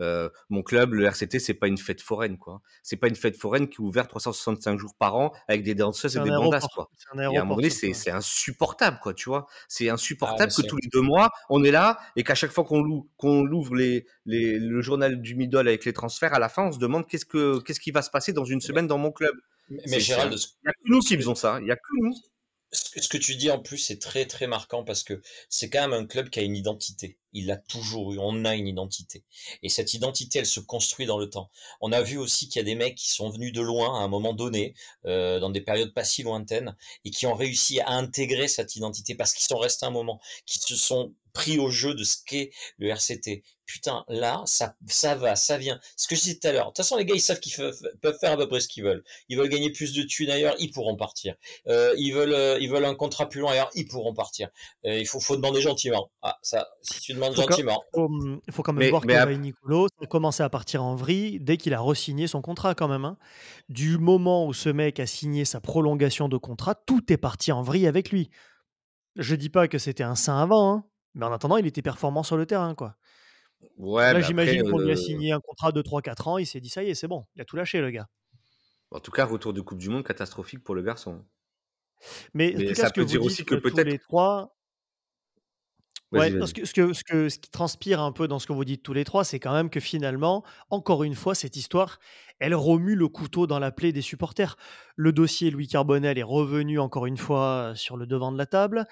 Euh, 0.00 0.28
mon 0.50 0.62
club, 0.62 0.94
le 0.94 1.04
RCT, 1.04 1.38
c'est 1.38 1.54
pas 1.54 1.68
une 1.68 1.78
fête 1.78 2.00
foraine, 2.00 2.38
quoi. 2.38 2.60
C'est 2.82 2.96
pas 2.96 3.08
une 3.08 3.14
fête 3.14 3.36
foraine 3.36 3.68
qui 3.68 3.76
est 3.76 3.84
ouverte 3.84 4.08
365 4.08 4.78
jours 4.78 4.94
par 4.98 5.16
an 5.16 5.32
avec 5.48 5.62
des 5.62 5.74
danseuses 5.74 6.16
et 6.16 6.20
des 6.20 6.30
bandasses, 6.30 6.66
quoi. 6.74 6.90
Et 7.16 7.20
à 7.20 7.28
un 7.28 7.44
moment 7.44 7.56
donné, 7.56 7.70
c'est 7.70 8.10
insupportable, 8.10 8.98
quoi, 9.02 9.14
tu 9.14 9.28
vois. 9.28 9.46
C'est 9.68 9.88
ah, 9.88 9.94
insupportable 9.94 10.52
que 10.52 10.62
tous 10.62 10.76
les 10.76 10.88
deux 10.92 11.00
mois, 11.00 11.30
on 11.48 11.62
est 11.64 11.70
là 11.70 11.98
et 12.16 12.24
qu'à 12.24 12.34
chaque 12.34 12.50
fois 12.50 12.64
qu'on 12.64 12.84
qu'on 13.16 13.46
ouvre 13.50 13.74
les, 13.74 14.06
les, 14.26 14.58
le 14.58 14.80
journal 14.82 15.20
du 15.20 15.34
Midol 15.34 15.68
avec 15.68 15.84
les 15.84 15.92
transferts, 15.92 16.34
à 16.34 16.38
la 16.38 16.48
fin, 16.48 16.64
on 16.64 16.72
se 16.72 16.78
demande 16.78 17.06
qu'est-ce 17.06 17.26
que 17.26 17.60
qu'est-ce 17.60 17.80
qui 17.80 17.90
va 17.90 18.02
se 18.02 18.10
passer 18.10 18.32
dans 18.32 18.44
une 18.44 18.60
semaine 18.60 18.86
dans 18.86 18.98
mon 18.98 19.12
club. 19.12 19.34
Mais, 19.70 20.00
Gérald, 20.00 20.34
il 20.34 20.66
y 20.66 20.68
a 20.68 20.72
que 20.72 20.78
nous 20.84 21.00
qui 21.00 21.16
faisons 21.16 21.34
ça. 21.34 21.58
Il 21.60 21.66
y 21.66 21.70
a 21.70 21.76
que 21.76 21.82
nous 22.00 22.14
ce 22.74 23.08
que 23.08 23.16
tu 23.16 23.36
dis 23.36 23.50
en 23.50 23.60
plus, 23.60 23.78
c'est 23.78 23.98
très 23.98 24.26
très 24.26 24.46
marquant 24.46 24.84
parce 24.84 25.02
que 25.02 25.22
c'est 25.48 25.70
quand 25.70 25.88
même 25.88 25.92
un 25.92 26.06
club 26.06 26.30
qui 26.30 26.40
a 26.40 26.42
une 26.42 26.56
identité. 26.56 27.18
Il 27.32 27.46
l'a 27.46 27.56
toujours 27.56 28.12
eu. 28.12 28.18
On 28.18 28.44
a 28.44 28.54
une 28.54 28.68
identité. 28.68 29.24
Et 29.62 29.68
cette 29.68 29.94
identité, 29.94 30.38
elle 30.38 30.46
se 30.46 30.60
construit 30.60 31.06
dans 31.06 31.18
le 31.18 31.28
temps. 31.30 31.50
On 31.80 31.92
a 31.92 32.02
vu 32.02 32.16
aussi 32.16 32.48
qu'il 32.48 32.60
y 32.60 32.62
a 32.62 32.64
des 32.64 32.74
mecs 32.74 32.94
qui 32.94 33.10
sont 33.10 33.30
venus 33.30 33.52
de 33.52 33.60
loin 33.60 34.00
à 34.00 34.04
un 34.04 34.08
moment 34.08 34.34
donné, 34.34 34.74
euh, 35.06 35.40
dans 35.40 35.50
des 35.50 35.60
périodes 35.60 35.92
pas 35.92 36.04
si 36.04 36.22
lointaines, 36.22 36.76
et 37.04 37.10
qui 37.10 37.26
ont 37.26 37.34
réussi 37.34 37.80
à 37.80 37.90
intégrer 37.90 38.48
cette 38.48 38.76
identité 38.76 39.14
parce 39.14 39.32
qu'ils 39.32 39.46
sont 39.46 39.58
restés 39.58 39.86
un 39.86 39.90
moment, 39.90 40.20
qui 40.46 40.58
se 40.58 40.76
sont 40.76 41.14
pris 41.32 41.58
au 41.58 41.70
jeu 41.70 41.94
de 41.94 42.04
ce 42.04 42.16
qu'est 42.24 42.52
le 42.78 42.88
RCT. 42.88 43.42
Putain, 43.66 44.04
là, 44.08 44.42
ça, 44.46 44.76
ça 44.86 45.14
va, 45.14 45.36
ça 45.36 45.56
vient. 45.56 45.80
Ce 45.96 46.06
que 46.06 46.14
je 46.14 46.20
disais 46.20 46.38
tout 46.38 46.48
à 46.48 46.52
l'heure. 46.52 46.64
De 46.64 46.70
toute 46.70 46.78
façon, 46.78 46.96
les 46.96 47.04
gars, 47.04 47.14
ils 47.14 47.20
savent 47.20 47.40
qu'ils 47.40 47.54
peuvent 48.02 48.18
faire 48.18 48.32
à 48.32 48.36
peu 48.36 48.46
près 48.46 48.60
ce 48.60 48.68
qu'ils 48.68 48.84
veulent. 48.84 49.02
Ils 49.28 49.38
veulent 49.38 49.48
gagner 49.48 49.70
plus 49.70 49.94
de 49.94 50.02
thunes 50.02 50.30
ailleurs, 50.30 50.54
ils 50.58 50.70
pourront 50.70 50.96
partir. 50.96 51.34
Euh, 51.68 51.94
ils 51.96 52.12
veulent, 52.12 52.34
euh, 52.34 52.58
ils 52.60 52.70
veulent 52.70 52.84
un 52.84 52.94
contrat 52.94 53.28
plus 53.28 53.40
long 53.40 53.48
ailleurs, 53.48 53.70
ils 53.74 53.86
pourront 53.86 54.12
partir. 54.14 54.48
Euh, 54.84 54.98
il 54.98 55.06
faut, 55.06 55.20
faut 55.20 55.36
demander 55.36 55.60
gentiment. 55.60 56.10
Ah, 56.22 56.38
ça, 56.42 56.68
si 56.82 57.00
tu 57.00 57.14
demandes 57.14 57.34
gentiment. 57.34 57.82
Il 57.94 58.52
faut, 58.52 58.62
quand 58.62 58.72
même 58.72 58.90
voir 58.90 59.02
que 59.02 59.32
Nicolo 59.34 59.88
a 60.02 60.06
commencé 60.06 60.42
à 60.42 60.50
partir 60.50 60.84
en 60.84 60.94
vrille 60.94 61.38
dès 61.40 61.56
qu'il 61.56 61.74
a 61.74 61.80
re-signé 61.80 62.26
son 62.26 62.42
contrat 62.42 62.74
quand 62.74 62.88
même. 62.88 63.04
Hein. 63.04 63.16
Du 63.68 63.98
moment 63.98 64.46
où 64.46 64.52
ce 64.52 64.68
mec 64.68 65.00
a 65.00 65.06
signé 65.06 65.44
sa 65.44 65.60
prolongation 65.60 66.28
de 66.28 66.36
contrat, 66.36 66.74
tout 66.74 67.12
est 67.12 67.16
parti 67.16 67.52
en 67.52 67.62
vrille 67.62 67.86
avec 67.86 68.10
lui. 68.10 68.30
Je 69.16 69.36
dis 69.36 69.48
pas 69.48 69.68
que 69.68 69.78
c'était 69.78 70.02
un 70.02 70.16
saint 70.16 70.38
avant, 70.38 70.72
hein, 70.72 70.84
mais 71.14 71.24
en 71.24 71.32
attendant, 71.32 71.56
il 71.56 71.66
était 71.66 71.82
performant 71.82 72.22
sur 72.22 72.36
le 72.36 72.46
terrain, 72.46 72.74
quoi. 72.74 72.96
Ouais, 73.76 74.12
Là, 74.12 74.20
j'imagine 74.20 74.70
qu'on 74.70 74.78
lui 74.78 74.90
a 74.90 74.96
signé 74.96 75.32
un 75.32 75.40
contrat 75.40 75.72
de 75.72 75.82
3-4 75.82 76.28
ans. 76.28 76.38
Il 76.38 76.46
s'est 76.46 76.60
dit, 76.60 76.68
ça 76.68 76.82
y 76.82 76.90
est, 76.90 76.94
c'est 76.94 77.08
bon. 77.08 77.24
Il 77.36 77.42
a 77.42 77.44
tout 77.44 77.56
lâché, 77.56 77.80
le 77.80 77.90
gars. 77.90 78.08
En 78.90 79.00
tout 79.00 79.10
cas, 79.10 79.24
retour 79.24 79.52
de 79.52 79.60
Coupe 79.60 79.78
du 79.78 79.88
Monde 79.88 80.04
catastrophique 80.04 80.62
pour 80.62 80.74
le 80.74 80.82
garçon. 80.82 81.24
Mais, 82.32 82.54
en 82.54 82.58
tout 82.58 82.66
cas, 82.66 82.74
ça 82.74 82.88
ce 82.88 82.92
peut 82.92 83.04
dire 83.04 83.22
aussi 83.22 83.44
que 83.44 83.54
peut-être. 83.54 83.88
les 83.88 83.98
trois, 83.98 84.53
Ouais, 86.18 86.30
ce, 86.46 86.54
que, 86.54 86.64
ce, 86.64 87.04
que, 87.04 87.28
ce, 87.28 87.38
qui 87.38 87.50
transpire 87.50 88.00
un 88.00 88.12
peu 88.12 88.28
dans 88.28 88.38
ce 88.38 88.46
que 88.46 88.52
vous 88.52 88.64
dites 88.64 88.82
tous 88.82 88.92
les 88.92 89.04
trois, 89.04 89.24
c'est 89.24 89.38
quand 89.38 89.52
même 89.52 89.70
que 89.70 89.80
finalement, 89.80 90.44
encore 90.70 91.04
une 91.04 91.14
fois, 91.14 91.34
cette 91.34 91.56
histoire, 91.56 91.98
elle 92.38 92.54
remue 92.54 92.94
le 92.94 93.08
couteau 93.08 93.46
dans 93.46 93.58
la 93.58 93.70
plaie 93.70 93.92
des 93.92 94.02
supporters. 94.02 94.56
Le 94.96 95.12
dossier 95.12 95.50
Louis 95.50 95.68
Carbonel 95.68 96.18
est 96.18 96.22
revenu 96.22 96.78
encore 96.78 97.06
une 97.06 97.16
fois 97.16 97.72
sur 97.74 97.96
le 97.96 98.06
devant 98.06 98.32
de 98.32 98.38
la 98.38 98.46
table. 98.46 98.86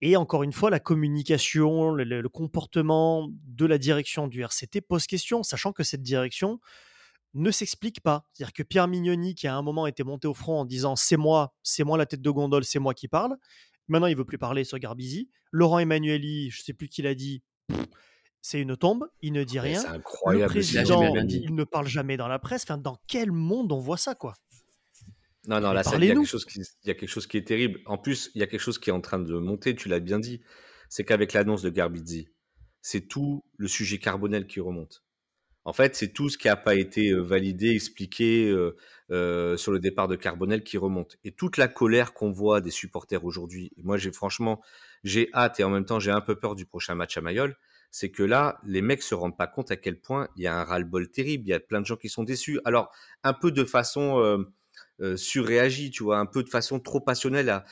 Et 0.00 0.16
encore 0.16 0.42
une 0.42 0.52
fois, 0.52 0.70
la 0.70 0.80
communication, 0.80 1.92
le, 1.92 2.28
comportement 2.28 3.28
de 3.46 3.66
la 3.66 3.78
direction 3.78 4.28
du 4.28 4.42
RCT 4.42 4.80
pose 4.82 5.06
question, 5.06 5.42
sachant 5.42 5.72
que 5.72 5.82
cette 5.82 6.02
direction 6.02 6.60
ne 7.34 7.50
s'explique 7.50 8.00
pas. 8.00 8.26
C'est-à-dire 8.32 8.52
que 8.52 8.62
Pierre 8.62 8.88
Mignoni, 8.88 9.34
qui 9.34 9.46
à 9.46 9.56
un 9.56 9.62
moment 9.62 9.86
était 9.86 10.04
monté 10.04 10.28
au 10.28 10.34
front 10.34 10.60
en 10.60 10.64
disant 10.64 10.96
c'est 10.96 11.16
moi, 11.16 11.54
c'est 11.62 11.84
moi 11.84 11.96
la 11.96 12.06
tête 12.06 12.20
de 12.20 12.30
gondole, 12.30 12.64
c'est 12.64 12.78
moi 12.78 12.94
qui 12.94 13.08
parle, 13.08 13.36
Maintenant, 13.88 14.06
il 14.06 14.16
veut 14.16 14.24
plus 14.24 14.38
parler 14.38 14.64
sur 14.64 14.78
Garbizi. 14.78 15.28
Laurent 15.50 15.78
Emmanueli, 15.78 16.50
je 16.50 16.62
sais 16.62 16.72
plus 16.72 16.88
qui 16.88 17.02
l'a 17.02 17.14
dit, 17.14 17.42
c'est 18.40 18.60
une 18.60 18.76
tombe, 18.76 19.08
il 19.20 19.32
ne 19.32 19.44
dit 19.44 19.60
rien. 19.60 19.80
C'est 19.80 19.88
incroyable. 19.88 20.44
Le 20.44 20.48
président, 20.48 21.14
il, 21.14 21.54
ne 21.54 21.64
parle 21.64 21.86
jamais 21.86 22.16
dans 22.16 22.28
la 22.28 22.38
presse. 22.38 22.62
Enfin, 22.64 22.78
dans 22.78 22.98
quel 23.06 23.30
monde 23.30 23.70
on 23.72 23.78
voit 23.78 23.96
ça, 23.96 24.14
quoi? 24.14 24.34
Non, 25.46 25.60
non, 25.60 25.72
là, 25.72 25.82
il 25.96 26.04
y, 26.04 26.10
a 26.10 26.14
quelque 26.14 26.24
chose 26.24 26.44
qui, 26.44 26.60
il 26.60 26.88
y 26.88 26.90
a 26.90 26.94
quelque 26.94 27.08
chose 27.08 27.26
qui 27.26 27.36
est 27.36 27.46
terrible. 27.46 27.80
En 27.86 27.98
plus, 27.98 28.30
il 28.34 28.40
y 28.40 28.42
a 28.42 28.46
quelque 28.46 28.60
chose 28.60 28.78
qui 28.78 28.90
est 28.90 28.92
en 28.92 29.00
train 29.00 29.18
de 29.18 29.34
monter, 29.34 29.74
tu 29.74 29.88
l'as 29.88 30.00
bien 30.00 30.20
dit. 30.20 30.40
C'est 30.88 31.04
qu'avec 31.04 31.32
l'annonce 31.32 31.62
de 31.62 31.70
Garbizi, 31.70 32.28
c'est 32.80 33.08
tout 33.08 33.44
le 33.56 33.66
sujet 33.66 33.98
carbonel 33.98 34.46
qui 34.46 34.60
remonte. 34.60 35.04
En 35.64 35.72
fait, 35.72 35.94
c'est 35.94 36.12
tout 36.12 36.28
ce 36.28 36.38
qui 36.38 36.48
n'a 36.48 36.56
pas 36.56 36.74
été 36.74 37.12
validé, 37.12 37.70
expliqué 37.70 38.50
sur 39.08 39.72
le 39.72 39.78
départ 39.78 40.08
de 40.08 40.16
Carbonel 40.16 40.64
qui 40.64 40.78
remonte. 40.78 41.18
Et 41.24 41.32
toute 41.32 41.56
la 41.56 41.68
colère 41.68 42.14
qu'on 42.14 42.32
voit 42.32 42.60
des 42.60 42.70
supporters 42.70 43.24
aujourd'hui, 43.24 43.72
moi 43.76 43.96
j'ai 43.96 44.10
franchement, 44.10 44.60
j'ai 45.04 45.28
hâte 45.34 45.60
et 45.60 45.64
en 45.64 45.70
même 45.70 45.84
temps 45.84 46.00
j'ai 46.00 46.10
un 46.10 46.20
peu 46.20 46.34
peur 46.34 46.54
du 46.54 46.66
prochain 46.66 46.94
match 46.94 47.16
à 47.16 47.20
Mayol, 47.20 47.56
c'est 47.90 48.10
que 48.10 48.22
là, 48.22 48.58
les 48.64 48.80
mecs 48.82 49.02
se 49.02 49.14
rendent 49.14 49.36
pas 49.36 49.46
compte 49.46 49.70
à 49.70 49.76
quel 49.76 50.00
point 50.00 50.28
il 50.36 50.42
y 50.42 50.46
a 50.46 50.58
un 50.58 50.64
ras-le-bol 50.64 51.10
terrible, 51.10 51.44
il 51.46 51.50
y 51.50 51.54
a 51.54 51.60
plein 51.60 51.80
de 51.80 51.86
gens 51.86 51.96
qui 51.96 52.08
sont 52.08 52.24
déçus. 52.24 52.58
Alors, 52.64 52.90
un 53.22 53.34
peu 53.34 53.52
de 53.52 53.64
façon 53.64 54.46
surréagie, 55.16 55.90
tu 55.90 56.02
vois, 56.02 56.18
un 56.18 56.26
peu 56.26 56.42
de 56.42 56.48
façon 56.48 56.80
trop 56.80 57.00
passionnelle 57.00 57.50
à, 57.50 57.64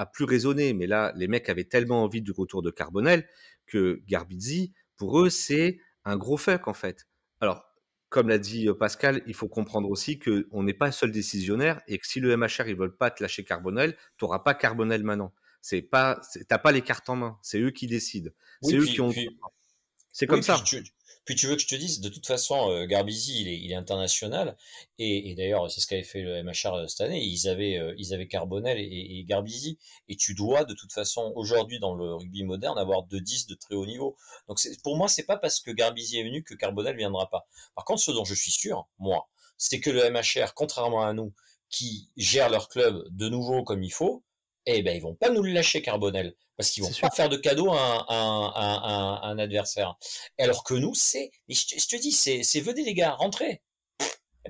à, 0.00 0.06
plus 0.06 0.24
raisonner. 0.24 0.72
Mais 0.74 0.86
là, 0.86 1.12
les 1.16 1.28
mecs 1.28 1.48
avaient 1.48 1.64
tellement 1.64 2.02
envie 2.02 2.22
du 2.22 2.32
retour 2.32 2.62
de 2.62 2.70
Carbonel 2.70 3.26
que 3.66 4.00
Garbizzi, 4.06 4.72
pour 4.96 5.20
eux, 5.20 5.30
c'est 5.30 5.78
un 6.06 6.16
gros 6.16 6.38
fuck 6.38 6.68
en 6.68 6.72
fait. 6.72 7.06
Alors, 7.40 7.64
comme 8.08 8.28
l'a 8.28 8.38
dit 8.38 8.68
Pascal, 8.78 9.22
il 9.26 9.34
faut 9.34 9.48
comprendre 9.48 9.90
aussi 9.90 10.18
qu'on 10.18 10.62
n'est 10.62 10.74
pas 10.74 10.92
seul 10.92 11.10
décisionnaire 11.10 11.82
et 11.88 11.98
que 11.98 12.06
si 12.06 12.20
le 12.20 12.34
MHR 12.36 12.68
ils 12.68 12.76
veulent 12.76 12.96
pas 12.96 13.10
te 13.10 13.22
lâcher 13.22 13.44
Carbonel, 13.44 13.96
tu 14.16 14.24
n'auras 14.24 14.38
pas 14.38 14.54
Carbonel 14.54 15.02
maintenant. 15.02 15.34
C'est 15.60 15.82
pas, 15.82 16.20
t'as 16.48 16.58
pas 16.58 16.70
les 16.70 16.82
cartes 16.82 17.10
en 17.10 17.16
main. 17.16 17.38
C'est 17.42 17.58
eux 17.60 17.72
qui 17.72 17.88
décident. 17.88 18.30
c'est 18.62 18.76
eux 18.76 18.84
qui 18.84 19.00
ont. 19.00 19.12
C'est 20.12 20.26
comme 20.26 20.42
ça. 20.42 20.62
Puis 21.26 21.34
tu 21.34 21.48
veux 21.48 21.56
que 21.56 21.62
je 21.62 21.66
te 21.66 21.74
dise, 21.74 22.00
de 22.00 22.08
toute 22.08 22.24
façon, 22.24 22.70
euh, 22.70 22.86
Garbizi, 22.86 23.42
il 23.42 23.72
est, 23.72 23.74
international. 23.74 24.56
Et, 24.98 25.30
et 25.30 25.34
d'ailleurs, 25.34 25.68
c'est 25.70 25.80
ce 25.80 25.86
qu'avait 25.88 26.04
fait 26.04 26.22
le 26.22 26.42
MHR 26.44 26.74
euh, 26.74 26.86
cette 26.86 27.00
année. 27.00 27.22
Ils 27.22 27.48
avaient, 27.48 27.76
euh, 27.76 27.94
ils 27.98 28.14
avaient 28.14 28.28
Carbonel 28.28 28.78
et, 28.78 29.18
et, 29.18 29.24
Garbizi. 29.24 29.76
Et 30.08 30.16
tu 30.16 30.34
dois, 30.34 30.64
de 30.64 30.72
toute 30.72 30.92
façon, 30.92 31.32
aujourd'hui, 31.34 31.80
dans 31.80 31.94
le 31.94 32.14
rugby 32.14 32.44
moderne, 32.44 32.78
avoir 32.78 33.02
deux 33.02 33.20
10 33.20 33.48
de 33.48 33.56
très 33.56 33.74
haut 33.74 33.86
niveau. 33.86 34.16
Donc 34.48 34.60
pour 34.84 34.96
moi, 34.96 35.08
c'est 35.08 35.24
pas 35.24 35.36
parce 35.36 35.60
que 35.60 35.72
Garbizi 35.72 36.18
est 36.18 36.24
venu 36.24 36.44
que 36.44 36.54
Carbonel 36.54 36.96
viendra 36.96 37.28
pas. 37.28 37.48
Par 37.74 37.84
contre, 37.84 38.02
ce 38.02 38.12
dont 38.12 38.24
je 38.24 38.34
suis 38.34 38.52
sûr, 38.52 38.86
moi, 39.00 39.28
c'est 39.58 39.80
que 39.80 39.90
le 39.90 40.08
MHR, 40.08 40.54
contrairement 40.54 41.02
à 41.02 41.12
nous, 41.12 41.34
qui 41.70 42.08
gèrent 42.16 42.50
leur 42.50 42.68
club 42.68 43.04
de 43.10 43.28
nouveau 43.28 43.64
comme 43.64 43.82
il 43.82 43.90
faut, 43.90 44.22
eh 44.66 44.82
ben, 44.82 44.96
ils 44.96 45.02
vont 45.02 45.14
pas 45.14 45.30
nous 45.30 45.42
le 45.42 45.52
lâcher, 45.52 45.82
Carbonel 45.82 46.34
parce 46.56 46.70
qu'ils 46.70 46.82
vont 46.82 46.90
pas 47.00 47.10
faire 47.10 47.28
de 47.28 47.36
cadeau 47.36 47.72
à 47.72 48.06
un, 49.22 49.38
adversaire. 49.38 49.96
Alors 50.38 50.64
que 50.64 50.74
nous, 50.74 50.94
c'est, 50.94 51.30
je, 51.48 51.86
te 51.86 52.00
dis, 52.00 52.12
c'est, 52.12 52.42
c'est 52.42 52.60
venez 52.60 52.82
les 52.82 52.94
gars, 52.94 53.12
rentrez. 53.12 53.62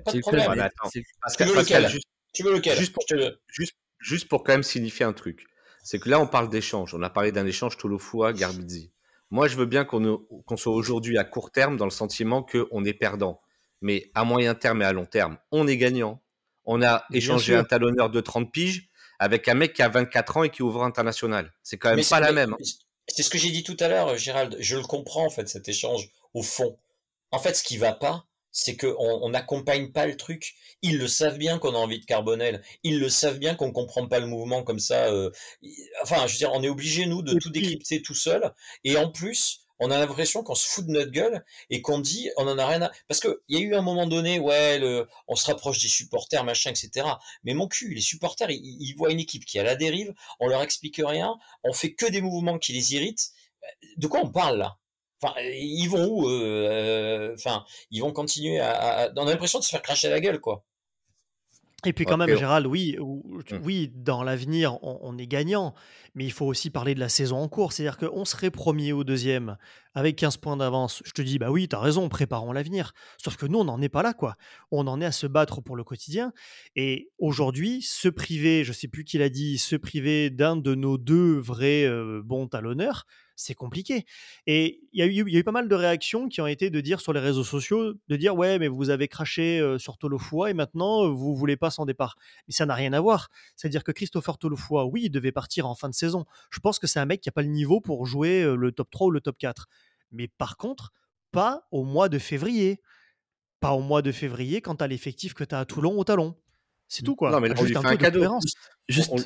pas 0.05 0.13
de 0.13 0.19
problème. 0.19 0.69
tu, 0.91 1.43
veux 1.43 1.55
lequel? 1.55 1.87
juste, 1.89 2.07
tu 2.33 2.43
veux 2.43 2.53
lequel? 2.53 2.77
juste 2.77 2.93
pour, 2.93 3.03
juste, 3.49 3.75
juste 3.99 4.27
pour 4.29 4.43
quand 4.43 4.53
même 4.53 4.63
signifier 4.63 5.05
un 5.05 5.13
truc. 5.13 5.45
C'est 5.83 5.99
que 5.99 6.09
là, 6.09 6.19
on 6.19 6.27
parle 6.27 6.49
d'échange. 6.49 6.93
On 6.93 7.01
a 7.01 7.09
parlé 7.09 7.31
d'un 7.31 7.45
échange 7.45 7.77
Tolofua, 7.77 8.33
Garbizzi. 8.33 8.91
Moi, 9.29 9.47
je 9.47 9.57
veux 9.57 9.65
bien 9.65 9.83
qu'on, 9.83 10.25
qu'on 10.45 10.57
soit 10.57 10.73
aujourd'hui 10.73 11.17
à 11.17 11.25
court 11.25 11.51
terme 11.51 11.75
dans 11.75 11.85
le 11.85 11.91
sentiment 11.91 12.43
qu'on 12.43 12.85
est 12.85 12.93
perdant. 12.93 13.41
Mais 13.81 14.09
à 14.15 14.23
moyen 14.23 14.55
terme 14.55 14.81
et 14.81 14.85
à 14.85 14.93
long 14.93 15.05
terme, 15.05 15.37
on 15.51 15.67
est 15.67 15.77
gagnant. 15.77 16.21
On 16.65 16.81
a 16.81 17.05
échangé 17.13 17.55
un 17.55 17.63
talonneur 17.63 18.09
de 18.09 18.19
30 18.19 18.51
piges 18.51 18.89
avec 19.19 19.47
un 19.47 19.53
mec 19.53 19.73
qui 19.73 19.81
a 19.81 19.89
24 19.89 20.37
ans 20.37 20.43
et 20.43 20.49
qui 20.49 20.63
ouvre 20.63 20.83
international. 20.83 21.53
C'est 21.63 21.77
quand 21.77 21.95
même 21.95 22.05
pas 22.05 22.19
la 22.19 22.31
même. 22.31 22.53
Hein. 22.53 22.63
C'est 23.07 23.23
ce 23.23 23.29
que 23.29 23.37
j'ai 23.37 23.51
dit 23.51 23.63
tout 23.63 23.77
à 23.79 23.87
l'heure, 23.87 24.17
Gérald. 24.17 24.57
Je 24.59 24.75
le 24.75 24.83
comprends, 24.83 25.25
en 25.25 25.29
fait, 25.29 25.47
cet 25.47 25.69
échange, 25.69 26.09
au 26.33 26.43
fond. 26.43 26.77
En 27.31 27.39
fait, 27.39 27.55
ce 27.55 27.63
qui 27.63 27.77
va 27.77 27.93
pas, 27.93 28.25
c'est 28.51 28.75
qu'on 28.75 29.29
n'accompagne 29.29 29.91
pas 29.91 30.05
le 30.07 30.17
truc. 30.17 30.55
Ils 30.81 30.97
le 30.97 31.07
savent 31.07 31.37
bien 31.37 31.59
qu'on 31.59 31.75
a 31.75 31.77
envie 31.77 31.99
de 31.99 32.05
Carbonel. 32.05 32.63
Ils 32.83 32.99
le 32.99 33.07
savent 33.09 33.39
bien 33.39 33.55
qu'on 33.55 33.71
comprend 33.71 34.07
pas 34.07 34.19
le 34.19 34.27
mouvement 34.27 34.63
comme 34.63 34.79
ça. 34.79 35.07
Euh, 35.07 35.29
enfin, 36.01 36.25
je 36.27 36.33
veux 36.33 36.37
dire, 36.37 36.51
on 36.53 36.63
est 36.63 36.69
obligé, 36.69 37.05
nous, 37.05 37.21
de 37.21 37.37
tout 37.37 37.49
décrypter 37.49 38.01
tout 38.01 38.15
seul. 38.15 38.51
Et 38.83 38.97
en 38.97 39.09
plus, 39.09 39.66
on 39.79 39.91
a 39.91 39.97
l'impression 39.97 40.43
qu'on 40.43 40.55
se 40.55 40.67
fout 40.67 40.85
de 40.85 40.91
notre 40.91 41.11
gueule 41.11 41.43
et 41.69 41.81
qu'on 41.81 41.99
dit 41.99 42.29
on 42.37 42.47
en 42.47 42.57
a 42.57 42.65
rien 42.65 42.81
à 42.81 42.91
parce 43.07 43.19
que 43.19 43.41
il 43.47 43.57
y 43.57 43.61
a 43.61 43.63
eu 43.63 43.75
un 43.75 43.81
moment 43.81 44.07
donné 44.07 44.39
ouais 44.39 44.81
on 45.27 45.35
se 45.35 45.45
rapproche 45.47 45.79
des 45.81 45.87
supporters 45.87 46.43
machin 46.43 46.71
etc 46.71 47.07
mais 47.43 47.53
mon 47.53 47.67
cul 47.67 47.93
les 47.93 48.01
supporters 48.01 48.49
ils, 48.49 48.93
voient 48.97 49.11
une 49.11 49.19
équipe 49.19 49.45
qui 49.45 49.57
est 49.57 49.61
à 49.61 49.63
la 49.63 49.75
dérive 49.75 50.13
on 50.39 50.47
leur 50.47 50.61
explique 50.61 51.01
rien 51.03 51.37
on 51.63 51.73
fait 51.73 51.93
que 51.93 52.05
des 52.05 52.21
mouvements 52.21 52.59
qui 52.59 52.73
les 52.73 52.93
irritent. 52.95 53.31
De 53.97 54.07
quoi 54.07 54.21
on 54.21 54.31
parle 54.31 54.57
là? 54.59 54.77
Enfin, 55.21 55.39
ils 55.41 55.87
vont 55.87 56.07
où 56.07 56.29
euh, 56.29 57.33
Enfin, 57.33 57.65
ils 57.91 58.01
vont 58.01 58.13
continuer 58.13 58.59
à, 58.59 59.11
On 59.17 59.27
a 59.27 59.31
l'impression 59.31 59.59
de 59.59 59.63
se 59.63 59.69
faire 59.69 59.81
cracher 59.81 60.09
la 60.09 60.19
gueule, 60.19 60.39
quoi. 60.39 60.63
Et 61.85 61.93
puis 61.93 62.05
quand 62.05 62.17
même, 62.17 62.35
Gérald, 62.35 62.65
oui, 62.65 62.97
mmh. 62.99 63.57
oui, 63.63 63.91
dans 63.93 64.23
l'avenir, 64.23 64.79
on, 64.81 65.15
est 65.19 65.27
gagnant, 65.27 65.75
mais 66.15 66.25
il 66.25 66.31
faut 66.31 66.47
aussi 66.47 66.71
parler 66.71 66.95
de 66.95 66.99
la 66.99 67.07
saison 67.07 67.37
en 67.37 67.47
cours. 67.47 67.71
C'est-à-dire 67.71 67.97
qu'on 67.97 68.25
serait 68.25 68.49
premier 68.49 68.93
ou 68.93 69.03
deuxième 69.03 69.57
avec 69.93 70.15
15 70.15 70.37
points 70.37 70.57
d'avance. 70.57 71.03
Je 71.05 71.11
te 71.11 71.21
dis, 71.21 71.37
bah 71.37 71.51
oui, 71.51 71.67
tu 71.67 71.75
as 71.75 71.79
raison, 71.79 72.09
préparons 72.09 72.51
l'avenir. 72.51 72.93
Sauf 73.23 73.37
que 73.37 73.45
nous, 73.45 73.59
on 73.59 73.63
n'en 73.63 73.79
est 73.79 73.89
pas 73.89 74.01
là, 74.01 74.13
quoi. 74.13 74.37
On 74.71 74.87
en 74.87 74.99
est 75.01 75.05
à 75.05 75.11
se 75.11 75.27
battre 75.27 75.61
pour 75.61 75.75
le 75.75 75.83
quotidien. 75.83 76.33
Et 76.75 77.11
aujourd'hui, 77.19 77.83
se 77.83 78.09
priver, 78.09 78.63
je 78.63 78.73
sais 78.73 78.87
plus 78.87 79.03
qui 79.03 79.19
l'a 79.19 79.29
dit, 79.29 79.59
se 79.59 79.75
priver 79.75 80.31
d'un 80.31 80.55
de 80.55 80.73
nos 80.73 80.97
deux 80.97 81.37
vrais 81.37 81.85
euh, 81.85 82.23
bons 82.25 82.47
talonneurs, 82.47 83.05
c'est 83.37 83.53
compliqué. 83.53 84.05
Et 84.47 84.81
il 84.91 84.99
y, 84.99 85.03
a 85.03 85.05
eu, 85.05 85.43
pas 85.43 85.53
mal 85.53 85.69
de 85.69 85.75
réactions 85.75 86.27
qui 86.27 86.41
ont 86.41 86.47
été 86.47 86.69
de 86.69 86.81
dire 86.81 86.99
sur 86.99 87.13
les 87.13 87.21
réseaux 87.21 87.45
sociaux, 87.45 87.93
de 88.09 88.15
dire 88.17 88.35
ouais, 88.35 88.59
mais 88.59 88.67
vous 88.67 88.89
avez 88.89 89.07
craché 89.07 89.77
sur 89.77 89.97
Tolofoa 89.97 90.49
et 90.49 90.53
maintenant 90.53 91.09
vous 91.09 91.35
voulez 91.35 91.55
pas 91.55 91.69
son 91.69 91.85
départ. 91.85 92.17
Mais 92.47 92.53
ça 92.53 92.65
n'a 92.65 92.73
rien 92.73 92.91
à 92.93 92.99
voir. 92.99 93.29
C'est-à-dire 93.55 93.83
que 93.83 93.93
Christopher 93.93 94.37
Tolofoa, 94.37 94.85
oui, 94.85 95.03
il 95.05 95.09
devait 95.09 95.31
partir 95.31 95.67
en 95.67 95.75
fin 95.75 95.87
de 95.87 95.93
saison. 95.93 96.25
Je 96.49 96.59
pense 96.59 96.79
que 96.79 96.87
c'est 96.87 96.99
un 96.99 97.05
mec 97.05 97.21
qui 97.21 97.29
n'a 97.29 97.33
pas 97.33 97.43
le 97.43 97.49
niveau 97.49 97.79
pour 97.79 98.05
jouer 98.05 98.43
le 98.43 98.71
top 98.71 98.89
3 98.89 99.07
ou 99.07 99.11
le 99.11 99.21
top 99.21 99.37
4. 99.37 99.67
Mais 100.11 100.27
par 100.27 100.57
contre, 100.57 100.91
pas 101.31 101.67
au 101.71 101.83
mois 101.83 102.09
de 102.09 102.19
février. 102.19 102.81
Pas 103.59 103.71
au 103.71 103.81
mois 103.81 104.01
de 104.01 104.11
février 104.11 104.61
quand 104.61 104.77
tu 104.77 104.83
as 104.83 104.87
l'effectif 104.87 105.33
que 105.33 105.43
tu 105.43 105.55
as 105.55 105.59
à 105.59 105.65
Toulon 105.65 105.97
au 105.97 106.03
talon. 106.03 106.35
C'est 106.87 107.03
tout 107.03 107.15
quoi. 107.15 107.31
Non, 107.31 107.39
mais 107.39 107.49
on 107.59 107.63
lui 107.63 107.73
fait 107.73 107.85
un, 107.85 107.97
cadeau. 107.97 108.23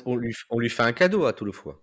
On, 0.04 0.16
lui, 0.16 0.34
on, 0.50 0.58
lui, 0.58 0.68
fait 0.68 0.82
un 0.82 0.92
cadeau 0.92 1.26
à 1.26 1.32
Tolofoa. 1.32 1.80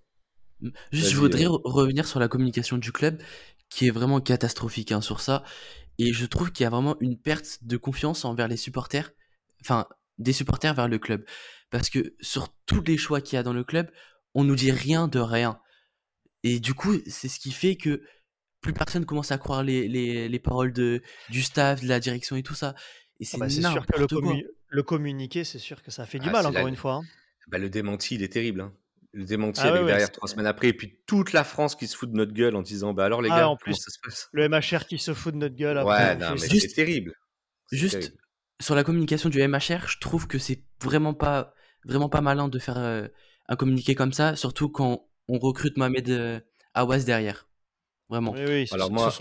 Juste, 0.91 1.11
je 1.11 1.15
voudrais 1.17 1.45
revenir 1.45 2.07
sur 2.07 2.19
la 2.19 2.27
communication 2.27 2.77
du 2.77 2.91
club, 2.91 3.21
qui 3.69 3.87
est 3.87 3.91
vraiment 3.91 4.19
catastrophique 4.19 4.91
hein, 4.91 5.01
sur 5.01 5.21
ça. 5.21 5.43
Et 5.97 6.13
je 6.13 6.25
trouve 6.25 6.51
qu'il 6.51 6.63
y 6.63 6.67
a 6.67 6.69
vraiment 6.69 6.97
une 6.99 7.17
perte 7.17 7.59
de 7.61 7.77
confiance 7.77 8.25
envers 8.25 8.47
les 8.47 8.57
supporters, 8.57 9.11
enfin, 9.61 9.87
des 10.17 10.33
supporters 10.33 10.73
vers 10.73 10.87
le 10.87 10.97
club. 10.97 11.25
Parce 11.69 11.89
que 11.89 12.15
sur 12.19 12.49
tous 12.65 12.81
les 12.81 12.97
choix 12.97 13.21
qu'il 13.21 13.35
y 13.35 13.39
a 13.39 13.43
dans 13.43 13.53
le 13.53 13.63
club, 13.63 13.91
on 14.33 14.43
nous 14.43 14.55
dit 14.55 14.71
rien 14.71 15.07
de 15.07 15.19
rien. 15.19 15.59
Et 16.43 16.59
du 16.59 16.73
coup, 16.73 16.95
c'est 17.07 17.27
ce 17.27 17.39
qui 17.39 17.51
fait 17.51 17.75
que 17.75 18.01
plus 18.61 18.73
personne 18.73 19.05
commence 19.05 19.31
à 19.31 19.37
croire 19.37 19.63
les, 19.63 19.87
les, 19.87 20.27
les 20.29 20.39
paroles 20.39 20.73
de, 20.73 21.01
du 21.29 21.41
staff, 21.41 21.81
de 21.81 21.87
la 21.87 21.99
direction 21.99 22.35
et 22.35 22.43
tout 22.43 22.55
ça. 22.55 22.75
Et 23.19 23.25
ah 23.25 23.27
c'est 23.31 23.37
bah 23.37 23.49
sûr 23.49 23.85
que 23.85 23.99
le, 23.99 24.55
le 24.67 24.83
communiqué, 24.83 25.43
c'est 25.43 25.59
sûr 25.59 25.81
que 25.83 25.91
ça 25.91 26.05
fait 26.05 26.19
du 26.19 26.29
ah, 26.29 26.31
mal, 26.31 26.45
encore 26.45 26.67
une 26.67 26.75
fois. 26.75 26.95
Hein. 26.95 27.03
Bah, 27.47 27.57
le 27.57 27.69
démenti, 27.69 28.15
il 28.15 28.23
est 28.23 28.31
terrible. 28.31 28.61
Hein 28.61 28.73
le 29.11 29.25
démenti 29.25 29.61
ah 29.63 29.71
derrière 29.71 30.11
trois 30.11 30.27
semaines 30.27 30.45
après, 30.45 30.67
et 30.67 30.73
puis 30.73 30.99
toute 31.07 31.33
la 31.33 31.43
France 31.43 31.75
qui 31.75 31.87
se 31.87 31.97
fout 31.97 32.11
de 32.11 32.15
notre 32.15 32.33
gueule 32.33 32.55
en 32.55 32.61
disant 32.61 32.93
bah 32.93 33.05
alors 33.05 33.21
les 33.21 33.29
ah, 33.31 33.39
gars, 33.39 33.49
en 33.49 33.57
plus, 33.57 33.73
ça 33.73 33.89
se 33.89 33.97
passe? 34.03 34.29
Le 34.33 34.47
MHR 34.47 34.85
qui 34.87 34.99
se 34.99 35.13
fout 35.13 35.33
de 35.33 35.39
notre 35.39 35.55
gueule. 35.55 35.77
Après, 35.77 36.09
ouais, 36.09 36.15
non, 36.15 36.31
mais 36.33 36.37
c'est 36.37 36.67
terrible. 36.73 37.13
Juste 37.71 38.13
sur 38.61 38.75
la 38.75 38.83
communication 38.83 39.29
du 39.29 39.45
MHR, 39.45 39.87
je 39.87 39.99
trouve 39.99 40.27
que 40.27 40.37
c'est 40.37 40.63
vraiment 40.81 41.13
pas 41.13 41.53
vraiment 41.85 42.09
pas 42.09 42.21
malin 42.21 42.49
de 42.49 42.59
faire 42.59 42.77
euh, 42.77 43.07
un 43.47 43.55
communiqué 43.55 43.95
comme 43.95 44.13
ça, 44.13 44.35
surtout 44.35 44.69
quand 44.69 45.07
on 45.27 45.39
recrute 45.39 45.77
Mohamed 45.77 46.09
euh, 46.09 46.39
Awas 46.73 46.99
derrière. 46.99 47.47
Vraiment. 48.09 48.31
Oui, 48.31 48.43
oui, 48.47 48.67
Alors 48.71 48.91
moi, 48.91 49.13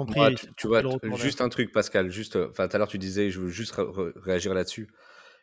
tu, 0.56 0.66
vois, 0.66 0.82
juste 1.16 1.42
un 1.42 1.50
truc, 1.50 1.72
Pascal. 1.72 2.10
Juste, 2.10 2.36
enfin, 2.36 2.68
tout 2.68 2.76
à 2.76 2.78
l'heure 2.78 2.88
tu 2.88 2.96
disais, 2.96 3.30
je 3.30 3.40
veux 3.40 3.48
juste 3.48 3.74
réagir 4.16 4.54
là-dessus. 4.54 4.88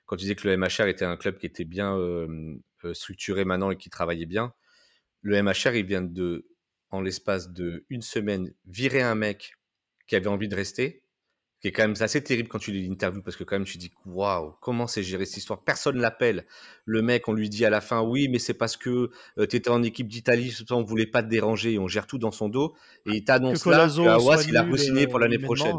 Quand 0.08 0.16
tu 0.16 0.22
disais 0.22 0.36
que 0.36 0.48
le 0.48 0.58
MHR 0.58 0.88
était 0.88 1.06
un 1.06 1.16
club 1.16 1.38
qui 1.38 1.46
était 1.46 1.64
bien 1.64 1.96
euh, 1.96 2.28
euh, 2.86 2.94
structuré 2.94 3.46
maintenant 3.46 3.72
et 3.72 3.78
qui 3.78 3.90
travaillait 3.90 4.26
bien. 4.26 4.54
Le 5.22 5.42
MHR, 5.42 5.76
il 5.76 5.86
vient 5.86 6.02
de, 6.02 6.48
en 6.92 7.02
l'espace 7.02 7.52
de 7.52 7.86
une 7.90 8.02
semaine, 8.02 8.54
virer 8.66 9.02
un 9.02 9.16
mec 9.16 9.54
qui 10.08 10.16
avait 10.16 10.28
envie 10.28 10.48
de 10.48 10.56
rester, 10.56 11.04
qui 11.62 11.70
est 11.70 11.72
quand 11.72 11.82
même 11.82 11.96
assez 12.00 12.24
terrible 12.24 12.48
quand 12.48 12.60
tu 12.60 12.72
lis 12.72 12.88
l'interview 12.88 13.24
parce 13.24 13.36
que 13.36 13.44
quand 13.44 13.56
même 13.56 13.66
tu 13.66 13.80
dis 13.80 13.92
waouh 14.06 14.54
comment 14.62 14.86
c'est 14.86 15.02
géré 15.02 15.26
cette 15.26 15.38
histoire? 15.38 15.64
Personne 15.64 15.98
l'appelle. 15.98 16.46
Le 16.86 17.02
mec 17.02 17.28
on 17.28 17.34
lui 17.34 17.50
dit 17.50 17.66
à 17.66 17.72
la 17.72 17.82
fin 17.82 18.02
oui 18.02 18.28
mais 18.28 18.38
c'est 18.38 18.54
parce 18.54 18.78
que 18.78 19.10
euh, 19.40 19.48
tu 19.48 19.56
étais 19.56 19.70
en 19.70 19.82
équipe 19.82 20.08
d'Italie 20.08 20.56
on 20.70 20.84
voulait 20.84 21.08
pas 21.08 21.24
te 21.24 21.28
déranger 21.28 21.80
on 21.80 21.88
gère 21.88 22.06
tout 22.06 22.20
dans 22.20 22.32
son 22.32 22.50
dos 22.50 22.76
et 23.08 23.16
il 23.16 23.24
t'annonce 23.24 23.66
là 23.66 23.88
que 23.88 24.48
il 24.48 24.58
a 24.58 24.64
re-signé 24.64 25.08
pour 25.08 25.18
l'année 25.18 25.40
prochaine. 25.40 25.76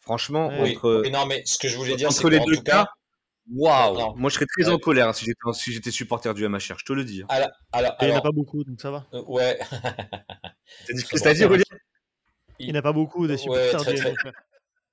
franchement 0.00 0.46
entre 0.46 1.04
non 1.10 1.26
mais 1.26 1.42
ce 1.44 1.58
que 1.58 1.68
je 1.68 1.76
voulais 1.76 1.96
dire 1.96 2.10
c'est 2.10 2.30
les 2.30 2.40
deux 2.40 2.62
cas 2.62 2.86
Waouh 3.50 4.14
Moi, 4.16 4.30
je 4.30 4.34
serais 4.34 4.46
très 4.46 4.68
en 4.68 4.78
colère 4.78 5.14
si 5.14 5.24
j'étais 5.24 5.40
si 5.52 5.72
j'étais 5.72 5.90
supporter 5.90 6.34
du 6.34 6.46
MHR, 6.46 6.78
je 6.78 6.84
te 6.84 6.92
le 6.92 7.04
dis. 7.04 7.22
Hein. 7.28 7.46
il 8.02 8.06
n'y 8.08 8.12
en 8.12 8.18
a 8.18 8.20
pas 8.20 8.32
beaucoup, 8.32 8.64
donc 8.64 8.80
ça 8.80 8.90
va. 8.90 9.06
Euh, 9.14 9.22
ouais. 9.26 9.58
C'est-à-dire, 10.84 11.50
Il 12.58 12.66
n'y 12.66 12.72
en 12.72 12.78
a 12.78 12.82
pas 12.82 12.92
beaucoup 12.92 13.26
de 13.26 13.36
supporters 13.36 13.84
du 13.84 14.00
MHR. 14.00 14.32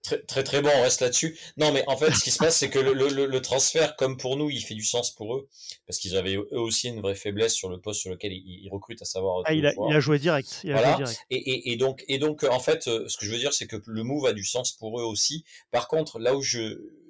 Très, 0.06 0.22
très, 0.22 0.44
très 0.44 0.62
bon, 0.62 0.70
on 0.76 0.84
reste 0.84 1.02
là-dessus. 1.02 1.36
Non, 1.58 1.72
mais 1.72 1.84
en 1.88 1.98
fait, 1.98 2.12
ce 2.12 2.24
qui 2.24 2.30
se 2.30 2.38
passe, 2.38 2.58
c'est 2.58 2.70
que 2.70 2.78
le, 2.78 2.94
le, 2.94 3.26
le, 3.26 3.42
transfert, 3.42 3.96
comme 3.96 4.18
pour 4.18 4.38
nous, 4.38 4.52
il 4.52 4.62
fait 4.62 4.76
du 4.76 4.84
sens 4.84 5.10
pour 5.10 5.36
eux, 5.36 5.50
parce 5.88 5.98
qu'ils 5.98 6.16
avaient 6.16 6.36
eux 6.36 6.60
aussi 6.60 6.90
une 6.90 7.02
vraie 7.02 7.16
faiblesse 7.16 7.56
sur 7.56 7.70
le 7.70 7.80
poste 7.82 8.02
sur 8.02 8.12
lequel 8.12 8.32
ils, 8.32 8.70
recrutent, 8.72 9.02
à 9.02 9.06
savoir. 9.06 9.42
Ah, 9.46 9.54
il, 9.56 9.66
a, 9.66 9.74
il, 9.90 9.96
a, 9.96 10.00
joué 10.00 10.20
direct. 10.20 10.62
Il 10.64 10.74
a 10.74 10.76
voilà. 10.76 10.90
joué 10.90 11.06
direct. 11.06 11.20
Et, 11.32 11.38
et, 11.38 11.72
et, 11.72 11.76
donc, 11.78 12.06
et 12.08 12.20
donc, 12.20 12.44
en 12.44 12.60
fait, 12.60 12.88
euh, 12.88 13.08
ce 13.08 13.18
que 13.18 13.26
je 13.26 13.32
veux 13.32 13.40
dire, 13.40 13.52
c'est 13.52 13.66
que 13.66 13.78
le 13.84 14.04
move 14.04 14.28
a 14.28 14.34
du 14.34 14.46
sens 14.46 14.74
pour 14.74 15.00
eux 15.00 15.04
aussi. 15.04 15.44
Par 15.72 15.88
contre, 15.88 16.20
là 16.20 16.36
où 16.36 16.44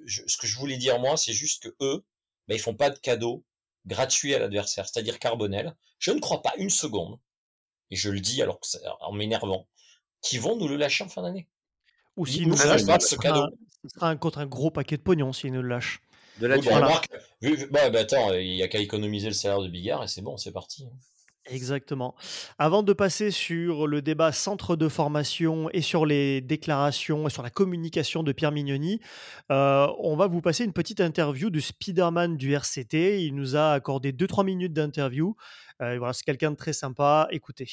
je, 0.06 0.22
ce 0.26 0.36
que 0.38 0.46
je 0.46 0.56
voulais 0.56 0.78
dire 0.78 0.98
moi, 0.98 1.16
c'est 1.16 1.32
juste 1.32 1.62
que 1.62 1.76
eux, 1.80 2.04
ben, 2.48 2.54
ils 2.54 2.60
font 2.60 2.74
pas 2.74 2.90
de 2.90 2.98
cadeaux 2.98 3.44
gratuits 3.84 4.34
à 4.34 4.38
l'adversaire, 4.38 4.88
c'est-à-dire 4.88 5.18
Carbonel. 5.18 5.76
Je 5.98 6.10
ne 6.10 6.20
crois 6.20 6.42
pas 6.42 6.52
une 6.56 6.70
seconde, 6.70 7.18
et 7.90 7.96
je 7.96 8.10
le 8.10 8.20
dis 8.20 8.42
alors 8.42 8.60
que 8.60 8.66
en 9.00 9.12
m'énervant, 9.12 9.68
qu'ils 10.22 10.40
vont 10.40 10.56
nous 10.56 10.68
le 10.68 10.76
lâcher 10.76 11.04
en 11.04 11.08
fin 11.08 11.22
d'année. 11.22 11.48
Ou 12.16 12.26
s'ils 12.26 12.48
nous 12.48 12.56
lâchent, 12.56 12.82
ce 13.00 13.16
cadeau. 13.16 13.46
Ce 13.82 13.90
sera 13.94 14.08
un, 14.08 14.16
contre 14.16 14.38
un 14.38 14.46
gros 14.46 14.70
paquet 14.70 14.96
de 14.96 15.02
pognon 15.02 15.32
s'ils 15.32 15.52
nous 15.52 15.62
le 15.62 15.68
lâchent. 15.68 16.00
De 16.40 16.46
la 16.46 16.58
bah, 17.70 17.90
bah, 17.90 18.00
attends, 18.00 18.32
il 18.34 18.56
y 18.56 18.62
a 18.62 18.68
qu'à 18.68 18.78
économiser 18.78 19.28
le 19.28 19.34
salaire 19.34 19.60
de 19.60 19.68
Bigard 19.68 20.04
et 20.04 20.08
c'est 20.08 20.22
bon, 20.22 20.36
c'est 20.36 20.52
parti. 20.52 20.86
Exactement. 21.48 22.14
Avant 22.58 22.82
de 22.82 22.92
passer 22.92 23.30
sur 23.30 23.86
le 23.86 24.02
débat 24.02 24.32
centre 24.32 24.74
de 24.74 24.88
formation 24.88 25.70
et 25.72 25.80
sur 25.80 26.04
les 26.04 26.40
déclarations 26.40 27.28
et 27.28 27.30
sur 27.30 27.42
la 27.42 27.50
communication 27.50 28.22
de 28.22 28.32
Pierre 28.32 28.52
Mignoni, 28.52 29.00
euh, 29.52 29.86
on 30.00 30.16
va 30.16 30.26
vous 30.26 30.40
passer 30.40 30.64
une 30.64 30.72
petite 30.72 31.00
interview 31.00 31.50
du 31.50 31.60
Spider-Man 31.60 32.36
du 32.36 32.52
RCT. 32.52 33.24
Il 33.24 33.34
nous 33.34 33.54
a 33.54 33.72
accordé 33.72 34.12
2-3 34.12 34.44
minutes 34.44 34.72
d'interview. 34.72 35.36
Euh, 35.82 35.98
voilà, 35.98 36.12
c'est 36.12 36.24
quelqu'un 36.24 36.50
de 36.50 36.56
très 36.56 36.72
sympa. 36.72 37.28
Écoutez. 37.30 37.68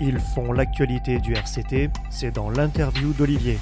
Ils 0.00 0.18
font 0.18 0.52
l'actualité 0.52 1.18
du 1.18 1.34
RCT. 1.34 1.90
C'est 2.10 2.32
dans 2.32 2.50
l'interview 2.50 3.12
d'Olivier. 3.12 3.58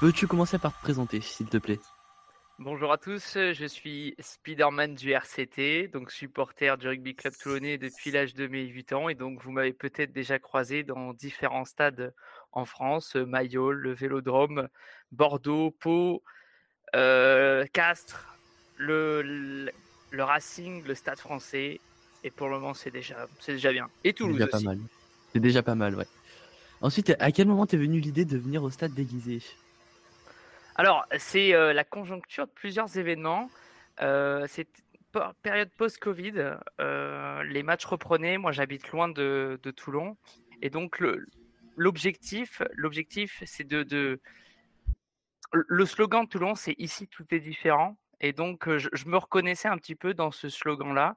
Peux-tu 0.00 0.26
commencer 0.26 0.58
par 0.58 0.72
te 0.72 0.80
présenter, 0.82 1.20
s'il 1.20 1.46
te 1.46 1.58
plaît? 1.58 1.80
Bonjour 2.62 2.92
à 2.92 2.98
tous, 2.98 3.38
je 3.38 3.64
suis 3.64 4.14
Spider-Man 4.18 4.94
du 4.94 5.12
RCT, 5.12 5.88
donc 5.94 6.10
supporter 6.10 6.76
du 6.76 6.88
rugby 6.88 7.14
club 7.14 7.32
toulonnais 7.34 7.78
depuis 7.78 8.10
l'âge 8.10 8.34
de 8.34 8.46
mes 8.48 8.66
8 8.66 8.92
ans 8.92 9.08
et 9.08 9.14
donc 9.14 9.42
vous 9.42 9.50
m'avez 9.50 9.72
peut-être 9.72 10.12
déjà 10.12 10.38
croisé 10.38 10.82
dans 10.82 11.14
différents 11.14 11.64
stades 11.64 12.12
en 12.52 12.66
France, 12.66 13.14
Mayol, 13.16 13.78
le 13.78 13.94
Vélodrome, 13.94 14.68
Bordeaux, 15.10 15.70
Pau, 15.70 16.22
euh, 16.94 17.64
Castres, 17.72 18.36
le, 18.76 19.22
le, 20.10 20.22
Racing, 20.22 20.84
le 20.84 20.94
Stade 20.94 21.18
français 21.18 21.80
et 22.24 22.30
pour 22.30 22.48
le 22.48 22.58
moment 22.58 22.74
c'est 22.74 22.90
déjà, 22.90 23.26
c'est 23.38 23.52
déjà 23.52 23.72
bien. 23.72 23.88
Et 24.04 24.12
Toulouse 24.12 24.36
déjà 24.36 24.48
Pas 24.48 24.60
mal. 24.60 24.78
C'est 25.32 25.40
déjà 25.40 25.62
pas 25.62 25.76
mal, 25.76 25.94
ouais. 25.94 26.06
Ensuite, 26.82 27.16
à 27.20 27.32
quel 27.32 27.48
moment 27.48 27.64
t'es 27.64 27.78
venu 27.78 28.00
l'idée 28.00 28.26
de 28.26 28.36
venir 28.36 28.62
au 28.62 28.68
stade 28.68 28.92
déguisé 28.92 29.40
alors, 30.74 31.06
c'est 31.18 31.54
euh, 31.54 31.72
la 31.72 31.84
conjoncture 31.84 32.46
de 32.46 32.52
plusieurs 32.52 32.96
événements. 32.96 33.50
Euh, 34.00 34.46
c'est 34.48 34.68
période 35.42 35.70
post-Covid. 35.76 36.56
Euh, 36.80 37.42
les 37.44 37.62
matchs 37.62 37.84
reprenaient. 37.84 38.38
Moi, 38.38 38.52
j'habite 38.52 38.88
loin 38.90 39.08
de, 39.08 39.58
Toulon. 39.76 40.16
Et 40.62 40.70
donc, 40.70 41.02
l'objectif, 41.76 42.62
l'objectif, 42.74 43.42
c'est 43.46 43.66
de, 43.66 44.20
Le 45.52 45.84
slogan 45.86 46.24
de 46.24 46.28
Toulon, 46.28 46.54
c'est 46.54 46.74
ici 46.78 47.08
tout 47.08 47.26
est 47.30 47.40
différent. 47.40 47.98
Et 48.20 48.32
donc, 48.32 48.68
je, 48.76 48.88
me 49.06 49.16
reconnaissais 49.16 49.68
un 49.68 49.78
petit 49.78 49.96
peu 49.96 50.14
dans 50.14 50.30
ce 50.30 50.48
slogan-là. 50.48 51.16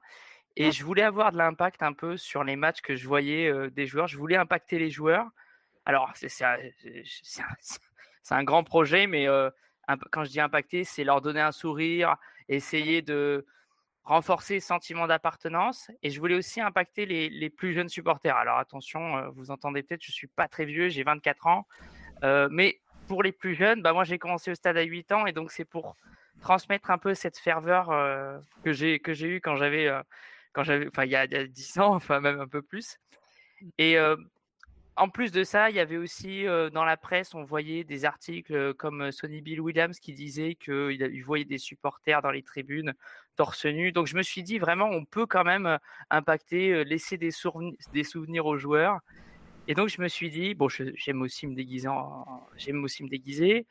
Et 0.56 0.72
je 0.72 0.84
voulais 0.84 1.02
avoir 1.02 1.32
de 1.32 1.38
l'impact 1.38 1.82
un 1.82 1.92
peu 1.92 2.16
sur 2.16 2.44
les 2.44 2.56
matchs 2.56 2.80
que 2.80 2.96
je 2.96 3.06
voyais 3.06 3.70
des 3.70 3.86
joueurs. 3.86 4.08
Je 4.08 4.16
voulais 4.16 4.36
impacter 4.36 4.78
les 4.78 4.90
joueurs. 4.90 5.28
Alors, 5.84 6.10
c'est 6.14 6.28
c'est 8.24 8.34
un 8.34 8.42
grand 8.42 8.64
projet, 8.64 9.06
mais 9.06 9.28
quand 10.10 10.24
je 10.24 10.30
dis 10.30 10.40
impacter, 10.40 10.82
c'est 10.82 11.04
leur 11.04 11.20
donner 11.20 11.40
un 11.40 11.52
sourire, 11.52 12.16
essayer 12.48 13.02
de, 13.02 13.46
renforcer 14.04 14.54
le 14.54 14.60
sentiment 14.60 15.06
d'appartenance 15.06 15.90
et 16.02 16.10
je 16.10 16.20
voulais 16.20 16.34
aussi 16.34 16.60
impacter 16.60 17.06
les, 17.06 17.50
plus 17.50 17.72
jeunes 17.72 17.88
supporters. 17.88 18.36
Alors 18.36 18.58
attention, 18.58 19.30
vous 19.30 19.50
entendez 19.50 19.82
peut-être, 19.82 20.04
je 20.04 20.12
suis 20.12 20.26
pas 20.26 20.46
très 20.46 20.66
vieux, 20.66 20.88
j'ai 20.88 21.02
24 21.02 21.46
ans, 21.46 21.66
mais 22.50 22.80
pour 23.08 23.22
les 23.22 23.32
plus 23.32 23.54
jeunes, 23.54 23.82
bah 23.82 23.92
moi 23.92 24.04
j'ai 24.04 24.18
commencé 24.18 24.50
au 24.50 24.54
stade 24.54 24.76
à 24.76 24.82
8 24.82 25.12
ans 25.12 25.26
et 25.26 25.32
donc 25.32 25.50
c'est 25.50 25.64
pour 25.64 25.96
transmettre 26.42 26.90
un 26.90 26.98
peu 26.98 27.14
cette 27.14 27.38
ferveur 27.38 27.88
que 28.62 28.72
j'ai 28.72 29.00
que 29.00 29.14
j'ai 29.14 29.28
eu 29.28 29.40
quand 29.40 29.56
j'avais 29.56 29.90
quand 30.52 30.64
j'avais 30.64 30.86
enfin 30.88 31.04
il 31.04 31.10
y, 31.10 31.16
a, 31.16 31.26
10 31.26 31.78
ans, 31.78 31.94
enfin 31.94 32.20
même 32.20 32.40
un 32.40 32.48
peu 32.48 32.60
plus. 32.60 32.98
Et 33.78 33.96
en 34.96 35.08
plus 35.08 35.32
de 35.32 35.42
ça, 35.42 35.70
il 35.70 35.76
y 35.76 35.80
avait 35.80 35.96
aussi 35.96 36.44
dans 36.72 36.84
la 36.84 36.96
presse, 36.96 37.34
on 37.34 37.42
voyait 37.42 37.84
des 37.84 38.04
articles 38.04 38.74
comme 38.74 39.10
Sonny 39.10 39.40
Bill 39.40 39.60
Williams 39.60 39.98
qui 39.98 40.12
disait 40.12 40.54
qu'il 40.54 41.24
voyait 41.24 41.44
des 41.44 41.58
supporters 41.58 42.22
dans 42.22 42.30
les 42.30 42.42
tribunes 42.42 42.94
torse 43.36 43.66
nu. 43.66 43.90
Donc 43.92 44.06
je 44.06 44.16
me 44.16 44.22
suis 44.22 44.42
dit 44.42 44.58
vraiment, 44.58 44.86
on 44.86 45.04
peut 45.04 45.26
quand 45.26 45.44
même 45.44 45.78
impacter, 46.10 46.84
laisser 46.84 47.18
des, 47.18 47.30
des 47.92 48.04
souvenirs 48.04 48.46
aux 48.46 48.56
joueurs. 48.56 49.00
Et 49.66 49.74
donc 49.74 49.88
je 49.88 50.00
me 50.00 50.08
suis 50.08 50.30
dit, 50.30 50.54
bon, 50.54 50.68
j'aime 50.68 51.22
aussi 51.22 51.46
me 51.46 51.54
déguiser, 51.54 51.88
j'aime 52.56 52.84
aussi 52.84 53.02
me 53.02 53.08
déguiser. 53.08 53.66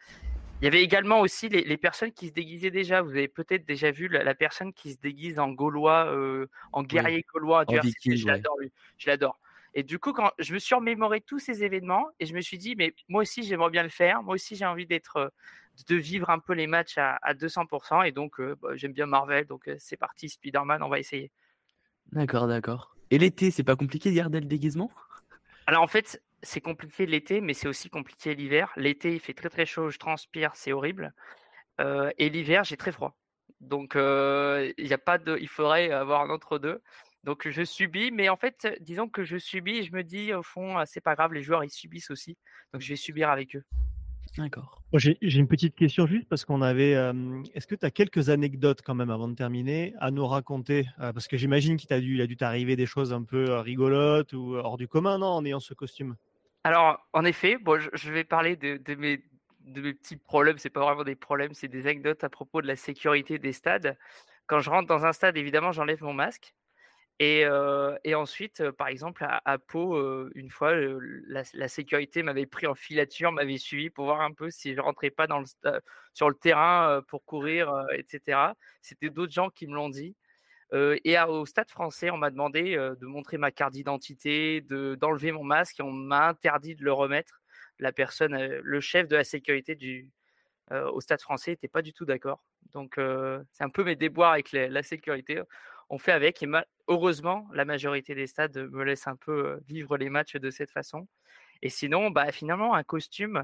Il 0.62 0.66
y 0.66 0.68
avait 0.68 0.84
également 0.84 1.20
aussi 1.20 1.50
les, 1.50 1.78
personnes 1.78 2.12
qui 2.12 2.30
se 2.30 2.34
déguisaient 2.34 2.72
déjà. 2.72 3.02
Vous 3.02 3.12
avez 3.12 3.28
peut-être 3.28 3.66
déjà 3.66 3.92
vu 3.92 4.08
la, 4.08 4.34
personne 4.34 4.74
qui 4.74 4.94
se 4.94 4.98
déguise 4.98 5.38
en 5.40 5.50
gaulois, 5.50 6.14
en 6.72 6.84
guerrier 6.84 7.26
gaulois. 7.34 7.66
je 7.70 8.28
l'adore, 8.28 8.58
je 8.98 9.10
l'adore. 9.10 9.40
Et 9.76 9.84
du 9.84 10.00
coup, 10.00 10.14
quand 10.14 10.32
je 10.38 10.54
me 10.54 10.60
suis 10.60 10.76
remémoré 10.76 11.22
tous 11.22 11.40
ces 11.40 11.64
événements 11.64 12.08
et 12.20 12.26
je 12.26 12.34
me 12.34 12.42
suis 12.42 12.58
dit, 12.58 12.76
mais 12.76 12.94
moi 13.08 13.24
aussi, 13.24 13.44
j'aimerais 13.44 13.72
bien 13.72 13.84
le 13.84 13.90
faire. 13.90 14.22
Moi 14.22 14.36
aussi, 14.36 14.56
j'ai 14.56 14.66
envie 14.66 14.86
d'être, 14.86 15.18
euh, 15.18 15.30
de 15.88 15.96
vivre 15.96 16.30
un 16.30 16.40
peu 16.40 16.54
les 16.54 16.68
matchs 16.68 16.98
à, 16.98 17.34
200%. 17.34 18.06
Et 18.06 18.12
donc, 18.12 18.40
euh, 18.40 18.56
bah, 18.62 18.70
j'aime 18.76 18.94
bien 18.94 19.08
Marvel. 19.08 19.46
Donc, 19.48 19.68
euh, 19.68 19.76
c'est 19.80 19.98
parti, 19.98 20.30
Spider-Man, 20.30 20.84
on 20.84 20.90
va 20.90 21.00
essayer. 21.00 21.32
D'accord, 22.12 22.48
d'accord. 22.48 22.96
Et 23.10 23.18
l'été, 23.18 23.50
c'est 23.50 23.64
pas 23.64 23.76
compliqué 23.76 24.12
de 24.12 24.16
garder 24.16 24.40
le 24.40 24.46
déguisement? 24.46 24.92
Alors, 25.66 25.82
en 25.82 25.88
fait, 25.88 26.22
c'est 26.44 26.62
compliqué 26.62 27.08
l'été, 27.08 27.42
mais 27.42 27.54
c'est 27.54 27.68
aussi 27.68 27.90
compliqué 27.90 28.36
l'hiver. 28.36 28.72
L'été, 28.76 29.14
il 29.14 29.20
fait 29.20 29.34
très 29.34 29.50
très 29.50 29.66
chaud, 29.66 29.90
je 29.90 29.98
transpire, 29.98 30.52
c'est 30.56 30.74
horrible. 30.74 31.14
et 31.80 32.30
l'hiver, 32.30 32.64
j'ai 32.64 32.78
très 32.78 32.92
froid. 32.92 33.16
Donc, 33.62 33.94
il 33.96 34.88
y 34.88 34.94
a 34.94 34.98
pas 34.98 35.18
de, 35.18 35.38
il 35.40 35.48
faudrait 35.48 35.90
avoir 35.92 36.22
un 36.22 36.30
entre 36.30 36.60
deux. 36.60 36.82
Donc 37.24 37.48
je 37.50 37.64
subis, 37.64 38.12
mais 38.12 38.30
en 38.30 38.36
fait, 38.36 38.68
disons 38.82 39.08
que 39.08 39.24
je 39.24 39.38
subis 39.38 39.78
et 39.78 39.84
je 39.84 39.94
me 39.94 40.04
dis 40.04 40.34
au 40.34 40.44
fond, 40.44 40.84
c'est 40.86 41.02
pas 41.02 41.16
grave, 41.16 41.34
les 41.34 41.44
joueurs 41.44 41.64
ils 41.64 41.70
subissent 41.70 42.12
aussi, 42.12 42.38
donc 42.74 42.82
je 42.82 42.90
vais 42.90 42.96
subir 42.98 43.30
avec 43.30 43.56
eux. 43.56 43.64
D'accord. 44.38 44.82
J'ai 44.94 45.18
une 45.22 45.48
petite 45.48 45.76
question 45.76 46.08
juste 46.08 46.28
parce 46.28 46.44
qu'on 46.46 46.62
avait. 46.62 46.92
Est-ce 47.54 47.68
que 47.68 47.76
tu 47.76 47.86
as 47.86 47.92
quelques 47.92 48.30
anecdotes 48.30 48.82
quand 48.82 48.96
même 48.96 49.10
avant 49.10 49.28
de 49.28 49.36
terminer 49.36 49.94
à 50.00 50.12
nous 50.12 50.26
raconter? 50.26 50.88
Parce 50.98 51.28
que 51.28 51.38
j'imagine 51.38 51.78
qu'il 51.78 51.94
a 51.94 52.00
dû, 52.00 52.22
a 52.22 52.28
dû 52.28 52.36
t'arriver 52.36 52.76
des 52.76 52.86
choses 52.86 53.14
un 53.14 53.24
peu 53.24 53.60
rigolotes 53.60 54.34
ou 54.34 54.56
hors 54.56 54.78
du 54.78 54.88
commun, 54.88 55.20
non, 55.20 55.28
en 55.28 55.46
ayant 55.46 55.60
ce 55.60 55.74
costume? 55.74 56.16
Alors, 56.64 57.06
en 57.14 57.26
effet, 57.26 57.58
bon, 57.58 57.80
je, 57.80 58.12
vais 58.12 58.24
parler 58.24 58.56
de, 58.56 58.78
de, 58.78 58.96
mes, 58.96 59.22
de 59.66 59.82
mes 59.82 59.94
petits 59.94 60.18
problèmes. 60.18 60.58
C'est 60.58 60.70
pas 60.70 60.82
vraiment 60.82 61.04
des 61.04 61.16
problèmes, 61.16 61.54
c'est 61.54 61.68
des 61.68 61.82
anecdotes 61.82 62.24
à 62.24 62.30
propos 62.30 62.62
de 62.62 62.68
la 62.68 62.76
sécurité 62.76 63.38
des 63.38 63.54
stades. 63.54 63.98
Quand 64.48 64.60
je 64.60 64.70
rentre 64.70 64.88
dans 64.88 65.06
un 65.06 65.14
stade, 65.14 65.38
évidemment, 65.38 65.72
j'enlève 65.72 66.02
mon 66.02 66.14
masque. 66.14 66.54
Et, 68.04 68.16
ensuite, 68.16 68.70
par 68.72 68.88
exemple, 68.88 69.26
à, 69.30 69.58
Pau, 69.58 70.30
une 70.36 70.50
fois, 70.50 70.74
la, 70.76 71.68
sécurité 71.68 72.24
m'avait 72.24 72.46
pris 72.46 72.68
en 72.68 72.76
filature, 72.76 73.32
m'avait 73.32 73.58
suivi 73.58 73.90
pour 73.90 74.06
voir 74.06 74.22
un 74.22 74.34
peu 74.34 74.50
si 74.50 74.74
je 74.74 74.82
rentrais 74.82 75.10
pas 75.10 75.28
sur 76.14 76.30
le 76.30 76.36
terrain 76.36 77.02
pour 77.08 77.24
courir, 77.24 77.86
etc. 77.94 78.54
C'était 78.82 79.10
d'autres 79.10 79.32
gens 79.32 79.50
qui 79.50 79.68
me 79.68 79.76
l'ont 79.76 79.90
dit. 79.90 80.16
et 80.74 81.18
au 81.20 81.46
Stade 81.46 81.70
français, 81.70 82.10
on 82.10 82.18
m'a 82.18 82.30
demandé 82.30 82.76
de 82.76 83.06
montrer 83.06 83.38
ma 83.38 83.52
carte 83.52 83.74
d'identité, 83.74 84.62
d'enlever 84.62 85.32
mon 85.32 85.44
masque 85.44 85.80
et 85.80 85.84
on 85.84 85.92
m'a 85.92 86.30
interdit 86.30 86.76
de 86.76 86.84
le 86.84 86.94
remettre. 86.94 87.42
La 87.80 87.92
personne, 87.92 88.36
le 88.38 88.82
chef 88.82 89.08
de 89.08 89.16
la 89.16 89.24
sécurité 89.24 89.76
du, 89.76 90.10
au 90.72 91.00
Stade 91.00 91.22
français 91.22 91.52
n'était 91.52 91.68
pas 91.70 91.82
du 91.82 91.94
tout 91.94 92.06
d'accord. 92.06 92.44
Donc, 92.74 92.96
c'est 93.54 93.64
un 93.64 93.70
peu 93.70 93.84
mes 93.84 93.96
déboires 93.96 94.34
avec 94.34 94.52
la 94.52 94.84
sécurité 94.84 95.42
fait 95.98 96.12
avec. 96.12 96.44
Et 96.44 96.48
heureusement, 96.88 97.48
la 97.54 97.66
majorité 97.66 98.16
des 98.16 98.28
stades 98.28 98.58
me 98.72 98.84
laissent 98.84 99.08
un 99.08 99.16
peu 99.16 99.60
vivre 99.68 99.98
les 99.98 100.10
matchs 100.10 100.36
de 100.36 100.50
cette 100.50 100.72
façon. 100.72 101.08
Et 101.62 101.70
sinon, 101.70 102.12
bah, 102.12 102.32
finalement, 102.32 102.76
un 102.76 102.84
costume, 102.84 103.44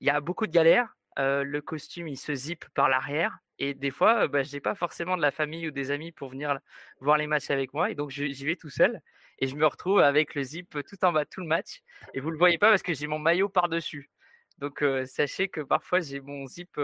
il 0.00 0.06
y 0.06 0.10
a 0.10 0.20
beaucoup 0.20 0.46
de 0.46 0.52
galères. 0.52 0.96
le 1.16 1.60
costume, 1.60 2.08
il 2.08 2.16
se 2.16 2.34
zippe 2.34 2.64
par 2.74 2.88
l'arrière. 2.88 3.38
Et 3.58 3.74
des 3.74 3.90
fois, 3.90 4.26
bah, 4.28 4.42
je 4.42 4.52
n'ai 4.54 4.60
pas 4.60 4.74
forcément 4.74 5.16
de 5.16 5.22
la 5.22 5.30
famille 5.30 5.68
ou 5.68 5.70
des 5.70 5.90
amis 5.90 6.12
pour 6.12 6.30
venir 6.30 6.58
voir 7.00 7.18
les 7.18 7.26
matchs 7.26 7.50
avec 7.50 7.74
moi. 7.74 7.90
Et 7.90 7.94
donc, 7.94 8.10
j'y 8.10 8.46
vais 8.46 8.56
tout 8.56 8.70
seul. 8.70 9.00
Et 9.38 9.46
je 9.46 9.56
me 9.56 9.66
retrouve 9.66 10.00
avec 10.00 10.34
le 10.34 10.42
zip 10.42 10.78
tout 10.88 11.04
en 11.04 11.12
bas 11.12 11.26
tout 11.26 11.40
le 11.40 11.46
match. 11.46 11.82
Et 12.14 12.20
vous 12.20 12.28
ne 12.28 12.32
le 12.32 12.38
voyez 12.38 12.58
pas 12.58 12.70
parce 12.70 12.82
que 12.82 12.94
j'ai 12.94 13.06
mon 13.06 13.18
maillot 13.18 13.48
par-dessus. 13.50 14.10
Donc, 14.58 14.84
sachez 15.06 15.48
que 15.48 15.60
parfois, 15.60 16.00
j'ai 16.00 16.20
mon 16.20 16.46
zip, 16.46 16.78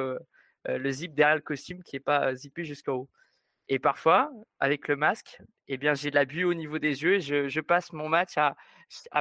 le 0.66 0.90
zip 0.90 1.14
derrière 1.14 1.36
le 1.36 1.42
costume 1.42 1.82
qui 1.82 1.96
n'est 1.96 2.00
pas 2.00 2.34
zippé 2.34 2.64
jusqu'au 2.64 2.92
haut. 2.92 3.10
Et 3.68 3.78
parfois, 3.78 4.30
avec 4.60 4.86
le 4.88 4.96
masque, 4.96 5.40
eh 5.68 5.76
bien, 5.76 5.94
j'ai 5.94 6.10
de 6.10 6.14
la 6.14 6.24
buée 6.24 6.44
au 6.44 6.54
niveau 6.54 6.78
des 6.78 7.02
yeux. 7.02 7.18
Je, 7.18 7.48
je 7.48 7.60
passe 7.60 7.92
mon 7.92 8.08
match 8.08 8.36
à, 8.38 8.54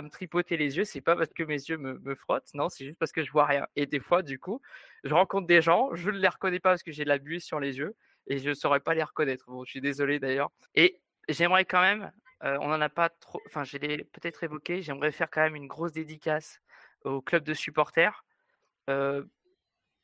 me 0.01 0.09
tripoter 0.09 0.55
les 0.57 0.77
yeux. 0.77 0.83
C'est 0.83 1.01
pas 1.01 1.15
parce 1.15 1.33
que 1.33 1.43
mes 1.43 1.55
yeux 1.55 1.77
me, 1.77 1.97
me 1.99 2.15
frottent, 2.15 2.53
non, 2.53 2.69
c'est 2.69 2.85
juste 2.85 2.99
parce 2.99 3.11
que 3.11 3.23
je 3.23 3.31
vois 3.31 3.45
rien. 3.45 3.65
Et 3.75 3.87
des 3.87 3.99
fois, 3.99 4.21
du 4.21 4.37
coup, 4.37 4.61
je 5.03 5.13
rencontre 5.13 5.47
des 5.47 5.61
gens, 5.61 5.89
je 5.95 6.11
ne 6.11 6.17
les 6.17 6.27
reconnais 6.27 6.59
pas 6.59 6.71
parce 6.71 6.83
que 6.83 6.91
j'ai 6.91 7.03
de 7.03 7.09
la 7.09 7.17
buée 7.17 7.39
sur 7.39 7.59
les 7.59 7.77
yeux 7.77 7.95
et 8.27 8.37
je 8.37 8.49
ne 8.49 8.53
saurais 8.53 8.79
pas 8.79 8.93
les 8.93 9.03
reconnaître. 9.03 9.45
Bon, 9.47 9.63
je 9.65 9.71
suis 9.71 9.81
désolé 9.81 10.19
d'ailleurs. 10.19 10.51
Et 10.75 11.01
j'aimerais 11.29 11.65
quand 11.65 11.81
même, 11.81 12.11
euh, 12.43 12.57
on 12.61 12.67
n'en 12.67 12.81
a 12.81 12.89
pas 12.89 13.09
trop, 13.09 13.41
enfin, 13.47 13.63
je 13.63 13.77
l'ai 13.77 14.03
peut-être 14.03 14.43
évoqué, 14.43 14.81
j'aimerais 14.81 15.11
faire 15.11 15.29
quand 15.29 15.41
même 15.41 15.55
une 15.55 15.67
grosse 15.67 15.91
dédicace 15.91 16.61
au 17.03 17.21
club 17.21 17.43
de 17.43 17.53
supporters. 17.53 18.25
Euh, 18.89 19.23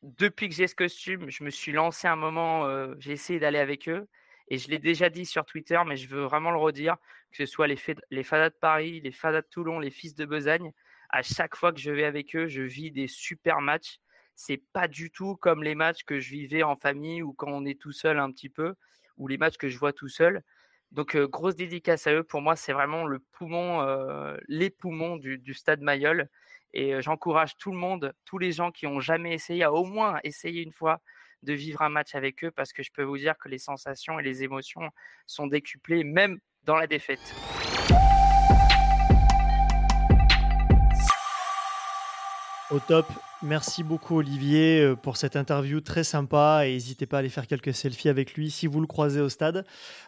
depuis 0.03 0.49
que 0.49 0.55
j'ai 0.55 0.67
ce 0.67 0.75
costume, 0.75 1.29
je 1.29 1.43
me 1.43 1.49
suis 1.49 1.71
lancé 1.71 2.07
un 2.07 2.15
moment, 2.15 2.65
euh, 2.65 2.95
j'ai 2.99 3.11
essayé 3.11 3.39
d'aller 3.39 3.59
avec 3.59 3.87
eux. 3.87 4.07
Et 4.47 4.57
je 4.57 4.69
l'ai 4.69 4.79
déjà 4.79 5.09
dit 5.09 5.25
sur 5.25 5.45
Twitter, 5.45 5.79
mais 5.85 5.95
je 5.95 6.07
veux 6.07 6.23
vraiment 6.23 6.51
le 6.51 6.57
redire, 6.57 6.97
que 7.31 7.37
ce 7.37 7.45
soit 7.45 7.67
les, 7.67 7.77
les 8.09 8.23
de 8.23 8.49
Paris, 8.49 9.01
les 9.01 9.11
Fadas 9.11 9.41
de 9.41 9.47
Toulon, 9.47 9.79
les 9.79 9.91
Fils 9.91 10.15
de 10.15 10.25
Besagne, 10.25 10.71
à 11.11 11.21
chaque 11.21 11.55
fois 11.55 11.73
que 11.73 11.79
je 11.79 11.91
vais 11.91 12.05
avec 12.05 12.35
eux, 12.35 12.47
je 12.47 12.61
vis 12.61 12.91
des 12.91 13.07
super 13.07 13.61
matchs. 13.61 13.99
C'est 14.35 14.61
pas 14.73 14.87
du 14.87 15.11
tout 15.11 15.35
comme 15.35 15.61
les 15.61 15.75
matchs 15.75 16.03
que 16.03 16.19
je 16.19 16.31
vivais 16.31 16.63
en 16.63 16.75
famille 16.75 17.21
ou 17.21 17.33
quand 17.33 17.51
on 17.51 17.65
est 17.65 17.79
tout 17.79 17.91
seul 17.91 18.17
un 18.17 18.31
petit 18.31 18.49
peu, 18.49 18.75
ou 19.17 19.27
les 19.27 19.37
matchs 19.37 19.57
que 19.57 19.67
je 19.67 19.77
vois 19.77 19.93
tout 19.93 20.07
seul. 20.07 20.41
Donc, 20.91 21.15
euh, 21.15 21.27
grosse 21.27 21.55
dédicace 21.55 22.07
à 22.07 22.13
eux. 22.13 22.23
Pour 22.23 22.41
moi, 22.41 22.55
c'est 22.55 22.73
vraiment 22.73 23.05
le 23.05 23.19
poumon, 23.19 23.81
euh, 23.81 24.37
les 24.47 24.69
poumons 24.69 25.17
du, 25.17 25.53
stade 25.53 25.81
Mayol. 25.81 26.29
Et 26.73 26.95
euh, 26.95 27.01
j'encourage 27.01 27.57
tout 27.57 27.71
le 27.71 27.77
monde, 27.77 28.13
tous 28.25 28.37
les 28.37 28.51
gens 28.53 28.71
qui 28.71 28.87
ont 28.87 28.99
jamais 29.01 29.33
essayé, 29.33 29.63
à 29.63 29.71
au 29.73 29.85
moins 29.85 30.19
essayer 30.23 30.61
une 30.61 30.71
fois 30.71 31.01
de 31.43 31.53
vivre 31.53 31.81
un 31.81 31.89
match 31.89 32.15
avec 32.15 32.43
eux 32.43 32.51
parce 32.51 32.73
que 32.73 32.83
je 32.83 32.91
peux 32.91 33.03
vous 33.03 33.17
dire 33.17 33.37
que 33.37 33.49
les 33.49 33.57
sensations 33.57 34.19
et 34.19 34.23
les 34.23 34.43
émotions 34.43 34.89
sont 35.25 35.47
décuplées 35.47 36.03
même 36.03 36.39
dans 36.63 36.75
la 36.75 36.87
défaite. 36.87 37.35
Au 42.72 42.80
top. 42.80 43.05
Merci 43.43 43.84
beaucoup 43.84 44.19
Olivier 44.19 44.80
euh, 44.80 44.95
pour 44.95 45.17
cette 45.17 45.36
interview 45.36 45.82
très 45.82 46.05
sympa 46.05 46.65
et 46.65 46.72
n'hésitez 46.72 47.05
pas 47.05 47.17
à 47.17 47.19
aller 47.19 47.28
faire 47.28 47.45
quelques 47.45 47.74
selfies 47.74 48.07
avec 48.07 48.36
lui 48.36 48.49
si 48.49 48.65
vous 48.65 48.80
le 48.80 48.88
croisez 48.88 49.19
au 49.19 49.28
stade. 49.28 49.65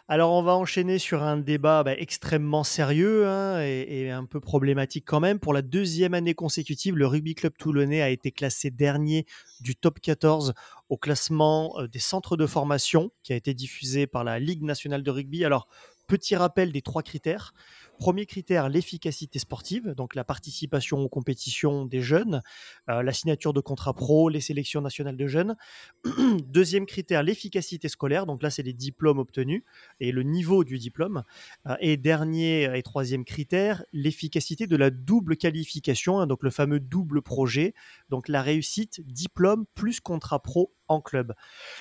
Alors 0.08 0.32
on 0.32 0.42
va 0.42 0.54
enchaîner 0.54 0.98
sur 0.98 1.22
un 1.22 1.36
débat 1.36 1.82
bah, 1.82 1.92
extrêmement 1.98 2.64
sérieux 2.64 3.26
hein, 3.26 3.60
et, 3.60 4.10
un 4.10 4.24
peu 4.24 4.40
problématique 4.40 5.04
quand 5.06 5.20
même. 5.20 5.40
Pour 5.40 5.52
la 5.52 5.60
deuxième 5.60 6.14
année 6.14 6.34
consécutive, 6.34 6.96
le 6.96 7.06
Rugby 7.06 7.34
Club 7.34 7.52
Toulonnais 7.58 8.00
a 8.00 8.08
été 8.08 8.30
classé 8.30 8.70
dernier 8.70 9.26
du 9.60 9.76
top 9.76 10.00
14 10.00 10.54
au 10.88 10.96
classement 10.96 11.74
euh, 11.80 11.86
des 11.86 11.98
centres 11.98 12.38
de 12.38 12.46
formation 12.46 13.10
qui 13.22 13.34
a 13.34 13.36
été 13.36 13.52
diffusé 13.52 14.06
par 14.06 14.24
la 14.24 14.38
Ligue 14.38 14.62
nationale 14.62 15.02
de 15.02 15.10
rugby. 15.10 15.44
Alors 15.44 15.68
petit 16.06 16.36
rappel 16.36 16.72
des 16.72 16.82
trois 16.82 17.02
critères. 17.02 17.52
Premier 17.98 18.26
critère, 18.26 18.68
l'efficacité 18.68 19.38
sportive, 19.38 19.94
donc 19.94 20.14
la 20.14 20.24
participation 20.24 20.98
aux 20.98 21.08
compétitions 21.08 21.86
des 21.86 22.00
jeunes, 22.00 22.42
euh, 22.88 23.02
la 23.02 23.12
signature 23.12 23.52
de 23.52 23.60
contrats 23.60 23.94
pro, 23.94 24.28
les 24.28 24.40
sélections 24.40 24.80
nationales 24.80 25.16
de 25.16 25.26
jeunes. 25.26 25.56
Deuxième 26.46 26.86
critère, 26.86 27.22
l'efficacité 27.22 27.88
scolaire, 27.88 28.26
donc 28.26 28.42
là 28.42 28.50
c'est 28.50 28.62
les 28.62 28.72
diplômes 28.72 29.18
obtenus 29.18 29.62
et 30.00 30.12
le 30.12 30.22
niveau 30.22 30.64
du 30.64 30.78
diplôme. 30.78 31.22
Euh, 31.66 31.76
et 31.80 31.96
dernier 31.96 32.76
et 32.76 32.82
troisième 32.82 33.24
critère, 33.24 33.84
l'efficacité 33.92 34.66
de 34.66 34.76
la 34.76 34.90
double 34.90 35.36
qualification, 35.36 36.18
hein, 36.20 36.26
donc 36.26 36.42
le 36.42 36.50
fameux 36.50 36.80
double 36.80 37.22
projet, 37.22 37.74
donc 38.08 38.28
la 38.28 38.42
réussite 38.42 39.00
diplôme 39.06 39.64
plus 39.74 40.00
contrat 40.00 40.40
pro 40.40 40.72
en 40.88 41.00
club. 41.00 41.34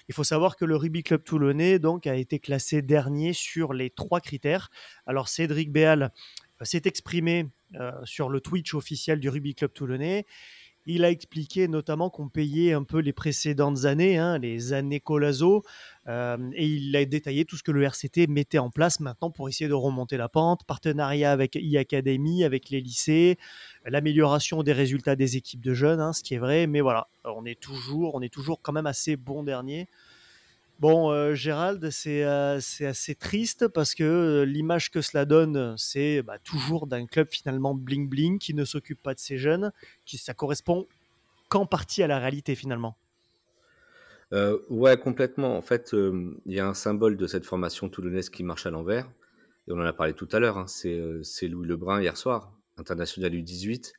Il 0.08 0.14
faut 0.14 0.24
savoir 0.24 0.56
que 0.56 0.66
le 0.66 0.76
Rugby 0.76 1.04
Club 1.04 1.24
Toulonnais 1.24 1.80
donc, 1.80 2.08
a 2.08 2.16
été 2.16 2.40
classé 2.40 2.82
dernier 2.82 3.34
sur 3.34 3.74
les 3.74 3.90
trois 3.90 4.22
critères. 4.22 4.70
Alors 5.06 5.28
Cédric 5.28 5.72
Béal 5.72 6.12
euh, 6.62 6.66
s'est 6.66 6.84
exprimé 6.86 7.50
euh, 7.76 7.92
sur 8.04 8.30
le 8.30 8.40
Twitch 8.42 8.74
officiel 8.74 9.20
du 9.20 9.30
Rugby 9.30 9.56
Club 9.56 9.74
Toulonnais 9.74 10.26
Il 10.86 11.06
a 11.06 11.10
expliqué 11.10 11.68
notamment 11.68 12.10
qu'on 12.10 12.28
payait 12.28 12.74
un 12.74 12.84
peu 12.84 13.00
les 13.00 13.14
précédentes 13.14 13.86
années, 13.86 14.18
hein, 14.18 14.38
les 14.38 14.74
années 14.74 15.00
Colazo, 15.00 15.64
euh, 16.08 16.38
et 16.54 16.68
il 16.68 16.96
a 16.96 17.06
détaillé 17.06 17.46
tout 17.46 17.56
ce 17.56 17.64
que 17.64 17.72
le 17.72 17.84
RCT 17.84 18.28
mettait 18.28 18.58
en 18.58 18.70
place 18.70 19.00
maintenant 19.00 19.32
pour 19.32 19.48
essayer 19.48 19.70
de 19.70 19.74
remonter 19.74 20.18
la 20.18 20.28
pente, 20.28 20.66
partenariat 20.66 21.32
avec 21.32 21.56
e-Academy, 21.56 22.44
avec 22.44 22.70
les 22.70 22.82
lycées, 22.82 23.38
l'amélioration 23.86 24.62
des 24.64 24.74
résultats 24.74 25.16
des 25.16 25.38
équipes 25.38 25.64
de 25.64 25.74
jeunes, 25.74 26.02
hein, 26.02 26.12
ce 26.12 26.22
qui 26.22 26.34
est 26.34 26.40
vrai, 26.40 26.68
mais 26.68 26.82
voilà, 26.82 27.08
on 27.24 27.46
est 27.46 27.60
toujours, 27.60 28.16
on 28.16 28.22
est 28.22 28.34
toujours 28.34 28.62
quand 28.62 28.74
même 28.74 28.88
assez 28.88 29.16
bon 29.16 29.44
dernier. 29.44 29.88
Bon, 30.84 31.14
euh, 31.14 31.34
Gérald, 31.34 31.82
euh, 31.82 32.58
c'est 32.60 32.86
assez 32.86 33.16
triste 33.16 33.70
parce 33.70 33.96
que 33.96 34.04
euh, 34.04 34.44
l'image 34.44 34.92
que 34.92 35.00
cela 35.00 35.24
donne, 35.24 35.76
c'est 35.78 36.22
bah, 36.24 36.40
toujours 36.40 36.88
d'un 36.88 37.06
club 37.06 37.30
finalement 37.32 37.74
bling-bling 37.74 38.38
qui 38.38 38.54
ne 38.54 38.66
s'occupe 38.66 39.02
pas 39.02 39.14
de 39.14 39.20
ses 39.20 39.38
jeunes, 39.38 39.72
qui 40.04 40.18
ça 40.18 40.34
correspond 40.34 40.86
qu'en 41.48 41.66
partie 41.66 42.04
à 42.04 42.08
la 42.08 42.20
réalité 42.20 42.54
finalement. 42.54 42.98
ouais, 44.34 44.98
complètement. 44.98 45.56
En 45.56 45.62
fait, 45.62 45.94
il 45.94 46.54
y 46.54 46.60
a 46.60 46.68
un 46.68 46.74
symbole 46.74 47.16
de 47.16 47.28
cette 47.28 47.46
formation 47.46 47.88
toulonnaise 47.88 48.30
qui 48.30 48.44
marche 48.44 48.66
à 48.66 48.70
l'envers. 48.70 49.10
Et 49.70 49.72
on 49.72 49.78
en 49.78 49.86
a 49.86 49.94
parlé 49.94 50.14
tout 50.14 50.28
à 50.34 50.40
l'heure. 50.42 50.58
Hein, 50.58 50.68
c'est 50.68 51.48
Louis 51.48 51.66
Lebrun 51.66 52.02
hier 52.02 52.18
soir, 52.18 52.52
international 52.78 53.32
U18, 53.32 53.94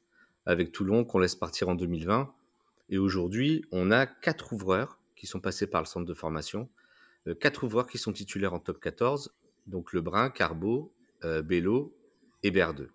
avec 0.44 0.70
Toulon 0.70 1.06
qu'on 1.06 1.18
laisse 1.18 1.34
partir 1.34 1.70
en 1.70 1.76
2020. 1.76 2.30
Et 2.90 2.98
aujourd'hui, 2.98 3.64
on 3.72 3.90
a 3.90 4.04
quatre 4.04 4.52
ouvreurs 4.52 4.98
qui 5.24 5.30
sont 5.30 5.40
passés 5.40 5.66
par 5.66 5.80
le 5.80 5.86
centre 5.86 6.04
de 6.04 6.12
formation. 6.12 6.68
Euh, 7.26 7.34
quatre 7.34 7.64
ouvreurs 7.64 7.86
qui 7.86 7.96
sont 7.96 8.12
titulaires 8.12 8.52
en 8.52 8.58
top 8.58 8.78
14, 8.78 9.34
donc 9.66 9.94
Lebrun, 9.94 10.28
Carbo, 10.28 10.92
euh, 11.24 11.40
Bello 11.40 11.96
et 12.42 12.50
Berdeux. 12.50 12.90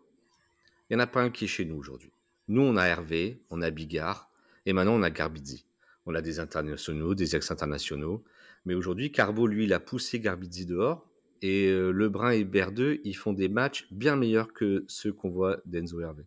Il 0.90 0.96
n'y 0.96 1.02
en 1.02 1.04
a 1.04 1.08
pas 1.08 1.24
un 1.24 1.32
qui 1.32 1.46
est 1.46 1.48
chez 1.48 1.66
nous 1.66 1.76
aujourd'hui. 1.76 2.12
Nous, 2.48 2.62
on 2.62 2.78
a 2.78 2.86
Hervé, 2.86 3.42
on 3.50 3.64
a 3.64 3.72
Bigard, 3.72 4.30
et 4.68 4.74
maintenant 4.74 4.94
on 4.94 5.02
a 5.02 5.10
Garbizzi. 5.10 5.66
On 6.06 6.14
a 6.14 6.22
des 6.22 6.40
internationaux, 6.40 7.16
des 7.16 7.36
ex-internationaux. 7.36 8.24
Mais 8.66 8.76
aujourd'hui, 8.76 9.12
Carbo, 9.12 9.48
lui, 9.48 9.64
il 9.64 9.74
a 9.74 9.80
poussé 9.80 10.20
Garbizzi 10.20 10.68
dehors. 10.68 11.10
Et 11.42 11.66
euh, 11.68 11.90
Lebrun 11.90 12.30
et 12.30 12.44
Berdeux, 12.44 13.02
ils 13.06 13.16
font 13.16 13.34
des 13.34 13.50
matchs 13.50 13.88
bien 13.90 14.16
meilleurs 14.16 14.54
que 14.54 14.86
ceux 14.88 15.14
qu'on 15.14 15.32
voit 15.32 15.62
d'Enzo 15.66 16.00
Hervé. 16.00 16.26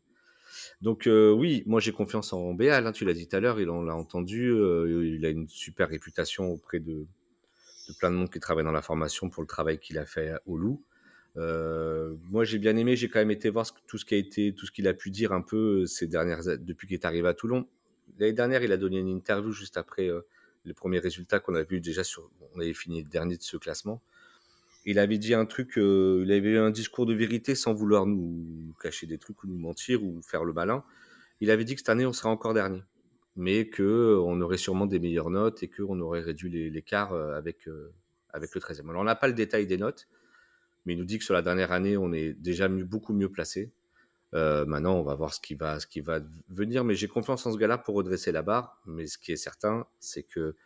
Donc 0.82 1.06
euh, 1.06 1.30
oui, 1.30 1.62
moi 1.66 1.80
j'ai 1.80 1.92
confiance 1.92 2.32
en 2.32 2.54
Béal, 2.54 2.84
hein, 2.88 2.92
tu 2.92 3.04
l'as 3.04 3.14
dit 3.14 3.28
tout 3.28 3.36
à 3.36 3.40
l'heure, 3.40 3.60
il 3.60 3.70
on 3.70 3.82
l'a 3.82 3.94
entendu, 3.94 4.50
euh, 4.50 5.06
il 5.06 5.24
a 5.24 5.28
une 5.28 5.48
super 5.48 5.88
réputation 5.88 6.50
auprès 6.50 6.80
de, 6.80 7.06
plein 8.00 8.10
de 8.10 8.16
monde 8.16 8.30
qui 8.30 8.40
travaille 8.40 8.64
dans 8.64 8.72
la 8.72 8.82
formation 8.82 9.30
pour 9.30 9.44
le 9.44 9.46
travail 9.46 9.78
qu'il 9.78 9.96
a 9.96 10.06
fait 10.06 10.32
au 10.44 10.58
Loup. 10.58 10.82
Euh, 11.36 12.16
moi 12.30 12.42
j'ai 12.42 12.58
bien 12.58 12.76
aimé, 12.76 12.96
j'ai 12.96 13.08
quand 13.08 13.20
même 13.20 13.30
été 13.30 13.48
voir 13.48 13.64
tout 13.86 13.96
ce 13.96 14.04
qui 14.04 14.14
a 14.14 14.18
été, 14.18 14.54
tout 14.54 14.66
ce 14.66 14.72
qu'il 14.72 14.88
a 14.88 14.92
pu 14.92 15.10
dire 15.10 15.32
un 15.32 15.40
peu 15.40 15.86
ces 15.86 16.08
dernières 16.08 16.42
depuis 16.58 16.88
qu'il 16.88 16.94
est 16.94 17.04
arrivé 17.04 17.28
à 17.28 17.34
Toulon. 17.34 17.68
L'année 18.18 18.32
dernière, 18.32 18.64
il 18.64 18.72
a 18.72 18.76
donné 18.76 18.98
une 18.98 19.08
interview 19.08 19.52
juste 19.52 19.76
après 19.76 20.10
les 20.64 20.74
premiers 20.74 20.98
résultats 20.98 21.38
qu'on 21.38 21.54
a 21.54 21.62
vus 21.62 21.80
déjà 21.80 22.02
sur, 22.02 22.28
on 22.56 22.60
avait 22.60 22.74
fini 22.74 23.04
le 23.04 23.08
dernier 23.08 23.36
de 23.36 23.42
ce 23.42 23.56
classement 23.56 24.02
il 24.84 24.98
avait 24.98 25.18
dit 25.18 25.34
un 25.34 25.46
truc, 25.46 25.78
euh, 25.78 26.22
il 26.24 26.32
avait 26.32 26.50
eu 26.50 26.58
un 26.58 26.70
discours 26.70 27.06
de 27.06 27.14
vérité 27.14 27.54
sans 27.54 27.72
vouloir 27.72 28.06
nous 28.06 28.74
cacher 28.82 29.06
des 29.06 29.18
trucs 29.18 29.42
ou 29.44 29.46
nous 29.46 29.58
mentir 29.58 30.02
ou 30.02 30.20
faire 30.22 30.44
le 30.44 30.52
malin. 30.52 30.84
Il 31.40 31.50
avait 31.50 31.64
dit 31.64 31.74
que 31.74 31.80
cette 31.80 31.88
année 31.88 32.06
on 32.06 32.12
serait 32.12 32.28
encore 32.28 32.54
dernier, 32.54 32.82
mais 33.36 33.68
que 33.68 33.82
euh, 33.82 34.18
aurait 34.18 34.56
sûrement 34.56 34.86
des 34.86 34.98
meilleures 34.98 35.30
notes 35.30 35.62
et 35.62 35.68
qu'on 35.68 36.00
aurait 36.00 36.20
réduit 36.20 36.70
l'écart 36.70 37.12
euh, 37.12 37.36
avec 37.36 37.68
avec 38.30 38.54
le 38.54 38.60
13e. 38.60 38.88
Alors 38.88 39.02
on 39.02 39.04
n'a 39.04 39.14
pas 39.14 39.28
le 39.28 39.34
détail 39.34 39.66
des 39.66 39.76
notes, 39.76 40.08
mais 40.84 40.94
il 40.94 40.98
nous 40.98 41.04
dit 41.04 41.18
que 41.18 41.24
sur 41.24 41.34
la 41.34 41.42
dernière 41.42 41.72
année 41.72 41.96
on 41.96 42.12
est 42.12 42.32
déjà 42.32 42.68
mieux, 42.68 42.84
beaucoup 42.84 43.12
mieux 43.12 43.30
placé. 43.30 43.72
maintenant, 44.32 44.94
on 44.98 45.02
va 45.02 45.14
voir 45.14 45.34
ce 45.34 45.40
qui 45.40 45.54
va, 45.54 45.78
ce 45.78 45.86
qui 45.86 46.00
va 46.00 46.20
venir, 46.48 46.84
mais 46.84 46.94
j'ai 46.94 47.08
confiance 47.08 47.46
en 47.46 47.52
ce 47.52 47.58
gars-là 47.58 47.78
pour 47.78 47.94
redresser 47.94 48.32
la 48.32 48.42
barre. 48.42 48.80
Mais 48.86 49.06
ce 49.06 49.18
qui 49.18 49.32
est 49.32 49.36
certain, 49.36 49.86
c'est 50.00 50.22
que 50.22 50.56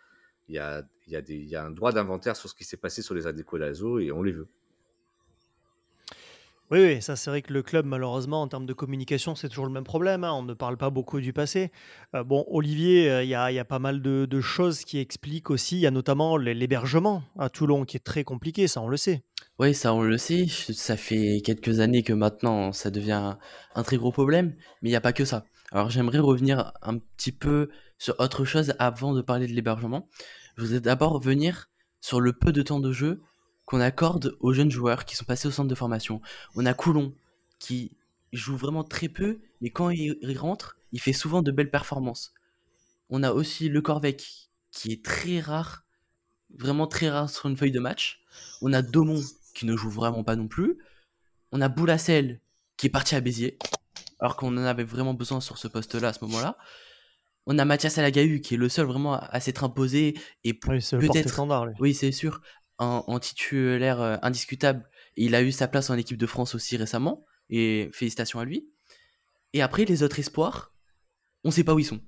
il 0.48 0.54
y 0.54 0.58
a, 0.58 0.82
y, 1.08 1.16
a 1.16 1.20
y 1.28 1.56
a, 1.56 1.64
un 1.64 1.70
droit 1.70 1.92
d'inventaire 1.92 2.36
sur 2.36 2.48
ce 2.48 2.54
qui 2.54 2.64
s'est 2.64 2.76
passé 2.76 3.02
sur 3.02 3.14
les 3.14 3.26
Adécolazo 3.26 3.98
et 3.98 4.12
on 4.12 4.22
les 4.22 4.32
veut. 4.32 4.48
Oui, 6.72 6.80
oui, 6.80 7.00
ça 7.00 7.14
c'est 7.14 7.30
vrai 7.30 7.42
que 7.42 7.52
le 7.52 7.62
club, 7.62 7.86
malheureusement, 7.86 8.42
en 8.42 8.48
termes 8.48 8.66
de 8.66 8.72
communication, 8.72 9.36
c'est 9.36 9.48
toujours 9.48 9.66
le 9.66 9.72
même 9.72 9.84
problème. 9.84 10.24
Hein. 10.24 10.32
On 10.32 10.42
ne 10.42 10.52
parle 10.52 10.76
pas 10.76 10.90
beaucoup 10.90 11.20
du 11.20 11.32
passé. 11.32 11.70
Euh, 12.16 12.24
bon, 12.24 12.44
Olivier, 12.48 13.08
euh, 13.08 13.22
il 13.22 13.28
y, 13.28 13.36
a, 13.36 13.52
y, 13.52 13.58
a, 13.60 13.64
pas 13.64 13.78
mal 13.78 14.02
de, 14.02 14.26
de, 14.28 14.40
choses 14.40 14.80
qui 14.84 14.98
expliquent 14.98 15.50
aussi. 15.50 15.76
Il 15.76 15.80
y 15.80 15.86
a 15.86 15.92
notamment 15.92 16.36
l'hébergement 16.36 17.22
à 17.38 17.50
Toulon 17.50 17.84
qui 17.84 17.96
est 17.96 18.00
très 18.00 18.24
compliqué, 18.24 18.66
ça 18.66 18.80
on 18.80 18.88
le 18.88 18.96
sait. 18.96 19.22
Oui, 19.60 19.74
ça 19.74 19.94
on 19.94 20.02
le 20.02 20.18
sait. 20.18 20.46
Ça 20.48 20.96
fait 20.96 21.40
quelques 21.44 21.78
années 21.78 22.02
que 22.02 22.12
maintenant 22.12 22.72
ça 22.72 22.90
devient 22.90 23.36
un 23.76 23.82
très 23.84 23.96
gros 23.96 24.10
problème, 24.10 24.56
mais 24.82 24.88
il 24.88 24.92
n'y 24.92 24.96
a 24.96 25.00
pas 25.00 25.12
que 25.12 25.24
ça. 25.24 25.44
Alors 25.70 25.90
j'aimerais 25.90 26.18
revenir 26.18 26.72
un 26.82 26.98
petit 26.98 27.32
peu 27.32 27.68
sur 27.98 28.18
autre 28.20 28.44
chose 28.44 28.74
avant 28.78 29.14
de 29.14 29.22
parler 29.22 29.46
de 29.46 29.52
l'hébergement. 29.52 30.08
Je 30.56 30.62
voudrais 30.62 30.80
d'abord 30.80 31.12
revenir 31.12 31.68
sur 32.00 32.20
le 32.20 32.32
peu 32.32 32.52
de 32.52 32.62
temps 32.62 32.80
de 32.80 32.92
jeu 32.92 33.22
qu'on 33.64 33.80
accorde 33.80 34.36
aux 34.40 34.52
jeunes 34.52 34.70
joueurs 34.70 35.04
qui 35.04 35.16
sont 35.16 35.24
passés 35.24 35.48
au 35.48 35.50
centre 35.50 35.68
de 35.68 35.74
formation. 35.74 36.20
On 36.54 36.66
a 36.66 36.74
Coulon 36.74 37.14
qui 37.58 37.96
joue 38.32 38.56
vraiment 38.56 38.84
très 38.84 39.08
peu, 39.08 39.40
mais 39.60 39.70
quand 39.70 39.90
il, 39.90 40.38
rentre, 40.38 40.76
il 40.92 41.00
fait 41.00 41.12
souvent 41.12 41.42
de 41.42 41.50
belles 41.50 41.70
performances. 41.70 42.32
On 43.10 43.22
a 43.22 43.32
aussi 43.32 43.68
Le 43.68 43.80
Corvec 43.80 44.50
qui 44.70 44.92
est 44.92 45.04
très 45.04 45.40
rare, 45.40 45.84
vraiment 46.56 46.86
très 46.86 47.08
rare 47.08 47.28
sur 47.30 47.46
une 47.48 47.56
feuille 47.56 47.72
de 47.72 47.80
match. 47.80 48.20
On 48.62 48.72
a 48.72 48.82
Domon 48.82 49.20
qui 49.54 49.66
ne 49.66 49.76
joue 49.76 49.90
vraiment 49.90 50.22
pas 50.22 50.36
non 50.36 50.48
plus. 50.48 50.78
On 51.50 51.60
a 51.60 51.68
Boulassel 51.68 52.40
qui 52.76 52.86
est 52.86 52.90
parti 52.90 53.14
à 53.14 53.20
Béziers, 53.20 53.58
alors 54.20 54.36
qu'on 54.36 54.56
en 54.56 54.64
avait 54.64 54.84
vraiment 54.84 55.14
besoin 55.14 55.40
sur 55.40 55.58
ce 55.58 55.66
poste-là 55.66 56.08
à 56.08 56.12
ce 56.12 56.24
moment-là. 56.24 56.58
On 57.46 57.58
a 57.58 57.64
Mathias 57.64 57.98
Alagahu 57.98 58.40
qui 58.40 58.54
est 58.54 58.56
le 58.56 58.68
seul 58.68 58.86
vraiment 58.86 59.14
à, 59.14 59.40
s'être 59.40 59.64
imposé 59.64 60.14
et 60.44 60.54
peut-être. 60.54 61.76
Oui, 61.78 61.94
c'est 61.94 62.12
sûr, 62.12 62.40
en, 62.78 63.18
titulaire 63.20 64.00
euh, 64.00 64.16
indiscutable. 64.22 64.88
il 65.16 65.34
a 65.34 65.42
eu 65.42 65.52
sa 65.52 65.68
place 65.68 65.90
en 65.90 65.96
équipe 65.96 66.18
de 66.18 66.26
France 66.26 66.54
aussi 66.54 66.76
récemment. 66.76 67.24
Et 67.48 67.90
félicitations 67.92 68.40
à 68.40 68.44
lui. 68.44 68.68
Et 69.52 69.62
après, 69.62 69.84
les 69.84 70.02
autres 70.02 70.18
espoirs, 70.18 70.74
on 71.44 71.48
ne 71.48 71.54
sait 71.54 71.62
pas 71.62 71.74
où 71.74 71.78
ils 71.78 71.84
sont. 71.84 72.00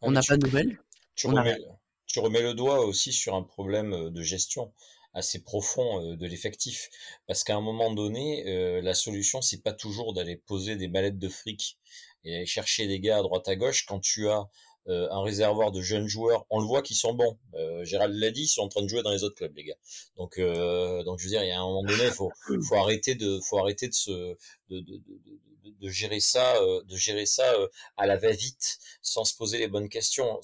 Ah, 0.00 0.06
on 0.06 0.10
n'a 0.12 0.22
pas 0.22 0.36
de 0.36 0.46
nouvelles. 0.46 0.78
Tu 1.16 1.26
remets, 1.26 1.58
tu 2.06 2.20
remets 2.20 2.42
le 2.42 2.54
doigt 2.54 2.84
aussi 2.86 3.12
sur 3.12 3.34
un 3.34 3.42
problème 3.42 3.92
euh, 3.92 4.10
de 4.10 4.22
gestion 4.22 4.72
assez 5.14 5.42
profond 5.42 6.02
euh, 6.02 6.16
de 6.16 6.26
l'effectif. 6.26 6.88
Parce 7.26 7.44
qu'à 7.44 7.56
un 7.56 7.60
moment 7.60 7.92
donné, 7.92 8.44
euh, 8.46 8.80
la 8.80 8.94
solution, 8.94 9.42
c'est 9.42 9.62
pas 9.62 9.72
toujours 9.72 10.14
d'aller 10.14 10.36
poser 10.36 10.76
des 10.76 10.88
ballettes 10.88 11.18
de 11.18 11.28
fric 11.28 11.78
et 12.24 12.36
aller 12.36 12.46
chercher 12.46 12.86
des 12.86 13.00
gars 13.00 13.18
à 13.18 13.22
droite 13.22 13.48
à 13.48 13.56
gauche 13.56 13.86
quand 13.86 14.00
tu 14.00 14.28
as 14.28 14.48
euh, 14.88 15.08
un 15.10 15.22
réservoir 15.22 15.70
de 15.72 15.82
jeunes 15.82 16.06
joueurs. 16.08 16.46
On 16.50 16.60
le 16.60 16.66
voit 16.66 16.82
qui 16.82 16.94
sont 16.94 17.14
bons. 17.14 17.38
Gérald 17.82 18.14
l'a 18.14 18.30
dit, 18.30 18.42
ils 18.42 18.48
sont 18.48 18.62
en 18.62 18.68
train 18.68 18.82
de 18.82 18.88
jouer 18.88 19.02
dans 19.02 19.10
les 19.10 19.24
autres 19.24 19.36
clubs, 19.36 19.54
les 19.56 19.64
gars. 19.64 19.76
Donc, 20.16 20.38
donc 20.38 21.18
je 21.18 21.24
veux 21.24 21.30
dire, 21.30 21.42
il 21.42 21.48
y 21.48 21.52
a 21.52 21.60
un 21.60 21.64
moment 21.64 21.84
donné, 21.84 22.10
faut, 22.10 22.30
faut 22.62 22.76
arrêter 22.76 23.14
de, 23.14 23.38
faut 23.40 23.58
arrêter 23.58 23.88
de 23.88 23.94
se, 23.94 24.10
de, 24.10 24.80
de, 24.80 24.80
de, 24.80 25.40
de 25.80 25.88
gérer 25.88 26.20
ça, 26.20 26.60
de 26.60 26.96
gérer 26.96 27.26
ça 27.26 27.54
à 27.96 28.06
la 28.06 28.16
va-vite, 28.16 28.78
sans 29.02 29.24
se 29.24 29.36
poser 29.36 29.58
les 29.58 29.68
bonnes 29.68 29.88
questions 29.88 30.40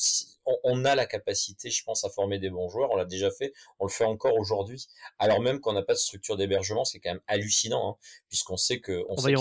on, 0.62 0.84
a 0.84 0.94
la 0.94 1.06
capacité, 1.06 1.70
je 1.70 1.82
pense, 1.84 2.04
à 2.04 2.10
former 2.10 2.38
des 2.38 2.50
bons 2.50 2.68
joueurs. 2.68 2.90
On 2.90 2.96
l'a 2.96 3.04
déjà 3.04 3.30
fait, 3.30 3.52
on 3.78 3.86
le 3.86 3.90
fait 3.90 4.04
encore 4.04 4.34
aujourd'hui. 4.38 4.86
Alors 5.18 5.40
même 5.40 5.60
qu'on 5.60 5.72
n'a 5.72 5.82
pas 5.82 5.94
de 5.94 5.98
structure 5.98 6.36
d'hébergement, 6.36 6.84
c'est 6.84 7.00
quand 7.00 7.10
même 7.10 7.22
hallucinant, 7.26 7.90
hein, 7.90 7.96
puisqu'on 8.28 8.56
sait 8.56 8.80
que 8.80 9.04
on, 9.08 9.16
sait 9.16 9.32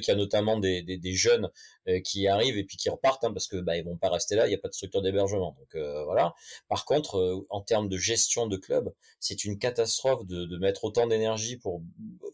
qu'il 0.00 0.08
y, 0.08 0.10
a 0.10 0.14
notamment 0.14 0.58
des, 0.58 1.14
jeunes 1.14 1.50
euh, 1.88 2.00
qui 2.00 2.28
arrivent 2.28 2.56
et 2.58 2.64
puis 2.64 2.76
qui 2.76 2.88
repartent, 2.88 3.24
hein, 3.24 3.32
parce 3.32 3.48
que 3.48 3.56
bah 3.56 3.76
ils 3.76 3.84
vont 3.84 3.96
pas 3.96 4.10
rester 4.10 4.36
là, 4.36 4.46
il 4.46 4.50
n'y 4.50 4.54
a 4.54 4.58
pas 4.58 4.68
de 4.68 4.74
structure 4.74 5.02
d'hébergement. 5.02 5.56
Donc 5.58 5.74
euh, 5.74 6.04
voilà. 6.04 6.34
Par 6.68 6.84
contre, 6.84 7.18
euh, 7.18 7.46
en 7.50 7.60
termes 7.60 7.88
de 7.88 7.96
gestion 7.96 8.46
de 8.46 8.56
club, 8.56 8.92
c'est 9.20 9.44
une 9.44 9.58
catastrophe 9.58 10.26
de, 10.26 10.56
mettre 10.58 10.84
autant 10.84 11.06
d'énergie 11.06 11.56
pour 11.56 11.82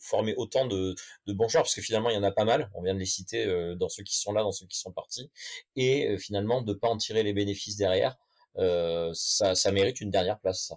former 0.01 0.35
autant 0.37 0.67
de, 0.67 0.95
bons 1.27 1.49
joueurs, 1.49 1.65
parce 1.65 1.75
que 1.75 1.81
finalement 1.81 2.11
il 2.11 2.15
y 2.15 2.19
en 2.19 2.23
a 2.23 2.31
pas 2.31 2.45
mal. 2.45 2.71
On 2.75 2.82
vient 2.83 2.95
de 2.95 2.99
les 2.99 3.07
citer 3.07 3.47
dans 3.77 3.89
ceux 3.89 4.03
qui 4.03 4.17
sont 4.17 4.33
là, 4.33 4.43
dans 4.43 4.53
ceux 4.53 4.67
qui 4.67 4.79
sont 4.79 4.93
partis, 4.93 5.31
et 5.77 6.17
finalement 6.19 6.63
de 6.63 6.73
pas 6.75 6.89
en 6.89 6.97
tirer 6.97 7.23
les 7.23 7.33
bénéfices 7.33 7.77
derrière 7.77 8.17
euh, 8.59 9.11
ça, 9.15 9.73
mérite 9.73 10.01
une 10.01 10.11
dernière 10.11 10.39
place, 10.39 10.67
ça. 10.69 10.77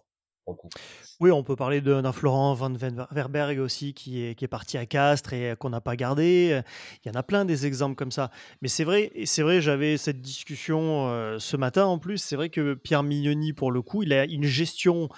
Oui, 1.20 1.32
on 1.32 1.44
peut 1.44 1.56
parler 1.56 1.82
d'un 1.82 2.12
Florent 2.12 2.54
Van 2.54 2.72
Verberg 3.10 3.58
aussi 3.58 3.96
qui 3.96 4.22
est, 4.22 4.48
parti 4.48 4.78
à 4.78 4.86
Castres 4.86 5.34
et 5.34 5.56
qu'on 5.58 5.72
n'a 5.72 5.82
pas 5.82 5.96
gardé. 5.96 6.62
Il 7.04 7.08
y 7.08 7.12
en 7.12 7.20
a 7.20 7.24
plein 7.24 7.46
des 7.46 7.66
exemples 7.66 7.96
comme 7.96 8.12
ça. 8.12 8.30
Mais 8.62 8.68
c'est 8.68 8.84
vrai, 8.84 9.12
c'est 9.26 9.42
vrai, 9.42 9.60
j'avais 9.60 9.98
cette 9.98 10.22
discussion 10.22 11.10
euh, 11.10 11.40
ce 11.40 11.58
matin 11.58 11.86
en 11.86 11.98
plus. 11.98 12.20
C'est 12.20 12.36
vrai 12.36 12.50
que 12.50 12.76
Pierre 12.76 13.02
Mignoni, 13.02 13.54
pour 13.54 13.72
le 13.72 13.82
coup, 13.82 14.04
il 14.04 14.14
a 14.14 14.26
une 14.26 14.44
gestion 14.44 15.10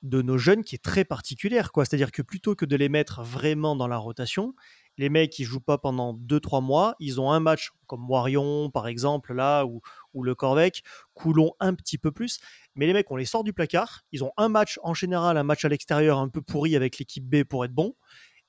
de 0.00 0.22
nos 0.22 0.38
jeunes 0.38 0.64
qui 0.64 0.76
est 0.76 0.82
très 0.82 1.04
particulière. 1.04 1.70
C'est-à-dire 1.76 2.10
que 2.10 2.22
plutôt 2.22 2.54
que 2.54 2.64
de 2.64 2.76
les 2.76 2.88
mettre 2.88 3.22
vraiment 3.22 3.76
dans 3.76 3.86
la 3.86 3.98
rotation, 3.98 4.54
les 4.98 5.08
mecs 5.08 5.30
qui 5.30 5.44
jouent 5.44 5.60
pas 5.60 5.78
pendant 5.78 6.14
2-3 6.14 6.62
mois, 6.62 6.94
ils 7.00 7.20
ont 7.20 7.30
un 7.30 7.40
match 7.40 7.70
comme 7.86 8.00
Moirion 8.00 8.70
par 8.70 8.86
exemple 8.86 9.34
là 9.34 9.64
ou, 9.64 9.80
ou 10.14 10.22
le 10.22 10.34
Corvec, 10.34 10.82
Coulon 11.14 11.52
un 11.60 11.74
petit 11.74 11.98
peu 11.98 12.12
plus, 12.12 12.40
mais 12.74 12.86
les 12.86 12.92
mecs 12.92 13.10
on 13.10 13.16
les 13.16 13.24
sort 13.24 13.44
du 13.44 13.52
placard, 13.52 14.02
ils 14.12 14.24
ont 14.24 14.32
un 14.36 14.48
match 14.48 14.78
en 14.82 14.94
général, 14.94 15.36
un 15.36 15.42
match 15.42 15.64
à 15.64 15.68
l'extérieur 15.68 16.18
un 16.18 16.28
peu 16.28 16.42
pourri 16.42 16.76
avec 16.76 16.98
l'équipe 16.98 17.24
B 17.24 17.44
pour 17.44 17.64
être 17.64 17.72
bon, 17.72 17.94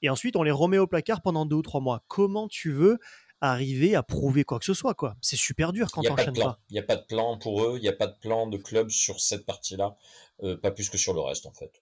et 0.01 0.09
ensuite 0.09 0.35
on 0.35 0.43
les 0.43 0.51
remet 0.51 0.77
au 0.77 0.87
placard 0.87 1.21
pendant 1.21 1.45
2 1.45 1.55
ou 1.55 1.61
3 1.61 1.81
mois. 1.81 2.03
Comment 2.07 2.47
tu 2.47 2.71
veux 2.71 2.99
arriver 3.41 3.95
à 3.95 4.03
prouver 4.03 4.43
quoi 4.43 4.59
que 4.59 4.65
ce 4.65 4.73
soit. 4.73 4.93
quoi? 4.93 5.15
C'est 5.21 5.35
super 5.35 5.73
dur 5.73 5.91
quand 5.91 6.01
on 6.07 6.13
enchaîne 6.13 6.35
pas. 6.35 6.59
Il 6.69 6.73
n'y 6.73 6.79
a 6.79 6.83
pas 6.83 6.95
de 6.95 7.05
plan 7.05 7.37
pour 7.37 7.63
eux, 7.63 7.77
il 7.77 7.81
n'y 7.81 7.89
a 7.89 7.93
pas 7.93 8.07
de 8.07 8.15
plan 8.19 8.47
de 8.47 8.57
club 8.57 8.89
sur 8.89 9.19
cette 9.19 9.45
partie-là, 9.45 9.95
euh, 10.43 10.55
pas 10.57 10.71
plus 10.71 10.89
que 10.89 10.97
sur 10.97 11.13
le 11.13 11.21
reste 11.21 11.45
en 11.47 11.53
fait. 11.53 11.81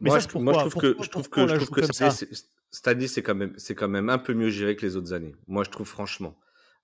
Mais 0.00 0.10
moi, 0.10 0.18
je, 0.18 0.26
trouve 0.28 0.44
que, 0.76 0.96
je 1.00 1.10
trouve 1.10 1.28
que, 1.28 1.46
je 1.46 1.56
trouve 1.56 1.70
que 1.70 2.24
cette 2.70 2.88
année, 2.88 3.08
c'est 3.08 3.22
quand, 3.22 3.34
même, 3.34 3.54
quand 3.76 3.88
même 3.88 4.08
un 4.08 4.18
peu 4.18 4.34
mieux 4.34 4.50
géré 4.50 4.76
que 4.76 4.86
les 4.86 4.96
autres 4.96 5.12
années. 5.12 5.34
Moi, 5.48 5.64
je 5.64 5.70
trouve 5.70 5.88
franchement. 5.88 6.36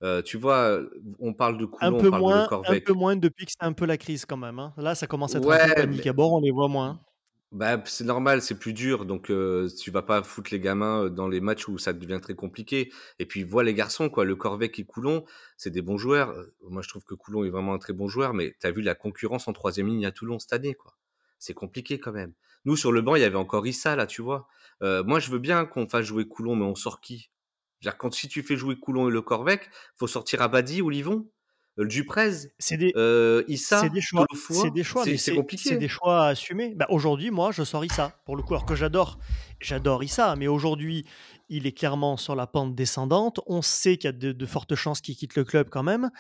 Euh, 0.03 0.21
tu 0.21 0.37
vois, 0.37 0.81
on 1.19 1.33
parle 1.33 1.57
de 1.57 1.65
Coulon, 1.65 1.97
un 1.97 2.01
peu 2.01 2.09
on 2.09 2.11
parle 2.11 2.23
moins, 2.23 2.43
de 2.43 2.49
Corvec. 2.49 2.83
Un 2.83 2.93
peu 2.93 2.99
moins 2.99 3.17
depuis 3.17 3.47
que 3.47 3.53
c'est 3.53 3.67
un 3.67 3.73
peu 3.73 3.87
la 3.87 3.97
crise 3.97 4.27
quand 4.27 4.37
même. 4.37 4.59
Hein. 4.59 4.75
Là, 4.77 4.95
ça 4.95 5.07
commence 5.07 5.35
à 5.35 5.39
être 5.39 5.51
un 5.51 5.69
peu 5.69 5.75
panique 5.75 6.07
à 6.07 6.13
bord, 6.13 6.35
on 6.35 6.41
les 6.41 6.51
voit 6.51 6.69
moins. 6.69 7.01
Bah, 7.53 7.81
c'est 7.87 8.05
normal, 8.05 8.43
c'est 8.43 8.59
plus 8.59 8.73
dur, 8.73 9.07
donc 9.07 9.31
euh, 9.31 9.69
tu 9.81 9.91
vas 9.91 10.03
pas 10.03 10.23
foutre 10.23 10.51
les 10.53 10.59
gamins 10.59 11.09
dans 11.09 11.29
les 11.29 11.41
matchs 11.41 11.69
où 11.69 11.79
ça 11.79 11.93
devient 11.93 12.19
très 12.21 12.35
compliqué. 12.35 12.93
Et 13.19 13.25
puis 13.25 13.45
vois 13.45 13.63
les 13.63 13.73
garçons, 13.73 14.11
quoi, 14.11 14.25
le 14.25 14.35
Corvec 14.35 14.79
et 14.79 14.85
Coulon, 14.85 15.25
c'est 15.57 15.71
des 15.71 15.81
bons 15.81 15.97
joueurs. 15.97 16.35
Moi, 16.69 16.83
je 16.83 16.89
trouve 16.89 17.05
que 17.05 17.15
Coulon 17.15 17.45
est 17.45 17.51
vraiment 17.51 17.73
un 17.73 17.79
très 17.79 17.93
bon 17.93 18.09
joueur, 18.09 18.35
mais 18.35 18.57
tu 18.61 18.67
as 18.67 18.73
vu 18.73 18.83
la 18.83 18.95
concurrence 18.95 19.49
en 19.49 19.53
troisième 19.53 19.87
ligne 19.87 20.05
à 20.05 20.11
Toulon 20.11 20.39
cette 20.39 20.53
année, 20.53 20.75
quoi. 20.75 20.97
C'est 21.39 21.55
compliqué 21.55 21.99
quand 21.99 22.13
même. 22.13 22.33
Nous, 22.65 22.77
sur 22.77 22.91
le 22.91 23.01
banc, 23.01 23.15
il 23.15 23.23
y 23.23 23.25
avait 23.25 23.37
encore 23.37 23.67
Issa, 23.67 23.95
là, 23.95 24.07
tu 24.07 24.23
vois. 24.23 24.49
Euh, 24.83 25.03
moi, 25.05 25.21
je 25.21 25.31
veux 25.31 25.39
bien 25.39 25.65
qu'on 25.65 25.89
fasse 25.89 26.07
jouer 26.07 26.27
Coulon, 26.27 26.57
mais 26.57 26.65
on 26.65 26.75
sort 26.75 27.01
qui? 27.01 27.31
Quand 27.99 28.13
si 28.13 28.29
tu 28.29 28.43
fais 28.43 28.57
jouer 28.57 28.77
Coulon 28.79 29.09
et 29.09 29.13
le 29.13 29.23
Corvec, 29.23 29.71
faut 29.95 30.09
sortir 30.09 30.43
Abadi 30.43 30.83
ou 30.83 30.91
Livon, 30.91 31.29
Duprez, 31.79 32.33
c'est 32.59 32.79
des, 32.79 32.93
euh, 32.97 33.45
Issa, 33.49 33.81
c'est 33.83 33.91
des 33.91 34.01
choix, 34.01 34.27
c'est 34.51 34.71
des 34.71 34.83
choix, 34.83 35.05
c'est 35.05 35.35
compliqué. 35.35 35.69
C'est 35.69 35.77
des 35.77 35.89
choix 35.89 36.25
à 36.25 36.29
assumer. 36.29 36.73
Bah, 36.75 36.87
aujourd'hui, 36.89 37.31
moi, 37.31 37.53
je 37.53 37.65
sors 37.65 37.85
Issa 37.85 38.19
pour 38.25 38.35
le 38.35 38.43
coup, 38.43 38.55
alors 38.55 38.65
que 38.65 38.75
j'adore, 38.75 39.19
j'adore 39.61 40.03
Issa, 40.03 40.37
mais 40.37 40.49
aujourd'hui, 40.49 41.05
il 41.51 41.67
est 41.67 41.73
clairement 41.73 42.17
sur 42.17 42.35
la 42.35 42.47
pente 42.47 42.75
descendante. 42.75 43.41
On 43.47 43.61
sait 43.61 43.99
qu'il 43.99 44.09
y 44.09 44.09
a 44.09 44.13
de, 44.13 44.33
de 44.33 44.47
fortes 44.47 44.75
chances 44.75 45.03
qu'il 45.03 45.17
quitte 45.17 45.37
le 45.37 45.45
club 45.45 45.69
quand 45.69 45.83
même 45.83 46.11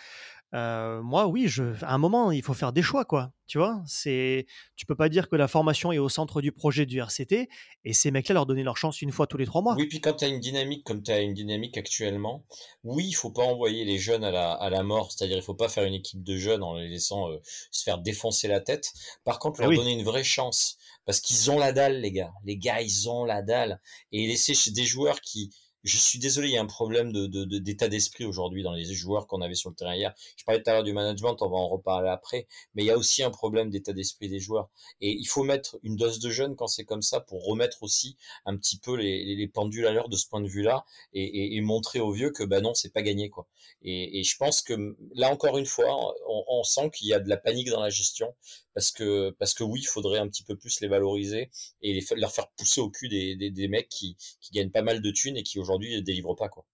moi, 1.02 1.26
oui, 1.26 1.48
je, 1.48 1.64
à 1.82 1.94
un 1.94 1.98
moment, 1.98 2.30
il 2.30 2.42
faut 2.42 2.54
faire 2.54 2.72
des 2.72 2.82
choix, 2.82 3.04
quoi. 3.04 3.32
Tu 3.46 3.58
vois, 3.58 3.80
c'est, 3.86 4.46
tu 4.74 4.86
peux 4.86 4.96
pas 4.96 5.08
dire 5.08 5.28
que 5.28 5.36
la 5.36 5.46
formation 5.46 5.92
est 5.92 5.98
au 5.98 6.08
centre 6.08 6.40
du 6.40 6.50
projet 6.50 6.84
du 6.84 6.98
RCT 7.00 7.48
et 7.84 7.92
ces 7.92 8.10
mecs-là 8.10 8.34
leur 8.34 8.46
donner 8.46 8.64
leur 8.64 8.76
chance 8.76 9.02
une 9.02 9.12
fois 9.12 9.28
tous 9.28 9.36
les 9.36 9.46
trois 9.46 9.62
mois. 9.62 9.76
Oui, 9.76 9.86
puis 9.86 10.00
quand 10.00 10.14
tu 10.14 10.24
as 10.24 10.28
une 10.28 10.40
dynamique 10.40 10.82
comme 10.82 11.00
tu 11.00 11.12
as 11.12 11.20
une 11.20 11.32
dynamique 11.32 11.78
actuellement, 11.78 12.44
oui, 12.82 13.04
il 13.06 13.12
faut 13.12 13.30
pas 13.30 13.44
envoyer 13.44 13.84
les 13.84 13.98
jeunes 13.98 14.24
à 14.24 14.32
la, 14.32 14.52
à 14.52 14.68
la 14.68 14.82
mort, 14.82 15.12
c'est-à-dire 15.12 15.36
il 15.36 15.42
faut 15.44 15.54
pas 15.54 15.68
faire 15.68 15.84
une 15.84 15.94
équipe 15.94 16.24
de 16.24 16.36
jeunes 16.36 16.64
en 16.64 16.74
les 16.74 16.88
laissant 16.88 17.28
se 17.70 17.84
faire 17.84 17.98
défoncer 17.98 18.48
la 18.48 18.60
tête. 18.60 18.92
Par 19.22 19.38
contre, 19.38 19.60
leur 19.60 19.70
donner 19.70 19.92
une 19.92 20.04
vraie 20.04 20.24
chance 20.24 20.76
parce 21.04 21.20
qu'ils 21.20 21.50
ont 21.52 21.58
la 21.58 21.72
dalle, 21.72 22.00
les 22.00 22.10
gars. 22.10 22.32
Les 22.44 22.56
gars, 22.56 22.80
ils 22.80 23.08
ont 23.08 23.24
la 23.24 23.42
dalle 23.42 23.80
et 24.10 24.26
laisser 24.26 24.54
chez 24.54 24.72
des 24.72 24.84
joueurs 24.84 25.20
qui 25.20 25.50
je 25.86 25.98
suis 25.98 26.18
désolé, 26.18 26.48
il 26.48 26.54
y 26.54 26.56
a 26.56 26.60
un 26.60 26.66
problème 26.66 27.12
de, 27.12 27.44
d'état 27.58 27.88
d'esprit 27.88 28.24
aujourd'hui 28.24 28.64
dans 28.64 28.72
les 28.72 28.84
joueurs 28.92 29.28
qu'on 29.28 29.40
avait 29.40 29.54
sur 29.54 29.70
le 29.70 29.76
terrain 29.76 29.94
hier. 29.94 30.12
Je 30.36 30.44
parlais 30.44 30.60
tout 30.60 30.68
à 30.68 30.72
l'heure 30.72 30.82
du 30.82 30.92
management, 30.92 31.36
on 31.40 31.48
va 31.48 31.56
en 31.56 31.68
reparler 31.68 32.08
après, 32.08 32.48
mais 32.74 32.82
il 32.82 32.86
y 32.86 32.90
a 32.90 32.98
aussi 32.98 33.22
un 33.22 33.30
problème 33.30 33.70
d'état 33.70 33.92
d'esprit 33.92 34.28
des 34.28 34.40
joueurs. 34.40 34.68
Et 35.00 35.12
il 35.12 35.26
faut 35.26 35.44
mettre 35.44 35.78
une 35.84 35.96
dose 35.96 36.18
de 36.18 36.28
jeunes 36.28 36.56
quand 36.56 36.66
c'est 36.66 36.84
comme 36.84 37.02
ça 37.02 37.20
pour 37.20 37.44
remettre 37.44 37.84
aussi 37.84 38.16
un 38.46 38.56
petit 38.56 38.78
peu 38.78 38.96
les, 38.96 39.46
pendules 39.54 39.86
à 39.86 39.92
l'heure 39.92 40.08
de 40.08 40.16
ce 40.16 40.26
point 40.26 40.40
de 40.40 40.48
vue-là 40.48 40.84
et, 41.12 41.60
montrer 41.60 42.00
aux 42.00 42.10
vieux 42.10 42.30
que 42.30 42.42
bah 42.42 42.60
non, 42.60 42.74
c'est 42.74 42.92
pas 42.92 43.02
gagné 43.02 43.30
quoi. 43.30 43.46
Et, 43.82 44.24
je 44.24 44.36
pense 44.36 44.62
que 44.62 44.96
là 45.14 45.30
encore 45.30 45.56
une 45.56 45.66
fois, 45.66 45.86
on, 46.28 46.44
on 46.48 46.62
sent 46.64 46.90
qu'il 46.90 47.06
y 47.06 47.14
a 47.14 47.20
de 47.20 47.28
la 47.28 47.36
panique 47.36 47.70
dans 47.70 47.80
la 47.80 47.90
gestion 47.90 48.34
parce 48.76 48.92
que 48.92 49.30
parce 49.38 49.54
que 49.54 49.64
oui, 49.64 49.80
il 49.80 49.86
faudrait 49.86 50.18
un 50.18 50.28
petit 50.28 50.44
peu 50.44 50.54
plus 50.54 50.82
les 50.82 50.88
valoriser 50.88 51.50
et 51.80 51.94
les, 51.94 52.04
leur 52.16 52.30
faire 52.30 52.46
pousser 52.58 52.82
au 52.82 52.90
cul 52.90 53.08
des, 53.08 53.34
des, 53.34 53.68
mecs 53.68 53.88
qui, 53.88 54.18
qui 54.38 54.52
gagnent 54.52 54.70
pas 54.70 54.82
mal 54.82 55.00
de 55.00 55.10
thunes 55.10 55.38
et 55.38 55.42
qui 55.42 55.58
aujourd'hui 55.58 55.96
ne 55.96 56.00
délivrent 56.00 56.36
pas 56.36 56.50
quoi. 56.50 56.66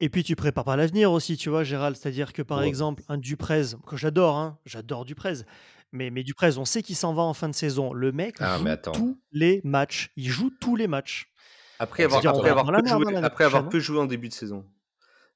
Et 0.00 0.08
puis 0.08 0.24
tu 0.24 0.34
prépares 0.34 0.64
pas 0.64 0.76
l'avenir 0.76 1.12
aussi, 1.12 1.36
tu 1.36 1.50
vois, 1.50 1.62
Gérald. 1.62 1.94
C'est-à-dire 1.94 2.32
que 2.32 2.40
par 2.40 2.62
exemple, 2.62 3.02
un 3.08 3.18
Duprez, 3.18 3.76
que 3.86 3.98
j'adore, 3.98 4.38
hein, 4.38 4.58
j'adore 4.64 5.04
Duprez, 5.04 5.44
mais, 5.92 6.10
mais 6.10 6.22
Duprez, 6.22 6.56
on 6.56 6.64
sait 6.64 6.82
qu'il 6.82 6.96
s'en 6.96 7.12
va 7.12 7.22
en 7.22 7.34
fin 7.34 7.50
de 7.50 7.54
saison. 7.54 7.92
Le 7.92 8.12
mec 8.12 8.36
ah, 8.40 8.56
joue 8.56 8.90
tous 8.92 9.20
les 9.30 9.60
matchs. 9.62 10.10
Il 10.16 10.30
joue 10.30 10.50
tous 10.58 10.74
les 10.74 10.86
matchs. 10.86 11.30
Après 11.78 12.04
avoir, 12.04 12.26
après 12.26 12.48
avoir, 12.48 12.66
peu, 12.82 12.88
joué, 12.88 13.16
après 13.16 13.44
avoir 13.44 13.68
peu 13.68 13.78
joué 13.78 13.98
en 13.98 14.06
début 14.06 14.28
de 14.28 14.32
saison. 14.32 14.64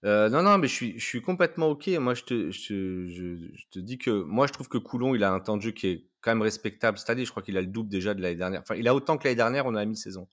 Euh, 0.07 0.29
non, 0.29 0.43
non, 0.43 0.57
mais 0.59 0.69
je 0.69 0.73
suis, 0.73 0.99
je 0.99 1.05
suis 1.05 1.21
complètement 1.21 1.69
OK. 1.71 1.89
Moi, 1.89 2.15
je 2.15 2.23
te, 2.23 2.51
je, 2.53 3.07
je, 3.07 3.65
te 3.73 3.81
dis 3.81 3.99
que 3.99 4.11
moi, 4.11 4.47
je 4.47 4.53
trouve 4.53 4.69
que 4.69 4.79
Coulon, 4.79 5.17
il 5.17 5.25
a 5.25 5.33
un 5.33 5.41
temps 5.41 5.57
de 5.57 5.63
jeu 5.63 5.73
qui 5.73 5.89
est 5.89 6.07
quand 6.21 6.31
même 6.31 6.43
respectable 6.43 6.97
cette 6.97 7.11
année. 7.11 7.25
Je 7.25 7.31
crois 7.31 7.43
qu'il 7.43 7.57
a 7.57 7.61
le 7.61 7.67
double 7.67 7.89
déjà 7.89 8.15
de 8.15 8.23
l'année 8.23 8.37
dernière. 8.37 8.61
Enfin, 8.61 8.77
il 8.77 8.87
a 8.87 8.95
autant 8.95 9.19
que 9.19 9.25
l'année 9.25 9.37
dernière, 9.37 9.67
on 9.67 9.75
a 9.75 9.85
mi-saison. 9.85 10.29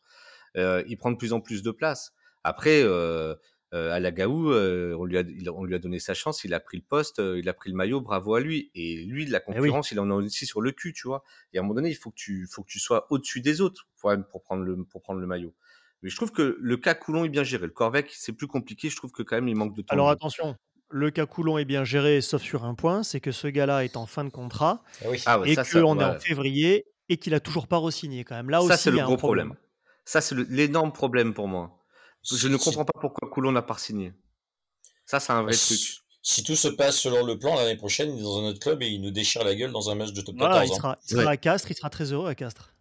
Euh, 0.58 0.84
il 0.88 0.98
prend 0.98 1.12
de 1.12 1.18
plus 1.18 1.34
en 1.34 1.42
plus 1.42 1.64
de 1.64 1.72
place. 1.72 2.14
Après, 2.44 2.84
euh, 2.84 3.34
euh 3.74 3.92
à 3.92 4.00
la 4.00 4.12
Gaou, 4.12 4.54
on, 4.54 5.06
lui 5.06 5.18
a, 5.18 5.24
on 5.52 5.64
lui 5.64 5.74
a 5.74 5.80
donné 5.80 5.98
sa 5.98 6.14
chance. 6.14 6.44
Il 6.44 6.54
a 6.54 6.60
pris 6.60 6.78
le 6.78 6.84
poste, 6.88 7.20
il 7.20 7.50
a 7.50 7.54
pris 7.54 7.72
le 7.72 7.76
maillot. 7.76 8.00
Bravo 8.00 8.36
à 8.36 8.42
lui. 8.42 8.70
Et 8.76 9.04
lui, 9.06 9.26
de 9.26 9.32
la 9.32 9.42
eh 9.48 9.54
concurrence, 9.54 9.92
il 9.92 10.00
en 10.00 10.12
a 10.12 10.14
aussi 10.14 10.46
sur 10.46 10.62
le 10.62 10.72
cul, 10.72 10.94
tu 10.94 11.08
vois. 11.08 11.24
Et 11.52 11.58
à 11.58 11.62
un 11.62 11.64
moment 11.64 11.74
donné, 11.74 11.90
il 11.90 11.96
faut 11.96 12.12
que 12.12 12.16
tu, 12.16 12.46
faut 12.46 12.62
que 12.62 12.70
tu 12.70 12.80
sois 12.80 13.08
au-dessus 13.12 13.42
des 13.42 13.60
autres 13.60 13.88
pour, 14.00 14.14
pour, 14.30 14.44
prendre 14.44 14.62
le, 14.62 14.84
pour 14.84 15.02
prendre 15.02 15.20
le 15.20 15.26
maillot. 15.26 15.56
Mais 16.04 16.10
je 16.10 16.16
trouve 16.18 16.32
que 16.32 16.58
le 16.60 16.78
cas 16.78 16.94
Coulon 16.94 17.24
est 17.24 17.30
bien 17.30 17.44
géré. 17.44 17.66
Le 17.66 17.72
Corvec, 17.72 18.12
c'est 18.14 18.34
plus 18.34 18.48
compliqué. 18.48 18.90
Je 18.90 18.98
trouve 18.98 19.12
que 19.12 19.24
quand 19.24 19.38
même, 19.38 19.48
il 19.48 19.56
manque 19.56 19.76
de 19.76 19.82
temps. 19.82 19.94
Alors 19.94 20.10
attention, 20.10 20.56
le 20.90 21.10
cas 21.12 21.26
Coulon 21.26 21.58
est 21.58 21.66
bien 21.66 21.86
géré, 21.86 22.22
sauf 22.22 22.42
sur 22.42 22.66
un 22.66 22.76
point, 22.76 23.04
c'est 23.04 23.22
que 23.22 23.32
ce 23.32 23.48
gars-là 23.48 23.86
est 23.86 23.96
en 23.96 24.06
fin 24.06 24.26
de 24.26 24.30
contrat 24.30 24.84
ah 25.02 25.08
ah 25.26 25.42
et 25.46 25.56
qu'on 25.56 26.00
est 26.00 26.04
en 26.04 26.20
février 26.20 26.86
et 27.10 27.18
qu'il 27.18 27.34
a 27.34 27.40
toujours 27.40 27.68
pas 27.68 27.78
re-signé 27.78 28.26
quand 28.26 28.36
même. 28.36 28.50
Là 28.50 28.62
ça, 28.62 28.78
c'est 28.78 28.92
le 28.92 29.00
gros 29.00 29.18
problème. 29.18 29.56
Ça, 30.06 30.20
c'est 30.20 30.36
l'énorme 30.50 30.92
problème 30.92 31.34
pour 31.34 31.48
moi. 31.48 31.80
Je 32.24 32.48
ne 32.50 32.58
comprends 32.58 32.86
pas 32.86 33.00
pourquoi 33.00 33.30
Coulon 33.30 33.54
n'a 33.54 33.62
pas 33.62 33.78
signé. 33.78 34.14
Ça, 35.06 35.20
c'est 35.20 35.32
un 35.32 35.42
vrai 35.42 35.54
truc. 35.54 35.80
Si 36.22 36.44
tout 36.44 36.56
se 36.56 36.70
passe 36.70 36.98
selon 36.98 37.26
le 37.26 37.38
plan, 37.38 37.56
l'année 37.56 37.76
prochaine, 37.76 38.14
il 38.16 38.20
est 38.20 38.24
dans 38.24 38.40
un 38.40 38.50
autre 38.50 38.60
club 38.60 38.82
et 38.82 38.88
il 38.88 39.02
nous 39.02 39.12
déchire 39.12 39.44
la 39.44 39.56
gueule 39.56 39.72
dans 39.72 39.90
un 39.90 39.96
match 39.96 40.14
de 40.14 40.22
top 40.22 40.38
14. 40.38 40.70
Il 40.70 40.76
sera, 40.76 40.98
il 41.10 41.18
sera 41.18 41.32
à 41.32 41.38
Castres, 41.38 41.72
il 41.72 41.76
sera 41.76 41.90
très 41.90 42.14
heureux 42.14 42.30
à 42.30 42.36
Castres. 42.36 42.73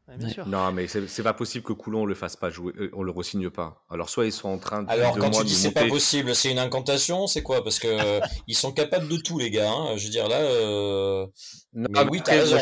Non, 0.46 0.72
mais 0.72 0.88
c'est 0.88 1.22
pas 1.22 1.32
possible 1.32 1.64
que 1.64 1.72
Coulon 1.72 2.06
le 2.06 2.14
fasse 2.14 2.36
pas 2.36 2.50
jouer, 2.50 2.72
euh, 2.76 2.90
on 2.92 3.02
le 3.02 3.12
resigne 3.12 3.50
pas. 3.50 3.84
Alors 3.88 4.10
soit 4.10 4.26
ils 4.26 4.32
sont 4.32 4.48
en 4.48 4.58
train 4.58 4.82
de. 4.82 4.90
Alors 4.90 5.16
quand 5.16 5.30
tu 5.30 5.44
dis 5.44 5.54
c'est 5.54 5.72
pas 5.72 5.86
possible, 5.86 6.34
c'est 6.34 6.50
une 6.50 6.58
incantation, 6.58 7.26
c'est 7.26 7.42
quoi? 7.42 7.62
Parce 7.62 7.78
que 7.78 7.86
euh, 7.88 8.20
ils 8.48 8.56
sont 8.56 8.72
capables 8.72 9.08
de 9.08 9.16
tout 9.16 9.38
les 9.38 9.50
gars. 9.50 9.70
Hein. 9.70 9.96
Je 9.96 10.04
veux 10.04 10.10
dire 10.10 10.28
là. 10.28 10.40
Euh... 10.40 11.26
mais 11.72 11.88
oui, 12.10 12.20
raison. 12.26 12.58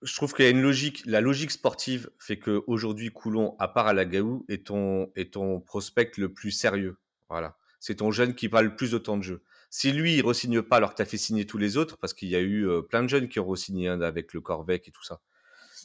Je 0.00 0.14
trouve, 0.14 0.32
qu'il 0.32 0.44
y 0.44 0.48
a 0.48 0.52
une 0.52 0.62
logique. 0.62 1.02
La 1.06 1.20
logique 1.20 1.50
sportive 1.50 2.08
fait 2.20 2.38
que 2.38 2.62
aujourd'hui 2.68 3.10
Coulon, 3.10 3.56
à 3.58 3.66
part 3.66 3.88
à 3.88 3.92
la 3.92 4.04
Gaou, 4.04 4.44
est 4.48 4.66
ton 4.68 5.10
est 5.16 5.32
ton 5.32 5.60
prospect 5.60 6.12
le 6.18 6.32
plus 6.32 6.52
sérieux. 6.52 6.98
Voilà, 7.28 7.56
c'est 7.80 7.96
ton 7.96 8.12
jeune 8.12 8.36
qui 8.36 8.48
parle 8.48 8.66
le 8.66 8.76
plus 8.76 8.92
de 8.92 8.98
temps 8.98 9.16
de 9.16 9.24
jeu. 9.24 9.42
Si 9.70 9.90
lui 9.90 10.14
il 10.14 10.22
resigne 10.22 10.62
pas 10.62 10.76
alors 10.76 10.92
que 10.92 10.96
tu 10.96 11.02
as 11.02 11.04
fait 11.04 11.18
signer 11.18 11.46
tous 11.46 11.58
les 11.58 11.76
autres, 11.76 11.98
parce 11.98 12.14
qu'il 12.14 12.28
y 12.28 12.36
a 12.36 12.40
eu 12.40 12.66
euh, 12.68 12.80
plein 12.80 13.02
de 13.02 13.08
jeunes 13.08 13.28
qui 13.28 13.40
ont 13.40 13.44
re-signé 13.44 13.88
avec 13.88 14.32
le 14.32 14.40
Corvec 14.40 14.86
et 14.86 14.92
tout 14.92 15.04
ça. 15.04 15.20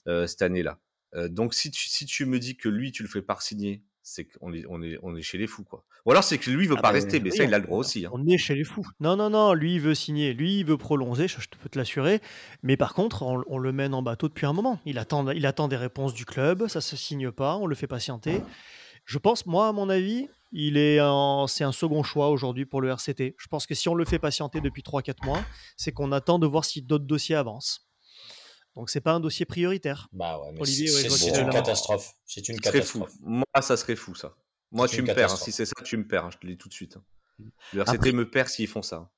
Euh, 0.08 0.28
cette 0.28 0.41
année-là. 0.41 0.80
Euh, 1.16 1.30
donc 1.30 1.54
si 1.54 1.72
tu, 1.72 1.88
si 1.88 2.06
tu 2.06 2.26
me 2.26 2.38
dis 2.38 2.58
que 2.58 2.68
lui, 2.68 2.91
tu 2.91 3.04
le 3.04 3.10
fais 3.10 3.22
pas 3.22 3.38
signer, 3.39 3.84
c'est 4.01 4.26
qu'on 4.26 4.51
est, 4.51 4.66
on 4.68 4.82
est, 4.82 4.97
on 5.01 5.16
est 5.16 5.22
chez 5.22 5.38
les 5.38 5.47
fous, 5.47 5.64
quoi. 5.64 5.86
Ou 6.06 6.12
alors 6.12 6.26
c'est 6.26 6.38
que 6.38 6.49
lui, 6.49 6.66
il 6.66 6.70
veut 6.70 6.76
ah 6.78 6.82
pas 6.82 6.89
ben, 6.89 6.95
rester, 6.95 7.22
mais 7.22 7.32
ça, 7.32 7.45
il 7.45 7.54
a 7.54 7.60
le 7.60 7.64
droit 7.64 7.78
aussi. 7.78 8.06
Hein. 8.06 8.10
On 8.12 8.28
est 8.28 8.38
chez 8.38 8.56
les 8.56 8.66
fous. 8.66 8.86
Non, 8.99 9.16
non, 9.16 9.30
non, 9.30 9.54
lui, 9.54 9.76
il 9.76 9.80
veut 9.80 9.95
signer, 9.95 10.34
lui, 10.34 10.60
il 10.60 10.66
veut 10.66 10.78
prolonger, 10.78 11.30
je, 11.30 11.38
peux 11.62 11.70
te 11.70 11.78
l'assurer. 11.78 12.20
Mais 12.64 12.76
par 12.76 12.93
contre, 12.93 13.24
on, 13.24 13.58
le 13.58 13.72
mène 13.72 13.93
en 13.93 14.01
bateau 14.01 14.28
depuis 14.28 14.45
un 14.45 14.51
moment. 14.51 14.82
Il 14.86 14.97
attend, 14.97 15.30
il 15.30 15.45
attend 15.45 15.70
des 15.70 15.78
réponses 15.78 16.14
du 16.14 16.26
club, 16.26 16.68
ça 16.68 16.82
se 16.82 16.97
signe 16.97 17.32
pas, 17.32 17.56
on 17.56 17.66
le 17.66 17.76
fait 17.76 17.88
patienter. 17.88 18.41
Je 19.06 19.18
pense, 19.18 19.45
moi, 19.45 19.70
à 19.70 19.72
mon 19.72 19.89
avis, 19.89 20.28
il 20.51 20.76
est 20.76 20.99
c'est 21.47 21.64
un 21.64 21.72
second 21.72 22.04
choix 22.04 22.30
aujourd'hui 22.30 22.66
pour 22.66 22.82
le 22.82 22.89
RCT. 22.89 23.36
Je 23.38 23.47
pense 23.47 23.66
que 23.66 23.74
si 23.74 23.88
on 23.88 23.95
le 23.95 24.04
fait 24.04 24.20
patienter 24.20 24.60
depuis 24.60 24.82
3-4 24.82 25.26
mois, 25.26 25.41
c'est 25.78 25.93
qu'on 25.93 26.12
attend 26.12 26.39
de 26.39 26.47
voir 26.47 26.66
si 26.66 26.82
d'autres 26.82 27.06
dossiers 27.06 27.36
avancent. 27.36 27.88
Donc 28.76 28.89
c'est 28.89 29.01
pas 29.01 29.13
un 29.13 29.19
dossier 29.19 29.45
prioritaire. 29.45 30.09
Bah 30.13 30.39
ouais, 30.39 30.51
mais 30.53 30.65
c'est 30.65 31.39
une 31.39 31.49
catastrophe. 31.49 32.13
C'est 32.26 32.49
une 32.49 32.59
catastrophe. 32.59 33.13
Moi, 33.21 33.45
ça 33.61 33.78
serait 33.78 33.95
fou 33.95 34.15
ça. 34.15 34.36
Moi, 34.71 34.88
tu 34.88 35.01
me 35.03 35.13
perds. 35.13 35.34
Hein. 35.34 35.38
Si 35.38 35.51
c'est 35.51 35.65
ça, 35.65 35.76
tu 35.84 35.97
me 35.97 36.07
perds. 36.07 36.26
Hein. 36.26 36.30
Je 36.34 36.38
te 36.39 36.47
le 36.47 36.53
dis 36.53 36.57
tout 36.57 36.69
de 36.69 36.74
suite. 36.74 36.97
Hein. 36.97 37.45
Le 37.74 37.82
RCT 37.82 38.11
me 38.11 38.30
perd 38.30 38.49
s'ils 38.49 38.67
font 38.67 38.82
ça. 38.82 39.11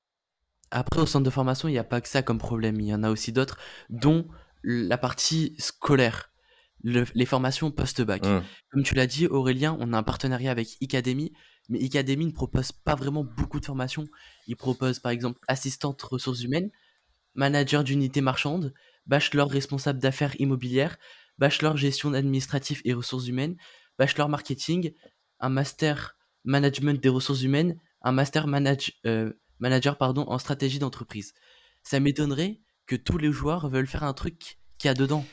Après, 0.70 1.00
au 1.00 1.06
centre 1.06 1.24
de 1.24 1.30
formation, 1.30 1.68
il 1.68 1.72
n'y 1.72 1.78
a 1.78 1.84
pas 1.84 2.00
que 2.00 2.08
ça 2.08 2.22
comme 2.22 2.38
problème. 2.38 2.80
Il 2.80 2.86
y 2.86 2.94
en 2.94 3.02
a 3.02 3.10
aussi 3.10 3.32
d'autres, 3.32 3.56
dont 3.88 4.28
la 4.62 4.98
partie 4.98 5.54
scolaire, 5.58 6.30
les 6.82 7.26
formations 7.26 7.70
post-bac. 7.70 8.26
Mmh. 8.26 8.42
Comme 8.70 8.82
tu 8.82 8.94
l'as 8.94 9.06
dit, 9.06 9.26
Aurélien, 9.26 9.76
on 9.80 9.92
a 9.92 9.98
un 9.98 10.02
partenariat 10.02 10.50
avec 10.50 10.76
Icademy, 10.80 11.32
mais 11.68 11.78
Icademy 11.78 12.26
ne 12.26 12.32
propose 12.32 12.72
pas 12.72 12.94
vraiment 12.94 13.24
beaucoup 13.24 13.60
de 13.60 13.64
formations. 13.64 14.06
Il 14.46 14.56
propose 14.56 14.98
par 14.98 15.12
exemple 15.12 15.40
assistante 15.48 16.02
ressources 16.02 16.42
humaines, 16.42 16.70
manager 17.34 17.84
d'unité 17.84 18.20
marchande, 18.20 18.74
bachelor 19.06 19.50
responsable 19.50 19.98
d'affaires 19.98 20.38
immobilières, 20.40 20.98
bachelor 21.38 21.76
gestion 21.76 22.12
administrative 22.14 22.80
et 22.84 22.94
ressources 22.94 23.28
humaines, 23.28 23.56
bachelor 23.98 24.28
marketing, 24.28 24.92
un 25.40 25.48
master 25.48 26.16
management 26.44 27.02
des 27.02 27.08
ressources 27.08 27.42
humaines, 27.42 27.78
un 28.02 28.12
master 28.12 28.46
euh, 29.06 29.32
manager 29.58 29.96
en 30.00 30.38
stratégie 30.38 30.78
d'entreprise. 30.78 31.34
Ça 31.82 32.00
m'étonnerait 32.00 32.60
que 32.86 32.96
tous 32.96 33.18
les 33.18 33.32
joueurs 33.32 33.68
veulent 33.68 33.86
faire 33.86 34.04
un 34.04 34.14
truc 34.14 34.58
qui 34.78 34.88
a 34.88 34.94
dedans. 34.94 35.24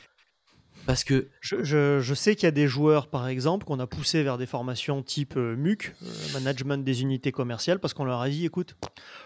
Parce 0.85 1.05
que 1.05 1.29
je, 1.39 2.13
sais 2.13 2.35
qu'il 2.35 2.43
y 2.43 2.47
a 2.47 2.51
des 2.51 2.67
joueurs, 2.67 3.07
par 3.07 3.27
exemple, 3.27 3.65
qu'on 3.65 3.79
a 3.79 3.87
poussé 3.87 4.21
vers 4.21 4.37
des 4.37 4.45
formations 4.45 5.01
type 5.01 5.35
euh, 5.37 5.55
MUC, 5.55 5.95
euh, 6.01 6.05
management 6.33 6.83
des 6.83 7.01
unités 7.01 7.31
commerciales, 7.31 7.79
parce 7.79 7.93
qu'on 7.93 8.03
leur 8.03 8.19
a 8.19 8.29
dit, 8.29 8.45
écoute, 8.45 8.75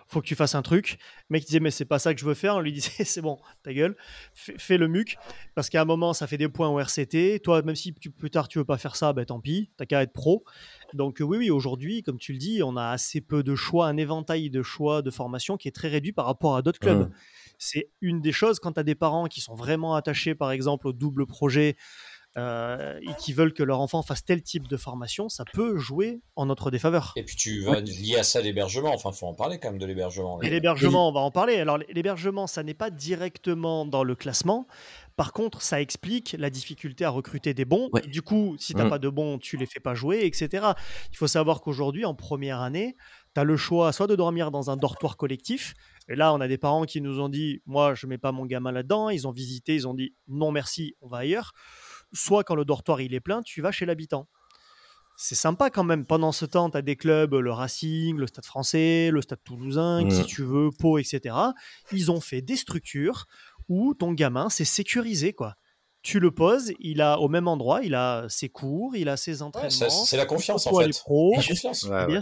faut 0.07 0.21
que 0.21 0.27
tu 0.27 0.35
fasses 0.35 0.53
un 0.53 0.61
truc. 0.61 0.99
Le 1.29 1.33
mec 1.33 1.45
disait, 1.45 1.59
mais 1.59 1.71
c'est 1.71 1.85
pas 1.85 1.97
ça 1.97 2.13
que 2.13 2.19
je 2.19 2.25
veux 2.25 2.35
faire. 2.35 2.55
On 2.55 2.59
lui 2.59 2.73
disait, 2.73 2.91
c'est 3.03 3.21
bon, 3.21 3.39
ta 3.63 3.73
gueule, 3.73 3.95
fais, 4.33 4.77
le 4.77 4.87
MUC, 4.87 5.17
parce 5.55 5.69
qu'à 5.69 5.81
un 5.81 5.85
moment, 5.85 6.13
ça 6.13 6.27
fait 6.27 6.37
des 6.37 6.47
points 6.47 6.69
au 6.69 6.79
RCT. 6.79 7.39
Toi, 7.43 7.63
même 7.63 7.75
si 7.75 7.91
plus 7.91 8.29
tard 8.29 8.47
tu 8.47 8.59
veux 8.59 8.65
pas 8.65 8.77
faire 8.77 8.95
ça, 8.95 9.13
ben 9.13 9.25
tant 9.25 9.39
pis, 9.39 9.71
t'as 9.77 9.85
qu'à 9.85 10.03
être 10.03 10.13
pro. 10.13 10.43
Donc 10.93 11.17
oui, 11.19 11.37
oui, 11.37 11.49
aujourd'hui, 11.49 12.03
comme 12.03 12.19
tu 12.19 12.33
le 12.33 12.37
dis, 12.37 12.61
on 12.63 12.77
a 12.77 12.89
assez 12.89 13.19
peu 13.19 13.41
de 13.41 13.55
choix, 13.55 13.87
un 13.87 13.97
éventail 13.97 14.51
de 14.51 14.61
choix 14.61 15.01
de 15.01 15.09
formation 15.09 15.57
qui 15.57 15.67
est 15.67 15.71
très 15.71 15.87
réduit 15.87 16.11
par 16.11 16.25
rapport 16.25 16.55
à 16.55 16.61
d'autres 16.61 16.79
clubs. 16.79 17.09
Mmh 17.09 17.13
c'est 17.57 17.89
une 18.01 18.21
des 18.21 18.31
choses 18.31 18.59
quand 18.59 18.73
tu 18.73 18.79
as 18.79 18.83
des 18.83 18.95
parents 18.95 19.27
qui 19.27 19.41
sont 19.41 19.55
vraiment 19.55 19.95
attachés, 19.95 20.35
par 20.35 20.51
exemple, 20.51 20.87
au 20.87 20.93
double 20.93 21.25
projet 21.25 21.75
euh, 22.37 22.99
et 23.01 23.15
qui 23.17 23.33
veulent 23.33 23.53
que 23.53 23.63
leur 23.63 23.79
enfant 23.79 24.03
fasse 24.03 24.23
tel 24.23 24.43
type 24.43 24.67
de 24.67 24.77
formation, 24.77 25.27
ça 25.27 25.43
peut 25.53 25.77
jouer 25.77 26.21
en 26.35 26.45
notre 26.45 26.69
défaveur. 26.69 27.13
Et 27.15 27.23
puis 27.23 27.35
tu 27.35 27.61
vas 27.61 27.79
lier 27.79 28.17
à 28.17 28.23
ça 28.23 28.41
l'hébergement, 28.41 28.93
enfin, 28.93 29.11
faut 29.11 29.25
en 29.25 29.33
parler 29.33 29.57
quand 29.57 29.71
même 29.71 29.79
de 29.79 29.85
l'hébergement. 29.87 30.39
Et 30.43 30.49
l'hébergement, 30.51 31.09
on 31.09 31.11
va 31.11 31.21
en 31.21 31.31
parler. 31.31 31.55
Alors, 31.55 31.79
l'hébergement, 31.89 32.45
ça 32.45 32.61
n'est 32.61 32.75
pas 32.75 32.91
directement 32.91 33.87
dans 33.87 34.03
le 34.03 34.13
classement. 34.13 34.67
Par 35.15 35.33
contre, 35.33 35.63
ça 35.63 35.81
explique 35.81 36.35
la 36.37 36.51
difficulté 36.51 37.05
à 37.05 37.09
recruter 37.09 37.55
des 37.55 37.65
bons. 37.65 37.89
Du 38.05 38.21
coup, 38.21 38.55
si 38.59 38.73
tu 38.73 38.77
n'as 38.77 38.85
mmh. 38.85 38.89
pas 38.89 38.99
de 38.99 39.09
bons, 39.09 39.39
tu 39.39 39.57
les 39.57 39.65
fais 39.65 39.79
pas 39.79 39.95
jouer, 39.95 40.25
etc. 40.25 40.63
Il 41.11 41.17
faut 41.17 41.25
savoir 41.25 41.61
qu'aujourd'hui, 41.61 42.05
en 42.05 42.13
première 42.13 42.61
année, 42.61 42.95
tu 43.33 43.41
as 43.41 43.45
le 43.45 43.57
choix 43.57 43.91
soit 43.93 44.05
de 44.05 44.15
dormir 44.15 44.51
dans 44.51 44.69
un 44.69 44.77
dortoir 44.77 45.17
collectif, 45.17 45.73
et 46.09 46.15
là, 46.15 46.33
on 46.33 46.39
a 46.39 46.47
des 46.47 46.57
parents 46.57 46.85
qui 46.85 47.01
nous 47.01 47.19
ont 47.19 47.29
dit, 47.29 47.61
moi, 47.65 47.93
je 47.93 48.07
mets 48.07 48.17
pas 48.17 48.31
mon 48.31 48.45
gamin 48.45 48.71
là-dedans. 48.71 49.09
Ils 49.09 49.27
ont 49.27 49.31
visité, 49.31 49.75
ils 49.75 49.87
ont 49.87 49.93
dit, 49.93 50.13
non 50.27 50.51
merci, 50.51 50.95
on 51.01 51.07
va 51.07 51.17
ailleurs. 51.17 51.53
Soit 52.13 52.43
quand 52.43 52.55
le 52.55 52.63
dortoir 52.63 53.01
il 53.01 53.13
est 53.13 53.19
plein, 53.19 53.41
tu 53.41 53.61
vas 53.61 53.71
chez 53.71 53.85
l'habitant. 53.85 54.27
C'est 55.17 55.35
sympa 55.35 55.69
quand 55.69 55.83
même. 55.83 56.05
Pendant 56.05 56.31
ce 56.31 56.45
temps, 56.45 56.69
tu 56.69 56.77
as 56.77 56.81
des 56.81 56.95
clubs, 56.95 57.33
le 57.33 57.51
Racing, 57.51 58.17
le 58.17 58.27
Stade 58.27 58.45
français, 58.45 59.09
le 59.11 59.21
Stade 59.21 59.43
toulousain, 59.43 60.07
si 60.09 60.25
tu 60.25 60.43
veux, 60.43 60.69
Pau, 60.77 60.99
etc. 60.99 61.35
Ils 61.91 62.11
ont 62.11 62.21
fait 62.21 62.41
des 62.41 62.55
structures 62.55 63.25
où 63.67 63.93
ton 63.95 64.13
gamin, 64.13 64.49
c'est 64.49 64.63
sécurisé, 64.63 65.33
quoi 65.33 65.55
tu 66.07 66.21
le 66.21 66.31
poses, 66.31 66.71
il 66.79 67.01
a 67.01 67.19
au 67.19 67.27
même 67.27 67.49
endroit, 67.49 67.81
il 67.83 67.93
a 67.93 68.27
ses 68.29 68.47
cours, 68.47 68.95
il 68.95 69.09
a 69.09 69.17
ses 69.17 69.41
entraînements. 69.41 69.89
c'est 69.89 70.15
la 70.15 70.25
confiance 70.25 70.65
en 70.65 70.79
fait. 70.79 70.85
bien, 72.07 72.21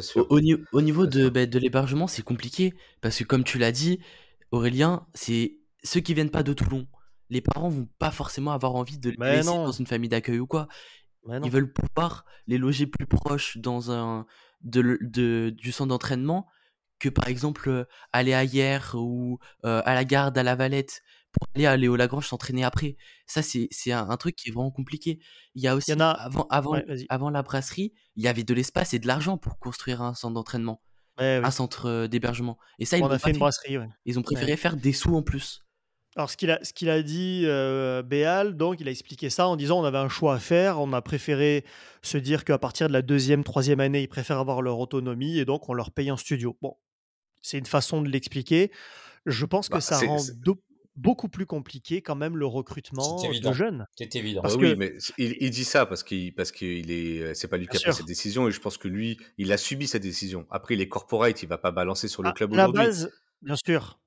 sûr. 0.00 0.26
Au, 0.28 0.40
niveau 0.40 1.06
de, 1.06 1.28
bah, 1.28 1.46
de 1.46 1.58
l'hébergement, 1.60 2.08
c'est 2.08 2.22
compliqué 2.22 2.74
parce 3.00 3.18
que 3.18 3.24
comme 3.24 3.44
tu 3.44 3.58
l'as 3.58 3.70
dit, 3.70 4.00
Aurélien, 4.50 5.06
c'est 5.14 5.58
ceux 5.84 6.00
qui 6.00 6.12
viennent 6.12 6.30
pas 6.30 6.42
de 6.42 6.52
Toulon. 6.52 6.88
Les 7.28 7.40
parents 7.40 7.68
vont 7.68 7.88
pas 8.00 8.10
forcément 8.10 8.50
avoir 8.50 8.74
envie 8.74 8.98
de 8.98 9.10
les 9.10 9.16
laisser 9.16 9.46
dans 9.46 9.70
une 9.70 9.86
famille 9.86 10.08
d'accueil 10.08 10.40
ou 10.40 10.48
quoi. 10.48 10.66
Ils 11.44 11.52
veulent 11.52 11.72
pouvoir 11.72 12.24
les 12.48 12.58
loger 12.58 12.88
plus 12.88 13.06
proches 13.06 13.58
dans 13.58 13.92
un 13.92 14.26
de, 14.62 15.50
du 15.50 15.70
centre 15.70 15.90
d'entraînement 15.90 16.48
que 16.98 17.08
par 17.08 17.28
exemple 17.28 17.68
euh, 17.68 17.84
aller 18.12 18.34
à 18.34 18.44
Hier 18.44 18.94
ou 18.94 19.38
euh, 19.64 19.80
à 19.86 19.94
la 19.94 20.04
gare 20.04 20.32
à 20.34 20.42
la 20.42 20.54
Valette 20.54 21.02
pour 21.32 21.46
aller 21.54 21.66
à 21.66 21.76
Léo 21.76 21.96
Lagrange 21.96 22.26
s'entraîner 22.26 22.64
après. 22.64 22.96
Ça, 23.26 23.42
c'est 23.42 23.68
un, 23.92 24.08
un, 24.08 24.16
truc 24.16 24.36
qui 24.36 24.48
est 24.48 24.52
vraiment 24.52 24.70
compliqué. 24.70 25.20
Il 25.54 25.62
y 25.62 25.68
a 25.68 25.76
aussi, 25.76 25.92
avant, 25.92 26.46
avant, 26.50 26.76
avant 27.08 27.30
la 27.30 27.42
brasserie, 27.42 27.92
il 28.16 28.24
y 28.24 28.28
avait 28.28 28.44
de 28.44 28.54
l'espace 28.54 28.94
et 28.94 28.98
de 28.98 29.06
l'argent 29.06 29.38
pour 29.38 29.58
construire 29.58 30.02
un 30.02 30.14
centre 30.14 30.34
d'entraînement, 30.34 30.82
un 31.18 31.50
centre 31.50 32.06
d'hébergement. 32.06 32.58
Et 32.78 32.84
ça, 32.84 32.98
ils, 32.98 33.04
ont 33.04 33.18
fait 33.18 33.30
une 33.30 33.38
brasserie, 33.38 33.78
ils 34.04 34.18
ont 34.18 34.22
préféré 34.22 34.56
faire 34.56 34.76
des 34.76 34.92
sous 34.92 35.14
en 35.14 35.22
plus. 35.22 35.62
Alors, 36.16 36.28
ce 36.28 36.36
qu'il 36.36 36.50
a, 36.50 36.58
ce 36.64 36.72
qu'il 36.72 36.90
a 36.90 37.02
dit, 37.02 37.42
euh, 37.44 38.02
Béal, 38.02 38.56
donc, 38.56 38.80
il 38.80 38.88
a 38.88 38.90
expliqué 38.90 39.30
ça 39.30 39.46
en 39.46 39.54
disant 39.54 39.80
on 39.80 39.84
avait 39.84 39.98
un 39.98 40.08
choix 40.08 40.34
à 40.34 40.38
faire. 40.40 40.80
On 40.80 40.92
a 40.92 41.00
préféré 41.02 41.64
se 42.02 42.18
dire 42.18 42.44
qu'à 42.44 42.58
partir 42.58 42.88
de 42.88 42.92
la 42.92 43.02
deuxième, 43.02 43.44
troisième 43.44 43.78
année, 43.78 44.02
ils 44.02 44.08
préfèrent 44.08 44.40
avoir 44.40 44.60
leur 44.60 44.80
autonomie 44.80 45.38
et 45.38 45.44
donc 45.44 45.68
on 45.68 45.72
leur 45.72 45.92
paye 45.92 46.10
en 46.10 46.16
studio. 46.16 46.56
Bon, 46.62 46.76
c'est 47.42 47.58
une 47.58 47.66
façon 47.66 48.02
de 48.02 48.08
l'expliquer. 48.08 48.72
Je 49.24 49.46
pense 49.46 49.68
que 49.68 49.74
bah, 49.74 49.80
ça 49.80 49.98
rend 49.98 50.18
beaucoup 51.00 51.28
plus 51.28 51.46
compliqué 51.46 52.02
quand 52.02 52.16
même 52.16 52.36
le 52.36 52.46
recrutement 52.46 53.20
de 53.22 53.52
jeunes. 53.52 53.86
C'est 53.96 54.14
évident. 54.16 54.42
Parce 54.42 54.56
oui, 54.56 54.74
mais 54.76 54.94
il, 55.18 55.50
dit 55.50 55.64
ça 55.64 55.86
parce 55.86 56.02
qu'il 56.02 56.34
parce 56.34 56.52
qu'il 56.52 56.90
est 56.90 57.34
c'est 57.34 57.48
pas 57.48 57.56
lui 57.56 57.66
qui 57.66 57.76
a 57.76 57.80
pris 57.80 57.92
cette 57.92 58.06
décision 58.06 58.48
et 58.48 58.50
je 58.50 58.60
pense 58.60 58.76
que 58.76 58.88
lui 58.88 59.18
il 59.38 59.52
a 59.52 59.56
subi 59.56 59.86
cette 59.86 60.02
décision. 60.02 60.46
Après 60.50 60.74
il 60.74 60.80
est 60.80 60.88
corporate, 60.88 61.42
il 61.42 61.48
va 61.48 61.58
pas 61.58 61.70
balancer 61.70 62.08
sur 62.08 62.22
le 62.22 62.32
club 62.32 62.52
aujourd'hui. 62.52 62.78
La 62.78 62.84
base, 62.84 63.10
bien 63.42 63.56
sûr. 63.64 63.99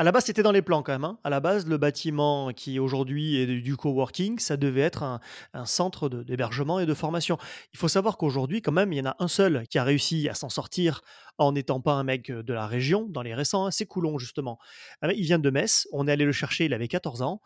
À 0.00 0.04
la 0.04 0.12
base, 0.12 0.26
c'était 0.26 0.44
dans 0.44 0.52
les 0.52 0.62
plans 0.62 0.84
quand 0.84 0.92
même. 0.92 1.04
Hein. 1.04 1.18
À 1.24 1.30
la 1.30 1.40
base, 1.40 1.66
le 1.66 1.76
bâtiment 1.76 2.52
qui 2.52 2.78
aujourd'hui 2.78 3.36
est 3.36 3.46
du 3.46 3.76
coworking, 3.76 4.38
ça 4.38 4.56
devait 4.56 4.82
être 4.82 5.02
un, 5.02 5.20
centre 5.64 6.08
d'hébergement 6.08 6.78
et 6.78 6.86
de 6.86 6.94
formation. 6.94 7.36
Il 7.72 7.80
faut 7.80 7.88
savoir 7.88 8.16
qu'aujourd'hui, 8.16 8.62
quand 8.62 8.70
même, 8.70 8.92
il 8.92 8.98
y 8.98 9.00
en 9.00 9.06
a 9.06 9.16
un 9.18 9.26
seul 9.26 9.66
qui 9.66 9.76
a 9.76 9.82
réussi 9.82 10.28
à 10.28 10.34
s'en 10.34 10.50
sortir 10.50 11.00
en 11.36 11.50
n'étant 11.50 11.80
pas 11.80 11.94
un 11.94 12.04
mec 12.04 12.30
de 12.30 12.52
la 12.52 12.68
région, 12.68 13.06
dans 13.08 13.22
les 13.22 13.34
récents, 13.34 13.66
hein, 13.66 13.70
c'est 13.72 13.86
Coulon 13.86 14.18
justement. 14.18 14.60
Ah, 15.02 15.12
il 15.12 15.24
vient 15.24 15.40
de 15.40 15.50
Metz, 15.50 15.88
on 15.90 16.06
est 16.06 16.12
allé 16.12 16.24
le 16.24 16.32
chercher, 16.32 16.66
il 16.66 16.74
avait 16.74 16.86
14 16.86 17.22
ans. 17.22 17.40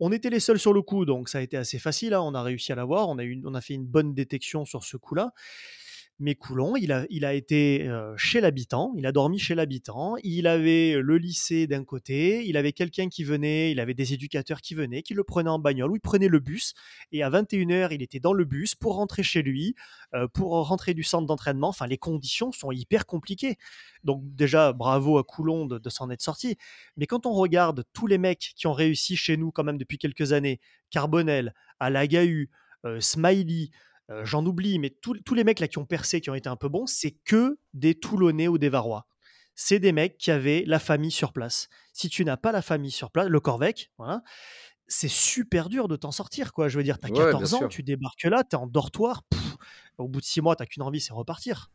On 0.00 0.10
était 0.10 0.30
les 0.30 0.40
seuls 0.40 0.58
sur 0.58 0.72
le 0.72 0.80
coup, 0.80 1.04
donc 1.04 1.28
ça 1.28 1.38
a 1.38 1.40
été 1.42 1.58
assez 1.58 1.78
facile. 1.78 2.14
Hein. 2.14 2.22
On 2.22 2.32
a 2.32 2.42
réussi 2.42 2.72
à 2.72 2.74
l'avoir, 2.74 3.08
on 3.08 3.18
a 3.18 3.60
fait 3.60 3.74
une 3.74 3.86
bonne 3.86 4.14
détection 4.14 4.64
sur 4.64 4.82
ce 4.82 4.96
coup-là. 4.96 5.32
Mais 6.20 6.34
Coulon, 6.34 6.74
il 6.74 6.92
a, 6.92 7.34
été 7.34 7.88
chez 8.16 8.40
l'habitant, 8.40 8.92
il 8.96 9.06
a 9.06 9.12
dormi 9.12 9.38
chez 9.38 9.54
l'habitant, 9.54 10.16
il 10.24 10.48
avait 10.48 10.96
le 11.00 11.16
lycée 11.16 11.68
d'un 11.68 11.84
côté, 11.84 12.44
il 12.44 12.56
avait 12.56 12.72
quelqu'un 12.72 13.08
qui 13.08 13.22
venait, 13.22 13.70
il 13.70 13.78
avait 13.78 13.94
des 13.94 14.14
éducateurs 14.14 14.60
qui 14.60 14.74
venaient, 14.74 15.02
qui 15.02 15.14
le 15.14 15.22
prenaient 15.22 15.48
en 15.50 15.60
bagnole, 15.60 15.92
ou 15.92 15.96
il 15.96 16.00
prenait 16.00 16.26
le 16.26 16.40
bus, 16.40 16.74
et 17.12 17.22
à 17.22 17.30
21h, 17.30 17.90
il 17.92 18.02
était 18.02 18.18
dans 18.18 18.32
le 18.32 18.44
bus 18.44 18.74
pour 18.74 18.96
rentrer 18.96 19.22
chez 19.22 19.42
lui, 19.42 19.76
pour 20.34 20.50
rentrer 20.66 20.92
du 20.92 21.04
centre 21.04 21.26
d'entraînement. 21.26 21.68
Enfin, 21.68 21.86
les 21.86 21.98
conditions 21.98 22.50
sont 22.50 22.72
hyper 22.72 23.06
compliquées. 23.06 23.56
Donc 24.02 24.22
déjà, 24.34 24.72
bravo 24.72 25.18
à 25.18 25.24
Coulon 25.24 25.66
de, 25.66 25.88
s'en 25.88 26.10
être 26.10 26.22
sorti. 26.22 26.56
Mais 26.96 27.06
quand 27.06 27.26
on 27.26 27.32
regarde 27.32 27.84
tous 27.92 28.08
les 28.08 28.18
mecs 28.18 28.54
qui 28.56 28.66
ont 28.66 28.72
réussi 28.72 29.16
chez 29.16 29.36
nous 29.36 29.52
quand 29.52 29.62
même 29.64 29.78
depuis 29.78 29.98
quelques 29.98 30.32
années, 30.32 30.60
Carbonel, 30.90 31.54
Alagahu, 31.78 32.50
Smiley, 32.98 33.70
euh, 34.10 34.24
j'en 34.24 34.44
oublie, 34.46 34.78
mais 34.78 34.90
tous 34.90 35.34
les 35.34 35.44
mecs 35.44 35.60
là 35.60 35.68
qui 35.68 35.78
ont 35.78 35.84
percé, 35.84 36.20
qui 36.20 36.30
ont 36.30 36.34
été 36.34 36.48
un 36.48 36.56
peu 36.56 36.68
bons, 36.68 36.86
c'est 36.86 37.12
que 37.24 37.58
des 37.74 37.94
Toulonnais 37.94 38.48
ou 38.48 38.58
des 38.58 38.68
Varois. 38.68 39.06
C'est 39.54 39.80
des 39.80 39.92
mecs 39.92 40.16
qui 40.18 40.30
avaient 40.30 40.64
la 40.66 40.78
famille 40.78 41.10
sur 41.10 41.32
place. 41.32 41.68
Si 41.92 42.08
tu 42.08 42.24
n'as 42.24 42.36
pas 42.36 42.52
la 42.52 42.62
famille 42.62 42.92
sur 42.92 43.10
place, 43.10 43.28
le 43.28 43.40
Corvec, 43.40 43.90
voilà, 43.98 44.22
c'est 44.86 45.10
super 45.10 45.68
dur 45.68 45.88
de 45.88 45.96
t'en 45.96 46.10
sortir. 46.10 46.52
quoi. 46.52 46.68
Je 46.68 46.78
veux 46.78 46.84
dire, 46.84 46.98
tu 46.98 47.06
as 47.06 47.10
14 47.10 47.54
ans, 47.54 47.68
tu 47.68 47.82
débarques 47.82 48.24
là, 48.24 48.44
tu 48.44 48.56
es 48.56 48.58
en 48.58 48.66
dortoir, 48.66 49.22
au 49.98 50.08
bout 50.08 50.20
de 50.20 50.24
6 50.24 50.40
mois, 50.40 50.56
tu 50.56 50.64
qu'une 50.66 50.82
envie, 50.82 51.00
c'est 51.00 51.12
repartir. 51.12 51.70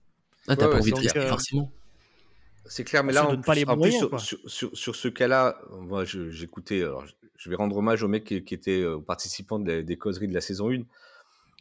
Ah, 0.47 0.55
t'as 0.55 0.67
pas 0.67 0.77
envie 0.77 0.91
de 0.91 1.17
euh, 1.17 1.27
forcément. 1.27 1.71
C'est 2.65 2.83
clair, 2.83 3.03
mais 3.03 3.13
là, 3.13 3.29
en, 3.29 3.37
plus, 3.37 3.97
sur, 4.47 4.95
ce 4.95 5.07
cas-là, 5.09 5.57
moi, 5.71 6.05
j'écoutais. 6.05 6.83
Je 7.37 7.49
vais 7.49 7.55
rendre 7.55 7.75
hommage 7.75 8.03
au 8.03 8.07
mec 8.07 8.23
qui, 8.23 8.43
qui 8.43 8.53
était 8.53 8.81
euh, 8.81 8.99
participant 8.99 9.59
des, 9.59 9.83
des, 9.83 9.97
causeries 9.97 10.29
de 10.29 10.33
la 10.33 10.39
saison 10.39 10.71
1. 10.71 10.83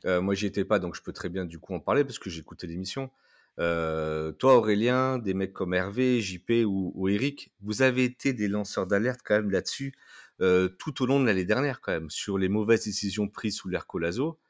Euh, 0.05 0.20
moi, 0.20 0.34
j'y 0.34 0.46
étais 0.46 0.64
pas, 0.64 0.78
donc 0.78 0.94
je 0.94 1.03
peux 1.03 1.12
très 1.12 1.28
bien 1.28 1.44
du 1.44 1.59
coup 1.59 1.74
en 1.74 1.80
parler 1.80 2.05
parce 2.05 2.18
que 2.18 2.30
écouté 2.30 2.66
l'émission. 2.66 3.11
Euh, 3.59 4.32
toi, 4.32 4.57
Aurélien, 4.57 5.18
des 5.18 5.34
mecs 5.34 5.53
comme 5.53 5.74
Hervé, 5.74 6.20
JP 6.20 6.64
ou, 6.66 7.09
Eric, 7.09 7.53
vous 7.61 7.82
avez 7.82 8.05
été 8.05 8.32
des 8.32 8.48
lanceurs 8.48 8.86
d'alerte 8.86 9.20
quand 9.24 9.34
même 9.34 9.50
là-dessus 9.50 9.94
euh, 10.40 10.68
tout 10.68 11.03
au 11.03 11.07
long 11.07 11.20
de 11.20 11.26
l'année 11.26 11.44
dernière 11.44 11.80
quand 11.80 11.92
même 11.92 12.11
sur 12.11 12.38
les 12.38 12.48
mauvaises 12.48 12.84
décisions 12.84 13.28
prises 13.28 13.57
sous 13.57 13.68
l'air 13.68 13.86
Colazo, 13.86 14.40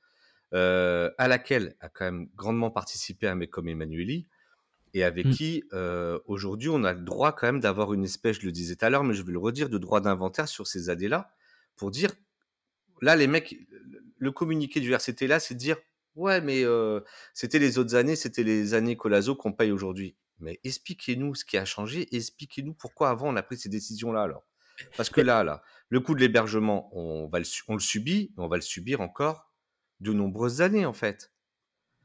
à 0.52 1.28
laquelle 1.28 1.74
a 1.80 1.88
quand 1.88 2.04
même 2.04 2.28
grandement 2.36 2.70
participé 2.70 3.26
un 3.26 3.34
mec 3.34 3.50
comme 3.50 3.68
Emmanueli 3.68 4.28
et 4.94 5.02
avec 5.02 5.26
mmh. 5.26 5.30
qui 5.30 5.64
aujourd'hui 6.26 6.68
on 6.68 6.84
a 6.84 6.92
le 6.92 7.00
droit 7.00 7.32
quand 7.32 7.46
même 7.46 7.60
d'avoir 7.60 7.92
une 7.94 8.04
espèce, 8.04 8.38
je 8.40 8.46
le 8.46 8.52
disais 8.52 8.76
tout 8.76 8.84
à 8.84 8.90
l'heure, 8.90 9.02
mais 9.02 9.14
je 9.14 9.22
vais 9.22 9.32
le 9.32 9.38
redire, 9.38 9.68
de 9.68 9.78
droit 9.78 10.00
d'inventaire 10.00 10.48
sur 10.48 10.66
ces 10.68 10.90
années-là 10.90 11.32
pour 11.76 11.90
dire 11.90 12.10
là 13.00 13.16
les 13.16 13.26
mecs, 13.26 13.56
le 14.22 14.30
communiqué 14.30 14.78
du 14.78 14.92
RCT 14.94 15.26
là, 15.26 15.40
c'est 15.40 15.54
de 15.54 15.58
dire 15.58 15.76
ouais, 16.14 16.40
mais 16.40 16.64
c'était 17.34 17.58
les 17.58 17.78
autres 17.78 17.96
années, 17.96 18.14
c'était 18.14 18.44
les 18.44 18.72
années 18.74 18.96
Colazo 18.96 19.34
qu'on 19.34 19.52
paye 19.52 19.72
aujourd'hui. 19.72 20.14
Mais 20.38 20.60
expliquez-nous 20.62 21.34
ce 21.34 21.44
qui 21.44 21.58
a 21.58 21.64
changé, 21.64 22.08
expliquez-nous 22.14 22.74
pourquoi 22.74 23.10
avant 23.10 23.32
on 23.32 23.36
a 23.36 23.42
pris 23.42 23.56
ces 23.56 23.68
décisions-là 23.68 24.22
alors. 24.22 24.44
Parce 24.96 25.10
que 25.10 25.20
là, 25.20 25.42
là, 25.44 25.62
le 25.88 26.00
coût 26.00 26.14
de 26.14 26.20
l'hébergement, 26.20 26.88
on, 26.92 27.28
va 27.28 27.40
le, 27.40 27.44
on 27.68 27.74
le 27.74 27.80
subit, 27.80 28.32
on 28.36 28.46
va 28.46 28.56
le 28.56 28.62
subir 28.62 29.00
encore 29.00 29.52
de 30.00 30.12
nombreuses 30.12 30.62
années 30.62 30.86
en 30.86 30.92
fait. 30.92 31.32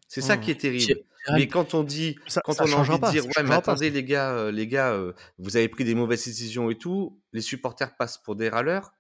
C'est 0.08 0.22
ça 0.22 0.38
qui 0.38 0.50
est 0.50 0.56
mmh. 0.56 0.58
terrible. 0.58 0.94
Mais 1.34 1.48
quand 1.48 1.74
on 1.76 1.84
dit, 1.84 2.18
quand 2.44 2.62
on 2.62 2.72
a 2.72 2.76
envie 2.76 3.00
de 3.00 3.12
dire, 3.12 3.26
ouais, 3.26 3.44
mais 3.44 3.54
attendez 3.54 3.92
les 3.92 4.04
gars, 4.04 4.50
les 4.50 4.66
gars, 4.66 5.00
vous 5.38 5.56
avez 5.56 5.68
pris 5.70 5.84
des 5.84 5.94
mauvaises 5.94 6.26
décisions 6.26 6.72
et 6.72 6.78
tout, 6.78 7.22
les 7.32 7.42
supporters 7.42 7.96
passent 7.96 8.18
pour 8.18 8.36
des 8.36 8.50
râleurs. 8.50 8.94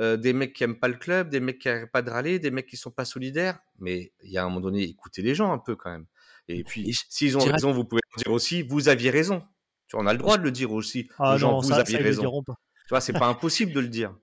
Euh, 0.00 0.16
des 0.16 0.32
mecs 0.32 0.52
qui 0.54 0.64
aiment 0.64 0.78
pas 0.78 0.88
le 0.88 0.94
club, 0.94 1.28
des 1.28 1.38
mecs 1.38 1.60
qui 1.60 1.68
n'arrêtent 1.68 1.92
pas 1.92 2.02
de 2.02 2.10
râler, 2.10 2.40
des 2.40 2.50
mecs 2.50 2.66
qui 2.66 2.76
sont 2.76 2.90
pas 2.90 3.04
solidaires. 3.04 3.60
Mais 3.78 4.12
il 4.24 4.30
y 4.32 4.38
a 4.38 4.44
un 4.44 4.48
moment 4.48 4.60
donné, 4.60 4.82
écoutez 4.82 5.22
les 5.22 5.36
gens 5.36 5.52
un 5.52 5.58
peu 5.58 5.76
quand 5.76 5.90
même. 5.90 6.06
Et 6.48 6.64
puis, 6.64 6.94
s'ils 7.08 7.38
ont 7.38 7.44
raison, 7.44 7.72
vous 7.72 7.84
pouvez 7.84 8.02
dire 8.18 8.32
aussi, 8.32 8.62
vous 8.62 8.88
aviez 8.88 9.10
raison. 9.10 9.42
Tu 9.86 9.96
en 9.96 10.06
as 10.06 10.12
le 10.12 10.18
droit 10.18 10.36
de 10.36 10.42
le 10.42 10.50
dire 10.50 10.72
aussi. 10.72 11.08
Ah 11.18 11.36
gens, 11.36 11.60
vous 11.60 11.72
aviez 11.72 11.98
raison. 11.98 12.42
Tu 12.46 12.90
vois, 12.90 13.00
c'est 13.00 13.12
pas 13.12 13.26
impossible 13.26 13.72
de 13.72 13.80
le 13.80 13.88
dire. 13.88 14.14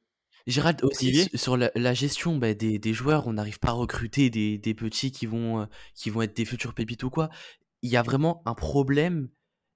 Gérald, 0.47 0.83
aussi, 0.83 1.29
sur 1.35 1.55
la, 1.55 1.93
gestion 1.93 2.37
bah, 2.37 2.53
des, 2.53 2.79
des, 2.79 2.93
joueurs, 2.93 3.27
on 3.27 3.33
n'arrive 3.33 3.59
pas 3.59 3.69
à 3.69 3.73
recruter 3.73 4.29
des, 4.29 4.57
des 4.57 4.73
petits 4.73 5.11
qui 5.11 5.25
vont, 5.25 5.67
qui 5.95 6.09
vont 6.09 6.21
être 6.23 6.35
des 6.35 6.45
futurs 6.45 6.73
pépites 6.73 7.03
ou 7.03 7.09
quoi. 7.09 7.29
Il 7.81 7.89
y 7.89 7.97
a 7.97 8.01
vraiment 8.01 8.41
un 8.45 8.55
problème. 8.55 9.29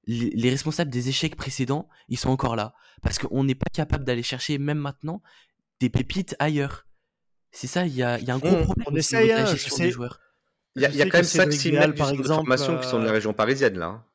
Les, 0.07 0.49
responsables 0.49 0.91
des 0.91 1.09
échecs 1.09 1.35
précédents, 1.35 1.87
ils 2.09 2.17
sont 2.17 2.29
encore 2.29 2.55
là. 2.55 2.73
Parce 3.01 3.17
qu'on 3.17 3.43
n'est 3.43 3.55
pas 3.55 3.69
capable 3.71 4.05
d'aller 4.05 4.23
chercher, 4.23 4.57
même 4.57 4.77
maintenant, 4.77 5.21
des 5.79 5.89
pépites 5.89 6.35
ailleurs. 6.39 6.85
C'est 7.51 7.67
ça, 7.67 7.85
il 7.85 7.95
y 7.95 8.03
a, 8.03 8.19
y 8.19 8.29
a, 8.29 8.35
un 8.35 8.39
gros 8.39 8.63
problème. 8.63 8.85
On 8.91 8.95
essaye, 8.95 9.31
hein, 9.31 9.45
gestion 9.45 9.77
des 9.77 9.91
joueurs. 9.91 10.19
Il 10.75 10.81
y 10.81 10.85
a, 10.85 10.89
y 10.89 11.01
a 11.01 11.05
quand 11.05 11.17
même 11.17 11.25
5-6 11.25 11.71
mecs 11.71 11.95
par 11.95 12.09
exemple, 12.09 12.27
de 12.27 12.33
formation 12.33 12.77
qui 12.77 12.87
sont 12.87 12.99
de 12.99 13.05
la 13.05 13.11
région 13.11 13.33
parisienne, 13.33 13.77
là. 13.77 13.85
Hein. 13.85 14.05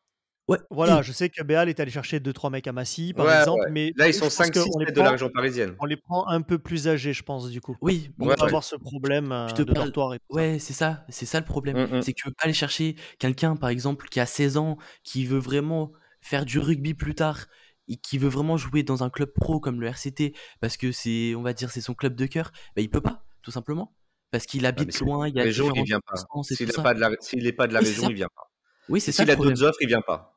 Voilà, 0.71 1.03
je 1.03 1.13
sais 1.13 1.29
que 1.29 1.43
Béal 1.43 1.69
est 1.69 1.81
allé 1.81 1.91
chercher 1.91 2.19
2-3 2.19 2.51
mecs 2.51 2.67
à 2.67 2.73
Massy, 2.73 3.13
par 3.15 3.31
exemple. 3.41 3.69
Mais 3.71 3.93
Là, 3.97 4.09
ils 4.09 4.15
sont 4.15 4.27
5-6 4.27 4.93
de 4.93 5.01
la 5.01 5.13
région 5.13 5.31
parisienne. 5.31 5.75
On 5.79 5.87
les 5.87 5.97
prend 5.97 6.27
un 6.29 6.43
peu 6.43 6.59
plus 6.59 6.89
âgés, 6.89 7.13
je 7.13 7.23
pense, 7.23 7.49
du 7.51 7.61
coup. 7.61 7.77
Oui, 7.81 8.11
on 8.19 8.27
va 8.27 8.35
avoir 8.41 8.65
ce 8.65 8.77
problème 8.77 9.33
euh, 9.33 9.47
de 9.49 9.65
dortoir. 9.65 10.15
ouais, 10.31 10.59
c'est 10.59 10.73
ça, 10.73 11.05
c'est 11.09 11.27
ça 11.27 11.39
le 11.39 11.47
problème. 11.47 11.77
Mmh, 11.77 11.97
mmh. 11.97 12.03
C'est 12.03 12.13
que 12.13 12.21
tu 12.21 12.29
veux 12.29 12.35
pas 12.35 12.45
aller 12.45 12.53
chercher 12.53 12.97
quelqu'un, 13.19 13.57
par 13.57 13.71
exemple, 13.71 14.09
qui 14.09 14.21
a 14.21 14.27
16 14.27 14.57
ans, 14.57 14.77
qui 15.05 15.25
veut 15.25 15.39
vraiment 15.39 15.93
faire 16.21 16.45
du 16.45 16.59
rugby 16.59 16.95
plus 16.95 17.15
tard 17.15 17.47
et 17.70 17.70
qui 17.97 18.19
veut 18.19 18.29
vraiment 18.29 18.57
jouer 18.57 18.83
dans 18.83 19.03
un 19.03 19.11
club 19.11 19.33
pro 19.33 19.61
comme 19.61 19.81
le 19.81 19.89
RCT 19.89 20.35
parce 20.61 20.77
que 20.77 20.93
c'est, 20.93 21.35
on 21.35 21.43
va 21.43 21.53
dire, 21.53 21.71
c'est 21.71 21.81
son 21.81 21.95
club 21.95 22.15
de 22.15 22.27
cœur. 22.27 22.53
Bah, 22.77 22.83
il 22.83 22.91
peut 22.91 23.01
pas, 23.01 23.25
tout 23.43 23.51
simplement. 23.51 23.95
Parce 24.31 24.47
qu'il 24.47 24.65
ah, 24.65 24.69
habite 24.69 24.99
loin, 25.01 25.29
il 25.29 25.35
y 25.35 25.41
a 25.41 25.43
région, 25.43 25.73
il 25.75 25.85
vient 25.85 26.01
pas. 26.01 26.15
S'il 26.43 26.67
n'est 26.67 26.73
pas 26.73 26.95
de 26.95 27.01
la, 27.01 27.11
pas 27.53 27.67
de 27.67 27.75
la 27.75 27.81
région, 27.81 28.09
il 28.11 28.15
vient 28.15 28.29
pas. 28.35 28.51
Oui, 28.89 29.01
c'est 29.01 29.13
ça. 29.13 29.23
S'il 29.23 29.31
a 29.31 29.37
d'autres 29.37 29.63
offres, 29.63 29.79
il 29.81 29.89
vient 29.89 30.03
pas. 30.03 30.37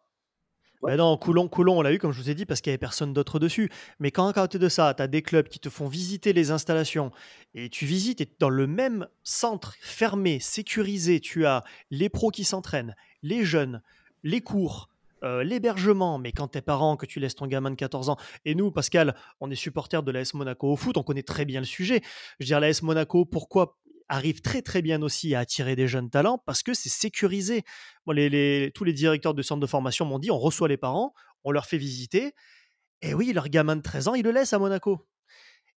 Ben 0.83 0.97
non, 0.97 1.15
Coulon, 1.15 1.47
Coulon, 1.47 1.77
on 1.77 1.81
l'a 1.81 1.93
eu, 1.93 1.97
comme 1.97 2.11
je 2.11 2.21
vous 2.21 2.29
ai 2.29 2.35
dit, 2.35 2.45
parce 2.45 2.59
qu'il 2.59 2.69
n'y 2.69 2.73
avait 2.73 2.79
personne 2.79 3.13
d'autre 3.13 3.39
dessus. 3.39 3.69
Mais 3.99 4.11
quand 4.11 4.27
à 4.27 4.33
côté 4.33 4.59
de 4.59 4.67
ça, 4.67 4.93
tu 4.93 5.01
as 5.01 5.07
des 5.07 5.21
clubs 5.21 5.47
qui 5.47 5.59
te 5.59 5.69
font 5.69 5.87
visiter 5.87 6.33
les 6.33 6.51
installations, 6.51 7.11
et 7.55 7.69
tu 7.69 7.85
visites, 7.85 8.19
et 8.19 8.29
dans 8.39 8.49
le 8.49 8.67
même 8.67 9.07
centre 9.23 9.75
fermé, 9.79 10.41
sécurisé, 10.41 11.21
tu 11.21 11.45
as 11.45 11.63
les 11.89 12.09
pros 12.09 12.31
qui 12.31 12.43
s'entraînent, 12.43 12.95
les 13.21 13.45
jeunes, 13.45 13.81
les 14.23 14.41
cours, 14.41 14.89
euh, 15.23 15.43
l'hébergement, 15.43 16.19
mais 16.19 16.31
quand 16.31 16.49
tes 16.49 16.61
parents, 16.61 16.97
que 16.97 17.05
tu 17.05 17.19
laisses 17.19 17.35
ton 17.35 17.47
gamin 17.47 17.71
de 17.71 17.75
14 17.75 18.09
ans, 18.09 18.17
et 18.45 18.55
nous, 18.55 18.71
Pascal, 18.71 19.15
on 19.39 19.49
est 19.49 19.55
supporter 19.55 20.03
de 20.03 20.11
l'AS 20.11 20.33
Monaco 20.33 20.71
au 20.71 20.75
foot, 20.75 20.97
on 20.97 21.03
connaît 21.03 21.23
très 21.23 21.45
bien 21.45 21.59
le 21.59 21.65
sujet. 21.65 22.01
Je 22.39 22.45
veux 22.45 22.47
dire, 22.47 22.59
l'AS 22.59 22.81
Monaco, 22.81 23.25
pourquoi 23.25 23.77
arrive 24.09 24.41
très 24.41 24.61
très 24.61 24.81
bien 24.81 25.01
aussi 25.01 25.33
à 25.33 25.39
attirer 25.39 25.75
des 25.75 25.87
jeunes 25.87 26.09
talents? 26.09 26.37
Parce 26.45 26.61
que 26.61 26.73
c'est 26.73 26.89
sécurisé. 26.89 27.63
Les, 28.07 28.71
tous 28.75 28.83
les 28.83 28.93
directeurs 28.93 29.33
de 29.33 29.41
centres 29.41 29.61
de 29.61 29.67
formation 29.67 30.05
m'ont 30.05 30.19
dit 30.19 30.29
on 30.29 30.39
reçoit 30.39 30.67
les 30.67 30.77
parents, 30.77 31.13
on 31.43 31.51
leur 31.51 31.65
fait 31.65 31.77
visiter, 31.77 32.33
et 33.03 33.13
oui, 33.13 33.33
leur 33.33 33.49
gamin 33.49 33.75
de 33.75 33.81
13 33.81 34.07
ans, 34.07 34.15
il 34.15 34.23
le 34.23 34.31
laisse 34.31 34.53
à 34.53 34.59
Monaco. 34.59 35.05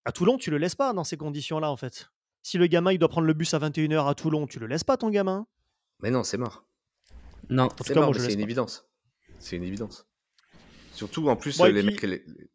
À 0.04 0.12
Toulon, 0.12 0.38
tu 0.38 0.52
le 0.52 0.58
laisses 0.58 0.76
pas 0.76 0.92
dans 0.92 1.02
ces 1.02 1.16
conditions-là, 1.16 1.70
en 1.70 1.76
fait. 1.76 2.08
Si 2.42 2.56
le 2.56 2.68
gamin, 2.68 2.92
il 2.92 2.98
doit 2.98 3.08
prendre 3.08 3.26
le 3.26 3.34
bus 3.34 3.52
à 3.52 3.58
21h 3.58 4.08
à 4.08 4.14
Toulon, 4.14 4.46
tu 4.46 4.60
le 4.60 4.68
laisses 4.68 4.84
pas, 4.84 4.96
ton 4.96 5.10
gamin? 5.10 5.48
Mais 6.00 6.12
non, 6.12 6.22
c'est 6.22 6.36
mort. 6.36 6.64
Non, 7.50 7.68
c'est 7.84 7.94
une 7.94 8.40
évidence. 8.40 8.86
C'est 9.38 9.56
une 9.56 9.64
évidence. 9.64 10.06
Surtout, 10.92 11.28
en 11.28 11.36
plus, 11.36 11.60
les, 11.62 11.82
mecs, 11.82 12.02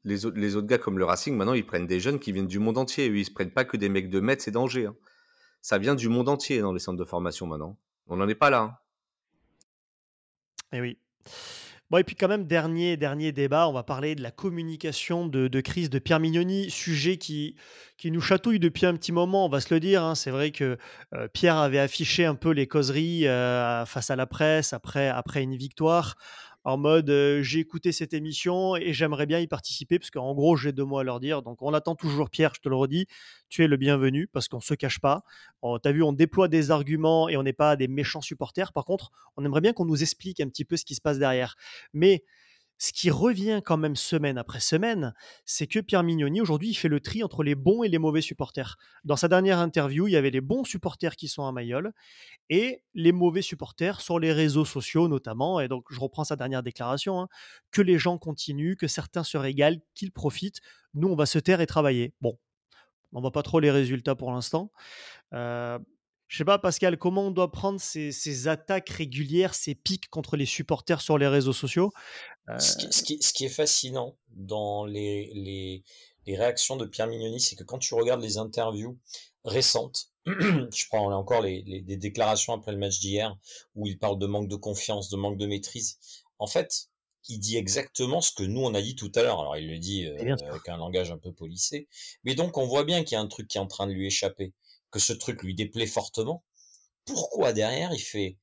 les, 0.04 0.26
autres, 0.26 0.38
les, 0.38 0.56
autres, 0.56 0.68
gars 0.68 0.80
comme 0.80 0.98
le 0.98 1.06
Racing, 1.06 1.36
maintenant, 1.36 1.54
ils 1.54 1.66
prennent 1.66 1.86
des 1.86 2.00
jeunes 2.00 2.20
qui 2.20 2.32
viennent 2.32 2.48
du 2.48 2.58
monde 2.58 2.78
entier. 2.78 3.06
Ils 3.06 3.26
se 3.26 3.32
prennent 3.32 3.52
pas 3.52 3.66
que 3.66 3.78
des 3.78 3.88
mecs 3.88 4.10
de 4.10 4.20
Metz 4.20 4.48
et 4.48 4.52
d'Angers. 4.52 4.88
Hein 4.88 4.96
ça 5.62 5.78
vient 5.78 5.96
du 5.96 6.10
monde 6.10 6.28
entier 6.28 6.60
dans 6.60 6.74
les 6.74 6.80
centres 6.80 6.98
de 6.98 7.06
formation 7.06 7.46
maintenant. 7.46 7.78
On 8.08 8.18
n'en 8.18 8.28
est 8.28 8.36
pas 8.36 8.50
là. 8.50 8.80
Et 10.74 10.78
hein. 10.78 10.80
eh 10.80 10.82
oui. 10.82 10.98
Bon, 11.92 11.98
et 11.98 12.06
puis 12.06 12.16
quand 12.16 12.30
même, 12.30 12.48
dernier, 12.48 12.96
dernier 12.96 13.34
débat, 13.34 13.68
on 13.68 13.74
va 13.74 13.84
parler 13.84 14.16
de 14.16 14.24
la 14.24 14.32
communication 14.32 15.28
de, 15.28 15.60
crise 15.60 15.90
de 15.90 16.00
Pierre 16.00 16.22
Mignoni, 16.22 16.70
sujet 16.70 17.18
qui, 17.18 17.58
qui 17.98 18.12
nous 18.12 18.22
chatouille 18.22 18.60
depuis 18.60 18.86
un 18.86 18.96
petit 18.96 19.12
moment, 19.12 19.46
on 19.46 19.50
va 19.50 19.60
se 19.60 19.74
le 19.74 19.82
dire. 19.82 20.02
Hein. 20.02 20.16
C'est 20.16 20.32
vrai 20.32 20.52
que 20.52 20.78
euh, 21.14 21.28
Pierre 21.28 21.58
avait 21.58 21.80
affiché 21.80 22.26
un 22.26 22.36
peu 22.36 22.52
les 22.52 22.66
causeries 22.66 23.28
euh, 23.28 23.86
face 23.86 24.10
à 24.10 24.16
la 24.16 24.26
presse 24.26 24.72
après, 24.72 25.10
après 25.10 25.44
une 25.44 25.58
victoire 25.58 26.16
en 26.64 26.78
mode 26.78 27.12
j'ai 27.42 27.60
écouté 27.60 27.92
cette 27.92 28.14
émission 28.14 28.76
et 28.76 28.94
j'aimerais 28.94 29.26
bien 29.26 29.40
y 29.40 29.48
participer 29.48 30.00
parce 30.00 30.12
qu'en 30.12 30.34
gros 30.34 30.56
j'ai 30.56 30.72
deux 30.72 30.86
mots 30.86 31.00
à 31.00 31.04
leur 31.04 31.20
dire. 31.20 31.42
Donc 31.42 31.62
on 31.62 31.74
attend 31.74 31.96
toujours 31.96 32.30
Pierre, 32.30 32.54
je 32.56 32.62
te 32.62 32.70
le 32.70 32.76
redis, 32.76 33.08
tu 33.50 33.64
es 33.64 33.68
le 33.68 33.78
bienvenu 33.78 34.28
parce 34.28 34.48
qu'on 34.48 34.62
se 34.62 34.74
cache 34.74 35.00
pas. 35.00 35.24
Tu 35.64 35.90
as 35.90 35.92
vu, 35.92 36.04
on 36.04 36.14
déploie 36.14 36.48
des 36.48 36.72
arguments 36.72 37.30
et 37.30 37.38
on 37.38 37.44
n'est 37.44 37.54
pas 37.54 37.76
des 37.76 37.88
méchants 37.88 38.22
supporters. 38.22 38.74
Par 38.74 38.86
contre, 38.86 39.12
on 39.38 39.46
aimerait 39.46 39.62
bien 39.62 39.74
qu'on 39.74 39.86
nous 39.86 40.02
explique 40.02 40.40
un 40.40 40.48
petit 40.48 40.66
peu 40.66 40.78
ce 40.78 40.86
qui 40.86 40.96
se 40.96 41.02
passe 41.02 41.20
derrière. 41.20 41.56
Mais 41.94 42.24
ce 42.82 42.94
qui 42.94 43.12
revient 43.12 43.62
quand 43.64 43.78
même 43.78 43.96
semaine 43.96 44.40
après 44.40 44.60
semaine, 44.60 45.14
c'est 45.46 45.68
que 45.68 45.78
Pierre 45.78 46.02
Mignoni, 46.02 46.42
aujourd'hui, 46.42 46.70
il 46.70 46.74
fait 46.74 46.88
le 46.88 47.00
tri 47.00 47.24
entre 47.24 47.44
les 47.44 47.54
bons 47.54 47.84
et 47.84 47.90
les 47.90 48.00
mauvais 48.00 48.22
supporters. 48.22 48.76
Dans 49.04 49.16
sa 49.16 49.28
dernière 49.28 49.60
interview, 49.60 50.08
il 50.08 50.14
y 50.14 50.16
avait 50.16 50.32
les 50.32 50.42
bons 50.42 50.64
supporters 50.64 51.16
qui 51.16 51.28
sont 51.28 51.46
à 51.46 51.52
Mayol 51.52 51.94
et 52.50 52.82
les 52.96 53.12
mauvais 53.12 53.44
supporters 53.44 54.02
sur 54.02 54.18
les 54.18 54.34
réseaux 54.34 54.66
sociaux 54.66 55.08
notamment. 55.08 55.60
Et 55.60 55.68
donc, 55.68 55.86
je 55.92 56.00
reprends 56.00 56.24
sa 56.24 56.36
dernière 56.36 56.64
déclaration, 56.64 57.22
hein, 57.22 57.28
que 57.70 57.84
les 57.84 58.00
gens 58.00 58.18
continuent, 58.18 58.76
que 58.76 58.88
certains 58.88 59.24
se 59.24 59.38
régalent, 59.38 59.82
qu'ils 59.94 60.12
profitent. 60.12 60.62
Nous, 60.96 61.08
on 61.08 61.16
va 61.16 61.28
se 61.28 61.38
taire 61.38 61.62
et 61.62 61.68
travailler. 61.68 62.16
Bon, 62.20 62.40
on 63.14 63.20
ne 63.20 63.22
voit 63.22 63.32
pas 63.32 63.44
trop 63.44 63.60
les 63.60 63.70
résultats 63.70 64.16
pour 64.16 64.32
l'instant. 64.32 64.72
Euh, 65.34 65.78
je 66.32 66.38
sais 66.38 66.46
pas, 66.46 66.58
Pascal, 66.60 66.98
comment 66.98 67.28
on 67.28 67.32
doit 67.32 67.52
prendre 67.52 67.82
ces, 67.82 68.48
attaques 68.48 68.88
régulières, 68.88 69.54
ces 69.54 69.76
pics 69.76 70.10
contre 70.10 70.38
les 70.38 70.46
supporters 70.46 71.02
sur 71.02 71.18
les 71.18 71.28
réseaux 71.28 71.52
sociaux 71.52 71.92
ce, 72.58 73.04
qui, 73.04 73.44
est 73.44 73.50
fascinant 73.50 74.16
dans 74.30 74.86
les, 74.86 75.84
réactions 76.26 76.78
de 76.78 76.86
Pierre 76.86 77.08
Mignoni, 77.08 77.42
c'est 77.42 77.58
que 77.58 77.66
quand 77.66 77.80
tu 77.80 77.96
regardes 77.96 78.22
les 78.22 78.38
interviews 78.38 78.98
récentes, 79.44 80.10
je 80.26 80.86
prends 80.88 81.12
encore 81.14 81.42
les, 81.42 81.82
déclarations 81.98 82.54
après 82.54 82.72
le 82.72 82.78
match 82.78 83.02
d'hier, 83.02 83.38
où 83.76 83.86
il 83.86 84.00
parle 84.00 84.18
de 84.18 84.26
manque 84.26 84.48
de 84.48 84.56
confiance, 84.56 85.10
de 85.10 85.18
manque 85.18 85.38
de 85.38 85.48
maîtrise. 85.48 85.98
En 86.40 86.48
fait, 86.48 86.88
il 87.28 87.40
dit 87.40 87.58
exactement 87.58 88.22
ce 88.22 88.32
que 88.32 88.44
nous 88.44 88.62
on 88.62 88.74
a 88.74 88.82
dit 88.82 88.96
tout 88.96 89.12
à 89.16 89.22
l'heure. 89.22 89.42
Alors 89.42 89.58
il 89.58 89.70
le 89.70 89.80
dit 89.80 90.06
euh, 90.06 90.36
avec 90.48 90.70
un 90.70 90.78
langage 90.78 91.12
un 91.12 91.18
peu 91.18 91.34
polissé, 91.34 91.90
mais 92.24 92.36
donc 92.36 92.58
on 92.58 92.66
voit 92.66 92.86
bien 92.86 93.04
qu'il 93.04 93.16
y 93.16 93.20
a 93.20 93.22
un 93.22 93.28
truc 93.28 93.50
qui 93.50 93.58
est 93.58 93.62
en 93.62 93.68
train 93.68 93.86
de 93.86 93.92
lui 93.92 94.08
échapper 94.08 94.54
que 94.92 95.00
ce 95.00 95.14
truc 95.14 95.42
lui 95.44 95.56
déplaît 95.56 95.88
fortement, 95.88 96.44
pourquoi 97.06 97.54
derrière 97.54 97.94
il 97.94 98.00
fait 98.00 98.38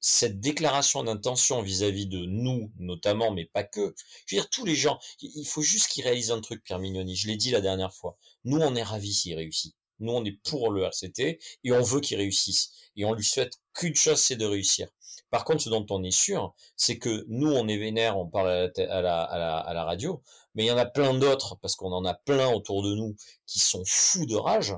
cette 0.00 0.40
déclaration 0.40 1.04
d'intention 1.04 1.62
vis-à-vis 1.62 2.06
de 2.06 2.24
nous, 2.26 2.72
notamment, 2.78 3.30
mais 3.30 3.46
pas 3.46 3.62
que? 3.62 3.94
Je 4.26 4.34
veux 4.34 4.42
dire, 4.42 4.50
tous 4.50 4.64
les 4.64 4.74
gens, 4.74 4.98
il 5.20 5.46
faut 5.46 5.62
juste 5.62 5.86
qu'il 5.86 6.04
réalise 6.04 6.32
un 6.32 6.40
truc, 6.40 6.64
Pierre 6.64 6.80
Mignoni. 6.80 7.14
Je 7.14 7.28
l'ai 7.28 7.36
dit 7.36 7.52
la 7.52 7.60
dernière 7.60 7.94
fois. 7.94 8.18
Nous, 8.44 8.58
on 8.58 8.74
est 8.74 8.82
ravis 8.82 9.14
s'il 9.14 9.36
réussit. 9.36 9.76
Nous, 10.00 10.12
on 10.12 10.24
est 10.24 10.38
pour 10.42 10.72
le 10.72 10.82
RCT 10.82 11.38
et 11.62 11.72
on 11.72 11.82
veut 11.82 12.00
qu'il 12.00 12.16
réussisse. 12.16 12.72
Et 12.96 13.04
on 13.04 13.14
lui 13.14 13.24
souhaite 13.24 13.60
qu'une 13.72 13.94
chose, 13.94 14.18
c'est 14.18 14.36
de 14.36 14.44
réussir. 14.44 14.88
Par 15.30 15.44
contre, 15.44 15.62
ce 15.62 15.70
dont 15.70 15.86
on 15.90 16.02
est 16.02 16.10
sûr, 16.10 16.52
c'est 16.76 16.98
que 16.98 17.24
nous, 17.28 17.52
on 17.52 17.68
est 17.68 17.78
vénère, 17.78 18.18
on 18.18 18.26
parle 18.28 18.50
à 18.50 18.66
la, 19.00 19.22
à 19.22 19.38
la, 19.38 19.58
à 19.58 19.72
la 19.72 19.84
radio, 19.84 20.20
mais 20.54 20.64
il 20.64 20.66
y 20.66 20.72
en 20.72 20.78
a 20.78 20.84
plein 20.84 21.14
d'autres, 21.14 21.56
parce 21.62 21.76
qu'on 21.76 21.92
en 21.92 22.04
a 22.04 22.14
plein 22.14 22.52
autour 22.52 22.82
de 22.82 22.94
nous, 22.94 23.14
qui 23.46 23.60
sont 23.60 23.84
fous 23.86 24.26
de 24.26 24.36
rage, 24.36 24.74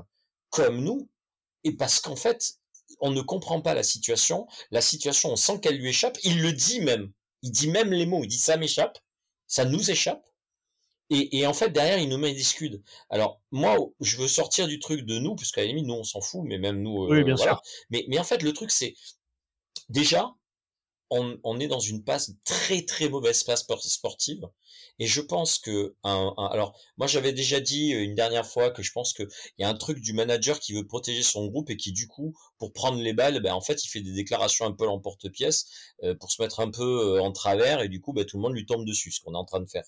comme 0.49 0.81
nous, 0.81 1.09
et 1.65 1.73
parce 1.73 1.99
qu'en 1.99 2.15
fait, 2.15 2.59
on 3.01 3.11
ne 3.11 3.21
comprend 3.21 3.59
pas 3.59 3.73
la 3.73 3.83
situation. 3.83 4.47
La 4.71 4.81
situation, 4.81 5.31
on 5.31 5.35
sent 5.35 5.59
qu'elle 5.59 5.77
lui 5.77 5.89
échappe. 5.89 6.17
Il 6.23 6.41
le 6.41 6.53
dit 6.53 6.79
même. 6.79 7.11
Il 7.41 7.51
dit 7.51 7.67
même 7.67 7.91
les 7.91 8.05
mots. 8.05 8.23
Il 8.23 8.27
dit 8.27 8.37
ça 8.37 8.55
m'échappe. 8.55 8.97
Ça 9.47 9.65
nous 9.65 9.91
échappe. 9.91 10.23
Et, 11.11 11.45
en 11.45 11.53
fait, 11.53 11.69
derrière, 11.69 11.99
il 11.99 12.09
nous 12.09 12.17
met 12.17 12.33
des 12.33 12.39
excuses. 12.39 12.81
Alors, 13.11 13.39
moi, 13.51 13.77
je 13.99 14.17
veux 14.17 14.27
sortir 14.27 14.67
du 14.67 14.79
truc 14.79 15.05
de 15.05 15.19
nous, 15.19 15.35
parce 15.35 15.51
qu'à 15.51 15.61
la 15.61 15.67
limite, 15.67 15.85
nous, 15.85 15.93
on 15.93 16.03
s'en 16.03 16.19
fout, 16.19 16.41
mais 16.43 16.57
même 16.57 16.81
nous, 16.81 17.07
oui, 17.07 17.23
bien 17.23 17.35
euh, 17.35 17.37
sûr. 17.37 17.61
Mais, 17.91 18.05
mais 18.07 18.17
en 18.17 18.23
fait, 18.23 18.41
le 18.41 18.53
truc, 18.53 18.71
c'est 18.71 18.95
déjà, 19.87 20.33
on, 21.09 21.59
est 21.59 21.67
dans 21.67 21.79
une 21.79 22.03
passe 22.03 22.31
très 22.43 22.83
très 22.83 23.09
mauvaise 23.09 23.43
passe 23.43 23.65
sportive. 23.81 24.43
Et 24.99 25.07
je 25.07 25.21
pense 25.21 25.59
que 25.59 25.95
alors 26.03 26.77
moi 26.97 27.07
j'avais 27.07 27.33
déjà 27.33 27.59
dit 27.59 27.93
euh, 27.93 28.03
une 28.03 28.15
dernière 28.15 28.45
fois 28.45 28.71
que 28.71 28.81
je 28.81 28.91
pense 28.91 29.13
que 29.13 29.23
il 29.57 29.61
y 29.61 29.63
a 29.65 29.69
un 29.69 29.75
truc 29.75 29.99
du 29.99 30.13
manager 30.13 30.59
qui 30.59 30.73
veut 30.73 30.85
protéger 30.87 31.23
son 31.23 31.47
groupe 31.47 31.69
et 31.69 31.77
qui 31.77 31.91
du 31.91 32.07
coup 32.07 32.33
pour 32.57 32.71
prendre 32.71 33.01
les 33.01 33.13
balles 33.13 33.41
ben 33.41 33.53
en 33.53 33.61
fait 33.61 33.83
il 33.83 33.89
fait 33.89 34.01
des 34.01 34.13
déclarations 34.13 34.65
un 34.65 34.71
peu 34.71 34.85
l'emporte-pièce 34.85 35.65
euh, 36.03 36.15
pour 36.15 36.31
se 36.31 36.41
mettre 36.41 36.61
un 36.61 36.71
peu 36.71 37.17
euh, 37.17 37.21
en 37.21 37.31
travers 37.31 37.81
et 37.81 37.89
du 37.89 37.99
coup 37.99 38.13
ben, 38.13 38.25
tout 38.25 38.37
le 38.37 38.43
monde 38.43 38.53
lui 38.53 38.65
tombe 38.65 38.85
dessus 38.85 39.11
ce 39.11 39.19
qu'on 39.21 39.33
est 39.33 39.37
en 39.37 39.45
train 39.45 39.61
de 39.61 39.69
faire 39.69 39.85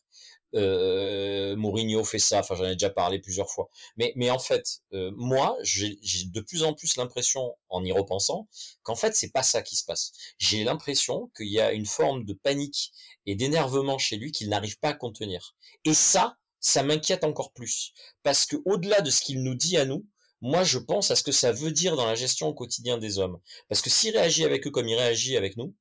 euh, 0.55 1.55
Mourinho 1.55 2.03
fait 2.03 2.19
ça, 2.19 2.39
enfin 2.39 2.55
j'en 2.55 2.65
ai 2.65 2.73
déjà 2.73 2.89
parlé 2.89 3.19
plusieurs 3.19 3.49
fois. 3.49 3.69
Mais, 3.97 4.13
mais 4.15 4.29
en 4.29 4.39
fait, 4.39 4.81
euh, 4.93 5.11
moi, 5.15 5.57
j'ai 5.63 5.97
de 6.25 6.41
plus 6.41 6.63
en 6.63 6.73
plus 6.73 6.97
l'impression, 6.97 7.55
en 7.69 7.83
y 7.83 7.91
repensant, 7.91 8.47
qu'en 8.83 8.95
fait 8.95 9.15
c'est 9.15 9.31
pas 9.31 9.43
ça 9.43 9.61
qui 9.61 9.75
se 9.75 9.85
passe. 9.85 10.11
J'ai 10.37 10.63
l'impression 10.63 11.31
qu'il 11.35 11.49
y 11.49 11.59
a 11.59 11.73
une 11.73 11.85
forme 11.85 12.23
de 12.23 12.33
panique 12.33 12.91
et 13.25 13.35
d'énervement 13.35 13.97
chez 13.97 14.17
lui 14.17 14.31
qu'il 14.31 14.49
n'arrive 14.49 14.79
pas 14.79 14.89
à 14.89 14.93
contenir. 14.93 15.55
Et 15.85 15.93
ça, 15.93 16.37
ça 16.59 16.83
m'inquiète 16.83 17.23
encore 17.23 17.51
plus, 17.53 17.93
parce 18.23 18.45
que 18.45 18.57
au-delà 18.65 19.01
de 19.01 19.11
ce 19.11 19.21
qu'il 19.21 19.43
nous 19.43 19.55
dit 19.55 19.77
à 19.77 19.85
nous, 19.85 20.05
moi 20.41 20.63
je 20.63 20.77
pense 20.77 21.11
à 21.11 21.15
ce 21.15 21.23
que 21.23 21.31
ça 21.31 21.51
veut 21.51 21.71
dire 21.71 21.95
dans 21.95 22.05
la 22.05 22.15
gestion 22.15 22.47
au 22.47 22.53
quotidien 22.53 22.97
des 22.97 23.19
hommes. 23.19 23.39
Parce 23.69 23.81
que 23.81 23.89
s'il 23.89 24.15
réagit 24.15 24.45
avec 24.45 24.65
eux 24.67 24.71
comme 24.71 24.87
il 24.87 24.95
réagit 24.95 25.37
avec 25.37 25.57
nous, 25.57 25.75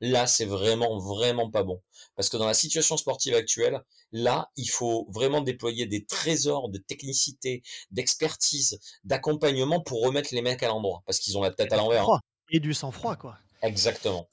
là, 0.00 0.26
c'est 0.26 0.44
vraiment, 0.44 0.98
vraiment 0.98 1.50
pas 1.50 1.62
bon. 1.62 1.82
Parce 2.16 2.28
que 2.28 2.36
dans 2.36 2.46
la 2.46 2.54
situation 2.54 2.96
sportive 2.96 3.34
actuelle, 3.34 3.82
là, 4.12 4.50
il 4.56 4.68
faut 4.68 5.06
vraiment 5.10 5.40
déployer 5.40 5.86
des 5.86 6.04
trésors 6.04 6.68
de 6.68 6.78
technicité, 6.78 7.62
d'expertise, 7.90 8.78
d'accompagnement 9.04 9.80
pour 9.80 10.02
remettre 10.02 10.34
les 10.34 10.42
mecs 10.42 10.62
à 10.62 10.68
l'endroit. 10.68 11.02
Parce 11.06 11.18
qu'ils 11.18 11.36
ont 11.38 11.42
la 11.42 11.50
tête 11.50 11.72
à 11.72 11.76
l'envers. 11.76 12.06
Et 12.50 12.60
du 12.60 12.74
sang-froid, 12.74 13.16
quoi. 13.16 13.38
Exactement. 13.62 14.28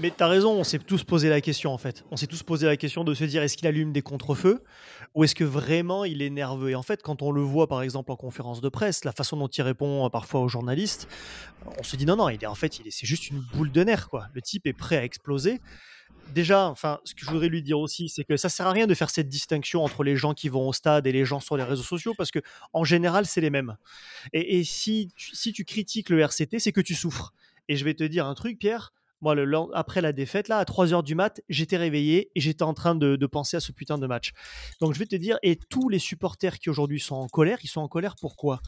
Mais 0.00 0.10
tu 0.10 0.22
as 0.22 0.26
raison, 0.26 0.52
on 0.52 0.64
s'est 0.64 0.78
tous 0.78 1.04
posé 1.04 1.28
la 1.28 1.40
question 1.40 1.72
en 1.72 1.78
fait. 1.78 2.04
On 2.10 2.16
s'est 2.16 2.26
tous 2.26 2.42
posé 2.42 2.66
la 2.66 2.76
question 2.76 3.04
de 3.04 3.14
se 3.14 3.24
dire 3.24 3.42
est-ce 3.42 3.56
qu'il 3.56 3.68
allume 3.68 3.92
des 3.92 4.02
contre-feux 4.02 4.64
ou 5.14 5.22
est-ce 5.22 5.36
que 5.36 5.44
vraiment 5.44 6.04
il 6.04 6.20
est 6.20 6.30
nerveux? 6.30 6.70
Et 6.70 6.74
en 6.74 6.82
fait, 6.82 7.00
quand 7.02 7.22
on 7.22 7.30
le 7.30 7.42
voit 7.42 7.68
par 7.68 7.80
exemple 7.82 8.10
en 8.10 8.16
conférence 8.16 8.60
de 8.60 8.68
presse, 8.68 9.04
la 9.04 9.12
façon 9.12 9.36
dont 9.36 9.46
il 9.46 9.62
répond 9.62 10.04
euh, 10.04 10.08
parfois 10.08 10.40
aux 10.40 10.48
journalistes, 10.48 11.08
on 11.78 11.82
se 11.84 11.94
dit 11.94 12.06
non, 12.06 12.16
non, 12.16 12.28
il 12.28 12.42
est 12.42 12.46
en 12.46 12.56
fait, 12.56 12.80
c'est 12.90 13.06
juste 13.06 13.30
une 13.30 13.38
boule 13.54 13.70
de 13.70 13.84
nerfs 13.84 14.08
quoi. 14.08 14.26
Le 14.34 14.42
type 14.42 14.66
est 14.66 14.72
prêt 14.72 14.96
à 14.96 15.04
exploser. 15.04 15.60
Déjà, 16.32 16.68
enfin, 16.68 16.98
ce 17.04 17.14
que 17.14 17.20
je 17.24 17.30
voudrais 17.30 17.48
lui 17.48 17.62
dire 17.62 17.78
aussi, 17.78 18.08
c'est 18.08 18.24
que 18.24 18.36
ça 18.36 18.48
sert 18.48 18.66
à 18.66 18.72
rien 18.72 18.86
de 18.86 18.94
faire 18.94 19.10
cette 19.10 19.28
distinction 19.28 19.84
entre 19.84 20.02
les 20.02 20.16
gens 20.16 20.34
qui 20.34 20.48
vont 20.48 20.66
au 20.66 20.72
stade 20.72 21.06
et 21.06 21.12
les 21.12 21.24
gens 21.24 21.38
sur 21.38 21.56
les 21.56 21.64
réseaux 21.64 21.82
sociaux 21.82 22.14
parce 22.16 22.30
que 22.30 22.40
en 22.72 22.82
général, 22.82 23.26
c'est 23.26 23.42
les 23.42 23.50
mêmes. 23.50 23.76
Et, 24.32 24.58
et 24.58 24.64
si, 24.64 25.10
si 25.16 25.52
tu 25.52 25.64
critiques 25.64 26.08
le 26.08 26.20
RCT, 26.20 26.58
c'est 26.58 26.72
que 26.72 26.80
tu 26.80 26.94
souffres. 26.94 27.32
Et 27.68 27.76
je 27.76 27.84
vais 27.84 27.94
te 27.94 28.04
dire 28.04 28.26
un 28.26 28.34
truc, 28.34 28.58
Pierre 28.58 28.92
après 29.74 30.00
la 30.00 30.12
défaite, 30.12 30.48
là, 30.48 30.58
à 30.58 30.64
3h 30.64 31.02
du 31.02 31.14
mat, 31.14 31.40
j'étais 31.48 31.76
réveillé 31.76 32.30
et 32.34 32.40
j'étais 32.40 32.62
en 32.62 32.74
train 32.74 32.94
de, 32.94 33.26
penser 33.26 33.56
à 33.56 33.60
ce 33.60 33.72
putain 33.72 33.98
de 33.98 34.06
match. 34.06 34.32
Donc 34.80 34.94
je 34.94 34.98
vais 34.98 35.06
te 35.06 35.16
dire, 35.16 35.38
et 35.42 35.56
tous 35.56 35.88
les 35.88 35.98
supporters 35.98 36.58
qui 36.58 36.70
aujourd'hui 36.70 37.00
sont 37.00 37.16
en 37.16 37.26
colère, 37.26 37.58
ils 37.62 37.68
sont 37.68 37.80
en 37.80 37.88
colère 37.88 38.14
pourquoi? 38.20 38.60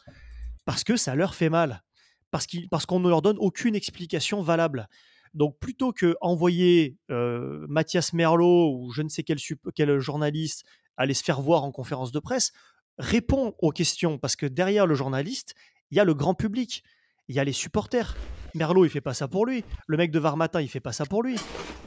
Parce 0.65 0.83
que 0.83 0.97
ça 0.97 1.15
leur 1.15 1.35
fait 1.35 1.49
mal. 1.49 1.83
Parce 2.31 2.45
qu'on 2.45 2.67
parce 2.69 2.85
qu'on 2.85 2.99
ne 2.99 3.07
leur 3.07 3.21
donne 3.21 3.37
aucune 3.39 3.75
explication 3.75 4.41
valable. 4.41 4.87
Donc 5.33 5.57
plutôt 5.59 5.93
que 5.93 6.15
envoyer 6.19 6.97
euh, 7.09 7.65
Mathias 7.69 8.13
Merlot 8.13 8.73
ou 8.73 8.91
je 8.91 9.01
ne 9.01 9.09
sais 9.09 9.23
quel, 9.23 9.37
quel 9.75 9.99
journaliste 9.99 10.65
aller 10.97 11.13
se 11.13 11.23
faire 11.23 11.41
voir 11.41 11.63
en 11.63 11.71
conférence 11.71 12.11
de 12.11 12.19
presse, 12.19 12.51
réponds 12.97 13.53
aux 13.59 13.71
questions 13.71 14.17
parce 14.17 14.35
que 14.35 14.45
derrière 14.45 14.87
le 14.87 14.95
journaliste, 14.95 15.53
il 15.91 15.97
y 15.97 15.99
a 15.99 16.03
le 16.03 16.13
grand 16.13 16.33
public, 16.33 16.83
il 17.27 17.35
y 17.35 17.39
a 17.39 17.43
les 17.43 17.53
supporters. 17.53 18.15
Merlot, 18.57 18.85
il 18.85 18.89
fait 18.89 19.01
pas 19.01 19.13
ça 19.13 19.27
pour 19.27 19.45
lui. 19.45 19.63
Le 19.87 19.97
mec 19.97 20.11
de 20.11 20.19
Varmatin, 20.19 20.61
il 20.61 20.67
fait 20.67 20.79
pas 20.79 20.91
ça 20.91 21.05
pour 21.05 21.23
lui. 21.23 21.37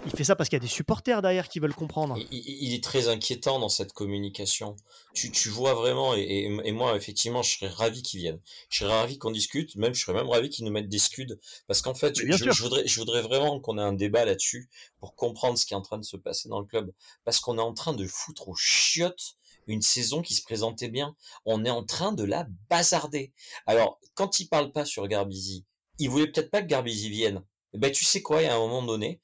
Il 0.06 0.12
fait 0.12 0.24
ça 0.24 0.34
parce 0.36 0.48
qu'il 0.48 0.56
y 0.56 0.60
a 0.60 0.62
des 0.62 0.66
supporters 0.66 1.20
derrière 1.20 1.48
qui 1.48 1.60
veulent 1.60 1.74
comprendre. 1.74 2.16
Il, 2.30 2.72
est 2.72 2.82
très 2.82 3.08
inquiétant 3.08 3.58
dans 3.58 3.68
cette 3.68 3.92
communication. 3.92 4.76
Tu, 5.14 5.48
vois 5.50 5.74
vraiment, 5.74 6.14
et, 6.14 6.72
moi, 6.72 6.96
effectivement, 6.96 7.42
je 7.42 7.58
serais 7.58 7.68
ravi 7.68 8.02
qu'il 8.02 8.20
vienne. 8.20 8.40
Je 8.70 8.78
serais 8.78 8.98
ravi 8.98 9.18
qu'on 9.18 9.30
discute, 9.30 9.76
même 9.76 9.94
je 9.94 10.02
serais 10.02 10.14
même 10.14 10.28
ravi 10.28 10.48
qu'ils 10.48 10.64
nous 10.64 10.70
mettent 10.70 10.88
des 10.88 10.98
scuds. 10.98 11.38
Parce 11.66 11.82
qu'en 11.82 11.94
fait, 11.94 12.16
je, 12.16 12.62
voudrais, 12.62 12.86
je 12.86 12.98
voudrais 12.98 13.22
vraiment 13.22 13.60
qu'on 13.60 13.76
ait 13.76 13.82
un 13.82 13.92
débat 13.92 14.24
là-dessus 14.24 14.70
pour 15.00 15.14
comprendre 15.14 15.58
ce 15.58 15.66
qui 15.66 15.74
est 15.74 15.76
en 15.76 15.82
train 15.82 15.98
de 15.98 16.04
se 16.04 16.16
passer 16.16 16.48
dans 16.48 16.60
le 16.60 16.66
club. 16.66 16.92
Parce 17.24 17.40
qu'on 17.40 17.58
est 17.58 17.62
en 17.62 17.74
train 17.74 17.92
de 17.92 18.06
foutre 18.06 18.48
aux 18.48 18.56
chiottes 18.56 19.36
une 19.66 19.82
saison 19.82 20.22
qui 20.22 20.34
se 20.34 20.42
présentait 20.42 20.88
bien. 20.88 21.14
On 21.44 21.64
est 21.64 21.70
en 21.70 21.84
train 21.84 22.12
de 22.12 22.24
la 22.24 22.46
bazarder. 22.68 23.32
Alors, 23.66 23.98
quand 24.14 24.40
il 24.40 24.48
parle 24.48 24.72
pas 24.72 24.84
sur 24.84 25.06
Garbizi, 25.08 25.64
il 26.00 26.10
voulait 26.10 26.26
peut-être 26.26 26.50
pas 26.50 26.62
que 26.62 26.66
Garbizi 26.66 27.08
vienne. 27.08 27.42
Eh 27.72 27.78
ben, 27.78 27.92
tu 27.92 28.04
sais 28.04 28.22
quoi, 28.22 28.40
à 28.40 28.54
un 28.54 28.58
moment 28.58 28.82
donné, 28.82 29.20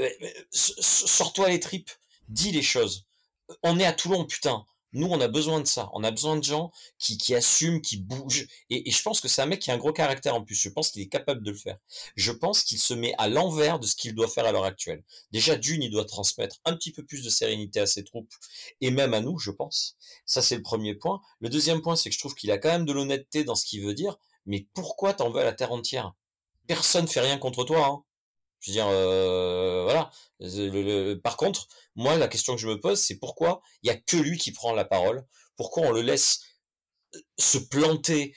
euh, 0.00 0.10
euh, 0.22 0.30
sors-toi 0.50 1.48
les 1.48 1.60
tripes, 1.60 1.90
dis 2.28 2.52
les 2.52 2.62
choses. 2.62 3.06
On 3.62 3.78
est 3.78 3.86
à 3.86 3.92
Toulon, 3.92 4.26
putain. 4.26 4.66
Nous, 4.92 5.06
on 5.08 5.20
a 5.20 5.28
besoin 5.28 5.60
de 5.60 5.66
ça. 5.66 5.90
On 5.92 6.04
a 6.04 6.10
besoin 6.10 6.36
de 6.36 6.44
gens 6.44 6.70
qui, 6.98 7.18
qui 7.18 7.34
assument, 7.34 7.80
qui 7.82 7.98
bougent. 7.98 8.46
Et, 8.70 8.90
je 8.90 9.02
pense 9.02 9.20
que 9.20 9.28
c'est 9.28 9.42
un 9.42 9.46
mec 9.46 9.60
qui 9.60 9.70
a 9.70 9.74
un 9.74 9.78
gros 9.78 9.92
caractère 9.92 10.34
en 10.34 10.42
plus. 10.42 10.54
Je 10.54 10.68
pense 10.68 10.90
qu'il 10.90 11.02
est 11.02 11.08
capable 11.08 11.42
de 11.42 11.50
le 11.50 11.56
faire. 11.56 11.76
Je 12.16 12.32
pense 12.32 12.62
qu'il 12.62 12.78
se 12.78 12.94
met 12.94 13.14
à 13.18 13.28
l'envers 13.28 13.78
de 13.78 13.86
ce 13.86 13.94
qu'il 13.94 14.14
doit 14.14 14.28
faire 14.28 14.46
à 14.46 14.52
l'heure 14.52 14.64
actuelle. 14.64 15.04
Déjà, 15.32 15.56
d'une, 15.56 15.82
il 15.82 15.90
doit 15.90 16.06
transmettre 16.06 16.56
un 16.64 16.74
petit 16.74 16.92
peu 16.92 17.04
plus 17.04 17.22
de 17.22 17.30
sérénité 17.30 17.80
à 17.80 17.86
ses 17.86 18.04
troupes 18.04 18.32
et 18.80 18.90
même 18.90 19.12
à 19.12 19.20
nous, 19.20 19.38
je 19.38 19.50
pense. 19.50 19.96
Ça, 20.24 20.40
c'est 20.40 20.56
le 20.56 20.62
premier 20.62 20.94
point. 20.94 21.20
Le 21.40 21.50
deuxième 21.50 21.82
point, 21.82 21.96
c'est 21.96 22.08
que 22.08 22.14
je 22.14 22.20
trouve 22.20 22.34
qu'il 22.34 22.50
a 22.50 22.58
quand 22.58 22.70
même 22.70 22.86
de 22.86 22.92
l'honnêteté 22.92 23.44
dans 23.44 23.54
ce 23.54 23.66
qu'il 23.66 23.84
veut 23.84 23.94
dire 23.94 24.16
mais 24.46 24.66
pourquoi 24.74 25.12
t'en 25.12 25.30
veux 25.30 25.40
à 25.40 25.44
la 25.44 25.52
terre 25.52 25.72
entière? 25.72 26.12
Personne 26.66 27.08
fait 27.08 27.20
rien 27.20 27.38
contre 27.38 27.64
toi. 27.64 27.86
Hein. 27.86 28.02
Je 28.60 28.70
veux 28.70 28.74
dire, 28.74 28.86
euh, 28.88 29.84
voilà. 29.84 30.10
par 31.22 31.36
contre, 31.36 31.68
moi, 31.94 32.16
la 32.16 32.28
question 32.28 32.54
que 32.54 32.60
je 32.60 32.68
me 32.68 32.80
pose, 32.80 33.00
c'est 33.00 33.18
pourquoi 33.18 33.60
il 33.82 33.88
y 33.88 33.90
a 33.90 33.96
que 33.96 34.16
lui 34.16 34.38
qui 34.38 34.52
prend 34.52 34.72
la 34.72 34.84
parole? 34.84 35.24
Pourquoi 35.56 35.84
on 35.84 35.92
le 35.92 36.02
laisse 36.02 36.40
euh, 37.14 37.20
se 37.38 37.58
planter 37.58 38.34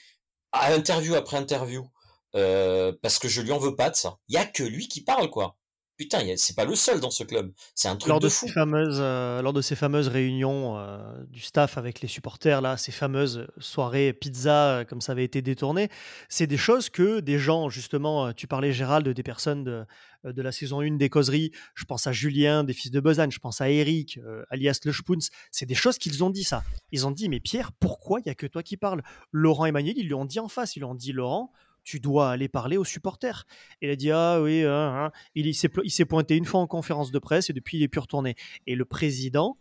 à 0.52 0.72
interview 0.72 1.14
après 1.14 1.36
interview? 1.36 1.88
Euh, 2.36 2.92
Parce 3.02 3.18
que 3.18 3.28
je 3.28 3.40
lui 3.40 3.52
en 3.52 3.58
veux 3.58 3.74
pas 3.76 3.90
de 3.90 3.96
ça. 3.96 4.18
Il 4.28 4.34
y 4.34 4.38
a 4.38 4.46
que 4.46 4.62
lui 4.62 4.88
qui 4.88 5.02
parle, 5.02 5.30
quoi 5.30 5.56
putain, 6.00 6.34
c'est 6.38 6.56
pas 6.56 6.64
le 6.64 6.74
seul 6.74 6.98
dans 6.98 7.10
ce 7.10 7.24
club. 7.24 7.52
C'est 7.74 7.88
un 7.88 7.94
truc 7.94 8.08
lors 8.08 8.20
de, 8.20 8.30
fou. 8.30 8.46
Ces 8.46 8.52
fameuses, 8.54 8.96
euh, 9.00 9.42
lors 9.42 9.52
de 9.52 9.60
ces 9.60 9.76
fameuses 9.76 10.08
réunions 10.08 10.78
euh, 10.78 10.98
du 11.28 11.40
staff 11.40 11.76
avec 11.76 12.00
les 12.00 12.08
supporters, 12.08 12.62
là, 12.62 12.78
ces 12.78 12.90
fameuses 12.90 13.46
soirées 13.58 14.14
pizza, 14.14 14.78
euh, 14.78 14.84
comme 14.84 15.02
ça 15.02 15.12
avait 15.12 15.24
été 15.24 15.42
détourné, 15.42 15.90
c'est 16.30 16.46
des 16.46 16.56
choses 16.56 16.88
que 16.88 17.20
des 17.20 17.38
gens, 17.38 17.68
justement, 17.68 18.32
tu 18.32 18.46
parlais 18.46 18.72
Gérald, 18.72 19.06
des 19.06 19.22
personnes 19.22 19.62
de, 19.62 19.84
de 20.24 20.40
la 20.40 20.52
saison 20.52 20.80
1 20.80 20.92
des 20.92 21.10
causeries, 21.10 21.52
je 21.74 21.84
pense 21.84 22.06
à 22.06 22.12
Julien, 22.12 22.64
des 22.64 22.72
fils 22.72 22.90
de 22.90 23.00
Besanne, 23.00 23.30
je 23.30 23.38
pense 23.38 23.60
à 23.60 23.68
Eric, 23.68 24.18
alias 24.48 24.80
Le 24.86 24.94
Spoons, 24.94 25.28
c'est 25.50 25.66
des 25.66 25.74
choses 25.74 25.98
qu'ils 25.98 26.24
ont 26.24 26.30
dit 26.30 26.44
ça. 26.44 26.64
Ils 26.92 27.06
ont 27.06 27.10
dit, 27.10 27.28
mais 27.28 27.40
Pierre, 27.40 27.72
pourquoi 27.72 28.20
il 28.20 28.22
n'y 28.24 28.32
a 28.32 28.34
que 28.34 28.46
toi 28.46 28.62
qui 28.62 28.78
parles? 28.78 29.02
Laurent 29.32 29.66
et 29.66 29.68
Emmanuel, 29.68 29.98
ils 29.98 30.06
lui 30.06 30.14
ont 30.14 30.24
dit 30.24 30.40
en 30.40 30.48
face, 30.48 30.76
ils 30.76 30.78
lui 30.78 30.86
ont 30.86 30.94
dit, 30.94 31.12
Laurent, 31.12 31.52
tu 31.84 32.00
dois 32.00 32.30
aller 32.30 32.48
parler 32.48 32.76
aux 32.76 32.84
supporters. 32.84 33.46
Et 33.80 33.86
il 33.86 33.90
a 33.90 33.96
dit 33.96 34.10
ah 34.10 34.40
oui, 34.40 34.62
hein, 34.64 35.06
hein. 35.06 35.12
il, 35.34 35.54
s'est 35.54 36.04
pointé 36.04 36.36
une 36.36 36.44
fois 36.44 36.60
en 36.60 36.66
conférence 36.66 37.10
de 37.10 37.18
presse 37.18 37.50
et 37.50 37.52
depuis 37.52 37.78
il 37.78 37.82
est 37.82 37.88
plus 37.88 38.00
retourné. 38.00 38.34
Et 38.66 38.74
le 38.74 38.84
président, 38.84 39.56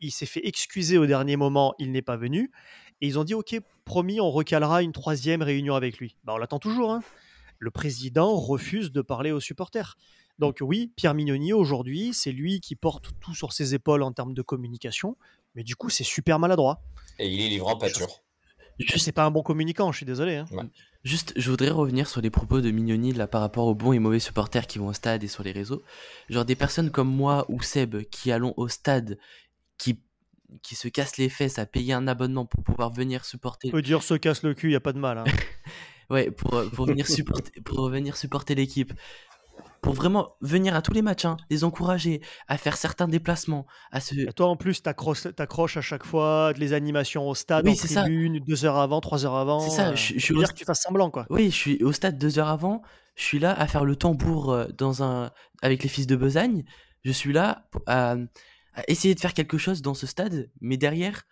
il 0.00 0.10
s'est 0.10 0.26
fait 0.26 0.46
excuser 0.46 0.98
au 0.98 1.06
dernier 1.06 1.36
moment, 1.36 1.74
il 1.78 1.92
n'est 1.92 2.02
pas 2.02 2.16
venu. 2.16 2.50
Et 3.00 3.06
ils 3.06 3.18
ont 3.18 3.24
dit 3.24 3.34
ok, 3.34 3.56
promis, 3.84 4.20
on 4.20 4.30
recalera 4.30 4.82
une 4.82 4.92
troisième 4.92 5.42
réunion 5.42 5.74
avec 5.74 5.98
lui. 5.98 6.16
Bah, 6.24 6.34
on 6.34 6.38
l'attend 6.38 6.58
toujours. 6.58 6.92
Hein. 6.92 7.02
Le 7.58 7.70
président 7.70 8.36
refuse 8.36 8.92
de 8.92 9.02
parler 9.02 9.32
aux 9.32 9.40
supporters. 9.40 9.96
Donc 10.38 10.58
oui, 10.60 10.92
Pierre 10.96 11.14
Mignoni 11.14 11.52
aujourd'hui, 11.52 12.12
c'est 12.12 12.32
lui 12.32 12.60
qui 12.60 12.74
porte 12.74 13.10
tout 13.20 13.34
sur 13.34 13.52
ses 13.52 13.74
épaules 13.74 14.02
en 14.02 14.12
termes 14.12 14.34
de 14.34 14.42
communication, 14.42 15.16
mais 15.54 15.62
du 15.62 15.76
coup 15.76 15.90
c'est 15.90 16.04
super 16.04 16.38
maladroit. 16.38 16.82
Et 17.18 17.28
il 17.28 17.40
est 17.40 17.48
livrant 17.48 17.76
pâture. 17.76 18.22
Je 18.80 18.98
sais 18.98 19.12
pas 19.12 19.24
un 19.24 19.30
bon 19.30 19.42
communicant, 19.42 19.92
je 19.92 19.98
suis 19.98 20.06
désolé. 20.06 20.36
Hein. 20.36 20.46
Juste, 21.04 21.32
je 21.36 21.50
voudrais 21.50 21.70
revenir 21.70 22.08
sur 22.08 22.20
les 22.20 22.30
propos 22.30 22.60
de 22.60 22.70
Mignoni 22.70 23.12
là, 23.12 23.26
par 23.26 23.40
rapport 23.40 23.66
aux 23.66 23.74
bons 23.74 23.92
et 23.92 23.98
mauvais 23.98 24.20
supporters 24.20 24.68
qui 24.68 24.78
vont 24.78 24.86
au 24.86 24.92
stade 24.92 25.24
et 25.24 25.28
sur 25.28 25.42
les 25.42 25.50
réseaux. 25.50 25.82
Genre 26.28 26.44
des 26.44 26.54
personnes 26.54 26.90
comme 26.90 27.08
moi 27.08 27.44
ou 27.48 27.60
Seb 27.60 28.02
qui 28.10 28.30
allons 28.30 28.54
au 28.56 28.68
stade, 28.68 29.18
qui, 29.78 29.98
qui 30.62 30.76
se 30.76 30.86
cassent 30.86 31.16
les 31.16 31.28
fesses 31.28 31.58
à 31.58 31.66
payer 31.66 31.92
un 31.92 32.06
abonnement 32.06 32.46
pour 32.46 32.62
pouvoir 32.62 32.92
venir 32.92 33.24
supporter. 33.24 33.70
Peut 33.70 33.82
dire 33.82 34.02
se 34.02 34.14
casse 34.14 34.44
le 34.44 34.54
cul, 34.54 34.70
y 34.70 34.76
a 34.76 34.80
pas 34.80 34.92
de 34.92 35.00
mal. 35.00 35.18
Hein. 35.18 35.24
ouais, 36.10 36.30
pour, 36.30 36.62
pour 36.70 36.86
venir 36.86 37.08
supporter, 37.08 37.60
pour 37.62 37.88
venir 37.88 38.16
supporter 38.16 38.54
l'équipe 38.54 38.92
pour 39.82 39.94
vraiment 39.94 40.36
venir 40.40 40.76
à 40.76 40.80
tous 40.80 40.92
les 40.92 41.02
matchs, 41.02 41.24
hein, 41.24 41.36
les 41.50 41.64
encourager 41.64 42.22
à 42.46 42.56
faire 42.56 42.76
certains 42.76 43.08
déplacements. 43.08 43.66
À 43.90 44.00
se... 44.00 44.30
toi, 44.30 44.46
en 44.46 44.56
plus, 44.56 44.80
t'accroches 44.80 45.76
à 45.76 45.80
chaque 45.80 46.06
fois 46.06 46.52
les 46.56 46.72
animations 46.72 47.28
au 47.28 47.34
stade, 47.34 47.66
oui, 47.66 47.72
en 47.72 47.74
tribune, 47.74 48.38
ça. 48.38 48.44
deux 48.46 48.64
heures 48.64 48.78
avant, 48.78 49.00
trois 49.00 49.26
heures 49.26 49.34
avant. 49.34 49.58
C'est 49.60 49.76
ça, 49.76 49.88
euh, 49.88 49.96
je, 49.96 50.18
suis 50.20 50.34
dire 50.36 50.54
que 50.54 50.58
tu 50.58 50.64
fasses 50.64 50.82
semblant, 50.82 51.10
quoi. 51.10 51.26
Oui, 51.30 51.50
je 51.50 51.56
suis 51.56 51.82
au 51.82 51.90
stade 51.90 52.16
deux 52.16 52.38
heures 52.38 52.48
avant, 52.48 52.82
je 53.16 53.24
suis 53.24 53.40
là 53.40 53.52
à 53.52 53.66
faire 53.66 53.84
le 53.84 53.96
tambour 53.96 54.52
euh, 54.52 54.66
dans 54.78 55.02
un... 55.02 55.32
avec 55.62 55.82
les 55.82 55.88
fils 55.88 56.06
de 56.06 56.14
Besagne, 56.14 56.64
je 57.04 57.10
suis 57.10 57.32
là 57.32 57.68
à, 57.86 58.14
essayer 58.86 59.16
de 59.16 59.20
faire 59.20 59.34
quelque 59.34 59.58
chose 59.58 59.82
dans 59.82 59.94
ce 59.94 60.06
stade, 60.06 60.48
mais 60.60 60.76
derrière, 60.76 61.24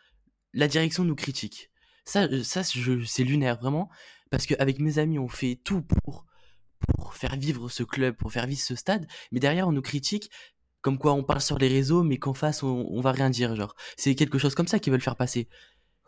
la 0.54 0.66
direction 0.66 1.04
nous 1.04 1.14
critique. 1.14 1.70
Ça, 2.04 2.24
euh, 2.24 2.42
ça 2.42 2.62
c'est 2.64 3.22
lunaire, 3.22 3.58
vraiment, 3.60 3.88
parce 4.28 4.44
qu'avec 4.46 4.80
mes 4.80 4.98
amis, 4.98 5.20
on 5.20 5.28
fait 5.28 5.54
tout 5.62 5.82
pour 5.82 6.26
pour 6.86 7.14
faire 7.14 7.36
vivre 7.36 7.68
ce 7.68 7.82
club, 7.82 8.16
pour 8.16 8.32
faire 8.32 8.46
vivre 8.46 8.60
ce 8.60 8.74
stade, 8.74 9.06
mais 9.32 9.40
derrière 9.40 9.68
on 9.68 9.72
nous 9.72 9.82
critique 9.82 10.30
comme 10.82 10.98
quoi 10.98 11.12
on 11.12 11.22
parle 11.22 11.40
sur 11.40 11.58
les 11.58 11.68
réseaux, 11.68 12.02
mais 12.02 12.16
qu'en 12.16 12.34
face 12.34 12.62
on, 12.62 13.00
va 13.00 13.12
rien 13.12 13.30
dire, 13.30 13.54
genre. 13.54 13.74
C'est 13.96 14.14
quelque 14.14 14.38
chose 14.38 14.54
comme 14.54 14.66
ça 14.66 14.78
qu'ils 14.78 14.92
veulent 14.92 15.02
faire 15.02 15.16
passer. 15.16 15.48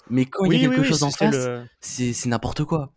Mais 0.08 0.24
quand 0.24 0.44
il 0.46 0.60
y 0.60 0.64
a 0.64 0.68
quelque 0.68 0.82
chose 0.82 1.02
en 1.02 1.10
face, 1.10 1.48
c'est 1.80 2.26
n'importe 2.26 2.64
quoi. 2.64 2.94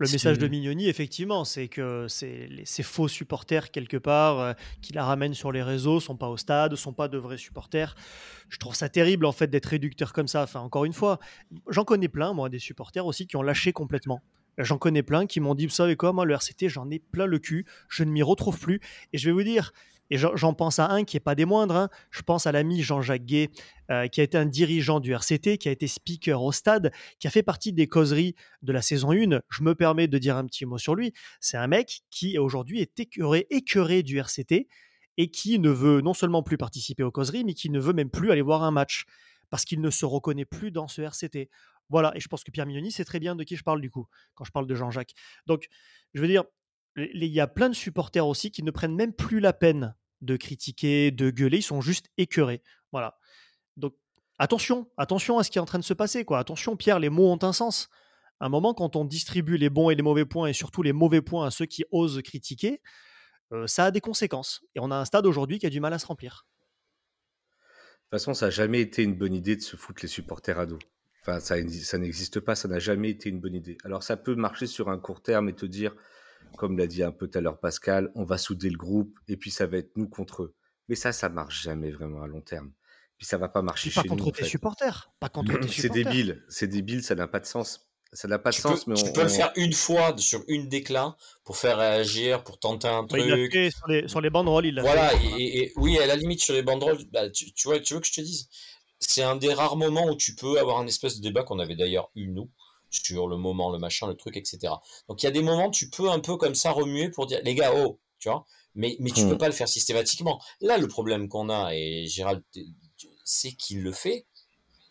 Le 0.00 0.08
message 0.08 0.38
de 0.38 0.46
Mignoni, 0.46 0.88
effectivement, 0.88 1.44
c'est 1.44 1.66
que 1.66 2.06
ces 2.08 2.82
faux 2.84 3.08
supporters, 3.08 3.72
quelque 3.72 3.96
part, 3.96 4.38
euh, 4.38 4.52
qui 4.80 4.92
la 4.92 5.04
ramènent 5.04 5.34
sur 5.34 5.50
les 5.50 5.62
réseaux, 5.62 5.98
sont 5.98 6.16
pas 6.16 6.28
au 6.28 6.36
stade, 6.36 6.76
sont 6.76 6.92
pas 6.92 7.08
de 7.08 7.18
vrais 7.18 7.36
supporters. 7.36 7.96
Je 8.48 8.58
trouve 8.58 8.76
ça 8.76 8.88
terrible, 8.88 9.26
en 9.26 9.32
fait, 9.32 9.48
d'être 9.48 9.66
réducteur 9.66 10.12
comme 10.12 10.28
ça. 10.28 10.44
Enfin, 10.44 10.60
encore 10.60 10.84
une 10.84 10.92
fois, 10.92 11.18
j'en 11.68 11.84
connais 11.84 12.06
plein, 12.06 12.32
moi, 12.32 12.48
des 12.48 12.60
supporters 12.60 13.04
aussi, 13.06 13.26
qui 13.26 13.36
ont 13.36 13.42
lâché 13.42 13.72
complètement. 13.72 14.22
J'en 14.58 14.78
connais 14.78 15.02
plein 15.02 15.26
qui 15.26 15.40
m'ont 15.40 15.54
dit, 15.54 15.66
vous 15.66 15.72
savez 15.72 15.96
quoi, 15.96 16.12
moi, 16.12 16.24
le 16.24 16.34
RCT, 16.34 16.68
j'en 16.68 16.90
ai 16.90 16.98
plein 16.98 17.26
le 17.26 17.38
cul, 17.38 17.64
je 17.88 18.02
ne 18.02 18.10
m'y 18.10 18.22
retrouve 18.22 18.58
plus. 18.58 18.80
Et 19.12 19.18
je 19.18 19.26
vais 19.26 19.32
vous 19.32 19.44
dire, 19.44 19.72
Et 20.10 20.16
j'en 20.16 20.54
pense 20.54 20.78
à 20.78 20.88
un 20.90 21.04
qui 21.04 21.16
n'est 21.16 21.20
pas 21.20 21.34
des 21.34 21.44
moindres. 21.44 21.76
Hein. 21.76 21.90
Je 22.10 22.22
pense 22.22 22.46
à 22.46 22.52
l'ami 22.52 22.82
Jean-Jacques 22.82 23.26
Gay, 23.26 23.50
euh, 23.90 24.08
qui 24.08 24.20
a 24.20 24.24
été 24.24 24.38
un 24.38 24.46
dirigeant 24.46 25.00
du 25.00 25.12
RCT, 25.12 25.58
qui 25.58 25.68
a 25.68 25.72
été 25.72 25.86
speaker 25.86 26.42
au 26.42 26.50
stade, 26.50 26.92
qui 27.18 27.26
a 27.26 27.30
fait 27.30 27.42
partie 27.42 27.72
des 27.72 27.86
causeries 27.86 28.34
de 28.62 28.72
la 28.72 28.80
saison 28.82 29.12
1. 29.12 29.40
Je 29.50 29.62
me 29.62 29.74
permets 29.74 30.08
de 30.08 30.18
dire 30.18 30.36
un 30.36 30.46
petit 30.46 30.64
mot 30.64 30.78
sur 30.78 30.94
lui. 30.94 31.12
C'est 31.40 31.58
un 31.58 31.66
mec 31.66 32.00
qui 32.10 32.38
aujourd'hui 32.38 32.80
est 32.80 32.98
écœuré, 32.98 33.46
écœuré 33.50 34.02
du 34.02 34.18
RCT 34.18 34.66
et 35.18 35.30
qui 35.30 35.58
ne 35.58 35.70
veut 35.70 36.00
non 36.00 36.14
seulement 36.14 36.42
plus 36.42 36.56
participer 36.56 37.02
aux 37.02 37.10
causeries, 37.10 37.44
mais 37.44 37.54
qui 37.54 37.68
ne 37.70 37.80
veut 37.80 37.92
même 37.92 38.10
plus 38.10 38.30
aller 38.30 38.42
voir 38.42 38.62
un 38.62 38.70
match 38.70 39.04
parce 39.50 39.64
qu'il 39.64 39.80
ne 39.80 39.90
se 39.90 40.04
reconnaît 40.06 40.44
plus 40.44 40.70
dans 40.70 40.88
ce 40.88 41.02
RCT. 41.02 41.50
Voilà, 41.88 42.12
et 42.14 42.20
je 42.20 42.28
pense 42.28 42.44
que 42.44 42.50
Pierre 42.50 42.66
Mignoni 42.66 42.92
sait 42.92 43.04
très 43.04 43.18
bien 43.18 43.34
de 43.34 43.44
qui 43.44 43.56
je 43.56 43.62
parle 43.62 43.80
du 43.80 43.90
coup, 43.90 44.06
quand 44.34 44.44
je 44.44 44.52
parle 44.52 44.66
de 44.66 44.74
Jean-Jacques. 44.74 45.14
Donc, 45.46 45.68
je 46.14 46.20
veux 46.20 46.28
dire, 46.28 46.44
il 46.96 47.24
y 47.24 47.40
a 47.40 47.46
plein 47.46 47.68
de 47.68 47.74
supporters 47.74 48.26
aussi 48.26 48.50
qui 48.50 48.62
ne 48.62 48.70
prennent 48.70 48.94
même 48.94 49.12
plus 49.12 49.40
la 49.40 49.52
peine 49.52 49.94
de 50.20 50.36
critiquer, 50.36 51.10
de 51.10 51.30
gueuler, 51.30 51.58
ils 51.58 51.62
sont 51.62 51.80
juste 51.80 52.08
écœurés. 52.16 52.62
Voilà. 52.92 53.16
Donc, 53.76 53.94
attention, 54.38 54.90
attention 54.96 55.38
à 55.38 55.44
ce 55.44 55.50
qui 55.50 55.58
est 55.58 55.60
en 55.60 55.66
train 55.66 55.78
de 55.78 55.84
se 55.84 55.94
passer, 55.94 56.24
quoi. 56.24 56.38
Attention, 56.38 56.76
Pierre, 56.76 56.98
les 56.98 57.08
mots 57.08 57.30
ont 57.30 57.38
un 57.42 57.52
sens. 57.52 57.88
À 58.40 58.46
un 58.46 58.48
moment, 58.48 58.74
quand 58.74 58.96
on 58.96 59.04
distribue 59.04 59.56
les 59.56 59.70
bons 59.70 59.90
et 59.90 59.94
les 59.94 60.02
mauvais 60.02 60.24
points, 60.24 60.48
et 60.48 60.52
surtout 60.52 60.82
les 60.82 60.92
mauvais 60.92 61.22
points 61.22 61.46
à 61.46 61.50
ceux 61.50 61.66
qui 61.66 61.84
osent 61.90 62.20
critiquer, 62.22 62.80
euh, 63.52 63.66
ça 63.66 63.86
a 63.86 63.90
des 63.90 64.00
conséquences. 64.00 64.60
Et 64.74 64.80
on 64.80 64.90
a 64.90 64.96
un 64.96 65.04
stade 65.04 65.26
aujourd'hui 65.26 65.58
qui 65.58 65.66
a 65.66 65.70
du 65.70 65.80
mal 65.80 65.92
à 65.92 65.98
se 65.98 66.06
remplir. 66.06 66.46
De 67.50 68.16
toute 68.16 68.20
façon, 68.20 68.34
ça 68.34 68.46
n'a 68.46 68.50
jamais 68.50 68.80
été 68.80 69.02
une 69.02 69.14
bonne 69.14 69.34
idée 69.34 69.56
de 69.56 69.60
se 69.60 69.76
foutre 69.76 70.00
les 70.02 70.08
supporters 70.08 70.58
à 70.58 70.66
dos. 70.66 70.78
Enfin, 71.22 71.40
ça, 71.40 71.56
ça 71.68 71.98
n'existe 71.98 72.40
pas, 72.40 72.54
ça 72.54 72.68
n'a 72.68 72.78
jamais 72.78 73.10
été 73.10 73.28
une 73.28 73.40
bonne 73.40 73.54
idée. 73.54 73.76
Alors, 73.84 74.02
ça 74.02 74.16
peut 74.16 74.34
marcher 74.34 74.66
sur 74.66 74.88
un 74.88 74.98
court 74.98 75.22
terme 75.22 75.48
et 75.48 75.54
te 75.54 75.66
dire, 75.66 75.94
comme 76.56 76.78
l'a 76.78 76.86
dit 76.86 77.02
un 77.02 77.12
peu 77.12 77.28
tout 77.28 77.38
à 77.38 77.40
l'heure 77.40 77.58
Pascal, 77.58 78.10
on 78.14 78.24
va 78.24 78.38
souder 78.38 78.70
le 78.70 78.78
groupe 78.78 79.18
et 79.28 79.36
puis 79.36 79.50
ça 79.50 79.66
va 79.66 79.78
être 79.78 79.96
nous 79.96 80.08
contre 80.08 80.44
eux. 80.44 80.54
Mais 80.88 80.94
ça, 80.94 81.12
ça 81.12 81.28
marche 81.28 81.62
jamais 81.62 81.90
vraiment 81.90 82.22
à 82.22 82.26
long 82.26 82.40
terme. 82.40 82.72
Puis 83.18 83.26
ça 83.26 83.36
va 83.36 83.48
pas 83.48 83.62
marcher 83.62 83.90
chez 83.90 84.02
pas 84.02 84.08
contre 84.08 84.30
tes 84.30 84.44
supporters. 84.44 85.10
Pas 85.20 85.28
contre 85.28 85.58
tes 85.60 85.68
C'est 85.68 85.88
débile, 85.88 86.44
c'est 86.48 86.68
débile, 86.68 87.02
ça 87.02 87.14
n'a 87.14 87.26
pas 87.26 87.40
de 87.40 87.46
sens 87.46 87.88
ça 88.12 88.26
n'a 88.28 88.38
pas 88.38 88.50
de 88.50 88.54
sens, 88.54 88.86
mais 88.86 88.94
tu 88.94 89.12
peux 89.12 89.22
le 89.22 89.28
faire 89.28 89.52
une 89.56 89.72
fois 89.72 90.14
sur 90.16 90.42
une 90.48 90.68
déclat 90.68 91.16
pour 91.44 91.56
faire 91.56 91.78
réagir, 91.78 92.42
pour 92.42 92.58
tenter 92.58 92.88
un 92.88 93.04
truc. 93.04 93.22
il 93.26 93.50
fait 93.50 93.70
sur 93.70 93.86
les, 93.86 94.08
sur 94.08 94.20
les 94.20 94.30
banderoles, 94.30 94.66
il 94.66 94.80
Voilà, 94.80 95.12
Et, 95.38 95.72
oui, 95.76 95.98
à 95.98 96.06
la 96.06 96.16
limite 96.16 96.40
sur 96.40 96.54
les 96.54 96.62
banderoles, 96.62 96.98
bah, 97.12 97.28
tu, 97.30 97.52
vois, 97.64 97.80
tu 97.80 97.94
veux 97.94 98.00
que 98.00 98.06
je 98.06 98.12
te 98.12 98.20
dise, 98.20 98.48
c'est 99.00 99.22
un 99.22 99.36
des 99.36 99.52
rares 99.52 99.76
moments 99.76 100.06
où 100.08 100.16
tu 100.16 100.34
peux 100.34 100.58
avoir 100.58 100.78
un 100.78 100.86
espèce 100.86 101.16
de 101.16 101.22
débat 101.22 101.42
qu'on 101.42 101.58
avait 101.58 101.76
d'ailleurs 101.76 102.10
eu 102.14 102.28
nous 102.28 102.50
sur 102.90 103.28
le 103.28 103.36
moment, 103.36 103.70
le 103.70 103.78
machin, 103.78 104.06
le 104.06 104.14
truc, 104.14 104.36
etc. 104.36 104.72
Donc 105.08 105.22
il 105.22 105.26
y 105.26 105.28
a 105.28 105.32
des 105.32 105.42
moments, 105.42 105.70
tu 105.70 105.90
peux 105.90 106.10
un 106.10 106.20
peu 106.20 106.36
comme 106.36 106.54
ça 106.54 106.70
remuer 106.70 107.10
pour 107.10 107.26
dire, 107.26 107.40
les 107.44 107.54
gars, 107.54 107.72
oh, 107.74 108.00
tu 108.18 108.28
vois, 108.28 108.46
mais, 108.74 108.96
mais 109.00 109.10
tu 109.10 109.24
ne 109.24 109.30
peux 109.30 109.38
pas 109.38 109.46
le 109.46 109.52
faire 109.52 109.68
systématiquement. 109.68 110.42
Là, 110.60 110.78
le 110.78 110.88
problème 110.88 111.28
qu'on 111.28 111.50
a, 111.50 111.74
et 111.74 112.06
Gérald, 112.06 112.42
c'est 113.24 113.52
qu'il 113.52 113.82
le 113.82 113.92
fait 113.92 114.26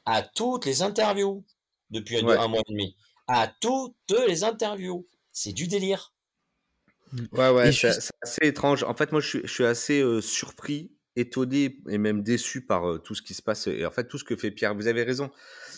à 0.05 0.21
toutes 0.21 0.65
les 0.65 0.83
interviews 0.83 1.43
depuis 1.89 2.17
un 2.17 2.47
mois 2.47 2.61
et 2.67 2.71
demi 2.71 2.95
à 3.27 3.47
toutes 3.47 4.13
les 4.27 4.43
interviews. 4.43 5.05
C'est 5.31 5.53
du 5.53 5.67
délire. 5.67 6.13
Mmh. 7.11 7.25
Ouais, 7.33 7.49
ouais, 7.49 7.71
c'est 7.71 7.89
assez 8.21 8.41
étrange. 8.41 8.83
En 8.83 8.95
fait, 8.95 9.11
moi, 9.11 9.21
je 9.21 9.45
suis, 9.45 9.65
assez 9.65 10.01
euh, 10.01 10.21
surpris, 10.21 10.91
étonné 11.17 11.81
et 11.89 11.97
même 11.97 12.21
déçu 12.21 12.65
par 12.65 12.89
euh, 12.89 12.97
tout 12.99 13.15
ce 13.15 13.21
qui 13.21 13.33
se 13.33 13.41
passe. 13.41 13.67
Et 13.67 13.85
en 13.85 13.91
fait, 13.91 14.07
tout 14.07 14.17
ce 14.17 14.23
que 14.23 14.35
fait 14.35 14.51
Pierre, 14.51 14.75
vous 14.75 14.87
avez 14.87 15.03
raison. 15.03 15.31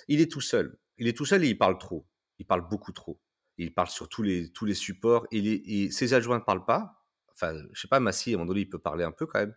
Il 0.07 0.22
est 0.22 0.32
tout 0.32 0.41
seul. 0.41 0.78
Il 0.98 1.07
est 1.07 1.18
tout 1.18 1.26
seul 1.26 1.44
et 1.44 1.48
il 1.48 1.57
parle 1.57 1.78
trop. 1.78 2.06
Il 2.38 2.45
parle 2.45 2.68
beaucoup 2.70 2.91
trop. 2.91 3.20
Il 3.57 3.74
parle 3.74 3.88
sur 3.88 4.10
tous 4.10 4.22
les, 4.22 4.52
tous 4.52 4.66
les 4.66 4.74
supports. 4.74 5.26
Et, 5.32 5.90
ses 5.91 6.14
adjoints 6.14 6.40
ne 6.40 6.44
parlent 6.44 6.66
pas. 6.66 7.03
Enfin, 7.34 7.53
je 7.72 7.82
sais 7.82 7.88
pas, 7.88 8.02
Massy, 8.02 8.32
à 8.32 8.34
un 8.34 8.38
moment 8.38 8.49
donné, 8.49 8.61
il 8.61 8.70
peut 8.70 8.80
parler 8.80 9.06
un 9.06 9.11
peu 9.11 9.26
quand 9.26 9.40
même. 9.40 9.56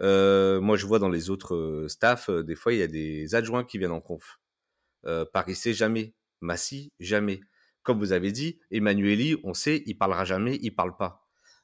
Euh, 0.00 0.60
moi, 0.60 0.76
je 0.76 0.86
vois 0.86 0.98
dans 0.98 1.10
les 1.10 1.28
autres 1.28 1.86
staffs, 1.88 2.30
des 2.30 2.54
fois, 2.54 2.72
il 2.72 2.78
y 2.78 2.82
a 2.82 2.86
des 2.86 3.34
adjoints 3.34 3.64
qui 3.64 3.78
viennent 3.78 3.90
en 3.92 4.00
conf. 4.00 4.40
Paris, 5.32 5.54
c'est 5.54 5.74
jamais. 5.74 6.14
Massy, 6.40 6.92
jamais. 6.98 7.40
Comme 7.82 7.98
vous 7.98 8.12
avez 8.12 8.32
dit, 8.32 8.58
Emmanueli, 8.70 9.36
on 9.44 9.52
sait, 9.52 9.82
il 9.86 9.96
parlera 9.96 10.24
jamais, 10.24 10.58
il 10.62 10.74
parle 10.74 10.96
pas. 10.96 11.19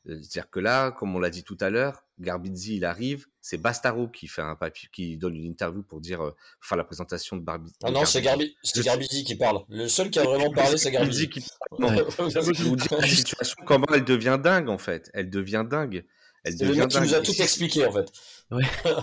Euh, 0.09 0.19
c'est-à-dire 0.20 0.51
que 0.51 0.61
là, 0.61 0.93
comme 0.93 1.15
on 1.16 1.19
l'a 1.19 1.31
dit 1.31 1.43
tout 1.43 1.57
à 1.61 1.70
l'heure, 1.70 2.05
Garbizzi, 2.19 2.77
il 2.77 2.85
arrive, 2.85 3.27
c'est 3.41 3.59
Bastaro 3.59 4.09
qui 4.09 4.28
fait 4.28 4.43
un 4.43 4.55
papier, 4.55 4.89
qui 4.93 5.16
donne 5.16 5.37
une 5.37 5.45
interview 5.45 5.83
pour 5.83 6.01
dire, 6.01 6.23
euh, 6.23 6.35
faire 6.61 6.78
la 6.78 6.85
présentation 6.85 7.37
de 7.37 7.43
Barbizzi. 7.43 7.74
Ah 7.83 7.91
non, 7.91 8.05
c'est 8.05 8.23
Garbizzi 8.23 9.24
qui 9.24 9.37
parle. 9.37 9.65
Le 9.69 9.89
seul 9.89 10.11
qui 10.11 10.19
a 10.19 10.24
vraiment 10.24 10.51
parlé, 10.53 10.78
c'est 10.78 10.91
Garbizzi. 10.91 11.28
Qui... 11.28 11.41
je 11.41 12.62
vous 12.62 12.77
dis 12.77 12.89
la 12.91 13.07
situation, 13.07 13.57
comment 13.66 13.87
elle 13.93 14.05
devient 14.05 14.39
dingue, 14.43 14.69
en 14.69 14.78
fait. 14.78 15.11
Elle 15.15 15.31
devient 15.31 15.65
dingue. 15.69 16.05
Elle 16.45 16.57
devient 16.57 16.87
le 16.89 17.01
nous 17.01 17.15
a 17.15 17.20
tout 17.20 17.43
expliqué, 17.43 17.87
en 17.87 17.93
fait. 17.93 18.11
Ouais. 18.51 18.65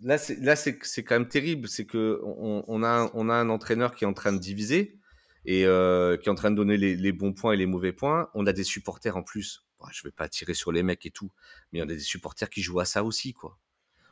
Bah, 0.00 0.12
là, 0.12 0.18
c'est 0.18 0.36
là 0.40 0.56
c'est 0.56 1.04
quand 1.04 1.14
même 1.14 1.28
terrible. 1.28 1.68
C'est 1.68 1.86
que 1.86 2.20
on, 2.22 2.82
a 2.82 3.10
on 3.14 3.30
a 3.30 3.34
un 3.34 3.48
entraîneur 3.48 3.94
qui 3.94 4.04
est 4.04 4.06
en 4.06 4.12
train 4.12 4.34
de 4.34 4.38
diviser 4.38 4.98
et 5.46 5.64
euh, 5.64 6.16
qui 6.16 6.28
est 6.28 6.32
en 6.32 6.34
train 6.34 6.50
de 6.50 6.56
donner 6.56 6.76
les, 6.76 7.12
bons 7.12 7.32
points 7.32 7.52
et 7.52 7.56
les 7.56 7.66
mauvais 7.66 7.92
points. 7.92 8.28
On 8.34 8.46
a 8.46 8.52
des 8.52 8.64
supporters 8.64 9.16
en 9.16 9.22
plus. 9.22 9.65
Je 9.90 10.02
vais 10.02 10.12
pas 10.12 10.28
tirer 10.28 10.54
sur 10.54 10.72
les 10.72 10.82
mecs 10.82 11.06
et 11.06 11.10
tout, 11.10 11.30
mais 11.72 11.80
on 11.80 11.84
a 11.84 11.94
des 11.94 11.98
supporters 12.00 12.50
qui 12.50 12.62
jouent 12.62 12.80
à 12.80 12.84
ça 12.84 13.04
aussi, 13.04 13.32
quoi. 13.32 13.58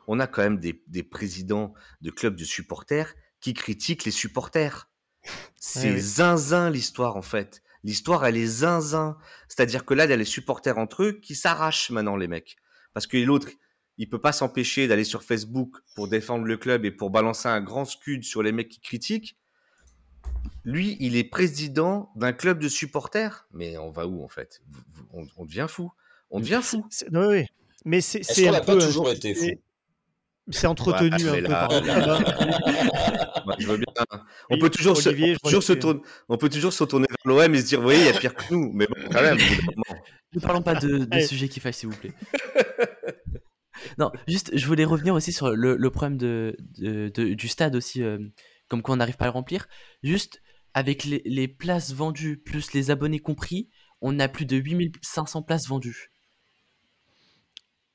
On 0.06 0.20
a 0.20 0.26
quand 0.26 0.42
même 0.42 0.58
des, 0.58 0.82
des 0.86 1.02
présidents 1.02 1.74
de 2.02 2.10
clubs 2.10 2.36
de 2.36 2.44
supporters 2.44 3.14
qui 3.40 3.54
critiquent 3.54 4.04
les 4.04 4.10
supporters. 4.10 4.90
C'est 5.56 5.98
zinzin 5.98 6.70
l'histoire 6.70 7.16
en 7.16 7.22
fait. 7.22 7.62
L'histoire 7.82 8.24
elle 8.26 8.36
est 8.36 8.46
zinzin. 8.46 9.16
C'est-à-dire 9.48 9.84
que 9.84 9.94
là 9.94 10.04
il 10.04 10.10
y 10.10 10.12
a 10.12 10.16
les 10.16 10.24
supporters 10.24 10.78
entre 10.78 11.04
eux 11.04 11.12
qui 11.12 11.34
s'arrachent 11.34 11.90
maintenant 11.90 12.16
les 12.16 12.28
mecs. 12.28 12.56
Parce 12.92 13.06
que 13.06 13.16
l'autre 13.16 13.48
il 13.96 14.08
peut 14.08 14.20
pas 14.20 14.32
s'empêcher 14.32 14.88
d'aller 14.88 15.04
sur 15.04 15.22
Facebook 15.22 15.76
pour 15.94 16.08
défendre 16.08 16.44
le 16.44 16.56
club 16.56 16.84
et 16.84 16.90
pour 16.90 17.10
balancer 17.10 17.48
un 17.48 17.60
grand 17.60 17.84
scud 17.84 18.24
sur 18.24 18.42
les 18.42 18.52
mecs 18.52 18.68
qui 18.68 18.80
critiquent. 18.80 19.38
Lui, 20.64 20.96
il 21.00 21.16
est 21.16 21.24
président 21.24 22.10
d'un 22.16 22.32
club 22.32 22.58
de 22.58 22.68
supporters. 22.68 23.46
Mais 23.52 23.76
on 23.76 23.90
va 23.90 24.06
où 24.06 24.24
en 24.24 24.28
fait? 24.28 24.62
On, 25.12 25.44
devient 25.44 25.66
fou. 25.68 25.92
On 26.30 26.40
devient 26.40 26.60
fou. 26.62 26.86
Oui, 27.12 27.26
oui. 27.26 27.46
Mais 27.84 28.00
c'est 28.00 28.48
un 28.48 28.60
peu, 28.60 28.78
pas 28.78 28.86
toujours 28.86 29.10
été 29.10 29.34
fou? 29.34 29.50
C'est 30.50 30.66
entretenu 30.66 31.28
un 31.28 31.40
peu 31.40 31.42
par 31.48 31.70
je 33.58 33.66
veux 33.66 33.76
bien. 33.76 33.86
On 34.50 34.58
peut 34.58 34.70
toujours, 34.70 34.96
se, 34.96 35.10
toujours 35.42 35.62
se 35.62 35.72
tourner, 35.72 36.00
on 36.28 36.36
peut 36.36 36.48
toujours 36.48 36.72
se 36.72 36.84
tourner 36.84 37.06
vers 37.08 37.36
l'OM 37.36 37.54
et 37.54 37.60
se 37.60 37.66
dire, 37.66 37.78
vous 37.78 37.84
voyez, 37.84 38.00
il 38.00 38.06
y 38.06 38.08
a 38.08 38.18
pire 38.18 38.34
que 38.34 38.52
nous. 38.52 38.70
Mais 38.72 38.86
bon, 38.86 38.94
quand 39.10 39.22
même. 39.22 39.38
Ne 40.34 40.40
parlons 40.40 40.62
pas 40.62 40.74
de, 40.74 41.04
de 41.04 41.20
sujets 41.20 41.48
qui 41.48 41.60
fâchent, 41.60 41.76
s'il 41.76 41.88
vous 41.88 41.96
plaît. 41.96 42.12
non, 43.98 44.10
juste, 44.26 44.56
je 44.56 44.66
voulais 44.66 44.84
revenir 44.84 45.14
aussi 45.14 45.32
sur 45.32 45.50
le, 45.50 45.90
problème 45.90 46.16
de, 46.18 46.56
du 46.78 47.48
stade 47.48 47.76
aussi, 47.76 48.02
euh, 48.02 48.18
comme 48.68 48.82
quoi 48.82 48.94
on 48.94 48.98
n'arrive 48.98 49.16
pas 49.16 49.24
à 49.24 49.28
le 49.28 49.32
remplir. 49.32 49.66
Juste, 50.02 50.42
avec 50.74 51.04
les, 51.04 51.48
places 51.48 51.92
vendues, 51.92 52.38
plus 52.38 52.72
les 52.72 52.90
abonnés 52.90 53.20
compris, 53.20 53.68
on 54.00 54.18
a 54.18 54.28
plus 54.28 54.46
de 54.46 54.56
8500 54.56 55.42
places 55.42 55.68
vendues. 55.68 56.10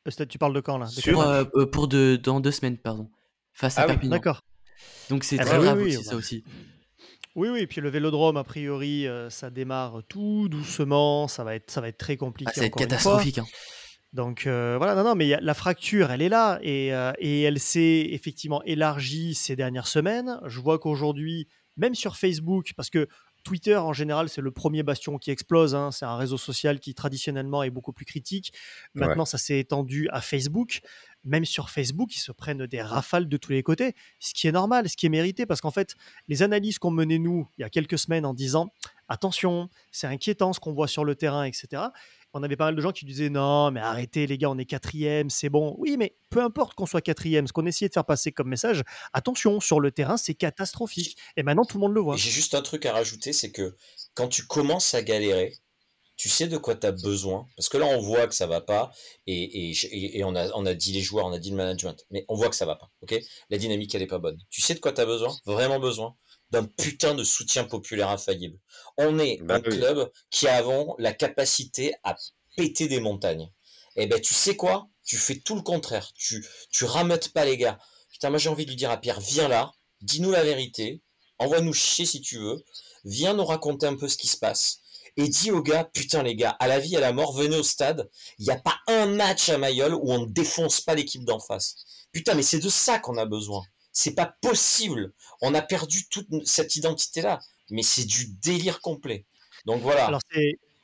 Euh, 0.07 0.25
tu 0.25 0.37
parles 0.37 0.53
de 0.53 0.61
quand 0.61 0.77
là? 0.77 0.87
Euh, 1.07 1.65
Pour 1.65 1.87
de, 1.87 2.15
dans 2.21 2.39
deux 2.39 2.51
semaines, 2.51 2.77
pardon. 2.77 3.09
Face 3.53 3.77
à 3.77 3.83
ah 3.83 3.87
Perpignan. 3.87 4.11
D'accord. 4.11 4.41
Donc 5.09 5.23
c'est 5.23 5.39
ah 5.39 5.45
très 5.45 5.57
bah 5.57 5.63
grave 5.63 5.81
aussi, 5.81 6.03
ça 6.03 6.15
aussi. 6.15 6.43
Oui, 7.35 7.49
oui, 7.49 7.59
et 7.59 7.67
puis 7.67 7.81
le 7.81 7.89
vélodrome, 7.89 8.37
a 8.37 8.43
priori, 8.43 9.05
ça 9.29 9.49
démarre 9.49 10.01
tout 10.07 10.47
doucement, 10.49 11.27
ça 11.27 11.43
va 11.43 11.55
être, 11.55 11.69
ça 11.69 11.81
va 11.81 11.89
être 11.89 11.97
très 11.97 12.17
compliqué. 12.17 12.51
Ah, 12.51 12.55
ça 12.55 12.61
va 12.61 12.67
être 12.67 12.77
catastrophique. 12.77 13.39
Hein. 13.39 13.45
Donc 14.13 14.47
euh, 14.47 14.75
voilà, 14.77 14.95
non, 14.95 15.03
non, 15.03 15.15
mais 15.15 15.37
la 15.39 15.53
fracture, 15.53 16.09
elle 16.11 16.21
est 16.21 16.29
là 16.29 16.59
et, 16.63 16.93
euh, 16.93 17.11
et 17.19 17.43
elle 17.43 17.59
s'est 17.59 18.07
effectivement 18.11 18.63
élargie 18.63 19.35
ces 19.35 19.55
dernières 19.55 19.87
semaines. 19.87 20.39
Je 20.47 20.59
vois 20.59 20.79
qu'aujourd'hui, 20.79 21.47
même 21.77 21.93
sur 21.93 22.15
Facebook, 22.17 22.71
parce 22.75 22.89
que 22.89 23.07
Twitter 23.43 23.75
en 23.75 23.93
général, 23.93 24.27
c'est 24.29 24.41
le 24.41 24.51
premier 24.51 24.83
bastion 24.83 25.17
qui 25.17 25.31
explose. 25.31 25.75
Hein, 25.75 25.91
c'est 25.91 26.05
un 26.05 26.17
réseau 26.17 26.37
social 26.37 26.79
qui 26.79 26.93
traditionnellement 26.93 27.63
est 27.63 27.69
beaucoup 27.69 27.93
plus 27.93 28.05
critique. 28.05 28.51
Maintenant, 28.93 29.25
ça 29.25 29.37
s'est 29.37 29.59
étendu 29.59 30.09
à 30.11 30.21
Facebook. 30.21 30.81
Même 31.23 31.45
sur 31.45 31.69
Facebook, 31.69 32.15
ils 32.15 32.19
se 32.19 32.31
prennent 32.31 32.65
des 32.65 32.81
rafales 32.81 33.27
de 33.27 33.37
tous 33.37 33.51
les 33.51 33.63
côtés, 33.63 33.93
ce 34.19 34.33
qui 34.33 34.47
est 34.47 34.51
normal, 34.51 34.87
ce 34.87 34.95
qui 34.95 35.05
est 35.05 35.09
mérité, 35.09 35.45
parce 35.45 35.59
qu'en 35.61 35.71
fait, 35.71 35.95
les 36.27 36.43
analyses 36.43 36.79
qu'on 36.79 36.91
menait 36.91 37.19
nous 37.19 37.47
il 37.57 37.61
y 37.61 37.63
a 37.63 37.69
quelques 37.69 37.99
semaines 37.99 38.25
en 38.25 38.33
disant 38.33 38.71
attention, 39.09 39.69
c'est 39.91 40.07
inquiétant 40.07 40.53
ce 40.53 40.59
qu'on 40.59 40.73
voit 40.73 40.87
sur 40.87 41.03
le 41.03 41.15
terrain, 41.15 41.43
etc 41.43 41.89
on 42.33 42.43
avait 42.43 42.55
pas 42.55 42.65
mal 42.65 42.75
de 42.75 42.81
gens 42.81 42.91
qui 42.91 43.05
disaient 43.05 43.29
non, 43.29 43.71
mais 43.71 43.79
arrêtez 43.79 44.27
les 44.27 44.37
gars, 44.37 44.49
on 44.49 44.57
est 44.57 44.65
quatrième, 44.65 45.29
c'est 45.29 45.49
bon. 45.49 45.75
Oui, 45.77 45.95
mais 45.97 46.15
peu 46.29 46.41
importe 46.41 46.75
qu'on 46.75 46.85
soit 46.85 47.01
quatrième, 47.01 47.47
ce 47.47 47.53
qu'on 47.53 47.65
essayait 47.65 47.89
de 47.89 47.93
faire 47.93 48.05
passer 48.05 48.31
comme 48.31 48.49
message, 48.49 48.83
attention, 49.13 49.59
sur 49.59 49.79
le 49.79 49.91
terrain, 49.91 50.17
c'est 50.17 50.35
catastrophique. 50.35 51.17
Et 51.37 51.43
maintenant, 51.43 51.65
tout 51.65 51.77
le 51.77 51.81
monde 51.81 51.93
le 51.93 52.01
voit. 52.01 52.15
J'ai 52.17 52.29
juste 52.29 52.53
un 52.53 52.61
truc 52.61 52.85
à 52.85 52.93
rajouter, 52.93 53.33
c'est 53.33 53.51
que 53.51 53.75
quand 54.13 54.27
tu 54.27 54.45
commences 54.45 54.93
à 54.93 55.01
galérer, 55.01 55.55
tu 56.17 56.29
sais 56.29 56.47
de 56.47 56.57
quoi 56.57 56.75
tu 56.75 56.85
as 56.85 56.91
besoin. 56.91 57.47
Parce 57.55 57.69
que 57.69 57.77
là, 57.77 57.85
on 57.85 58.01
voit 58.01 58.27
que 58.27 58.35
ça 58.35 58.45
va 58.45 58.59
pas. 58.59 58.91
Et, 59.25 59.71
et, 59.71 60.23
on, 60.25 60.35
a, 60.35 60.49
on 60.53 60.65
a 60.65 60.73
dit 60.73 60.91
les 60.91 61.01
joueurs, 61.01 61.25
on 61.25 61.31
a 61.31 61.39
dit 61.39 61.49
le 61.49 61.55
management. 61.55 62.05
Mais 62.11 62.25
on 62.27 62.35
voit 62.35 62.49
que 62.49 62.57
ça 62.57 62.65
va 62.65 62.75
pas. 62.75 62.91
ok? 63.01 63.17
La 63.49 63.57
dynamique, 63.57 63.95
elle 63.95 64.01
est 64.01 64.07
pas 64.07 64.19
bonne. 64.19 64.37
Tu 64.49 64.61
sais 64.61 64.73
de 64.73 64.79
quoi 64.79 64.91
tu 64.91 64.99
as 64.99 65.05
besoin? 65.05 65.33
Vraiment 65.45 65.79
besoin 65.79 66.17
d'un 66.51 66.65
putain 66.65 67.15
de 67.15 67.23
soutien 67.23 67.63
populaire 67.63 68.09
infaillible. 68.09 68.57
On 68.97 69.19
est 69.19 69.39
bah 69.41 69.55
un 69.55 69.61
club 69.61 70.11
qui 70.29 70.47
avons 70.47 70.95
la 70.97 71.13
capacité 71.13 71.93
à 72.03 72.15
péter 72.55 72.87
des 72.87 72.99
montagnes. 72.99 73.49
Et 73.95 74.03
eh 74.03 74.07
ben 74.07 74.19
tu 74.19 74.33
sais 74.33 74.55
quoi? 74.55 74.87
Tu 75.03 75.17
fais 75.17 75.35
tout 75.35 75.55
le 75.55 75.61
contraire. 75.61 76.11
Tu, 76.13 76.45
tu 76.71 76.85
rameutes 76.85 77.29
pas 77.29 77.45
les 77.45 77.57
gars. 77.57 77.79
Putain, 78.11 78.29
moi 78.29 78.39
j'ai 78.39 78.49
envie 78.49 78.65
de 78.65 78.71
lui 78.71 78.77
dire 78.77 78.91
à 78.91 78.97
Pierre, 78.97 79.19
viens 79.19 79.47
là, 79.47 79.71
dis-nous 80.01 80.31
la 80.31 80.43
vérité, 80.43 81.01
envoie-nous 81.37 81.73
chier 81.73 82.05
si 82.05 82.21
tu 82.21 82.37
veux, 82.37 82.63
viens 83.05 83.33
nous 83.33 83.45
raconter 83.45 83.87
un 83.87 83.95
peu 83.95 84.07
ce 84.07 84.17
qui 84.17 84.27
se 84.27 84.37
passe. 84.37 84.79
Et 85.17 85.27
dis 85.27 85.51
aux 85.51 85.61
gars, 85.61 85.83
putain 85.85 86.23
les 86.23 86.35
gars, 86.35 86.55
à 86.59 86.67
la 86.67 86.79
vie, 86.79 86.95
à 86.95 86.99
la 86.99 87.13
mort, 87.13 87.33
venez 87.33 87.57
au 87.57 87.63
stade, 87.63 88.09
il 88.37 88.45
n'y 88.45 88.51
a 88.51 88.59
pas 88.59 88.77
un 88.87 89.05
match 89.05 89.49
à 89.49 89.57
Mayol 89.57 89.93
où 89.93 90.11
on 90.11 90.19
ne 90.19 90.31
défonce 90.31 90.81
pas 90.81 90.95
l'équipe 90.95 91.25
d'en 91.25 91.39
face. 91.39 91.75
Putain, 92.11 92.35
mais 92.35 92.43
c'est 92.43 92.59
de 92.59 92.69
ça 92.69 92.99
qu'on 92.99 93.17
a 93.17 93.25
besoin. 93.25 93.63
C'est 93.99 94.15
pas 94.15 94.33
possible. 94.39 95.11
On 95.41 95.53
a 95.53 95.61
perdu 95.61 96.07
toute 96.07 96.29
cette 96.45 96.77
identité-là. 96.77 97.41
Mais 97.69 97.83
c'est 97.83 98.05
du 98.05 98.27
délire 98.41 98.79
complet. 98.79 99.25
Donc 99.65 99.81
voilà. 99.81 100.05
Alors 100.05 100.21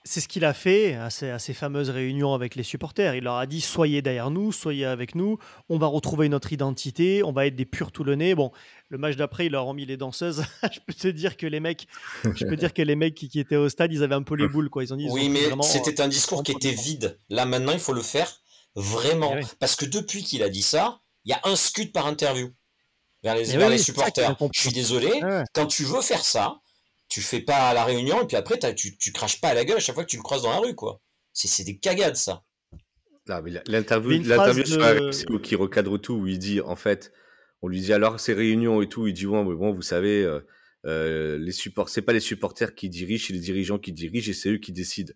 c'est 0.04 0.20
ce 0.20 0.28
qu'il 0.28 0.44
a 0.44 0.54
fait 0.54 0.96
à 0.96 1.10
ces, 1.10 1.54
fameuses 1.54 1.90
réunions 1.90 2.34
avec 2.34 2.56
les 2.56 2.64
supporters. 2.64 3.16
Il 3.16 3.24
leur 3.24 3.38
a 3.38 3.46
dit 3.46 3.62
soyez 3.62 4.02
derrière 4.02 4.32
nous, 4.32 4.52
soyez 4.52 4.84
avec 4.84 5.16
nous, 5.16 5.40
on 5.70 5.78
va 5.78 5.88
retrouver 5.88 6.28
notre 6.28 6.52
identité, 6.52 7.24
on 7.24 7.32
va 7.32 7.46
être 7.46 7.56
des 7.56 7.64
purs 7.64 7.94
Toulonnais. 7.94 8.36
Bon, 8.36 8.52
le 8.90 8.98
match 8.98 9.16
d'après, 9.16 9.46
il 9.46 9.54
leur 9.54 9.70
a 9.70 9.74
mis 9.74 9.86
les 9.86 9.96
danseuses. 9.96 10.44
je 10.74 10.80
peux 10.86 10.94
te 10.94 11.08
dire 11.08 11.38
que 11.38 11.48
les 11.48 11.62
mecs, 11.62 11.88
je 12.26 12.46
peux 12.46 12.58
dire 12.58 12.74
que 12.74 12.82
les 12.82 12.98
mecs 12.98 13.16
qui, 13.16 13.40
étaient 13.40 13.56
au 13.56 13.70
stade, 13.70 13.94
ils 13.94 14.04
avaient 14.04 14.16
un 14.16 14.24
peu 14.24 14.36
les 14.36 14.50
boules 14.50 14.70
quoi. 14.70 14.84
Ils 14.84 14.94
ont 14.94 14.98
dit. 14.98 15.08
oui, 15.10 15.30
mais 15.30 15.50
c'était 15.62 16.02
un 16.02 16.10
discours 16.10 16.44
qui 16.44 16.52
était 16.52 16.72
vide. 16.72 17.18
Là 17.30 17.46
maintenant, 17.46 17.72
il 17.72 17.80
faut 17.80 17.94
le 17.94 18.02
faire 18.02 18.42
vraiment, 18.76 19.38
eh 19.38 19.46
parce 19.62 19.78
que 19.78 19.86
depuis 19.86 20.22
qu'il 20.22 20.44
a 20.44 20.50
dit 20.50 20.62
ça, 20.62 21.00
il 21.24 21.30
y 21.30 21.34
a 21.34 21.40
un 21.46 21.56
scud 21.56 21.94
par 21.94 22.08
interview 22.08 22.52
vers 23.26 23.36
les, 23.36 23.56
eh 23.56 23.70
les 23.70 23.78
supporters. 23.78 24.38
Je 24.54 24.62
suis 24.62 24.72
désolé, 24.72 25.10
quand 25.54 25.66
tu 25.66 25.84
veux 25.84 26.02
faire 26.02 26.24
ça, 26.24 26.60
tu 27.10 27.22
fais 27.22 27.42
pas 27.42 27.74
la 27.74 27.84
réunion 27.84 28.22
et 28.22 28.28
puis 28.28 28.38
après 28.38 28.58
tu, 28.76 28.98
tu 28.98 29.12
craches 29.12 29.42
pas 29.42 29.50
à 29.50 29.54
la 29.54 29.66
gueule 29.66 29.78
à 29.78 29.80
chaque 29.80 29.96
fois 29.96 30.04
que 30.04 30.10
tu 30.10 30.18
le 30.18 30.24
croises 30.24 30.44
dans 30.44 30.52
la 30.52 30.60
rue 30.60 30.76
quoi. 30.76 31.02
C'est 31.34 31.64
des 31.64 31.78
cagades 31.78 32.16
ça. 32.16 32.44
L'interview 33.28 34.20
de... 34.20 35.38
qui 35.38 35.56
recadre 35.56 36.00
tout 36.00 36.14
où 36.14 36.28
il 36.28 36.40
dit 36.40 36.62
en 36.62 36.76
fait 36.76 37.12
on 37.62 37.68
lui 37.68 37.82
dit 37.82 37.94
alors 37.94 38.20
ces 38.20 38.34
réunions 38.34 38.82
et 38.82 38.90
tout 38.90 39.08
il 39.08 39.14
dit 39.14 39.26
bon, 39.26 39.44
bon 39.44 39.72
vous 39.72 39.82
savez 39.82 40.24
euh, 40.24 40.42
euh, 40.86 41.38
les 41.40 41.52
supporters 41.52 41.94
c'est 41.94 42.04
pas 42.04 42.14
les 42.14 42.20
supporters 42.20 42.76
qui 42.76 42.90
dirigent 42.90 43.26
c'est 43.28 43.34
les 43.34 43.40
dirigeants 43.40 43.80
qui 43.80 43.92
dirigent 43.94 44.30
et 44.30 44.34
c'est 44.34 44.50
eux 44.50 44.58
qui 44.58 44.72
décident 44.72 45.14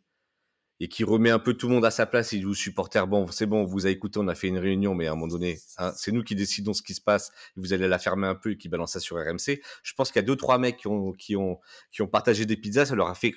et 0.80 0.88
qui 0.88 1.04
remet 1.04 1.30
un 1.30 1.40
peu 1.40 1.54
tout 1.54 1.68
le 1.68 1.76
monde 1.76 1.86
à 1.86 1.92
sa 1.92 2.06
place. 2.06 2.32
Il 2.32 2.40
dit 2.40 2.46
aux 2.46 2.54
supporters, 2.54 3.08
bon, 3.08 3.28
c'est 3.28 3.46
bon, 3.46 3.66
vous 3.66 3.86
a 3.86 3.90
écouté, 3.90 4.20
on 4.20 4.28
a 4.28 4.36
fait 4.36 4.48
une 4.48 4.58
réunion, 4.58 4.96
mais 4.96 5.08
à 5.08 5.12
un 5.12 5.16
moment 5.16 5.28
donné, 5.28 5.60
hein, 5.78 5.92
c'est 5.96 6.12
nous 6.12 6.24
qui 6.24 6.36
décidons 6.36 6.74
ce 6.74 6.82
qui 6.82 6.94
se 6.94 7.02
passe. 7.02 7.32
Vous 7.56 7.74
allez 7.74 7.88
la 7.88 8.00
fermer 8.00 8.28
un 8.28 8.36
peu 8.36 8.52
et 8.52 8.58
qui 8.58 8.70
balance 8.70 8.94
ça 8.94 9.00
sur 9.00 9.18
RMC. 9.18 9.62
Je 9.84 9.94
pense 9.94 10.12
qu'il 10.12 10.22
y 10.22 10.24
a 10.24 10.28
deux, 10.28 10.36
trois 10.36 10.58
mecs 10.58 10.78
qui 10.78 10.88
ont, 10.88 11.12
qui 11.14 11.36
ont, 11.36 11.60
qui 11.92 12.02
ont 12.02 12.08
partagé 12.08 12.46
des 12.46 12.56
pizzas, 12.56 12.86
ça 12.86 12.96
leur 12.96 13.08
a 13.08 13.16
fait, 13.16 13.34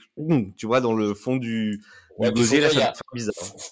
tu 0.56 0.66
vois, 0.66 0.80
dans 0.80 0.94
le 0.94 1.14
fond 1.14 1.36
du, 1.36 1.82
Ouais, 2.18 2.28
faut, 2.28 2.42
dire, 2.44 2.92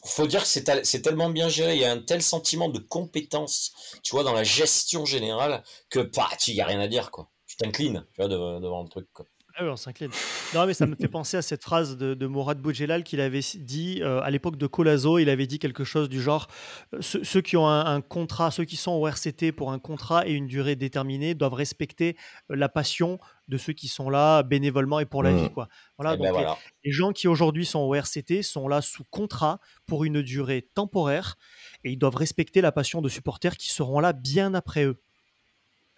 faut, 0.07 0.27
dire 0.27 0.43
que 0.43 0.49
c'est 0.49 1.03
tellement 1.03 1.29
bien 1.29 1.49
géré, 1.49 1.75
il 1.75 1.81
y 1.81 1.85
a 1.85 1.93
un 1.93 1.99
tel 1.99 2.23
sentiment 2.23 2.71
de 2.71 2.79
compétence, 2.79 3.73
tu 4.03 4.13
vois, 4.13 4.25
dans 4.25 4.33
la 4.33 4.45
gestion 4.45 5.05
générale, 5.05 5.63
que 5.91 6.01
bah, 6.01 6.29
il 6.49 6.55
n'y 6.55 6.61
a 6.63 6.67
rien 6.67 6.81
à 6.81 6.89
dire, 6.89 7.11
quoi. 7.11 7.31
Tu 7.47 7.57
t'inclines, 7.57 8.07
tu 8.15 8.23
vois, 8.23 8.29
devant 8.29 8.83
le 8.83 8.89
truc, 8.89 9.09
quoi. 9.13 9.27
Ah 9.61 9.67
on 9.67 9.77
s'incline. 9.77 10.11
Non, 10.55 10.67
mais 10.67 10.73
ça 10.73 10.87
me 10.87 10.95
fait 10.95 11.09
penser 11.09 11.37
à 11.37 11.43
cette 11.43 11.63
phrase 11.63 11.99
de, 11.99 12.15
de 12.15 12.27
Mourad 12.27 12.59
Boudjelal 12.59 13.05
qu'il 13.05 13.21
avait 13.21 13.43
dit 13.57 14.01
euh, 14.03 14.21
à 14.23 14.31
l'époque 14.31 14.57
de 14.57 14.67
Colazo. 14.67 15.19
Il 15.19 15.29
avait 15.29 15.47
dit 15.47 15.59
quelque 15.59 15.85
chose 15.85 16.09
du 16.09 16.23
genre 16.23 16.47
euh, 16.95 17.03
ceux, 17.03 17.43
qui 17.43 17.59
ont 17.59 17.69
un, 17.69 18.01
contrat, 18.01 18.51
ceux 18.51 18.65
qui 18.65 18.77
sont 18.77 18.93
au 18.93 19.07
RCT 19.07 19.53
pour 19.53 19.71
un 19.71 19.79
contrat 19.79 20.27
et 20.27 20.33
une 20.33 20.47
durée 20.47 20.77
déterminée 20.77 21.35
doivent 21.35 21.55
respecter 21.55 22.17
euh, 22.51 22.57
la 22.57 22.71
passion 22.71 23.19
de 23.49 23.59
ceux 23.59 23.75
qui 23.75 23.89
sont 23.89 24.09
là 24.09 24.43
bénévolement 24.43 24.99
et 24.99 25.05
pour 25.05 25.23
la 25.23 25.33
mmh. 25.33 25.43
vie. 25.43 25.51
Quoi. 25.51 25.69
Voilà, 25.99 26.15
eh 26.15 26.23
ben 26.23 26.57
Les, 26.85 26.93
gens 26.93 27.13
qui 27.13 27.29
aujourd'hui 27.29 27.67
sont 27.67 27.81
au 27.81 27.95
RCT 27.95 28.43
sont 28.43 28.67
là 28.67 28.81
sous 28.81 29.05
contrat 29.11 29.61
pour 29.87 30.05
une 30.05 30.23
durée 30.23 30.71
temporaire 30.75 31.37
et 31.85 31.91
ils 31.91 31.99
doivent 31.99 32.17
respecter 32.17 32.63
la 32.63 32.73
passion 32.73 33.03
de 33.03 33.11
supporters 33.11 33.57
qui 33.59 33.69
seront 33.69 34.01
là 34.01 34.15
bien 34.15 34.55
après 34.55 34.85
eux 34.85 35.03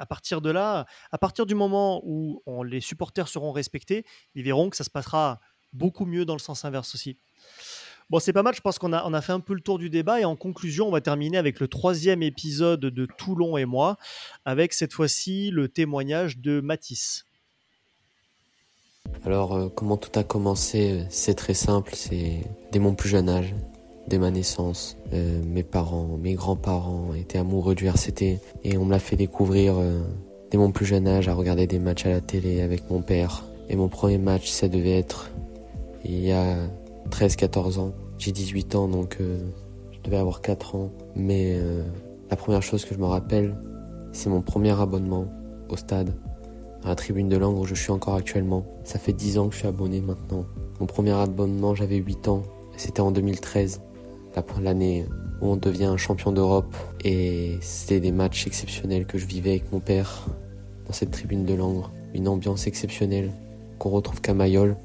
à 0.03 0.07
partir 0.07 0.41
de 0.41 0.51
là, 0.51 0.85
à 1.13 1.19
partir 1.19 1.47
du 1.47 1.55
moment 1.55 2.03
où 2.05 2.43
les 2.65 2.81
supporters 2.81 3.29
seront 3.29 3.53
respectés, 3.53 4.05
ils 4.35 4.43
verront 4.43 4.69
que 4.69 4.77
ça 4.77 4.83
se 4.83 4.91
passera 4.91 5.39
beaucoup 5.73 6.07
mieux 6.07 6.25
dans 6.25 6.35
le 6.35 6.41
sens 6.41 6.65
inverse 6.65 6.97
aussi. 6.97 7.19
Bon, 8.11 8.19
c'est 8.19 8.33
pas 8.33 8.43
mal, 8.43 8.53
je 8.53 8.61
pense 8.61 8.81
qu'on 8.81 8.93
a, 8.93 9.23
fait 9.23 9.33
un 9.33 9.39
peu 9.39 9.55
le 9.55 9.61
tour 9.61 9.79
du 9.79 9.91
débat 9.91 10.21
et 10.21 10.25
en 10.25 10.35
conclusion, 10.35 10.89
on 10.89 10.91
va 10.91 11.01
terminer 11.01 11.39
avec 11.39 11.61
le 11.61 11.69
troisième 11.69 12.21
épisode 12.21 12.81
de 12.81 13.07
Toulon 13.07 13.57
et 13.57 13.65
moi, 13.65 13.97
avec 14.45 14.73
cette 14.73 14.93
fois-ci 14.93 15.51
le 15.53 15.69
témoignage 15.69 16.39
de 16.39 16.61
Matisse. 16.61 17.25
Alors, 19.25 19.55
euh, 19.55 19.69
comment 19.69 19.97
tout 19.97 20.19
a 20.19 20.25
commencé? 20.25 21.07
C'est 21.11 21.35
très 21.35 21.55
simple, 21.55 21.93
c'est 21.95 22.41
dès 22.73 22.81
mon 22.81 22.97
plus 22.97 23.09
jeune 23.09 23.29
âge 23.29 23.55
dès 24.09 24.19
ma 24.19 24.31
naissance. 24.31 24.97
Euh, 25.13 25.41
mes 25.45 25.63
parents, 25.63 26.19
mes 26.21 26.35
grands-parents 26.35 27.15
étaient 27.15 27.39
amoureux 27.39 27.75
du 27.75 27.87
RCT 27.87 28.41
et 28.65 28.79
on 28.79 28.85
me 28.85 28.91
l'a 28.91 28.99
fait 28.99 29.17
découvrir 29.17 29.75
euh, 29.79 30.01
dès 30.51 30.59
mon 30.59 30.71
plus 30.73 30.87
jeune 30.87 31.07
âge 31.07 31.29
à 31.29 31.35
regarder 31.35 31.67
des 31.67 31.79
matchs 31.79 32.07
à 32.07 32.11
la 32.11 32.21
télé 32.21 32.61
avec 32.61 32.91
mon 32.91 33.03
père. 33.03 33.45
Et 33.69 33.77
mon 33.77 33.89
premier 33.89 34.19
match, 34.19 34.51
ça 34.51 34.69
devait 34.69 34.99
être 34.99 35.31
il 36.05 36.19
y 36.21 36.33
a 36.33 36.57
13-14 37.11 37.79
ans. 37.79 37.93
J'ai 38.19 38.33
18 38.33 38.75
ans 38.75 38.89
donc 38.89 39.19
euh, 39.21 39.39
je 39.93 40.01
devais 40.03 40.19
avoir 40.19 40.41
4 40.41 40.75
ans. 40.75 40.91
Mais 41.15 41.57
la 42.31 42.37
première 42.37 42.63
chose 42.63 42.85
que 42.85 42.95
je 42.95 42.99
me 42.99 43.05
rappelle, 43.05 43.55
c'est 44.13 44.31
mon 44.31 44.43
premier 44.43 44.79
abonnement 44.79 45.27
au 45.69 45.77
stade, 45.77 46.15
à 46.83 46.89
la 46.89 46.95
tribune 46.97 47.29
de 47.29 47.37
Langres 47.37 47.61
où 47.61 47.67
je 47.67 47.75
suis 47.75 47.93
encore 47.93 48.15
actuellement. 48.15 48.67
Ça 48.85 48.99
fait 48.99 49.13
10 49.13 49.39
ans 49.39 49.49
que 49.49 49.55
je 49.55 49.61
suis 49.61 49.69
abonné 49.69 50.01
maintenant. 50.01 50.45
Mon 50.81 50.87
premier 50.87 51.13
abonnement, 51.13 51.75
j'avais 51.75 51.97
8 51.97 52.29
ans. 52.29 52.43
C'était 52.77 53.01
en 53.01 53.11
2013 53.13 53.81
l'année 54.61 55.07
où 55.41 55.49
on 55.49 55.57
devient 55.57 55.95
champion 55.97 56.33
d'Europe 56.33 56.75
et 57.05 57.59
c'était 57.61 58.01
des 58.01 58.13
matchs 58.13 58.47
exceptionnels 58.47 59.07
que 59.07 59.19
je 59.19 59.27
vivais 59.27 59.51
avec 59.51 59.73
mon 59.73 59.81
père 59.81 60.27
dans 60.87 60.93
cette 60.93 61.11
tribune 61.11 61.45
de 61.45 61.55
Langres, 61.55 61.91
une 62.15 62.29
ambiance 62.29 62.67
exceptionnelle 62.67 63.31
qu'on 63.79 63.91
retrouve 63.91 64.21
qu'à 64.21 64.35
Mayol. 64.35 64.77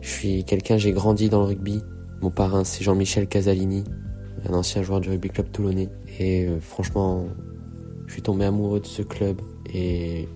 Je 0.00 0.10
suis 0.10 0.44
quelqu'un, 0.44 0.76
j'ai 0.76 0.92
grandi 0.92 1.28
dans 1.28 1.40
le 1.40 1.46
rugby. 1.46 1.80
Mon 2.20 2.30
parrain 2.30 2.64
c'est 2.64 2.82
Jean-Michel 2.82 3.28
Casalini, 3.28 3.84
un 4.48 4.54
ancien 4.54 4.82
joueur 4.82 5.00
du 5.00 5.10
rugby 5.10 5.28
club 5.28 5.50
toulonnais 5.52 5.88
et 6.18 6.46
euh, 6.46 6.60
franchement, 6.60 7.26
je 8.06 8.12
suis 8.12 8.22
tombé 8.22 8.44
amoureux 8.44 8.80
de 8.80 8.86
ce 8.86 9.02
club 9.02 9.40
et 9.72 10.28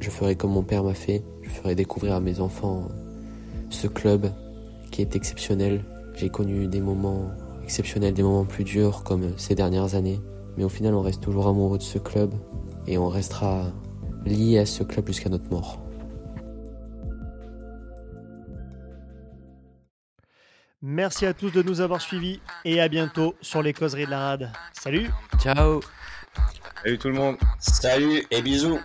je 0.00 0.10
ferai 0.10 0.36
comme 0.36 0.52
mon 0.52 0.62
père 0.62 0.84
m'a 0.84 0.94
fait, 0.94 1.22
je 1.42 1.50
ferai 1.50 1.74
découvrir 1.74 2.14
à 2.14 2.20
mes 2.20 2.40
enfants 2.40 2.88
ce 3.70 3.86
club 3.86 4.30
qui 4.90 5.02
est 5.02 5.16
exceptionnel, 5.16 5.84
j'ai 6.18 6.30
connu 6.30 6.66
des 6.66 6.80
moments 6.80 7.30
exceptionnels, 7.62 8.12
des 8.12 8.24
moments 8.24 8.44
plus 8.44 8.64
durs 8.64 9.04
comme 9.04 9.38
ces 9.38 9.54
dernières 9.54 9.94
années. 9.94 10.20
Mais 10.56 10.64
au 10.64 10.68
final, 10.68 10.94
on 10.94 11.02
reste 11.02 11.22
toujours 11.22 11.46
amoureux 11.46 11.78
de 11.78 11.82
ce 11.82 11.98
club 11.98 12.34
et 12.86 12.98
on 12.98 13.08
restera 13.08 13.66
lié 14.24 14.58
à 14.58 14.66
ce 14.66 14.82
club 14.82 15.06
jusqu'à 15.06 15.28
notre 15.28 15.48
mort. 15.48 15.80
Merci 20.82 21.26
à 21.26 21.34
tous 21.34 21.50
de 21.50 21.62
nous 21.62 21.80
avoir 21.80 22.00
suivis 22.00 22.40
et 22.64 22.80
à 22.80 22.88
bientôt 22.88 23.34
sur 23.40 23.62
les 23.62 23.72
causeries 23.72 24.06
de 24.06 24.10
la 24.10 24.18
rade. 24.18 24.52
Salut 24.72 25.10
Ciao 25.40 25.80
Salut 26.82 26.98
tout 26.98 27.08
le 27.08 27.14
monde 27.14 27.36
Salut 27.58 28.24
et 28.30 28.42
bisous 28.42 28.78